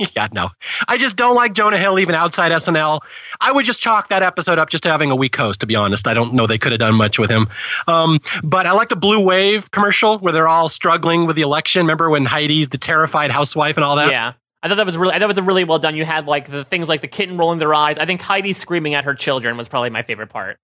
yeah, 0.14 0.28
no. 0.30 0.50
I 0.86 0.98
just 0.98 1.16
don't 1.16 1.34
like 1.34 1.54
Jonah 1.54 1.78
Hill 1.78 1.98
even 1.98 2.14
outside 2.14 2.52
SNL. 2.52 3.00
I 3.40 3.50
would 3.50 3.64
just 3.64 3.80
chalk 3.80 4.10
that 4.10 4.22
episode 4.22 4.58
up 4.58 4.68
just 4.68 4.82
to 4.82 4.90
having 4.90 5.10
a 5.10 5.16
weak 5.16 5.36
host, 5.36 5.60
to 5.60 5.66
be 5.66 5.74
honest. 5.74 6.06
I 6.06 6.12
don't 6.12 6.34
know 6.34 6.46
they 6.46 6.58
could 6.58 6.72
have 6.72 6.80
done 6.80 6.94
much 6.96 7.18
with 7.18 7.30
him. 7.30 7.48
Um, 7.86 8.20
but 8.44 8.66
I 8.66 8.72
like 8.72 8.90
the 8.90 8.96
Blue 8.96 9.20
Wave 9.20 9.70
commercial 9.70 10.18
where 10.18 10.34
they're 10.34 10.48
all 10.48 10.68
struggling 10.68 11.26
with 11.26 11.36
the 11.36 11.42
election. 11.42 11.80
Remember 11.82 12.10
when 12.10 12.26
Heidi's 12.26 12.68
the 12.68 12.78
terrified 12.78 13.30
housewife 13.30 13.76
and 13.76 13.84
all 13.84 13.96
that? 13.96 14.10
yeah. 14.10 14.34
I 14.62 14.68
thought 14.68 14.74
that 14.74 14.84
was 14.84 14.98
really, 14.98 15.14
I 15.14 15.18
thought 15.18 15.30
it 15.30 15.36
was 15.36 15.40
really 15.40 15.64
well 15.64 15.78
done. 15.78 15.96
You 15.96 16.04
had 16.04 16.26
like 16.26 16.50
the 16.50 16.64
things 16.64 16.86
like 16.86 17.00
the 17.00 17.08
kitten 17.08 17.38
rolling 17.38 17.58
their 17.58 17.72
eyes. 17.72 17.96
I 17.96 18.04
think 18.04 18.20
Heidi 18.20 18.52
screaming 18.52 18.92
at 18.92 19.04
her 19.04 19.14
children 19.14 19.56
was 19.56 19.68
probably 19.68 19.88
my 19.88 20.02
favorite 20.02 20.28
part. 20.28 20.58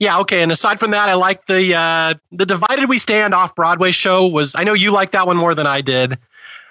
Yeah, 0.00 0.20
okay. 0.20 0.42
And 0.42 0.50
aside 0.50 0.80
from 0.80 0.92
that, 0.92 1.10
I 1.10 1.14
like 1.14 1.46
the 1.46 1.74
uh, 1.74 2.14
the 2.32 2.46
Divided 2.46 2.88
We 2.88 2.98
Stand 2.98 3.34
off 3.34 3.54
Broadway 3.54 3.92
show. 3.92 4.26
Was 4.26 4.54
I 4.56 4.64
know 4.64 4.72
you 4.72 4.90
liked 4.90 5.12
that 5.12 5.26
one 5.26 5.36
more 5.36 5.54
than 5.54 5.66
I 5.66 5.82
did. 5.82 6.18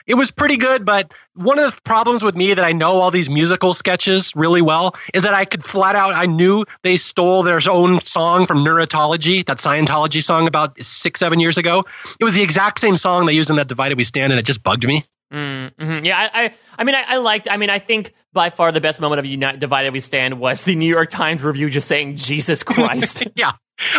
It 0.08 0.16
was 0.16 0.32
pretty 0.32 0.58
good, 0.58 0.86
but 0.86 1.14
one 1.36 1.60
of 1.60 1.76
the 1.76 1.82
problems 1.84 2.24
with 2.24 2.36
me 2.36 2.56
that 2.56 2.66
I 2.66 2.72
know 2.72 2.94
all 2.94 3.12
these 3.12 3.30
musical 3.30 3.76
sketches 3.76 4.36
really 4.36 4.64
well 4.64 4.96
is 5.14 5.22
that 5.22 5.36
I 5.36 5.46
could 5.46 5.64
flat 5.64 5.96
out 5.96 6.16
I 6.16 6.26
knew 6.26 6.66
they 6.82 6.98
stole 6.98 7.44
their 7.44 7.60
own 7.70 8.02
song 8.02 8.48
from 8.48 8.66
Neurotology, 8.66 9.46
that 9.46 9.60
Scientology 9.60 10.24
song 10.24 10.48
about 10.48 10.84
six 10.84 11.20
seven 11.20 11.40
years 11.40 11.60
ago. 11.60 11.86
It 12.20 12.24
was 12.24 12.34
the 12.34 12.42
exact 12.42 12.80
same 12.80 12.98
song 12.98 13.28
they 13.28 13.34
used 13.34 13.52
in 13.52 13.58
that 13.58 13.68
Divided 13.68 14.00
We 14.00 14.04
Stand, 14.04 14.34
and 14.34 14.40
it 14.40 14.46
just 14.48 14.64
bugged 14.64 14.88
me. 14.88 15.06
Mm, 15.34 15.76
mhm. 15.76 16.04
Yeah, 16.06 16.18
I, 16.34 16.44
I, 16.46 16.54
I 16.78 16.84
mean, 16.84 16.96
I, 16.96 17.04
I 17.08 17.18
liked. 17.18 17.48
I 17.50 17.58
mean, 17.58 17.70
I 17.70 17.80
think 17.80 18.14
by 18.34 18.50
far 18.50 18.72
the 18.72 18.82
best 18.82 19.00
moment 19.00 19.20
of 19.20 19.26
United 19.26 19.60
Divided 19.60 19.94
We 19.94 20.00
Stand 20.00 20.40
was 20.40 20.64
the 20.64 20.76
New 20.76 20.90
York 20.90 21.10
Times 21.10 21.44
review 21.44 21.70
just 21.70 21.88
saying 21.88 22.16
Jesus 22.16 22.64
Christ. 22.64 23.28
yeah. 23.36 23.52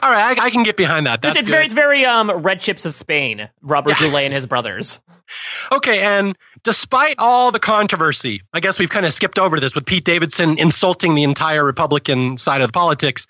All 0.03 0.11
right, 0.11 0.39
I, 0.39 0.47
I 0.47 0.51
can 0.51 0.63
get 0.63 0.77
behind 0.77 1.07
that. 1.07 1.23
That's 1.23 1.37
it's, 1.37 1.43
it's 1.43 1.51
very, 1.51 1.65
it's 1.65 1.75
very 1.75 2.05
um, 2.05 2.31
Red 2.31 2.61
Chips 2.61 2.85
of 2.85 2.93
Spain. 2.95 3.49
Robert 3.63 3.91
Yeah. 4.01 4.09
Goulet 4.09 4.25
and 4.25 4.35
his 4.35 4.47
brothers. 4.47 5.01
Okay, 5.73 6.01
and 6.03 6.37
despite 6.65 7.15
all 7.19 7.53
the 7.53 7.61
controversy, 7.61 8.43
I 8.53 8.59
guess 8.61 8.79
we've 8.81 8.91
kind 8.91 9.07
of 9.07 9.13
skipped 9.15 9.39
over 9.39 9.61
this 9.61 9.75
with 9.77 9.87
Pete 9.87 10.05
Davidson 10.05 10.59
insulting 10.59 11.15
the 11.15 11.23
entire 11.23 11.65
Republican 11.65 12.37
side 12.37 12.61
of 12.61 12.67
the 12.69 12.73
politics. 12.73 13.27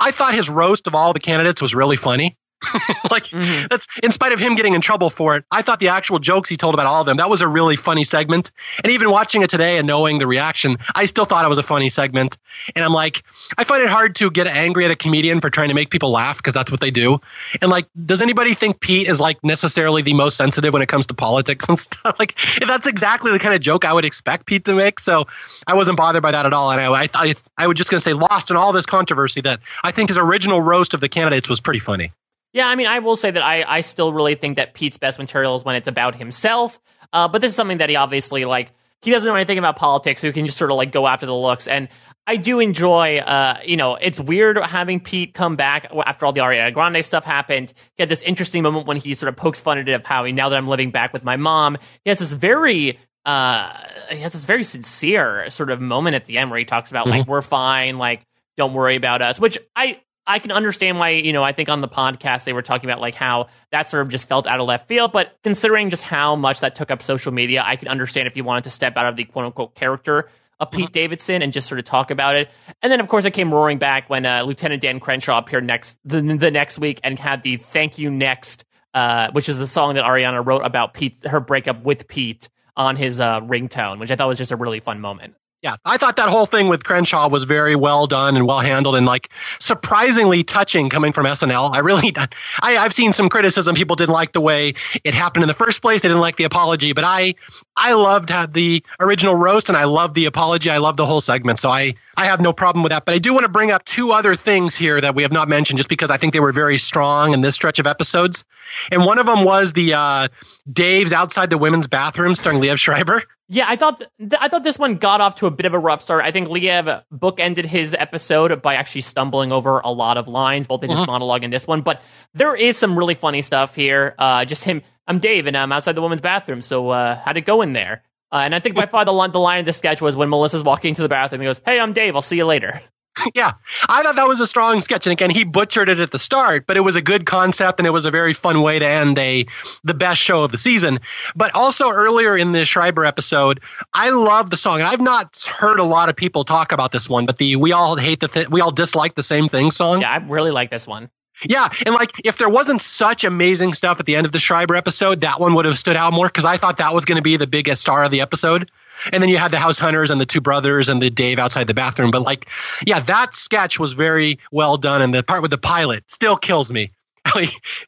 I 0.00 0.10
thought 0.10 0.34
his 0.34 0.50
roast 0.50 0.86
of 0.88 0.94
all 0.96 1.12
the 1.12 1.20
candidates 1.20 1.62
was 1.62 1.74
really 1.74 1.96
funny. 1.96 2.36
like 3.10 3.24
Mhm. 3.24 3.68
that's 3.68 3.86
in 4.02 4.10
spite 4.10 4.32
of 4.32 4.40
him 4.40 4.54
getting 4.54 4.74
in 4.74 4.80
trouble 4.80 5.10
for 5.10 5.36
it. 5.36 5.44
I 5.50 5.62
thought 5.62 5.80
the 5.80 5.88
actual 5.88 6.18
jokes 6.18 6.48
he 6.48 6.56
told 6.56 6.74
about 6.74 6.86
all 6.86 7.00
of 7.00 7.06
them 7.06 7.16
that 7.18 7.28
was 7.28 7.42
a 7.42 7.48
really 7.48 7.76
funny 7.76 8.04
segment. 8.04 8.52
And 8.82 8.92
even 8.92 9.10
watching 9.10 9.42
it 9.42 9.50
today 9.50 9.76
and 9.78 9.86
knowing 9.86 10.18
the 10.18 10.26
reaction, 10.26 10.78
I 10.94 11.04
still 11.06 11.24
thought 11.24 11.44
it 11.44 11.48
was 11.48 11.58
a 11.58 11.62
funny 11.62 11.88
segment. 11.88 12.38
And 12.74 12.84
I'm 12.84 12.92
like, 12.92 13.22
I 13.58 13.64
find 13.64 13.82
it 13.82 13.88
hard 13.90 14.16
to 14.16 14.30
get 14.30 14.46
angry 14.46 14.84
at 14.84 14.90
a 14.90 14.96
comedian 14.96 15.40
for 15.40 15.50
trying 15.50 15.68
to 15.68 15.74
make 15.74 15.90
people 15.90 16.10
laugh 16.10 16.38
because 16.38 16.54
that's 16.54 16.70
what 16.70 16.80
they 16.80 16.90
do. 16.90 17.20
And 17.60 17.70
like, 17.70 17.86
does 18.06 18.22
anybody 18.22 18.54
think 18.54 18.80
Pete 18.80 19.08
is 19.08 19.20
like 19.20 19.42
necessarily 19.44 20.02
the 20.02 20.14
most 20.14 20.36
sensitive 20.36 20.72
when 20.72 20.82
it 20.82 20.88
comes 20.88 21.06
to 21.08 21.14
politics 21.14 21.68
and 21.68 21.78
stuff? 21.78 22.16
Like, 22.18 22.38
that's 22.66 22.86
exactly 22.86 23.32
the 23.32 23.38
kind 23.38 23.54
of 23.54 23.60
joke 23.60 23.84
I 23.84 23.92
would 23.92 24.04
expect 24.04 24.46
Pete 24.46 24.64
to 24.66 24.74
make. 24.74 25.00
So 25.00 25.26
I 25.66 25.74
wasn't 25.74 25.96
bothered 25.96 26.22
by 26.22 26.32
that 26.32 26.46
at 26.46 26.52
all. 26.52 26.70
And 26.70 26.80
I, 26.80 27.02
I, 27.04 27.08
I, 27.14 27.34
I 27.58 27.66
was 27.66 27.76
just 27.76 27.90
going 27.90 27.98
to 27.98 28.04
say, 28.04 28.12
lost 28.14 28.50
in 28.50 28.56
all 28.56 28.72
this 28.72 28.86
controversy, 28.86 29.40
that 29.42 29.60
I 29.82 29.90
think 29.90 30.08
his 30.10 30.18
original 30.18 30.60
roast 30.60 30.94
of 30.94 31.00
the 31.00 31.08
candidates 31.08 31.48
was 31.48 31.60
pretty 31.60 31.80
funny. 31.80 32.12
Yeah, 32.54 32.68
I 32.68 32.76
mean, 32.76 32.86
I 32.86 33.00
will 33.00 33.16
say 33.16 33.30
that 33.32 33.42
I, 33.42 33.64
I 33.66 33.80
still 33.82 34.12
really 34.12 34.36
think 34.36 34.56
that 34.56 34.72
Pete's 34.72 34.96
best 34.96 35.18
material 35.18 35.56
is 35.56 35.64
when 35.64 35.76
it's 35.76 35.88
about 35.88 36.14
himself. 36.14 36.78
Uh, 37.12 37.28
but 37.28 37.42
this 37.42 37.50
is 37.50 37.56
something 37.56 37.78
that 37.78 37.90
he 37.90 37.96
obviously 37.96 38.44
like. 38.46 38.72
He 39.02 39.10
doesn't 39.10 39.28
know 39.28 39.34
anything 39.34 39.58
about 39.58 39.76
politics, 39.76 40.22
so 40.22 40.28
he 40.28 40.32
can 40.32 40.46
just 40.46 40.56
sort 40.56 40.70
of 40.70 40.78
like 40.78 40.92
go 40.92 41.06
after 41.06 41.26
the 41.26 41.34
looks. 41.34 41.68
And 41.68 41.88
I 42.26 42.36
do 42.36 42.60
enjoy, 42.60 43.18
uh, 43.18 43.58
you 43.66 43.76
know, 43.76 43.96
it's 43.96 44.18
weird 44.18 44.56
having 44.56 45.00
Pete 45.00 45.34
come 45.34 45.56
back 45.56 45.92
after 46.06 46.24
all 46.24 46.32
the 46.32 46.40
Ariana 46.40 46.72
Grande 46.72 47.04
stuff 47.04 47.24
happened. 47.24 47.74
He 47.96 48.02
had 48.02 48.08
this 48.08 48.22
interesting 48.22 48.62
moment 48.62 48.86
when 48.86 48.96
he 48.96 49.14
sort 49.14 49.28
of 49.28 49.36
pokes 49.36 49.60
fun 49.60 49.76
at 49.78 49.88
it 49.88 49.92
of 49.92 50.06
how 50.06 50.24
he, 50.24 50.32
now 50.32 50.48
that 50.48 50.56
I'm 50.56 50.68
living 50.68 50.90
back 50.90 51.12
with 51.12 51.22
my 51.22 51.36
mom, 51.36 51.76
he 52.04 52.08
has 52.08 52.20
this 52.20 52.32
very, 52.32 52.98
uh, 53.26 53.76
he 54.10 54.18
has 54.18 54.32
this 54.32 54.46
very 54.46 54.64
sincere 54.64 55.50
sort 55.50 55.70
of 55.70 55.82
moment 55.82 56.14
at 56.14 56.24
the 56.24 56.38
end 56.38 56.50
where 56.50 56.58
he 56.58 56.64
talks 56.64 56.90
about 56.90 57.06
like, 57.06 57.26
we're 57.26 57.42
fine, 57.42 57.98
like, 57.98 58.24
don't 58.56 58.72
worry 58.72 58.96
about 58.96 59.20
us, 59.20 59.38
which 59.38 59.58
I, 59.76 60.00
I 60.26 60.38
can 60.38 60.52
understand 60.52 60.98
why, 60.98 61.10
you 61.10 61.32
know, 61.32 61.42
I 61.42 61.52
think 61.52 61.68
on 61.68 61.80
the 61.80 61.88
podcast 61.88 62.44
they 62.44 62.52
were 62.52 62.62
talking 62.62 62.88
about 62.88 63.00
like 63.00 63.14
how 63.14 63.48
that 63.70 63.88
sort 63.88 64.02
of 64.02 64.08
just 64.08 64.28
felt 64.28 64.46
out 64.46 64.60
of 64.60 64.66
left 64.66 64.88
field. 64.88 65.12
But 65.12 65.36
considering 65.42 65.90
just 65.90 66.02
how 66.02 66.34
much 66.36 66.60
that 66.60 66.74
took 66.74 66.90
up 66.90 67.02
social 67.02 67.32
media, 67.32 67.62
I 67.64 67.76
can 67.76 67.88
understand 67.88 68.26
if 68.26 68.36
you 68.36 68.44
wanted 68.44 68.64
to 68.64 68.70
step 68.70 68.96
out 68.96 69.06
of 69.06 69.16
the 69.16 69.24
quote 69.24 69.46
unquote 69.46 69.74
character 69.74 70.30
of 70.60 70.70
Pete 70.70 70.92
Davidson 70.92 71.42
and 71.42 71.52
just 71.52 71.68
sort 71.68 71.78
of 71.78 71.84
talk 71.84 72.10
about 72.10 72.36
it. 72.36 72.50
And 72.82 72.90
then, 72.90 73.00
of 73.00 73.08
course, 73.08 73.24
it 73.24 73.32
came 73.32 73.52
roaring 73.52 73.78
back 73.78 74.08
when 74.08 74.24
uh, 74.24 74.42
Lieutenant 74.42 74.80
Dan 74.80 75.00
Crenshaw 75.00 75.38
appeared 75.38 75.64
next 75.64 75.98
the, 76.04 76.22
the 76.22 76.50
next 76.50 76.78
week 76.78 77.00
and 77.02 77.18
had 77.18 77.42
the 77.42 77.56
"Thank 77.56 77.98
You 77.98 78.10
Next," 78.10 78.64
uh, 78.94 79.30
which 79.32 79.48
is 79.48 79.58
the 79.58 79.66
song 79.66 79.94
that 79.94 80.04
Ariana 80.04 80.44
wrote 80.46 80.64
about 80.64 80.94
Pete, 80.94 81.26
her 81.26 81.40
breakup 81.40 81.82
with 81.82 82.08
Pete, 82.08 82.48
on 82.76 82.96
his 82.96 83.20
uh, 83.20 83.40
ringtone, 83.40 83.98
which 83.98 84.10
I 84.10 84.16
thought 84.16 84.28
was 84.28 84.38
just 84.38 84.52
a 84.52 84.56
really 84.56 84.80
fun 84.80 85.00
moment. 85.00 85.34
Yeah, 85.64 85.76
I 85.86 85.96
thought 85.96 86.16
that 86.16 86.28
whole 86.28 86.44
thing 86.44 86.68
with 86.68 86.84
Crenshaw 86.84 87.26
was 87.30 87.44
very 87.44 87.74
well 87.74 88.06
done 88.06 88.36
and 88.36 88.46
well 88.46 88.60
handled 88.60 88.96
and 88.96 89.06
like 89.06 89.30
surprisingly 89.58 90.44
touching 90.44 90.90
coming 90.90 91.10
from 91.10 91.24
SNL. 91.24 91.74
I 91.74 91.78
really, 91.78 92.12
I, 92.60 92.76
I've 92.76 92.92
seen 92.92 93.14
some 93.14 93.30
criticism. 93.30 93.74
People 93.74 93.96
didn't 93.96 94.12
like 94.12 94.32
the 94.32 94.42
way 94.42 94.74
it 95.04 95.14
happened 95.14 95.42
in 95.42 95.48
the 95.48 95.54
first 95.54 95.80
place. 95.80 96.02
They 96.02 96.08
didn't 96.08 96.20
like 96.20 96.36
the 96.36 96.44
apology, 96.44 96.92
but 96.92 97.04
I, 97.04 97.34
I 97.78 97.94
loved 97.94 98.30
the 98.52 98.84
original 99.00 99.36
roast 99.36 99.70
and 99.70 99.78
I 99.78 99.84
loved 99.84 100.14
the 100.14 100.26
apology. 100.26 100.68
I 100.68 100.76
loved 100.76 100.98
the 100.98 101.06
whole 101.06 101.22
segment. 101.22 101.58
So 101.58 101.70
I, 101.70 101.94
I 102.18 102.26
have 102.26 102.42
no 102.42 102.52
problem 102.52 102.82
with 102.82 102.90
that. 102.90 103.06
But 103.06 103.14
I 103.14 103.18
do 103.18 103.32
want 103.32 103.44
to 103.44 103.48
bring 103.48 103.70
up 103.70 103.86
two 103.86 104.12
other 104.12 104.34
things 104.34 104.76
here 104.76 105.00
that 105.00 105.14
we 105.14 105.22
have 105.22 105.32
not 105.32 105.48
mentioned 105.48 105.78
just 105.78 105.88
because 105.88 106.10
I 106.10 106.18
think 106.18 106.34
they 106.34 106.40
were 106.40 106.52
very 106.52 106.76
strong 106.76 107.32
in 107.32 107.40
this 107.40 107.54
stretch 107.54 107.78
of 107.78 107.86
episodes. 107.86 108.44
And 108.92 109.06
one 109.06 109.18
of 109.18 109.24
them 109.24 109.44
was 109.44 109.72
the 109.72 109.94
uh, 109.94 110.28
Dave's 110.70 111.14
outside 111.14 111.48
the 111.48 111.56
women's 111.56 111.86
bathroom 111.86 112.34
starring 112.34 112.60
Liev 112.60 112.78
Schreiber. 112.78 113.22
Yeah, 113.48 113.66
I 113.68 113.76
thought 113.76 114.02
th- 114.18 114.32
I 114.40 114.48
thought 114.48 114.64
this 114.64 114.78
one 114.78 114.94
got 114.96 115.20
off 115.20 115.34
to 115.36 115.46
a 115.46 115.50
bit 115.50 115.66
of 115.66 115.74
a 115.74 115.78
rough 115.78 116.00
start. 116.00 116.24
I 116.24 116.30
think 116.30 116.48
Liev 116.48 117.02
bookended 117.12 117.66
his 117.66 117.94
episode 117.98 118.62
by 118.62 118.74
actually 118.76 119.02
stumbling 119.02 119.52
over 119.52 119.80
a 119.80 119.92
lot 119.92 120.16
of 120.16 120.28
lines, 120.28 120.66
both 120.66 120.82
in 120.82 120.88
his 120.90 120.98
Mhm. 121.00 121.06
monologue 121.08 121.44
and 121.44 121.52
this 121.52 121.66
one. 121.66 121.82
But 121.82 122.00
there 122.32 122.54
is 122.56 122.78
some 122.78 122.98
really 122.98 123.14
funny 123.14 123.42
stuff 123.42 123.74
here. 123.74 124.14
Uh, 124.18 124.44
just 124.46 124.64
him. 124.64 124.80
I'm 125.06 125.18
Dave, 125.18 125.46
and 125.46 125.56
I'm 125.56 125.72
outside 125.72 125.94
the 125.94 126.00
women's 126.02 126.22
bathroom. 126.22 126.62
So 126.62 126.88
uh, 126.88 127.16
how'd 127.16 127.36
it 127.36 127.42
go 127.44 127.60
in 127.60 127.74
there? 127.74 128.02
Uh, 128.32 128.38
and 128.44 128.54
I 128.54 128.58
think 128.60 128.74
by 128.74 128.86
far 128.86 129.04
the 129.04 129.12
line, 129.12 129.30
the 129.32 129.38
line 129.40 129.60
of 129.60 129.66
the 129.66 129.72
sketch 129.74 130.00
was 130.00 130.16
when 130.16 130.30
Melissa's 130.30 130.64
walking 130.64 130.88
into 130.88 131.02
the 131.02 131.08
bathroom. 131.10 131.42
He 131.42 131.46
goes, 131.46 131.60
"Hey, 131.66 131.78
I'm 131.78 131.92
Dave. 131.92 132.16
I'll 132.16 132.22
see 132.22 132.36
you 132.38 132.46
later." 132.46 132.80
yeah, 133.34 133.52
I 133.88 134.02
thought 134.02 134.16
that 134.16 134.28
was 134.28 134.40
a 134.40 134.46
strong 134.46 134.80
sketch, 134.80 135.06
and 135.06 135.12
again, 135.12 135.30
he 135.30 135.44
butchered 135.44 135.88
it 135.88 136.00
at 136.00 136.10
the 136.10 136.18
start, 136.18 136.66
but 136.66 136.76
it 136.76 136.80
was 136.80 136.96
a 136.96 137.02
good 137.02 137.26
concept, 137.26 137.78
and 137.78 137.86
it 137.86 137.90
was 137.90 138.04
a 138.04 138.10
very 138.10 138.32
fun 138.32 138.62
way 138.62 138.78
to 138.78 138.86
end 138.86 139.18
a 139.18 139.46
the 139.84 139.94
best 139.94 140.20
show 140.20 140.42
of 140.42 140.52
the 140.52 140.58
season. 140.58 141.00
But 141.36 141.54
also 141.54 141.90
earlier 141.90 142.36
in 142.36 142.52
the 142.52 142.64
Schreiber 142.64 143.04
episode, 143.04 143.60
I 143.92 144.10
love 144.10 144.50
the 144.50 144.56
song, 144.56 144.80
and 144.80 144.88
I've 144.88 145.00
not 145.00 145.44
heard 145.44 145.78
a 145.78 145.84
lot 145.84 146.08
of 146.08 146.16
people 146.16 146.44
talk 146.44 146.72
about 146.72 146.92
this 146.92 147.08
one, 147.08 147.26
but 147.26 147.38
the 147.38 147.56
"We 147.56 147.72
all 147.72 147.96
hate 147.96 148.20
the 148.20 148.28
th- 148.28 148.48
we 148.48 148.60
all 148.60 148.72
dislike 148.72 149.14
the 149.14 149.22
same 149.22 149.48
thing" 149.48 149.70
song. 149.70 150.00
Yeah, 150.00 150.10
I 150.10 150.16
really 150.16 150.50
like 150.50 150.70
this 150.70 150.86
one. 150.86 151.10
Yeah, 151.42 151.68
and 151.84 151.94
like 151.94 152.12
if 152.24 152.38
there 152.38 152.48
wasn't 152.48 152.80
such 152.80 153.24
amazing 153.24 153.74
stuff 153.74 154.00
at 154.00 154.06
the 154.06 154.16
end 154.16 154.26
of 154.26 154.32
the 154.32 154.38
Schreiber 154.38 154.76
episode, 154.76 155.20
that 155.22 155.40
one 155.40 155.54
would 155.54 155.64
have 155.64 155.78
stood 155.78 155.96
out 155.96 156.12
more 156.12 156.26
because 156.26 156.44
I 156.44 156.56
thought 156.56 156.78
that 156.78 156.94
was 156.94 157.04
going 157.04 157.16
to 157.16 157.22
be 157.22 157.36
the 157.36 157.46
biggest 157.46 157.82
star 157.82 158.04
of 158.04 158.10
the 158.10 158.20
episode. 158.20 158.70
And 159.12 159.22
then 159.22 159.28
you 159.28 159.36
had 159.36 159.50
the 159.50 159.58
house 159.58 159.78
hunters 159.78 160.10
and 160.10 160.20
the 160.20 160.26
two 160.26 160.40
brothers 160.40 160.88
and 160.88 161.00
the 161.00 161.10
Dave 161.10 161.38
outside 161.38 161.66
the 161.66 161.74
bathroom. 161.74 162.10
But 162.10 162.22
like, 162.22 162.46
yeah, 162.86 163.00
that 163.00 163.34
sketch 163.34 163.78
was 163.78 163.92
very 163.92 164.38
well 164.52 164.76
done, 164.76 165.02
and 165.02 165.14
the 165.14 165.22
part 165.22 165.42
with 165.42 165.50
the 165.50 165.58
pilot 165.58 166.10
still 166.10 166.36
kills 166.36 166.72
me. 166.72 166.90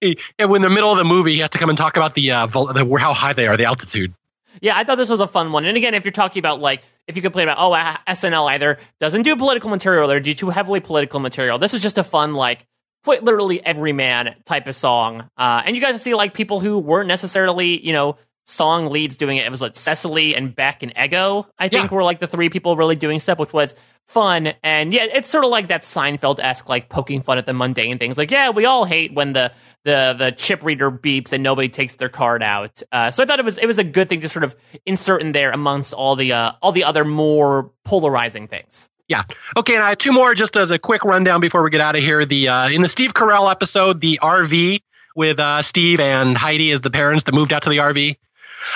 he, 0.01 0.19
in 0.39 0.63
the 0.63 0.71
middle 0.71 0.91
of 0.91 0.99
the 0.99 1.05
movie, 1.05 1.35
he 1.35 1.39
has 1.41 1.51
to 1.51 1.59
come 1.59 1.69
and 1.69 1.77
talk 1.77 1.97
about 1.97 2.15
the, 2.15 2.31
uh, 2.31 2.47
the 2.47 2.97
how 2.99 3.13
high 3.13 3.33
they 3.33 3.47
are, 3.47 3.57
the 3.57 3.65
altitude. 3.65 4.15
Yeah, 4.61 4.77
I 4.77 4.85
thought 4.85 4.97
this 4.97 5.11
was 5.11 5.21
a 5.21 5.29
fun 5.29 5.53
one. 5.53 5.67
And 5.67 5.77
again, 5.77 5.95
if 5.95 6.05
you're 6.05 6.13
talking 6.13 6.41
about 6.41 6.61
like, 6.61 6.83
if 7.07 7.17
you 7.17 7.23
complain 7.23 7.49
about, 7.49 7.59
oh, 7.61 7.73
uh, 7.73 7.97
SNL 8.09 8.51
either 8.53 8.79
doesn't 9.01 9.23
do 9.23 9.37
political 9.37 9.71
material 9.71 10.11
or 10.11 10.19
do 10.19 10.35
too 10.35 10.51
heavily 10.51 10.81
political 10.81 11.21
material, 11.21 11.59
this 11.59 11.73
was 11.73 11.83
just 11.83 11.99
a 11.99 12.05
fun, 12.05 12.35
like, 12.35 12.67
quite 13.05 13.23
literally 13.23 13.65
everyman 13.65 14.35
type 14.45 14.67
of 14.67 14.75
song. 14.75 15.31
Uh, 15.37 15.63
and 15.65 15.77
you 15.77 15.83
guys 15.83 16.03
see 16.03 16.15
like 16.15 16.35
people 16.35 16.59
who 16.59 16.79
weren't 16.79 17.07
necessarily, 17.07 17.85
you 17.87 17.93
know, 17.93 18.17
song 18.49 18.87
leads 18.87 19.17
doing 19.17 19.37
it. 19.37 19.45
It 19.45 19.51
was 19.51 19.61
like 19.61 19.75
Cecily 19.77 20.35
and 20.35 20.55
Beck 20.55 20.83
and 20.83 20.93
Ego, 20.97 21.47
I 21.59 21.69
think 21.69 21.91
Yeah. 21.91 21.95
were 21.97 22.03
like 22.05 22.21
the 22.21 22.27
three 22.29 22.49
people 22.49 22.77
really 22.77 22.97
doing 22.97 23.19
stuff, 23.21 23.39
which 23.39 23.53
was 23.53 23.75
fun. 24.07 24.55
And 24.63 24.95
yeah, 24.95 25.05
it's 25.13 25.29
sort 25.29 25.45
of 25.45 25.51
like 25.51 25.67
that 25.67 25.83
Seinfeld 25.83 26.39
esque, 26.41 26.69
like 26.69 26.89
poking 26.89 27.23
fun 27.23 27.39
at 27.39 27.47
the 27.47 27.53
mundane 27.53 27.99
things. 27.99 28.17
Like, 28.17 28.31
yeah, 28.31 28.51
we 28.51 28.65
all 28.65 28.85
hate 28.85 29.13
when 29.13 29.33
the 29.33 29.53
the 29.85 30.15
the 30.19 30.31
chip 30.33 30.65
reader 30.65 30.91
beeps 30.93 31.33
and 31.33 31.43
nobody 31.43 31.69
takes 31.69 31.97
their 31.97 32.09
card 32.09 32.43
out. 32.43 32.83
Uh, 32.93 33.11
so 33.11 33.23
I 33.23 33.27
thought 33.27 33.39
it 33.41 33.45
was 33.45 33.59
it 33.59 33.67
was 33.67 33.79
a 33.79 33.85
good 33.85 34.09
thing 34.09 34.21
to 34.21 34.29
sort 34.29 34.45
of 34.45 34.55
insert 34.87 35.23
in 35.23 35.33
there 35.33 35.51
amongst 35.51 35.93
all 35.93 36.15
the 36.17 36.33
uh, 36.33 36.53
all 36.63 36.71
the 36.73 36.85
other 36.85 37.05
more 37.05 37.73
polarizing 37.85 38.47
things. 38.49 38.89
Yeah. 39.09 39.23
Okay, 39.57 39.75
and 39.75 39.83
I 39.85 39.91
have 39.91 39.99
two 39.99 40.13
more 40.13 40.35
just 40.35 40.57
as 40.57 40.71
a 40.73 40.79
quick 40.79 41.05
rundown 41.05 41.41
before 41.41 41.63
we 41.63 41.71
get 41.71 41.81
out 41.81 41.95
of 41.97 42.03
here. 42.03 42.25
The 42.25 42.49
uh, 42.49 42.69
in 42.69 42.83
the 42.83 42.89
Steve 42.89 43.13
Carell 43.15 43.51
episode, 43.51 44.01
the 44.01 44.19
RV 44.23 44.79
with 45.17 45.39
uh, 45.41 45.63
Steve 45.63 45.99
and 46.01 46.37
Heidi 46.37 46.71
as 46.73 46.81
the 46.81 46.91
parents 46.91 47.25
that 47.25 47.35
moved 47.35 47.53
out 47.53 47.63
to 47.63 47.71
the 47.71 47.79
RV. 47.79 48.17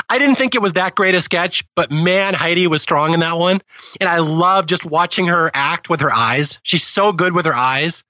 I 0.08 0.18
didn't 0.18 0.36
think 0.36 0.54
it 0.54 0.62
was 0.62 0.74
that 0.74 0.94
great 0.94 1.14
a 1.14 1.22
sketch, 1.22 1.64
but 1.74 1.90
man, 1.90 2.34
Heidi 2.34 2.66
was 2.66 2.82
strong 2.82 3.14
in 3.14 3.20
that 3.20 3.38
one, 3.38 3.60
and 4.00 4.08
I 4.08 4.18
love 4.18 4.66
just 4.66 4.84
watching 4.84 5.26
her 5.26 5.50
act 5.54 5.88
with 5.88 6.00
her 6.00 6.12
eyes. 6.12 6.58
She's 6.62 6.86
so 6.86 7.12
good 7.12 7.34
with 7.34 7.46
her 7.46 7.54
eyes. 7.54 8.04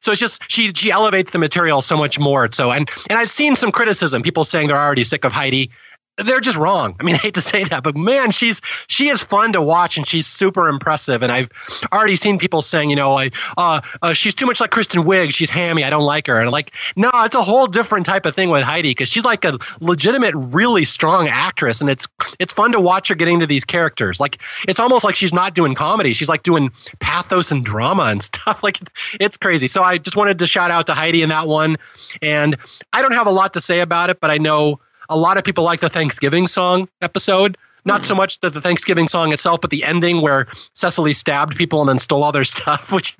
So 0.00 0.10
it's 0.10 0.20
just 0.20 0.50
she 0.50 0.72
she 0.74 0.90
elevates 0.90 1.30
the 1.30 1.38
material 1.38 1.80
so 1.80 1.96
much 1.96 2.18
more. 2.18 2.50
So 2.50 2.72
and 2.72 2.90
and 3.08 3.18
I've 3.18 3.30
seen 3.30 3.54
some 3.54 3.70
criticism, 3.70 4.22
people 4.22 4.44
saying 4.44 4.66
they're 4.68 4.76
already 4.76 5.04
sick 5.04 5.24
of 5.24 5.32
Heidi 5.32 5.70
they're 6.18 6.40
just 6.40 6.58
wrong. 6.58 6.96
I 7.00 7.04
mean, 7.04 7.14
I 7.16 7.18
hate 7.18 7.34
to 7.34 7.42
say 7.42 7.64
that, 7.64 7.82
but 7.82 7.96
man, 7.96 8.30
she's 8.30 8.60
she 8.86 9.08
is 9.08 9.22
fun 9.22 9.52
to 9.52 9.62
watch 9.62 9.96
and 9.96 10.06
she's 10.06 10.26
super 10.26 10.68
impressive. 10.68 11.22
And 11.22 11.32
I've 11.32 11.50
already 11.92 12.16
seen 12.16 12.38
people 12.38 12.62
saying, 12.62 12.90
you 12.90 12.96
know, 12.96 13.12
like 13.14 13.34
uh, 13.56 13.80
uh, 14.00 14.12
she's 14.12 14.34
too 14.34 14.46
much 14.46 14.60
like 14.60 14.70
Kristen 14.70 15.02
Wiig. 15.02 15.32
She's 15.32 15.50
hammy. 15.50 15.84
I 15.84 15.90
don't 15.90 16.04
like 16.04 16.26
her. 16.26 16.36
And 16.36 16.46
I'm 16.46 16.52
like, 16.52 16.72
no, 16.96 17.10
it's 17.14 17.34
a 17.34 17.42
whole 17.42 17.66
different 17.66 18.06
type 18.06 18.26
of 18.26 18.34
thing 18.34 18.50
with 18.50 18.62
Heidi 18.62 18.90
because 18.90 19.08
she's 19.08 19.24
like 19.24 19.44
a 19.44 19.58
legitimate, 19.80 20.34
really 20.34 20.84
strong 20.84 21.28
actress, 21.28 21.80
and 21.80 21.88
it's 21.88 22.08
it's 22.38 22.52
fun 22.52 22.72
to 22.72 22.80
watch 22.80 23.08
her 23.08 23.14
getting 23.14 23.34
into 23.34 23.46
these 23.46 23.64
characters. 23.64 24.20
Like 24.20 24.38
it's 24.68 24.80
almost 24.80 25.04
like 25.04 25.16
she's 25.16 25.32
not 25.32 25.54
doing 25.54 25.74
comedy. 25.74 26.12
She's 26.12 26.28
like 26.28 26.42
doing 26.42 26.70
pathos 27.00 27.50
and 27.50 27.64
drama 27.64 28.04
and 28.04 28.22
stuff. 28.32 28.62
Like 28.62 28.80
it's 28.80 28.92
it's 29.20 29.36
crazy. 29.36 29.66
So 29.66 29.82
I 29.82 29.98
just 29.98 30.16
wanted 30.16 30.38
to 30.40 30.46
shout 30.46 30.70
out 30.70 30.86
to 30.86 30.94
Heidi 30.94 31.22
in 31.22 31.30
that 31.30 31.48
one. 31.48 31.76
And 32.20 32.56
I 32.92 33.02
don't 33.02 33.14
have 33.14 33.26
a 33.26 33.30
lot 33.30 33.54
to 33.54 33.60
say 33.60 33.80
about 33.80 34.10
it, 34.10 34.20
but 34.20 34.30
I 34.30 34.38
know 34.38 34.80
a 35.12 35.16
lot 35.16 35.36
of 35.36 35.44
people 35.44 35.64
like 35.64 35.80
the 35.80 35.88
Thanksgiving 35.88 36.46
song 36.46 36.88
episode. 37.00 37.56
Not 37.84 38.04
so 38.04 38.14
much 38.14 38.38
the, 38.38 38.48
the 38.48 38.60
Thanksgiving 38.60 39.08
song 39.08 39.32
itself, 39.32 39.60
but 39.60 39.70
the 39.70 39.82
ending 39.82 40.20
where 40.20 40.46
Cecily 40.72 41.12
stabbed 41.12 41.56
people 41.56 41.80
and 41.80 41.88
then 41.88 41.98
stole 41.98 42.22
all 42.22 42.30
their 42.30 42.44
stuff, 42.56 42.92
which 42.92 43.16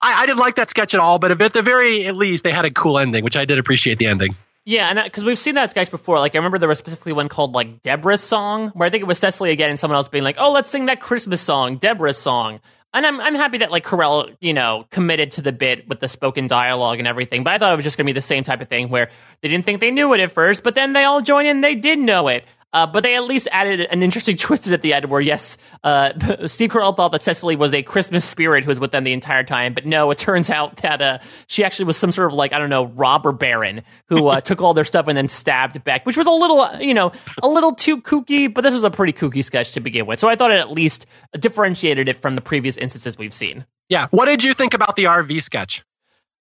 I, 0.00 0.22
I 0.22 0.26
didn't 0.26 0.38
like 0.38 0.54
that 0.56 0.70
sketch 0.70 0.94
at 0.94 1.00
all. 1.00 1.18
But 1.18 1.40
at 1.40 1.52
the 1.52 1.62
very 1.62 2.06
at 2.06 2.16
least, 2.16 2.44
they 2.44 2.52
had 2.52 2.64
a 2.64 2.70
cool 2.70 2.98
ending, 2.98 3.24
which 3.24 3.36
I 3.36 3.44
did 3.44 3.58
appreciate 3.58 3.98
the 3.98 4.06
ending. 4.06 4.36
Yeah, 4.64 4.90
and 4.90 5.00
because 5.02 5.22
we've 5.22 5.38
seen 5.38 5.54
that 5.54 5.70
sketch 5.70 5.92
before. 5.92 6.18
Like 6.18 6.34
I 6.34 6.38
remember 6.38 6.58
there 6.58 6.68
was 6.68 6.78
specifically 6.78 7.12
one 7.12 7.28
called 7.28 7.52
like 7.52 7.82
Deborah's 7.82 8.20
song, 8.20 8.70
where 8.70 8.86
I 8.86 8.90
think 8.90 9.02
it 9.02 9.06
was 9.06 9.18
Cecily 9.18 9.52
again 9.52 9.70
and 9.70 9.78
someone 9.78 9.96
else 9.96 10.08
being 10.08 10.24
like, 10.24 10.36
"Oh, 10.38 10.52
let's 10.52 10.68
sing 10.68 10.86
that 10.86 11.00
Christmas 11.00 11.40
song, 11.40 11.76
Deborah's 11.76 12.18
song." 12.18 12.60
And 12.96 13.04
I'm 13.04 13.20
I'm 13.20 13.34
happy 13.34 13.58
that 13.58 13.70
like 13.70 13.84
Carell, 13.84 14.34
you 14.40 14.54
know, 14.54 14.86
committed 14.90 15.32
to 15.32 15.42
the 15.42 15.52
bit 15.52 15.86
with 15.86 16.00
the 16.00 16.08
spoken 16.08 16.46
dialogue 16.46 16.98
and 16.98 17.06
everything. 17.06 17.44
But 17.44 17.52
I 17.52 17.58
thought 17.58 17.74
it 17.74 17.76
was 17.76 17.84
just 17.84 17.98
gonna 17.98 18.06
be 18.06 18.12
the 18.12 18.22
same 18.22 18.42
type 18.42 18.62
of 18.62 18.68
thing 18.68 18.88
where 18.88 19.10
they 19.42 19.48
didn't 19.48 19.66
think 19.66 19.80
they 19.80 19.90
knew 19.90 20.14
it 20.14 20.20
at 20.20 20.30
first, 20.30 20.62
but 20.62 20.74
then 20.74 20.94
they 20.94 21.04
all 21.04 21.20
join 21.20 21.44
in, 21.44 21.60
they 21.60 21.74
did 21.74 21.98
know 21.98 22.28
it. 22.28 22.44
Uh, 22.76 22.86
but 22.86 23.02
they 23.02 23.16
at 23.16 23.24
least 23.24 23.48
added 23.52 23.80
an 23.80 24.02
interesting 24.02 24.36
twist 24.36 24.68
at 24.68 24.82
the 24.82 24.92
end 24.92 25.06
where, 25.06 25.22
yes, 25.22 25.56
uh, 25.82 26.12
Steve 26.46 26.68
Carell 26.68 26.94
thought 26.94 27.10
that 27.12 27.22
Cecily 27.22 27.56
was 27.56 27.72
a 27.72 27.82
Christmas 27.82 28.22
spirit 28.22 28.64
who 28.64 28.68
was 28.68 28.78
with 28.78 28.90
them 28.90 29.02
the 29.02 29.14
entire 29.14 29.44
time. 29.44 29.72
But 29.72 29.86
no, 29.86 30.10
it 30.10 30.18
turns 30.18 30.50
out 30.56 30.76
that 30.78 31.00
uh, 31.00 31.18
she 31.46 31.64
actually 31.64 31.86
was 31.86 31.96
some 31.96 32.12
sort 32.12 32.30
of 32.30 32.36
like, 32.36 32.52
I 32.52 32.58
don't 32.58 32.68
know, 32.68 32.84
robber 32.88 33.32
baron 33.32 33.82
who 34.08 34.26
uh, 34.26 34.42
took 34.42 34.60
all 34.60 34.74
their 34.74 34.84
stuff 34.84 35.08
and 35.08 35.16
then 35.16 35.26
stabbed 35.26 35.82
Beck, 35.84 36.04
which 36.04 36.18
was 36.18 36.26
a 36.26 36.30
little, 36.30 36.60
uh, 36.60 36.78
you 36.78 36.92
know, 36.92 37.12
a 37.42 37.48
little 37.48 37.72
too 37.74 38.02
kooky, 38.02 38.52
but 38.52 38.60
this 38.60 38.74
was 38.74 38.84
a 38.84 38.90
pretty 38.90 39.14
kooky 39.14 39.42
sketch 39.42 39.72
to 39.72 39.80
begin 39.80 40.04
with. 40.04 40.18
So 40.18 40.28
I 40.28 40.36
thought 40.36 40.50
it 40.50 40.60
at 40.60 40.70
least 40.70 41.06
differentiated 41.32 42.10
it 42.10 42.20
from 42.20 42.34
the 42.34 42.42
previous 42.42 42.76
instances 42.76 43.16
we've 43.16 43.32
seen. 43.32 43.64
Yeah. 43.88 44.08
What 44.10 44.26
did 44.26 44.44
you 44.44 44.52
think 44.52 44.74
about 44.74 44.96
the 44.96 45.04
RV 45.04 45.40
sketch? 45.40 45.82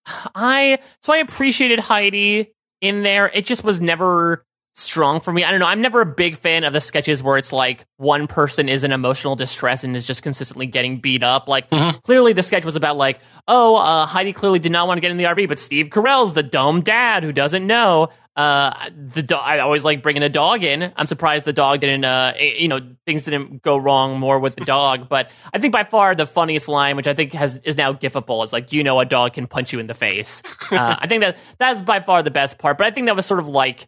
I 0.05 0.79
so 1.01 1.13
I 1.13 1.17
appreciated 1.17 1.79
Heidi 1.79 2.53
in 2.81 3.03
there. 3.03 3.29
It 3.29 3.45
just 3.45 3.63
was 3.63 3.79
never 3.79 4.45
strong 4.75 5.21
for 5.21 5.31
me. 5.31 5.43
I 5.43 5.51
don't 5.51 5.59
know. 5.61 5.65
I'm 5.67 5.81
never 5.81 6.01
a 6.01 6.05
big 6.05 6.37
fan 6.37 6.63
of 6.65 6.73
the 6.73 6.81
sketches 6.81 7.23
where 7.23 7.37
it's 7.37 7.53
like 7.53 7.85
one 7.97 8.27
person 8.27 8.67
is 8.67 8.83
in 8.83 8.91
emotional 8.91 9.35
distress 9.35 9.83
and 9.85 9.95
is 9.95 10.05
just 10.05 10.21
consistently 10.21 10.65
getting 10.67 10.97
beat 10.99 11.23
up. 11.23 11.47
Like 11.47 11.69
Mhm. 11.69 12.01
clearly 12.03 12.33
the 12.33 12.43
sketch 12.43 12.65
was 12.65 12.75
about 12.75 12.97
like, 12.97 13.19
oh, 13.47 13.77
uh, 13.77 14.05
Heidi 14.05 14.33
clearly 14.33 14.59
did 14.59 14.73
not 14.73 14.87
want 14.87 14.97
to 14.97 15.01
get 15.01 15.11
in 15.11 15.17
the 15.17 15.23
RV, 15.25 15.47
but 15.47 15.59
Steve 15.59 15.87
Carell's 15.87 16.33
the 16.33 16.43
dumb 16.43 16.81
dad 16.81 17.23
who 17.23 17.31
doesn't 17.31 17.65
know. 17.65 18.09
Uh, 18.35 18.73
the 19.13 19.23
do- 19.23 19.35
I 19.35 19.59
always 19.59 19.85
like 19.85 20.03
bringing 20.03 20.21
a 20.21 20.27
dog 20.27 20.61
in. 20.61 20.91
I'm 20.97 21.07
surprised 21.07 21.45
the 21.45 21.53
dog 21.53 21.79
didn't, 21.79 22.03
uh, 22.03 22.33
eh, 22.37 22.55
you 22.59 22.67
know, 22.67 22.81
things 23.05 23.23
didn't 23.23 23.61
go 23.61 23.77
wrong 23.77 24.19
more 24.19 24.39
with 24.39 24.57
the 24.57 24.65
dog. 24.65 25.07
But 25.07 25.29
I 25.53 25.57
think 25.59 25.71
by 25.71 25.85
far 25.85 26.15
the 26.15 26.25
funniest 26.25 26.67
line, 26.67 26.97
which 26.97 27.07
I 27.07 27.13
think 27.13 27.31
has 27.31 27.55
is 27.63 27.77
now 27.77 27.93
gifable, 27.93 28.43
is 28.43 28.51
like, 28.51 28.73
you 28.73 28.83
know 28.83 28.99
a 28.99 29.05
dog 29.05 29.31
can 29.35 29.47
punch 29.47 29.71
you 29.71 29.79
in 29.79 29.87
the 29.87 29.93
face?" 29.93 30.43
Uh, 30.69 30.97
I 30.99 31.07
think 31.07 31.21
that 31.21 31.37
that's 31.59 31.81
by 31.81 32.01
far 32.01 32.23
the 32.23 32.31
best 32.31 32.57
part. 32.57 32.77
But 32.77 32.87
I 32.87 32.91
think 32.91 33.07
that 33.07 33.15
was 33.15 33.25
sort 33.25 33.39
of 33.39 33.47
like 33.47 33.87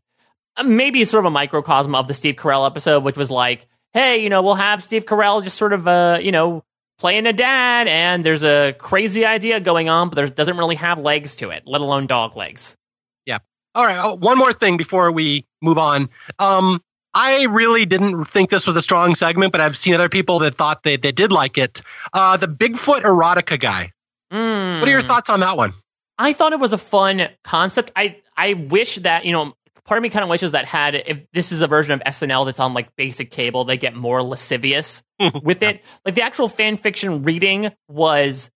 maybe 0.66 1.03
sort 1.03 1.24
of 1.24 1.28
a 1.28 1.32
microcosm 1.32 1.95
of 1.95 2.08
the 2.08 2.14
Steve 2.14 2.36
Carell 2.36 2.66
episode, 2.66 3.03
which 3.03 3.18
was 3.18 3.32
like, 3.32 3.68
"Hey, 3.93 4.18
you 4.18 4.30
know, 4.30 4.41
we'll 4.41 4.55
have 4.55 4.84
Steve 4.84 5.05
Carell 5.05 5.43
just 5.43 5.58
sort 5.58 5.74
of, 5.74 5.88
uh, 5.88 6.20
you 6.22 6.32
know." 6.32 6.64
Playing 6.99 7.28
a 7.28 7.34
dad, 7.34 7.88
and 7.88 8.26
there's 8.26 8.43
a 8.43 8.74
crazy 8.74 9.24
idea 9.24 9.60
going 9.60 9.88
on, 9.88 10.10
but 10.10 10.16
there 10.16 10.28
doesn't 10.28 10.58
really 10.58 10.78
have 10.78 10.97
legs 10.97 11.36
to 11.36 11.51
it, 11.51 11.62
let 11.68 11.82
alone 11.82 12.08
dog 12.08 12.36
legs. 12.36 12.76
Yeah. 13.28 13.38
All 13.76 13.86
right. 13.86 13.99
Oh, 14.03 14.16
one 14.16 14.39
more 14.39 14.51
thing 14.51 14.78
before 14.78 15.12
we 15.12 15.45
move 15.62 15.78
on. 15.78 16.10
Um, 16.39 16.82
I 17.14 17.45
really 17.45 17.86
didn't 17.86 18.26
think 18.26 18.49
this 18.49 18.66
was 18.66 18.76
a 18.76 18.82
strong 18.82 19.16
segment, 19.16 19.51
but 19.51 19.62
I've 19.62 19.78
seen 19.78 19.93
other 19.93 20.10
people 20.10 20.39
that 20.39 20.55
thought 20.55 20.84
they, 20.84 20.97
they 20.97 21.12
did 21.12 21.32
like 21.32 21.58
it. 21.58 21.82
Uh, 22.14 22.38
the 22.38 22.47
Bigfoot 22.47 23.01
erotica 23.01 23.59
guy. 23.59 23.92
Mm. 24.32 24.79
What 24.79 24.88
are 24.88 24.92
your 24.92 25.01
thoughts 25.01 25.29
on 25.29 25.39
that 25.39 25.58
one? 25.58 25.74
I 26.17 26.34
thought 26.34 26.54
it 26.54 26.59
was 26.59 26.74
a 26.74 26.78
fun 26.78 27.29
concept. 27.43 27.92
I 27.96 28.17
I 28.36 28.54
wish 28.54 28.96
that 28.97 29.25
you 29.25 29.32
know 29.32 29.54
part 29.88 29.97
of 29.97 30.04
me 30.04 30.09
kind 30.09 30.22
of 30.24 30.30
wishes 30.30 30.51
that 30.51 30.66
had 30.66 30.93
if 30.96 31.26
this 31.34 31.51
is 31.51 31.62
a 31.62 31.68
version 31.68 31.93
of 31.93 32.01
SNL 32.01 32.46
that's 32.46 32.59
on 32.59 32.74
like 32.74 32.96
basic 32.96 33.32
cable, 33.32 33.66
they 33.66 33.78
get 33.78 33.96
more 33.96 34.22
lascivious 34.22 35.01
with 35.43 35.64
it. 35.64 35.82
Like 36.05 36.14
the 36.16 36.22
actual 36.22 36.47
fan 36.47 36.78
fiction 36.78 37.24
reading 37.24 37.72
was 37.88 38.51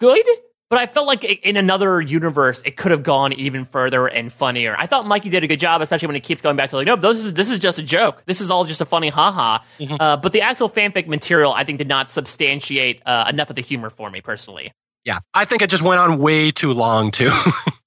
good, 0.00 0.24
but 0.70 0.78
I 0.78 0.86
felt 0.86 1.06
like 1.06 1.24
in 1.24 1.56
another 1.56 2.00
universe 2.00 2.62
it 2.64 2.76
could 2.76 2.90
have 2.92 3.02
gone 3.02 3.32
even 3.34 3.64
further 3.64 4.06
and 4.06 4.32
funnier. 4.32 4.74
I 4.78 4.86
thought 4.86 5.06
Mikey 5.06 5.28
did 5.28 5.44
a 5.44 5.46
good 5.46 5.60
job, 5.60 5.82
especially 5.82 6.06
when 6.06 6.14
he 6.14 6.20
keeps 6.20 6.40
going 6.40 6.56
back 6.56 6.70
to 6.70 6.76
like, 6.76 6.86
no, 6.86 6.96
this 6.96 7.24
is 7.24 7.34
this 7.34 7.50
is 7.50 7.58
just 7.58 7.78
a 7.78 7.82
joke. 7.82 8.22
This 8.26 8.40
is 8.40 8.50
all 8.50 8.64
just 8.64 8.80
a 8.80 8.86
funny 8.86 9.08
haha. 9.08 9.58
Mhm. 9.78 9.96
Uh, 10.00 10.16
but 10.16 10.32
the 10.32 10.40
actual 10.40 10.70
fanfic 10.70 11.06
material, 11.06 11.52
I 11.52 11.64
think, 11.64 11.78
did 11.78 11.88
not 11.88 12.08
substantiate 12.10 13.02
uh, 13.04 13.26
enough 13.28 13.50
of 13.50 13.56
the 13.56 13.62
humor 13.62 13.90
for 13.90 14.10
me 14.10 14.20
personally. 14.20 14.72
Yeah. 15.04 15.18
I 15.32 15.44
think 15.44 15.62
it 15.62 15.70
just 15.70 15.84
went 15.84 16.00
on 16.00 16.18
way 16.18 16.50
too 16.50 16.72
long, 16.72 17.12
too. 17.12 17.30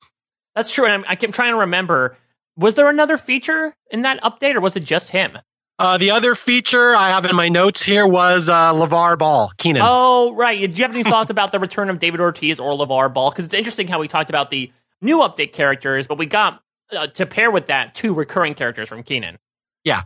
That's 0.56 0.72
true, 0.72 0.86
and 0.86 0.94
I'm, 0.94 1.06
I 1.08 1.16
keep 1.16 1.32
trying 1.34 1.54
to 1.54 1.60
remember. 1.60 2.18
Was 2.60 2.76
there 2.76 2.90
another 2.90 3.18
feature 3.18 3.74
in 3.90 4.02
that 4.02 4.22
update, 4.22 4.56
or 4.56 4.60
was 4.60 4.76
it 4.76 4.84
just 4.84 5.12
him? 5.12 5.38
Uh, 5.80 5.98
the 5.98 6.12
other 6.12 6.36
feature 6.36 6.94
I 6.94 7.12
have 7.12 7.24
in 7.24 7.34
my 7.34 7.48
notes 7.48 7.82
here 7.82 8.06
was 8.06 8.50
uh, 8.50 8.74
LeVar 8.74 9.18
Ball, 9.18 9.50
Kenan. 9.58 9.82
Oh, 9.86 10.36
right. 10.36 10.60
Do 10.70 10.78
you 10.78 10.84
have 10.84 10.94
any 10.94 11.04
thoughts 11.04 11.30
about 11.30 11.54
the 11.54 11.60
return 11.60 11.90
of 11.90 12.00
David 12.00 12.20
Ortiz 12.20 12.60
or 12.60 12.74
LeVar 12.74 13.14
Ball? 13.14 13.32
Because 13.32 13.46
it's 13.46 13.54
interesting 13.54 13.88
how 13.88 13.98
we 14.00 14.10
talked 14.10 14.30
about 14.30 14.50
the 14.50 14.74
new 15.02 15.20
update 15.20 15.54
characters, 15.54 16.06
but 16.06 16.18
we 16.18 16.26
got 16.26 16.62
uh, 16.92 17.08
to 17.08 17.26
pair 17.26 17.50
with 17.50 17.68
that 17.68 17.96
two 17.96 18.14
recurring 18.14 18.56
characters 18.56 18.90
from 18.90 19.04
Kenan. 19.04 19.40
Yeah. 19.86 20.02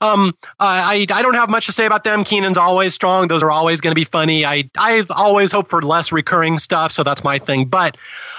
Um, 0.00 0.36
I 0.60 1.06
I 1.10 1.22
don't 1.22 1.34
have 1.34 1.48
much 1.48 1.66
to 1.66 1.72
say 1.72 1.86
about 1.86 2.04
them. 2.04 2.24
Kenan's 2.24 2.58
always 2.58 2.94
strong; 2.94 3.28
those 3.28 3.42
are 3.42 3.50
always 3.50 3.80
going 3.80 3.92
to 3.92 3.98
be 3.98 4.04
funny. 4.04 4.44
I 4.44 4.68
I 4.76 5.04
always 5.10 5.52
hope 5.52 5.68
for 5.68 5.82
less 5.82 6.12
recurring 6.12 6.58
stuff, 6.58 6.92
so 6.92 7.02
that's 7.02 7.24
my 7.24 7.38
thing. 7.38 7.66
But 7.66 7.96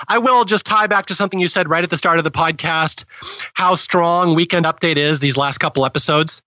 I 0.08 0.18
will 0.18 0.46
just 0.46 0.66
tie 0.66 0.88
back 0.88 1.06
to 1.08 1.16
something 1.16 1.40
you 1.40 1.48
said 1.48 1.70
right 1.70 1.84
at 1.84 1.90
the 1.90 1.98
start 1.98 2.18
of 2.18 2.24
the 2.24 2.32
podcast: 2.32 3.06
how 3.54 3.76
strong 3.76 4.36
Weekend 4.36 4.66
Update 4.66 4.98
is 4.98 5.20
these 5.20 5.38
last 5.38 5.60
couple 5.60 5.86
episodes. 5.86 6.42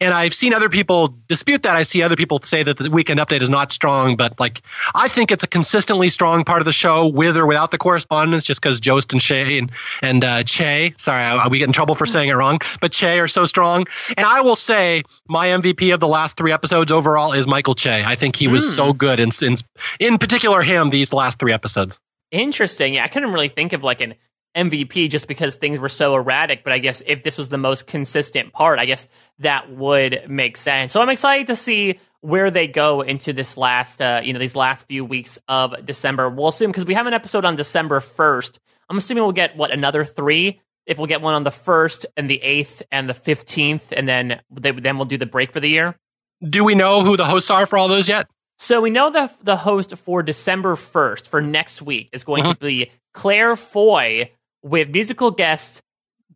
And 0.00 0.12
I've 0.12 0.34
seen 0.34 0.52
other 0.52 0.68
people 0.68 1.14
dispute 1.28 1.62
that. 1.62 1.76
I 1.76 1.82
see 1.82 2.02
other 2.02 2.16
people 2.16 2.40
say 2.42 2.62
that 2.62 2.76
the 2.76 2.90
weekend 2.90 3.20
update 3.20 3.42
is 3.42 3.50
not 3.50 3.72
strong, 3.72 4.16
but 4.16 4.38
like 4.38 4.62
I 4.94 5.08
think 5.08 5.32
it's 5.32 5.44
a 5.44 5.46
consistently 5.46 6.08
strong 6.08 6.44
part 6.44 6.60
of 6.60 6.66
the 6.66 6.72
show, 6.72 7.08
with 7.08 7.36
or 7.36 7.46
without 7.46 7.70
the 7.70 7.78
correspondence, 7.78 8.44
just 8.44 8.60
because 8.60 8.80
Jost 8.80 9.12
and 9.12 9.22
Shay 9.22 9.58
and 9.58 9.70
and 10.02 10.24
uh, 10.24 10.42
Che, 10.44 10.94
sorry, 10.98 11.22
I, 11.22 11.48
we 11.48 11.58
get 11.58 11.66
in 11.66 11.72
trouble 11.72 11.94
for 11.94 12.06
saying 12.06 12.28
it 12.28 12.34
wrong, 12.34 12.58
but 12.80 12.92
Che 12.92 13.18
are 13.18 13.28
so 13.28 13.44
strong. 13.46 13.86
And 14.16 14.26
I 14.26 14.40
will 14.42 14.56
say 14.56 15.02
my 15.28 15.48
MVP 15.48 15.92
of 15.94 16.00
the 16.00 16.08
last 16.08 16.36
three 16.36 16.52
episodes 16.52 16.92
overall 16.92 17.32
is 17.32 17.46
Michael 17.46 17.74
Che. 17.74 18.04
I 18.04 18.16
think 18.16 18.36
he 18.36 18.48
was 18.48 18.64
mm. 18.64 18.76
so 18.76 18.92
good, 18.92 19.20
in, 19.20 19.30
in 19.42 19.56
in 20.00 20.18
particular 20.18 20.62
him 20.62 20.90
these 20.90 21.12
last 21.12 21.38
three 21.38 21.52
episodes. 21.52 21.98
Interesting. 22.30 22.94
Yeah, 22.94 23.04
I 23.04 23.08
couldn't 23.08 23.32
really 23.32 23.48
think 23.48 23.72
of 23.72 23.82
like 23.82 24.00
an 24.00 24.14
MVP 24.56 25.10
just 25.10 25.28
because 25.28 25.56
things 25.56 25.80
were 25.80 25.88
so 25.88 26.14
erratic. 26.16 26.64
But 26.64 26.72
I 26.72 26.78
guess 26.78 27.02
if 27.06 27.22
this 27.22 27.38
was 27.38 27.48
the 27.48 27.58
most 27.58 27.86
consistent 27.86 28.52
part, 28.52 28.78
I 28.78 28.86
guess 28.86 29.06
that 29.40 29.70
would 29.70 30.24
make 30.28 30.56
sense. 30.56 30.92
So 30.92 31.00
I'm 31.00 31.10
excited 31.10 31.48
to 31.48 31.56
see 31.56 31.98
where 32.20 32.50
they 32.50 32.66
go 32.66 33.02
into 33.02 33.32
this 33.32 33.56
last, 33.56 34.02
uh, 34.02 34.20
you 34.24 34.32
know, 34.32 34.38
these 34.38 34.56
last 34.56 34.86
few 34.88 35.04
weeks 35.04 35.38
of 35.48 35.84
December. 35.84 36.28
We'll 36.28 36.48
assume 36.48 36.70
because 36.70 36.86
we 36.86 36.94
have 36.94 37.06
an 37.06 37.14
episode 37.14 37.44
on 37.44 37.54
December 37.54 38.00
1st. 38.00 38.58
I'm 38.88 38.96
assuming 38.96 39.22
we'll 39.22 39.32
get 39.32 39.56
what 39.56 39.70
another 39.70 40.04
three. 40.04 40.60
If 40.86 40.96
we'll 40.96 41.06
get 41.06 41.20
one 41.20 41.34
on 41.34 41.44
the 41.44 41.50
first 41.50 42.06
and 42.16 42.30
the 42.30 42.42
eighth 42.42 42.82
and 42.90 43.08
the 43.08 43.14
fifteenth, 43.14 43.92
and 43.92 44.08
then 44.08 44.40
they, 44.50 44.72
then 44.72 44.96
we'll 44.96 45.04
do 45.04 45.18
the 45.18 45.26
break 45.26 45.52
for 45.52 45.60
the 45.60 45.68
year. 45.68 45.94
Do 46.42 46.64
we 46.64 46.74
know 46.74 47.02
who 47.02 47.18
the 47.18 47.26
hosts 47.26 47.50
are 47.50 47.66
for 47.66 47.76
all 47.76 47.88
those 47.88 48.08
yet? 48.08 48.26
So 48.56 48.80
we 48.80 48.90
know 48.90 49.10
the 49.10 49.30
the 49.42 49.56
host 49.56 49.96
for 49.98 50.22
December 50.22 50.74
1st 50.74 51.26
for 51.26 51.42
next 51.42 51.82
week 51.82 52.08
is 52.12 52.24
going 52.24 52.44
mm-hmm. 52.44 52.52
to 52.52 52.58
be 52.58 52.90
Claire 53.12 53.54
Foy 53.54 54.30
with 54.68 54.90
musical 54.90 55.30
guest, 55.30 55.80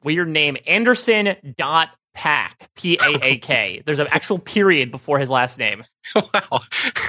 weird 0.02 0.28
name, 0.28 0.56
Anderson 0.66 1.36
dot 1.56 1.90
Paak, 2.16 2.52
P 2.76 2.98
A 3.00 3.18
A 3.22 3.38
K. 3.38 3.82
There's 3.86 3.98
an 3.98 4.08
actual 4.10 4.38
period 4.38 4.90
before 4.90 5.18
his 5.18 5.30
last 5.30 5.58
name. 5.58 5.82
Wow. 6.14 6.60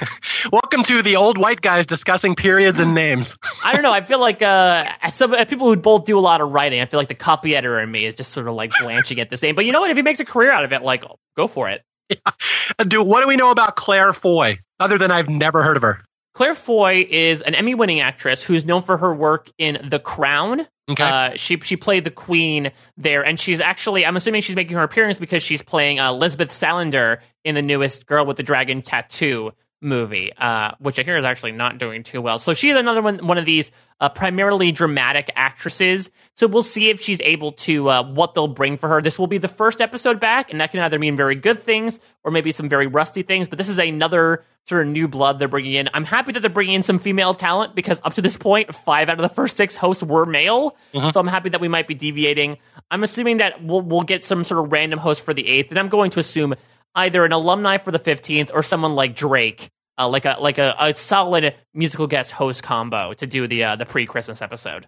Welcome 0.51 0.83
to 0.83 1.01
the 1.01 1.17
old 1.17 1.37
white 1.37 1.59
guys 1.61 1.85
discussing 1.85 2.35
periods 2.35 2.79
and 2.79 2.93
names. 2.93 3.37
I 3.63 3.73
don't 3.73 3.83
know. 3.83 3.91
I 3.91 4.01
feel 4.01 4.19
like 4.19 4.41
uh, 4.41 4.85
as, 5.01 5.13
some, 5.13 5.33
as 5.33 5.47
people 5.47 5.67
who 5.67 5.75
both 5.75 6.05
do 6.05 6.17
a 6.17 6.21
lot 6.21 6.39
of 6.41 6.51
writing, 6.51 6.79
I 6.79 6.85
feel 6.85 6.99
like 6.99 7.09
the 7.09 7.15
copy 7.15 7.55
editor 7.55 7.79
in 7.79 7.91
me 7.91 8.05
is 8.05 8.15
just 8.15 8.31
sort 8.31 8.47
of 8.47 8.53
like 8.53 8.71
blanching 8.79 9.19
at 9.19 9.29
this 9.29 9.41
name. 9.41 9.55
But 9.55 9.65
you 9.65 9.71
know 9.71 9.81
what? 9.81 9.91
If 9.91 9.97
he 9.97 10.03
makes 10.03 10.19
a 10.19 10.25
career 10.25 10.51
out 10.51 10.63
of 10.63 10.71
it, 10.71 10.83
like, 10.83 11.03
go 11.35 11.47
for 11.47 11.69
it. 11.69 11.83
Yeah. 12.09 12.83
Do 12.85 13.03
what 13.03 13.21
do 13.21 13.27
we 13.27 13.35
know 13.35 13.51
about 13.51 13.75
Claire 13.75 14.13
Foy 14.13 14.59
other 14.79 14.97
than 14.97 15.11
I've 15.11 15.29
never 15.29 15.63
heard 15.63 15.77
of 15.77 15.83
her? 15.83 16.03
Claire 16.34 16.55
Foy 16.55 17.07
is 17.10 17.41
an 17.41 17.53
Emmy-winning 17.53 17.99
actress 17.99 18.43
who's 18.43 18.65
known 18.65 18.81
for 18.81 18.97
her 18.97 19.14
work 19.14 19.51
in 19.57 19.80
The 19.84 19.99
Crown. 19.99 20.68
Okay. 20.89 21.03
Uh, 21.03 21.31
she 21.35 21.60
she 21.61 21.77
played 21.77 22.03
the 22.03 22.11
queen 22.11 22.72
there, 22.97 23.23
and 23.23 23.39
she's 23.39 23.61
actually 23.61 24.05
I'm 24.05 24.18
assuming 24.18 24.41
she's 24.41 24.55
making 24.55 24.76
her 24.76 24.84
appearance 24.84 25.18
because 25.18 25.41
she's 25.41 25.61
playing 25.61 25.99
uh, 25.99 26.11
Lisbeth 26.11 26.49
Salander 26.49 27.19
in 27.45 27.55
the 27.55 27.61
newest 27.61 28.05
Girl 28.05 28.26
with 28.26 28.38
the 28.38 28.43
Dragon 28.43 28.81
Tattoo 28.81 29.51
movie, 29.84 30.31
uh, 30.38 30.72
which 30.80 30.99
I 30.99 31.03
hear 31.03 31.18
is 31.18 31.26
actually 31.26 31.51
not 31.51 31.77
doing 31.77 32.03
too 32.03 32.22
well. 32.22 32.39
So 32.39 32.53
she's 32.53 32.76
another 32.76 33.01
one, 33.01 33.26
one 33.26 33.38
of 33.38 33.45
these 33.45 33.72
uh, 33.99 34.10
primarily 34.10 34.72
dramatic 34.72 35.30
actresses. 35.35 36.10
So 36.35 36.47
we'll 36.47 36.64
see 36.64 36.89
if 36.89 37.01
she's 37.01 37.22
able 37.22 37.51
to 37.51 37.89
uh, 37.89 38.03
what 38.03 38.34
they'll 38.34 38.47
bring 38.47 38.77
for 38.77 38.89
her. 38.89 39.01
This 39.01 39.19
will 39.19 39.27
be 39.27 39.38
the 39.38 39.47
first 39.47 39.81
episode 39.81 40.19
back, 40.19 40.51
and 40.51 40.61
that 40.61 40.72
can 40.72 40.80
either 40.80 40.99
mean 40.99 41.15
very 41.15 41.35
good 41.35 41.60
things 41.60 41.99
or 42.23 42.31
maybe 42.31 42.51
some 42.51 42.69
very 42.69 42.88
rusty 42.88 43.23
things. 43.23 43.47
But 43.47 43.57
this 43.57 43.69
is 43.69 43.77
another 43.77 44.43
sort 44.65 44.88
of 44.88 44.93
new 44.93 45.07
blood 45.07 45.39
they're 45.39 45.47
bringing 45.47 45.73
in. 45.73 45.89
I'm 45.93 46.05
happy 46.05 46.31
that 46.31 46.39
they're 46.39 46.49
bringing 46.49 46.76
in 46.76 46.84
some 46.84 46.97
female 46.97 47.34
talent 47.34 47.76
because 47.76 47.99
up 48.03 48.14
to 48.14 48.22
this 48.22 48.38
point, 48.38 48.73
five 48.73 49.10
out 49.10 49.19
of 49.19 49.22
the 49.22 49.34
first 49.34 49.57
six 49.57 49.76
hosts 49.76 50.03
were 50.03 50.26
male. 50.26 50.77
Mm-hmm. 50.93 51.10
So 51.10 51.19
I'm 51.19 51.27
happy 51.27 51.49
that 51.49 51.61
we 51.61 51.68
might 51.68 51.88
be 51.88 51.95
deviating. 51.95 52.57
I'm 52.89 53.03
assuming 53.03 53.38
that 53.38 53.64
we'll 53.64 53.81
we'll 53.81 54.03
get 54.03 54.23
some 54.23 54.43
sort 54.43 54.65
of 54.65 54.72
random 54.72 54.99
host 54.99 55.23
for 55.23 55.34
the 55.34 55.47
eighth, 55.47 55.69
and 55.69 55.80
I'm 55.80 55.89
going 55.89 56.11
to 56.11 56.19
assume 56.19 56.55
either 56.95 57.26
an 57.26 57.32
alumni 57.32 57.78
for 57.78 57.91
the 57.91 57.99
15th 57.99 58.52
or 58.53 58.64
someone 58.64 58.95
like 58.95 59.15
Drake, 59.15 59.70
uh, 59.98 60.07
like 60.07 60.26
a 60.26 60.38
like 60.40 60.57
a, 60.57 60.76
a, 60.80 60.95
solid 60.95 61.56
musical 61.74 62.07
guest 62.07 62.32
host 62.32 62.64
combo 62.64 63.14
to 63.14 63.28
do 63.28 63.48
the 63.48 63.64
uh, 63.64 63.76
the 63.76 63.86
pre 63.86 64.06
Christmas 64.06 64.41
episode. 64.41 64.88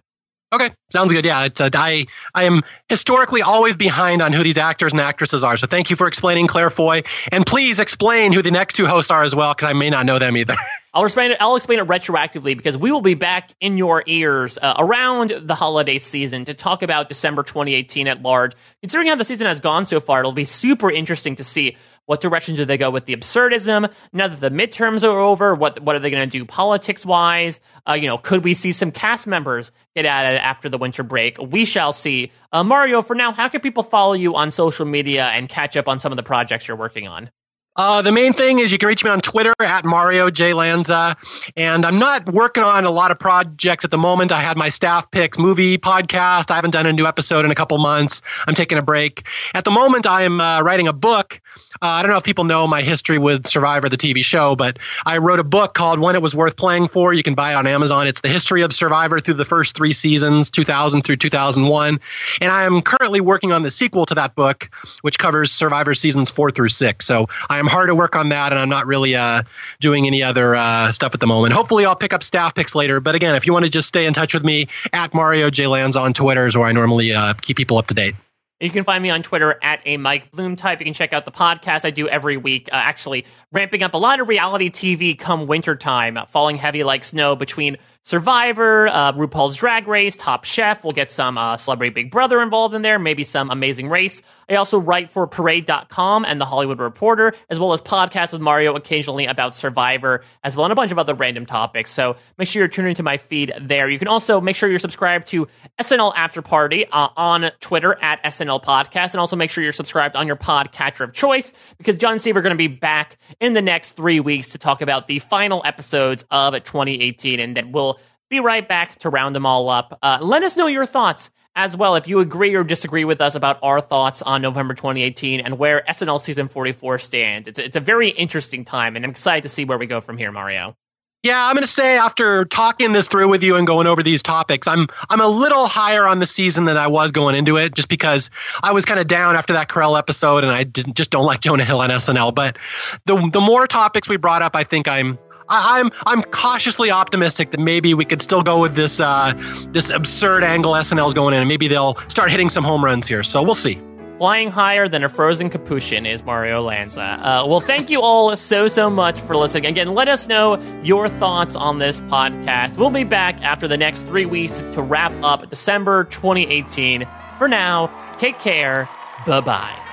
Okay, 0.52 0.70
sounds 0.90 1.12
good. 1.12 1.24
Yeah, 1.24 1.44
it's 1.44 1.60
a, 1.60 1.70
I 1.74 2.06
I 2.34 2.44
am 2.44 2.62
historically 2.88 3.42
always 3.42 3.74
behind 3.74 4.22
on 4.22 4.32
who 4.32 4.44
these 4.44 4.56
actors 4.56 4.92
and 4.92 5.00
actresses 5.00 5.42
are. 5.42 5.56
So 5.56 5.66
thank 5.66 5.90
you 5.90 5.96
for 5.96 6.06
explaining 6.06 6.46
Claire 6.46 6.70
Foy, 6.70 7.02
and 7.32 7.44
please 7.44 7.80
explain 7.80 8.32
who 8.32 8.42
the 8.42 8.52
next 8.52 8.74
two 8.74 8.86
hosts 8.86 9.10
are 9.10 9.22
as 9.22 9.34
well, 9.34 9.54
because 9.54 9.68
I 9.68 9.72
may 9.72 9.90
not 9.90 10.06
know 10.06 10.18
them 10.18 10.36
either. 10.36 10.54
I'll 10.94 11.04
explain 11.04 11.32
it. 11.32 11.36
I'll 11.40 11.56
explain 11.56 11.78
it 11.78 11.86
retroactively 11.86 12.56
because 12.56 12.78
we 12.78 12.90
will 12.90 13.02
be 13.02 13.12
back 13.12 13.50
in 13.60 13.76
your 13.76 14.02
ears 14.06 14.56
uh, 14.56 14.76
around 14.78 15.30
the 15.30 15.54
holiday 15.54 15.98
season 15.98 16.46
to 16.46 16.54
talk 16.54 16.82
about 16.82 17.10
December 17.10 17.42
2018 17.42 18.08
at 18.08 18.22
large. 18.22 18.52
Considering 18.80 19.08
how 19.08 19.16
the 19.16 19.24
season 19.24 19.46
has 19.46 19.60
gone 19.60 19.84
so 19.84 20.00
far, 20.00 20.20
it'll 20.20 20.32
be 20.32 20.46
super 20.46 20.90
interesting 20.90 21.36
to 21.36 21.44
see 21.44 21.76
what 22.06 22.20
direction 22.20 22.54
do 22.54 22.64
they 22.64 22.78
go 22.78 22.90
with 22.90 23.04
the 23.04 23.14
absurdism 23.14 23.92
now 24.12 24.28
that 24.28 24.40
the 24.40 24.50
midterms 24.50 25.04
are 25.04 25.18
over. 25.18 25.54
What 25.54 25.80
what 25.80 25.94
are 25.96 25.98
they 25.98 26.10
going 26.10 26.28
to 26.28 26.38
do 26.38 26.44
politics 26.44 27.04
wise? 27.04 27.60
Uh, 27.86 27.92
you 27.94 28.06
know, 28.06 28.18
could 28.18 28.44
we 28.44 28.54
see 28.54 28.72
some 28.72 28.90
cast 28.90 29.26
members 29.26 29.72
get 29.94 30.06
added 30.06 30.38
after 30.40 30.68
the 30.68 30.78
winter 30.78 31.02
break? 31.02 31.38
We 31.38 31.64
shall 31.64 31.92
see. 31.92 32.32
Uh, 32.52 32.64
Mario, 32.64 33.02
for 33.02 33.14
now, 33.14 33.32
how 33.32 33.48
can 33.48 33.60
people 33.60 33.82
follow 33.82 34.14
you 34.14 34.34
on 34.34 34.50
social 34.50 34.86
media 34.86 35.26
and 35.26 35.48
catch 35.48 35.76
up 35.76 35.88
on 35.88 35.98
some 35.98 36.12
of 36.12 36.16
the 36.16 36.22
projects 36.22 36.68
you're 36.68 36.76
working 36.76 37.06
on? 37.06 37.30
Uh, 37.76 38.00
the 38.00 38.12
main 38.12 38.32
thing 38.32 38.58
is 38.58 38.72
you 38.72 38.78
can 38.78 38.88
reach 38.88 39.04
me 39.04 39.10
on 39.10 39.20
Twitter 39.20 39.52
at 39.60 39.84
Mario 39.84 40.30
J 40.30 40.54
Lanza, 40.54 41.14
and 41.56 41.84
I'm 41.84 41.98
not 41.98 42.26
working 42.26 42.64
on 42.64 42.84
a 42.86 42.90
lot 42.90 43.10
of 43.10 43.18
projects 43.18 43.84
at 43.84 43.90
the 43.90 43.98
moment. 43.98 44.32
I 44.32 44.40
had 44.40 44.56
my 44.56 44.70
staff 44.70 45.10
picks 45.10 45.38
movie 45.38 45.76
podcast. 45.76 46.50
I 46.50 46.54
haven't 46.56 46.70
done 46.70 46.86
a 46.86 46.92
new 46.92 47.06
episode 47.06 47.44
in 47.44 47.50
a 47.50 47.54
couple 47.54 47.76
months. 47.76 48.22
I'm 48.46 48.54
taking 48.54 48.78
a 48.78 48.82
break. 48.82 49.26
At 49.52 49.64
the 49.64 49.70
moment, 49.70 50.06
I 50.06 50.22
am 50.22 50.40
uh, 50.40 50.62
writing 50.62 50.88
a 50.88 50.94
book 50.94 51.42
uh, 51.82 51.86
I 51.86 52.02
don't 52.02 52.10
know 52.10 52.16
if 52.16 52.24
people 52.24 52.44
know 52.44 52.66
my 52.66 52.82
history 52.82 53.18
with 53.18 53.46
Survivor, 53.46 53.88
the 53.88 53.96
TV 53.96 54.24
show, 54.24 54.56
but 54.56 54.78
I 55.04 55.18
wrote 55.18 55.38
a 55.38 55.44
book 55.44 55.74
called 55.74 56.00
When 56.00 56.14
It 56.14 56.22
Was 56.22 56.34
Worth 56.34 56.56
Playing 56.56 56.88
For. 56.88 57.12
You 57.12 57.22
can 57.22 57.34
buy 57.34 57.52
it 57.52 57.56
on 57.56 57.66
Amazon. 57.66 58.06
It's 58.06 58.20
the 58.20 58.28
history 58.28 58.62
of 58.62 58.72
Survivor 58.72 59.20
through 59.20 59.34
the 59.34 59.44
first 59.44 59.76
three 59.76 59.92
seasons, 59.92 60.50
2000 60.50 61.02
through 61.02 61.16
2001. 61.16 62.00
And 62.40 62.52
I 62.52 62.64
am 62.64 62.82
currently 62.82 63.20
working 63.20 63.52
on 63.52 63.62
the 63.62 63.70
sequel 63.70 64.06
to 64.06 64.14
that 64.14 64.34
book, 64.34 64.70
which 65.02 65.18
covers 65.18 65.52
Survivor 65.52 65.94
seasons 65.94 66.30
four 66.30 66.50
through 66.50 66.68
six. 66.70 67.06
So 67.06 67.28
I 67.48 67.58
am 67.58 67.66
hard 67.66 67.88
at 67.90 67.96
work 67.96 68.16
on 68.16 68.30
that, 68.30 68.52
and 68.52 68.60
I'm 68.60 68.68
not 68.68 68.86
really 68.86 69.14
uh, 69.14 69.42
doing 69.80 70.06
any 70.06 70.22
other 70.22 70.54
uh, 70.56 70.92
stuff 70.92 71.14
at 71.14 71.20
the 71.20 71.26
moment. 71.26 71.54
Hopefully, 71.54 71.84
I'll 71.84 71.96
pick 71.96 72.12
up 72.12 72.22
staff 72.22 72.54
picks 72.54 72.74
later. 72.74 73.00
But 73.00 73.14
again, 73.14 73.34
if 73.34 73.46
you 73.46 73.52
want 73.52 73.64
to 73.64 73.70
just 73.70 73.88
stay 73.88 74.06
in 74.06 74.12
touch 74.12 74.34
with 74.34 74.44
me, 74.44 74.68
at 74.92 75.14
Mario 75.14 75.50
J 75.50 75.66
Lanza 75.66 76.00
on 76.00 76.12
Twitter 76.12 76.46
is 76.46 76.56
where 76.56 76.66
I 76.66 76.72
normally 76.72 77.12
uh, 77.12 77.34
keep 77.34 77.56
people 77.56 77.78
up 77.78 77.86
to 77.88 77.94
date. 77.94 78.14
You 78.58 78.70
can 78.70 78.84
find 78.84 79.02
me 79.02 79.10
on 79.10 79.22
Twitter 79.22 79.58
at 79.62 79.80
a 79.84 79.98
Mike 79.98 80.30
Bloom 80.30 80.56
type. 80.56 80.80
You 80.80 80.86
can 80.86 80.94
check 80.94 81.12
out 81.12 81.26
the 81.26 81.30
podcast 81.30 81.84
I 81.84 81.90
do 81.90 82.08
every 82.08 82.38
week. 82.38 82.70
Uh, 82.72 82.76
actually, 82.76 83.26
ramping 83.52 83.82
up 83.82 83.92
a 83.92 83.98
lot 83.98 84.18
of 84.18 84.28
reality 84.28 84.70
TV 84.70 85.18
come 85.18 85.46
wintertime, 85.46 86.18
falling 86.28 86.56
heavy 86.56 86.82
like 86.82 87.04
snow 87.04 87.36
between 87.36 87.76
Survivor, 88.06 88.86
uh, 88.86 89.12
RuPaul's 89.14 89.56
Drag 89.56 89.88
Race, 89.88 90.14
Top 90.14 90.44
Chef. 90.44 90.84
We'll 90.84 90.92
get 90.92 91.10
some 91.10 91.36
uh, 91.36 91.56
Celebrity 91.56 91.90
Big 91.90 92.08
Brother 92.12 92.40
involved 92.40 92.72
in 92.72 92.82
there, 92.82 93.00
maybe 93.00 93.24
some 93.24 93.50
Amazing 93.50 93.88
Race. 93.88 94.22
I 94.48 94.54
also 94.54 94.78
write 94.78 95.10
for 95.10 95.26
Parade.com 95.26 96.24
and 96.24 96.40
The 96.40 96.44
Hollywood 96.44 96.78
Reporter, 96.78 97.34
as 97.50 97.58
well 97.58 97.72
as 97.72 97.82
podcasts 97.82 98.30
with 98.30 98.40
Mario 98.40 98.76
occasionally 98.76 99.26
about 99.26 99.56
Survivor, 99.56 100.22
as 100.44 100.56
well, 100.56 100.66
and 100.66 100.72
a 100.72 100.76
bunch 100.76 100.92
of 100.92 101.00
other 101.00 101.14
random 101.14 101.46
topics. 101.46 101.90
So 101.90 102.14
make 102.38 102.46
sure 102.46 102.60
you're 102.60 102.68
tuning 102.68 102.90
into 102.90 103.02
my 103.02 103.16
feed 103.16 103.52
there. 103.60 103.90
You 103.90 103.98
can 103.98 104.06
also 104.06 104.40
make 104.40 104.54
sure 104.54 104.68
you're 104.68 104.78
subscribed 104.78 105.26
to 105.30 105.48
SNL 105.80 106.12
After 106.14 106.42
Party 106.42 106.86
uh, 106.86 107.08
on 107.16 107.50
Twitter 107.58 107.98
at 108.00 108.22
SNL 108.22 108.62
Podcast, 108.62 109.14
and 109.14 109.16
also 109.16 109.34
make 109.34 109.50
sure 109.50 109.64
you're 109.64 109.72
subscribed 109.72 110.14
on 110.14 110.28
your 110.28 110.36
podcatcher 110.36 111.00
of 111.00 111.12
choice 111.12 111.52
because 111.76 111.96
John 111.96 112.12
and 112.12 112.20
Steve 112.20 112.36
are 112.36 112.42
going 112.42 112.54
to 112.54 112.56
be 112.56 112.68
back 112.68 113.18
in 113.40 113.54
the 113.54 113.62
next 113.62 113.96
three 113.96 114.20
weeks 114.20 114.50
to 114.50 114.58
talk 114.58 114.80
about 114.80 115.08
the 115.08 115.18
final 115.18 115.60
episodes 115.64 116.24
of 116.30 116.54
2018, 116.54 117.40
and 117.40 117.56
that 117.56 117.72
will 117.72 117.95
be 118.28 118.40
right 118.40 118.66
back 118.66 118.98
to 119.00 119.10
round 119.10 119.34
them 119.34 119.46
all 119.46 119.68
up. 119.68 119.98
Uh, 120.02 120.18
let 120.20 120.42
us 120.42 120.56
know 120.56 120.66
your 120.66 120.86
thoughts 120.86 121.30
as 121.54 121.76
well 121.76 121.94
if 121.94 122.06
you 122.06 122.20
agree 122.20 122.54
or 122.54 122.64
disagree 122.64 123.04
with 123.04 123.20
us 123.20 123.34
about 123.34 123.58
our 123.62 123.80
thoughts 123.80 124.20
on 124.22 124.42
November 124.42 124.74
2018 124.74 125.40
and 125.40 125.58
where 125.58 125.82
SNL 125.88 126.20
season 126.20 126.48
44 126.48 126.98
stands. 126.98 127.48
It's, 127.48 127.58
it's 127.58 127.76
a 127.76 127.80
very 127.80 128.10
interesting 128.10 128.64
time, 128.64 128.94
and 128.94 129.04
I'm 129.04 129.10
excited 129.10 129.42
to 129.42 129.48
see 129.48 129.64
where 129.64 129.78
we 129.78 129.86
go 129.86 130.00
from 130.00 130.18
here, 130.18 130.30
Mario. 130.30 130.76
Yeah, 131.22 131.44
I'm 131.44 131.54
going 131.54 131.62
to 131.62 131.66
say 131.66 131.98
after 131.98 132.44
talking 132.44 132.92
this 132.92 133.08
through 133.08 133.28
with 133.28 133.42
you 133.42 133.56
and 133.56 133.66
going 133.66 133.88
over 133.88 134.00
these 134.00 134.22
topics, 134.22 134.68
I'm 134.68 134.86
I'm 135.10 135.20
a 135.20 135.26
little 135.26 135.66
higher 135.66 136.06
on 136.06 136.20
the 136.20 136.26
season 136.26 136.66
than 136.66 136.76
I 136.76 136.86
was 136.86 137.10
going 137.10 137.34
into 137.34 137.56
it, 137.56 137.74
just 137.74 137.88
because 137.88 138.30
I 138.62 138.70
was 138.70 138.84
kind 138.84 139.00
of 139.00 139.08
down 139.08 139.34
after 139.34 139.54
that 139.54 139.68
Carell 139.68 139.98
episode, 139.98 140.44
and 140.44 140.52
I 140.52 140.62
didn't, 140.62 140.94
just 140.94 141.10
don't 141.10 141.24
like 141.24 141.40
Jonah 141.40 141.64
Hill 141.64 141.80
on 141.80 141.90
SNL. 141.90 142.32
But 142.32 142.58
the 143.06 143.28
the 143.32 143.40
more 143.40 143.66
topics 143.66 144.08
we 144.08 144.18
brought 144.18 144.42
up, 144.42 144.54
I 144.54 144.62
think 144.62 144.86
I'm 144.86 145.18
I, 145.48 145.80
am 145.80 145.90
I'm, 146.06 146.18
I'm 146.18 146.22
cautiously 146.30 146.90
optimistic 146.90 147.50
that 147.52 147.60
maybe 147.60 147.94
we 147.94 148.04
could 148.04 148.22
still 148.22 148.42
go 148.42 148.60
with 148.60 148.74
this 148.74 149.00
uh, 149.00 149.32
this 149.70 149.90
absurd 149.90 150.44
angle 150.44 150.72
SNL's 150.72 151.14
going 151.14 151.34
in, 151.34 151.40
and 151.40 151.48
maybe 151.48 151.68
they'll 151.68 151.96
start 152.08 152.30
hitting 152.30 152.48
some 152.48 152.64
home 152.64 152.84
runs 152.84 153.06
here. 153.06 153.22
So 153.22 153.42
we'll 153.42 153.54
see. 153.54 153.80
Flying 154.18 154.50
higher 154.50 154.88
than 154.88 155.04
a 155.04 155.10
frozen 155.10 155.50
capuchin 155.50 156.06
is 156.06 156.24
Mario 156.24 156.62
Lanza. 156.62 157.02
Uh, 157.02 157.46
well, 157.46 157.60
thank 157.60 157.90
you 157.90 158.00
all 158.00 158.34
so, 158.34 158.66
so 158.66 158.88
much 158.88 159.20
for 159.20 159.36
listening. 159.36 159.66
Again, 159.66 159.94
let 159.94 160.08
us 160.08 160.26
know 160.26 160.58
your 160.82 161.06
thoughts 161.10 161.54
on 161.54 161.78
this 161.78 162.00
podcast. 162.02 162.78
We'll 162.78 162.88
be 162.88 163.04
back 163.04 163.42
after 163.42 163.68
the 163.68 163.76
next 163.76 164.02
three 164.06 164.24
weeks 164.24 164.58
to 164.72 164.80
wrap 164.80 165.12
up 165.22 165.50
December 165.50 166.04
2018. 166.04 167.06
For 167.36 167.46
now, 167.46 167.90
take 168.16 168.38
care. 168.38 168.88
Bye 169.26 169.40
bye. 169.40 169.86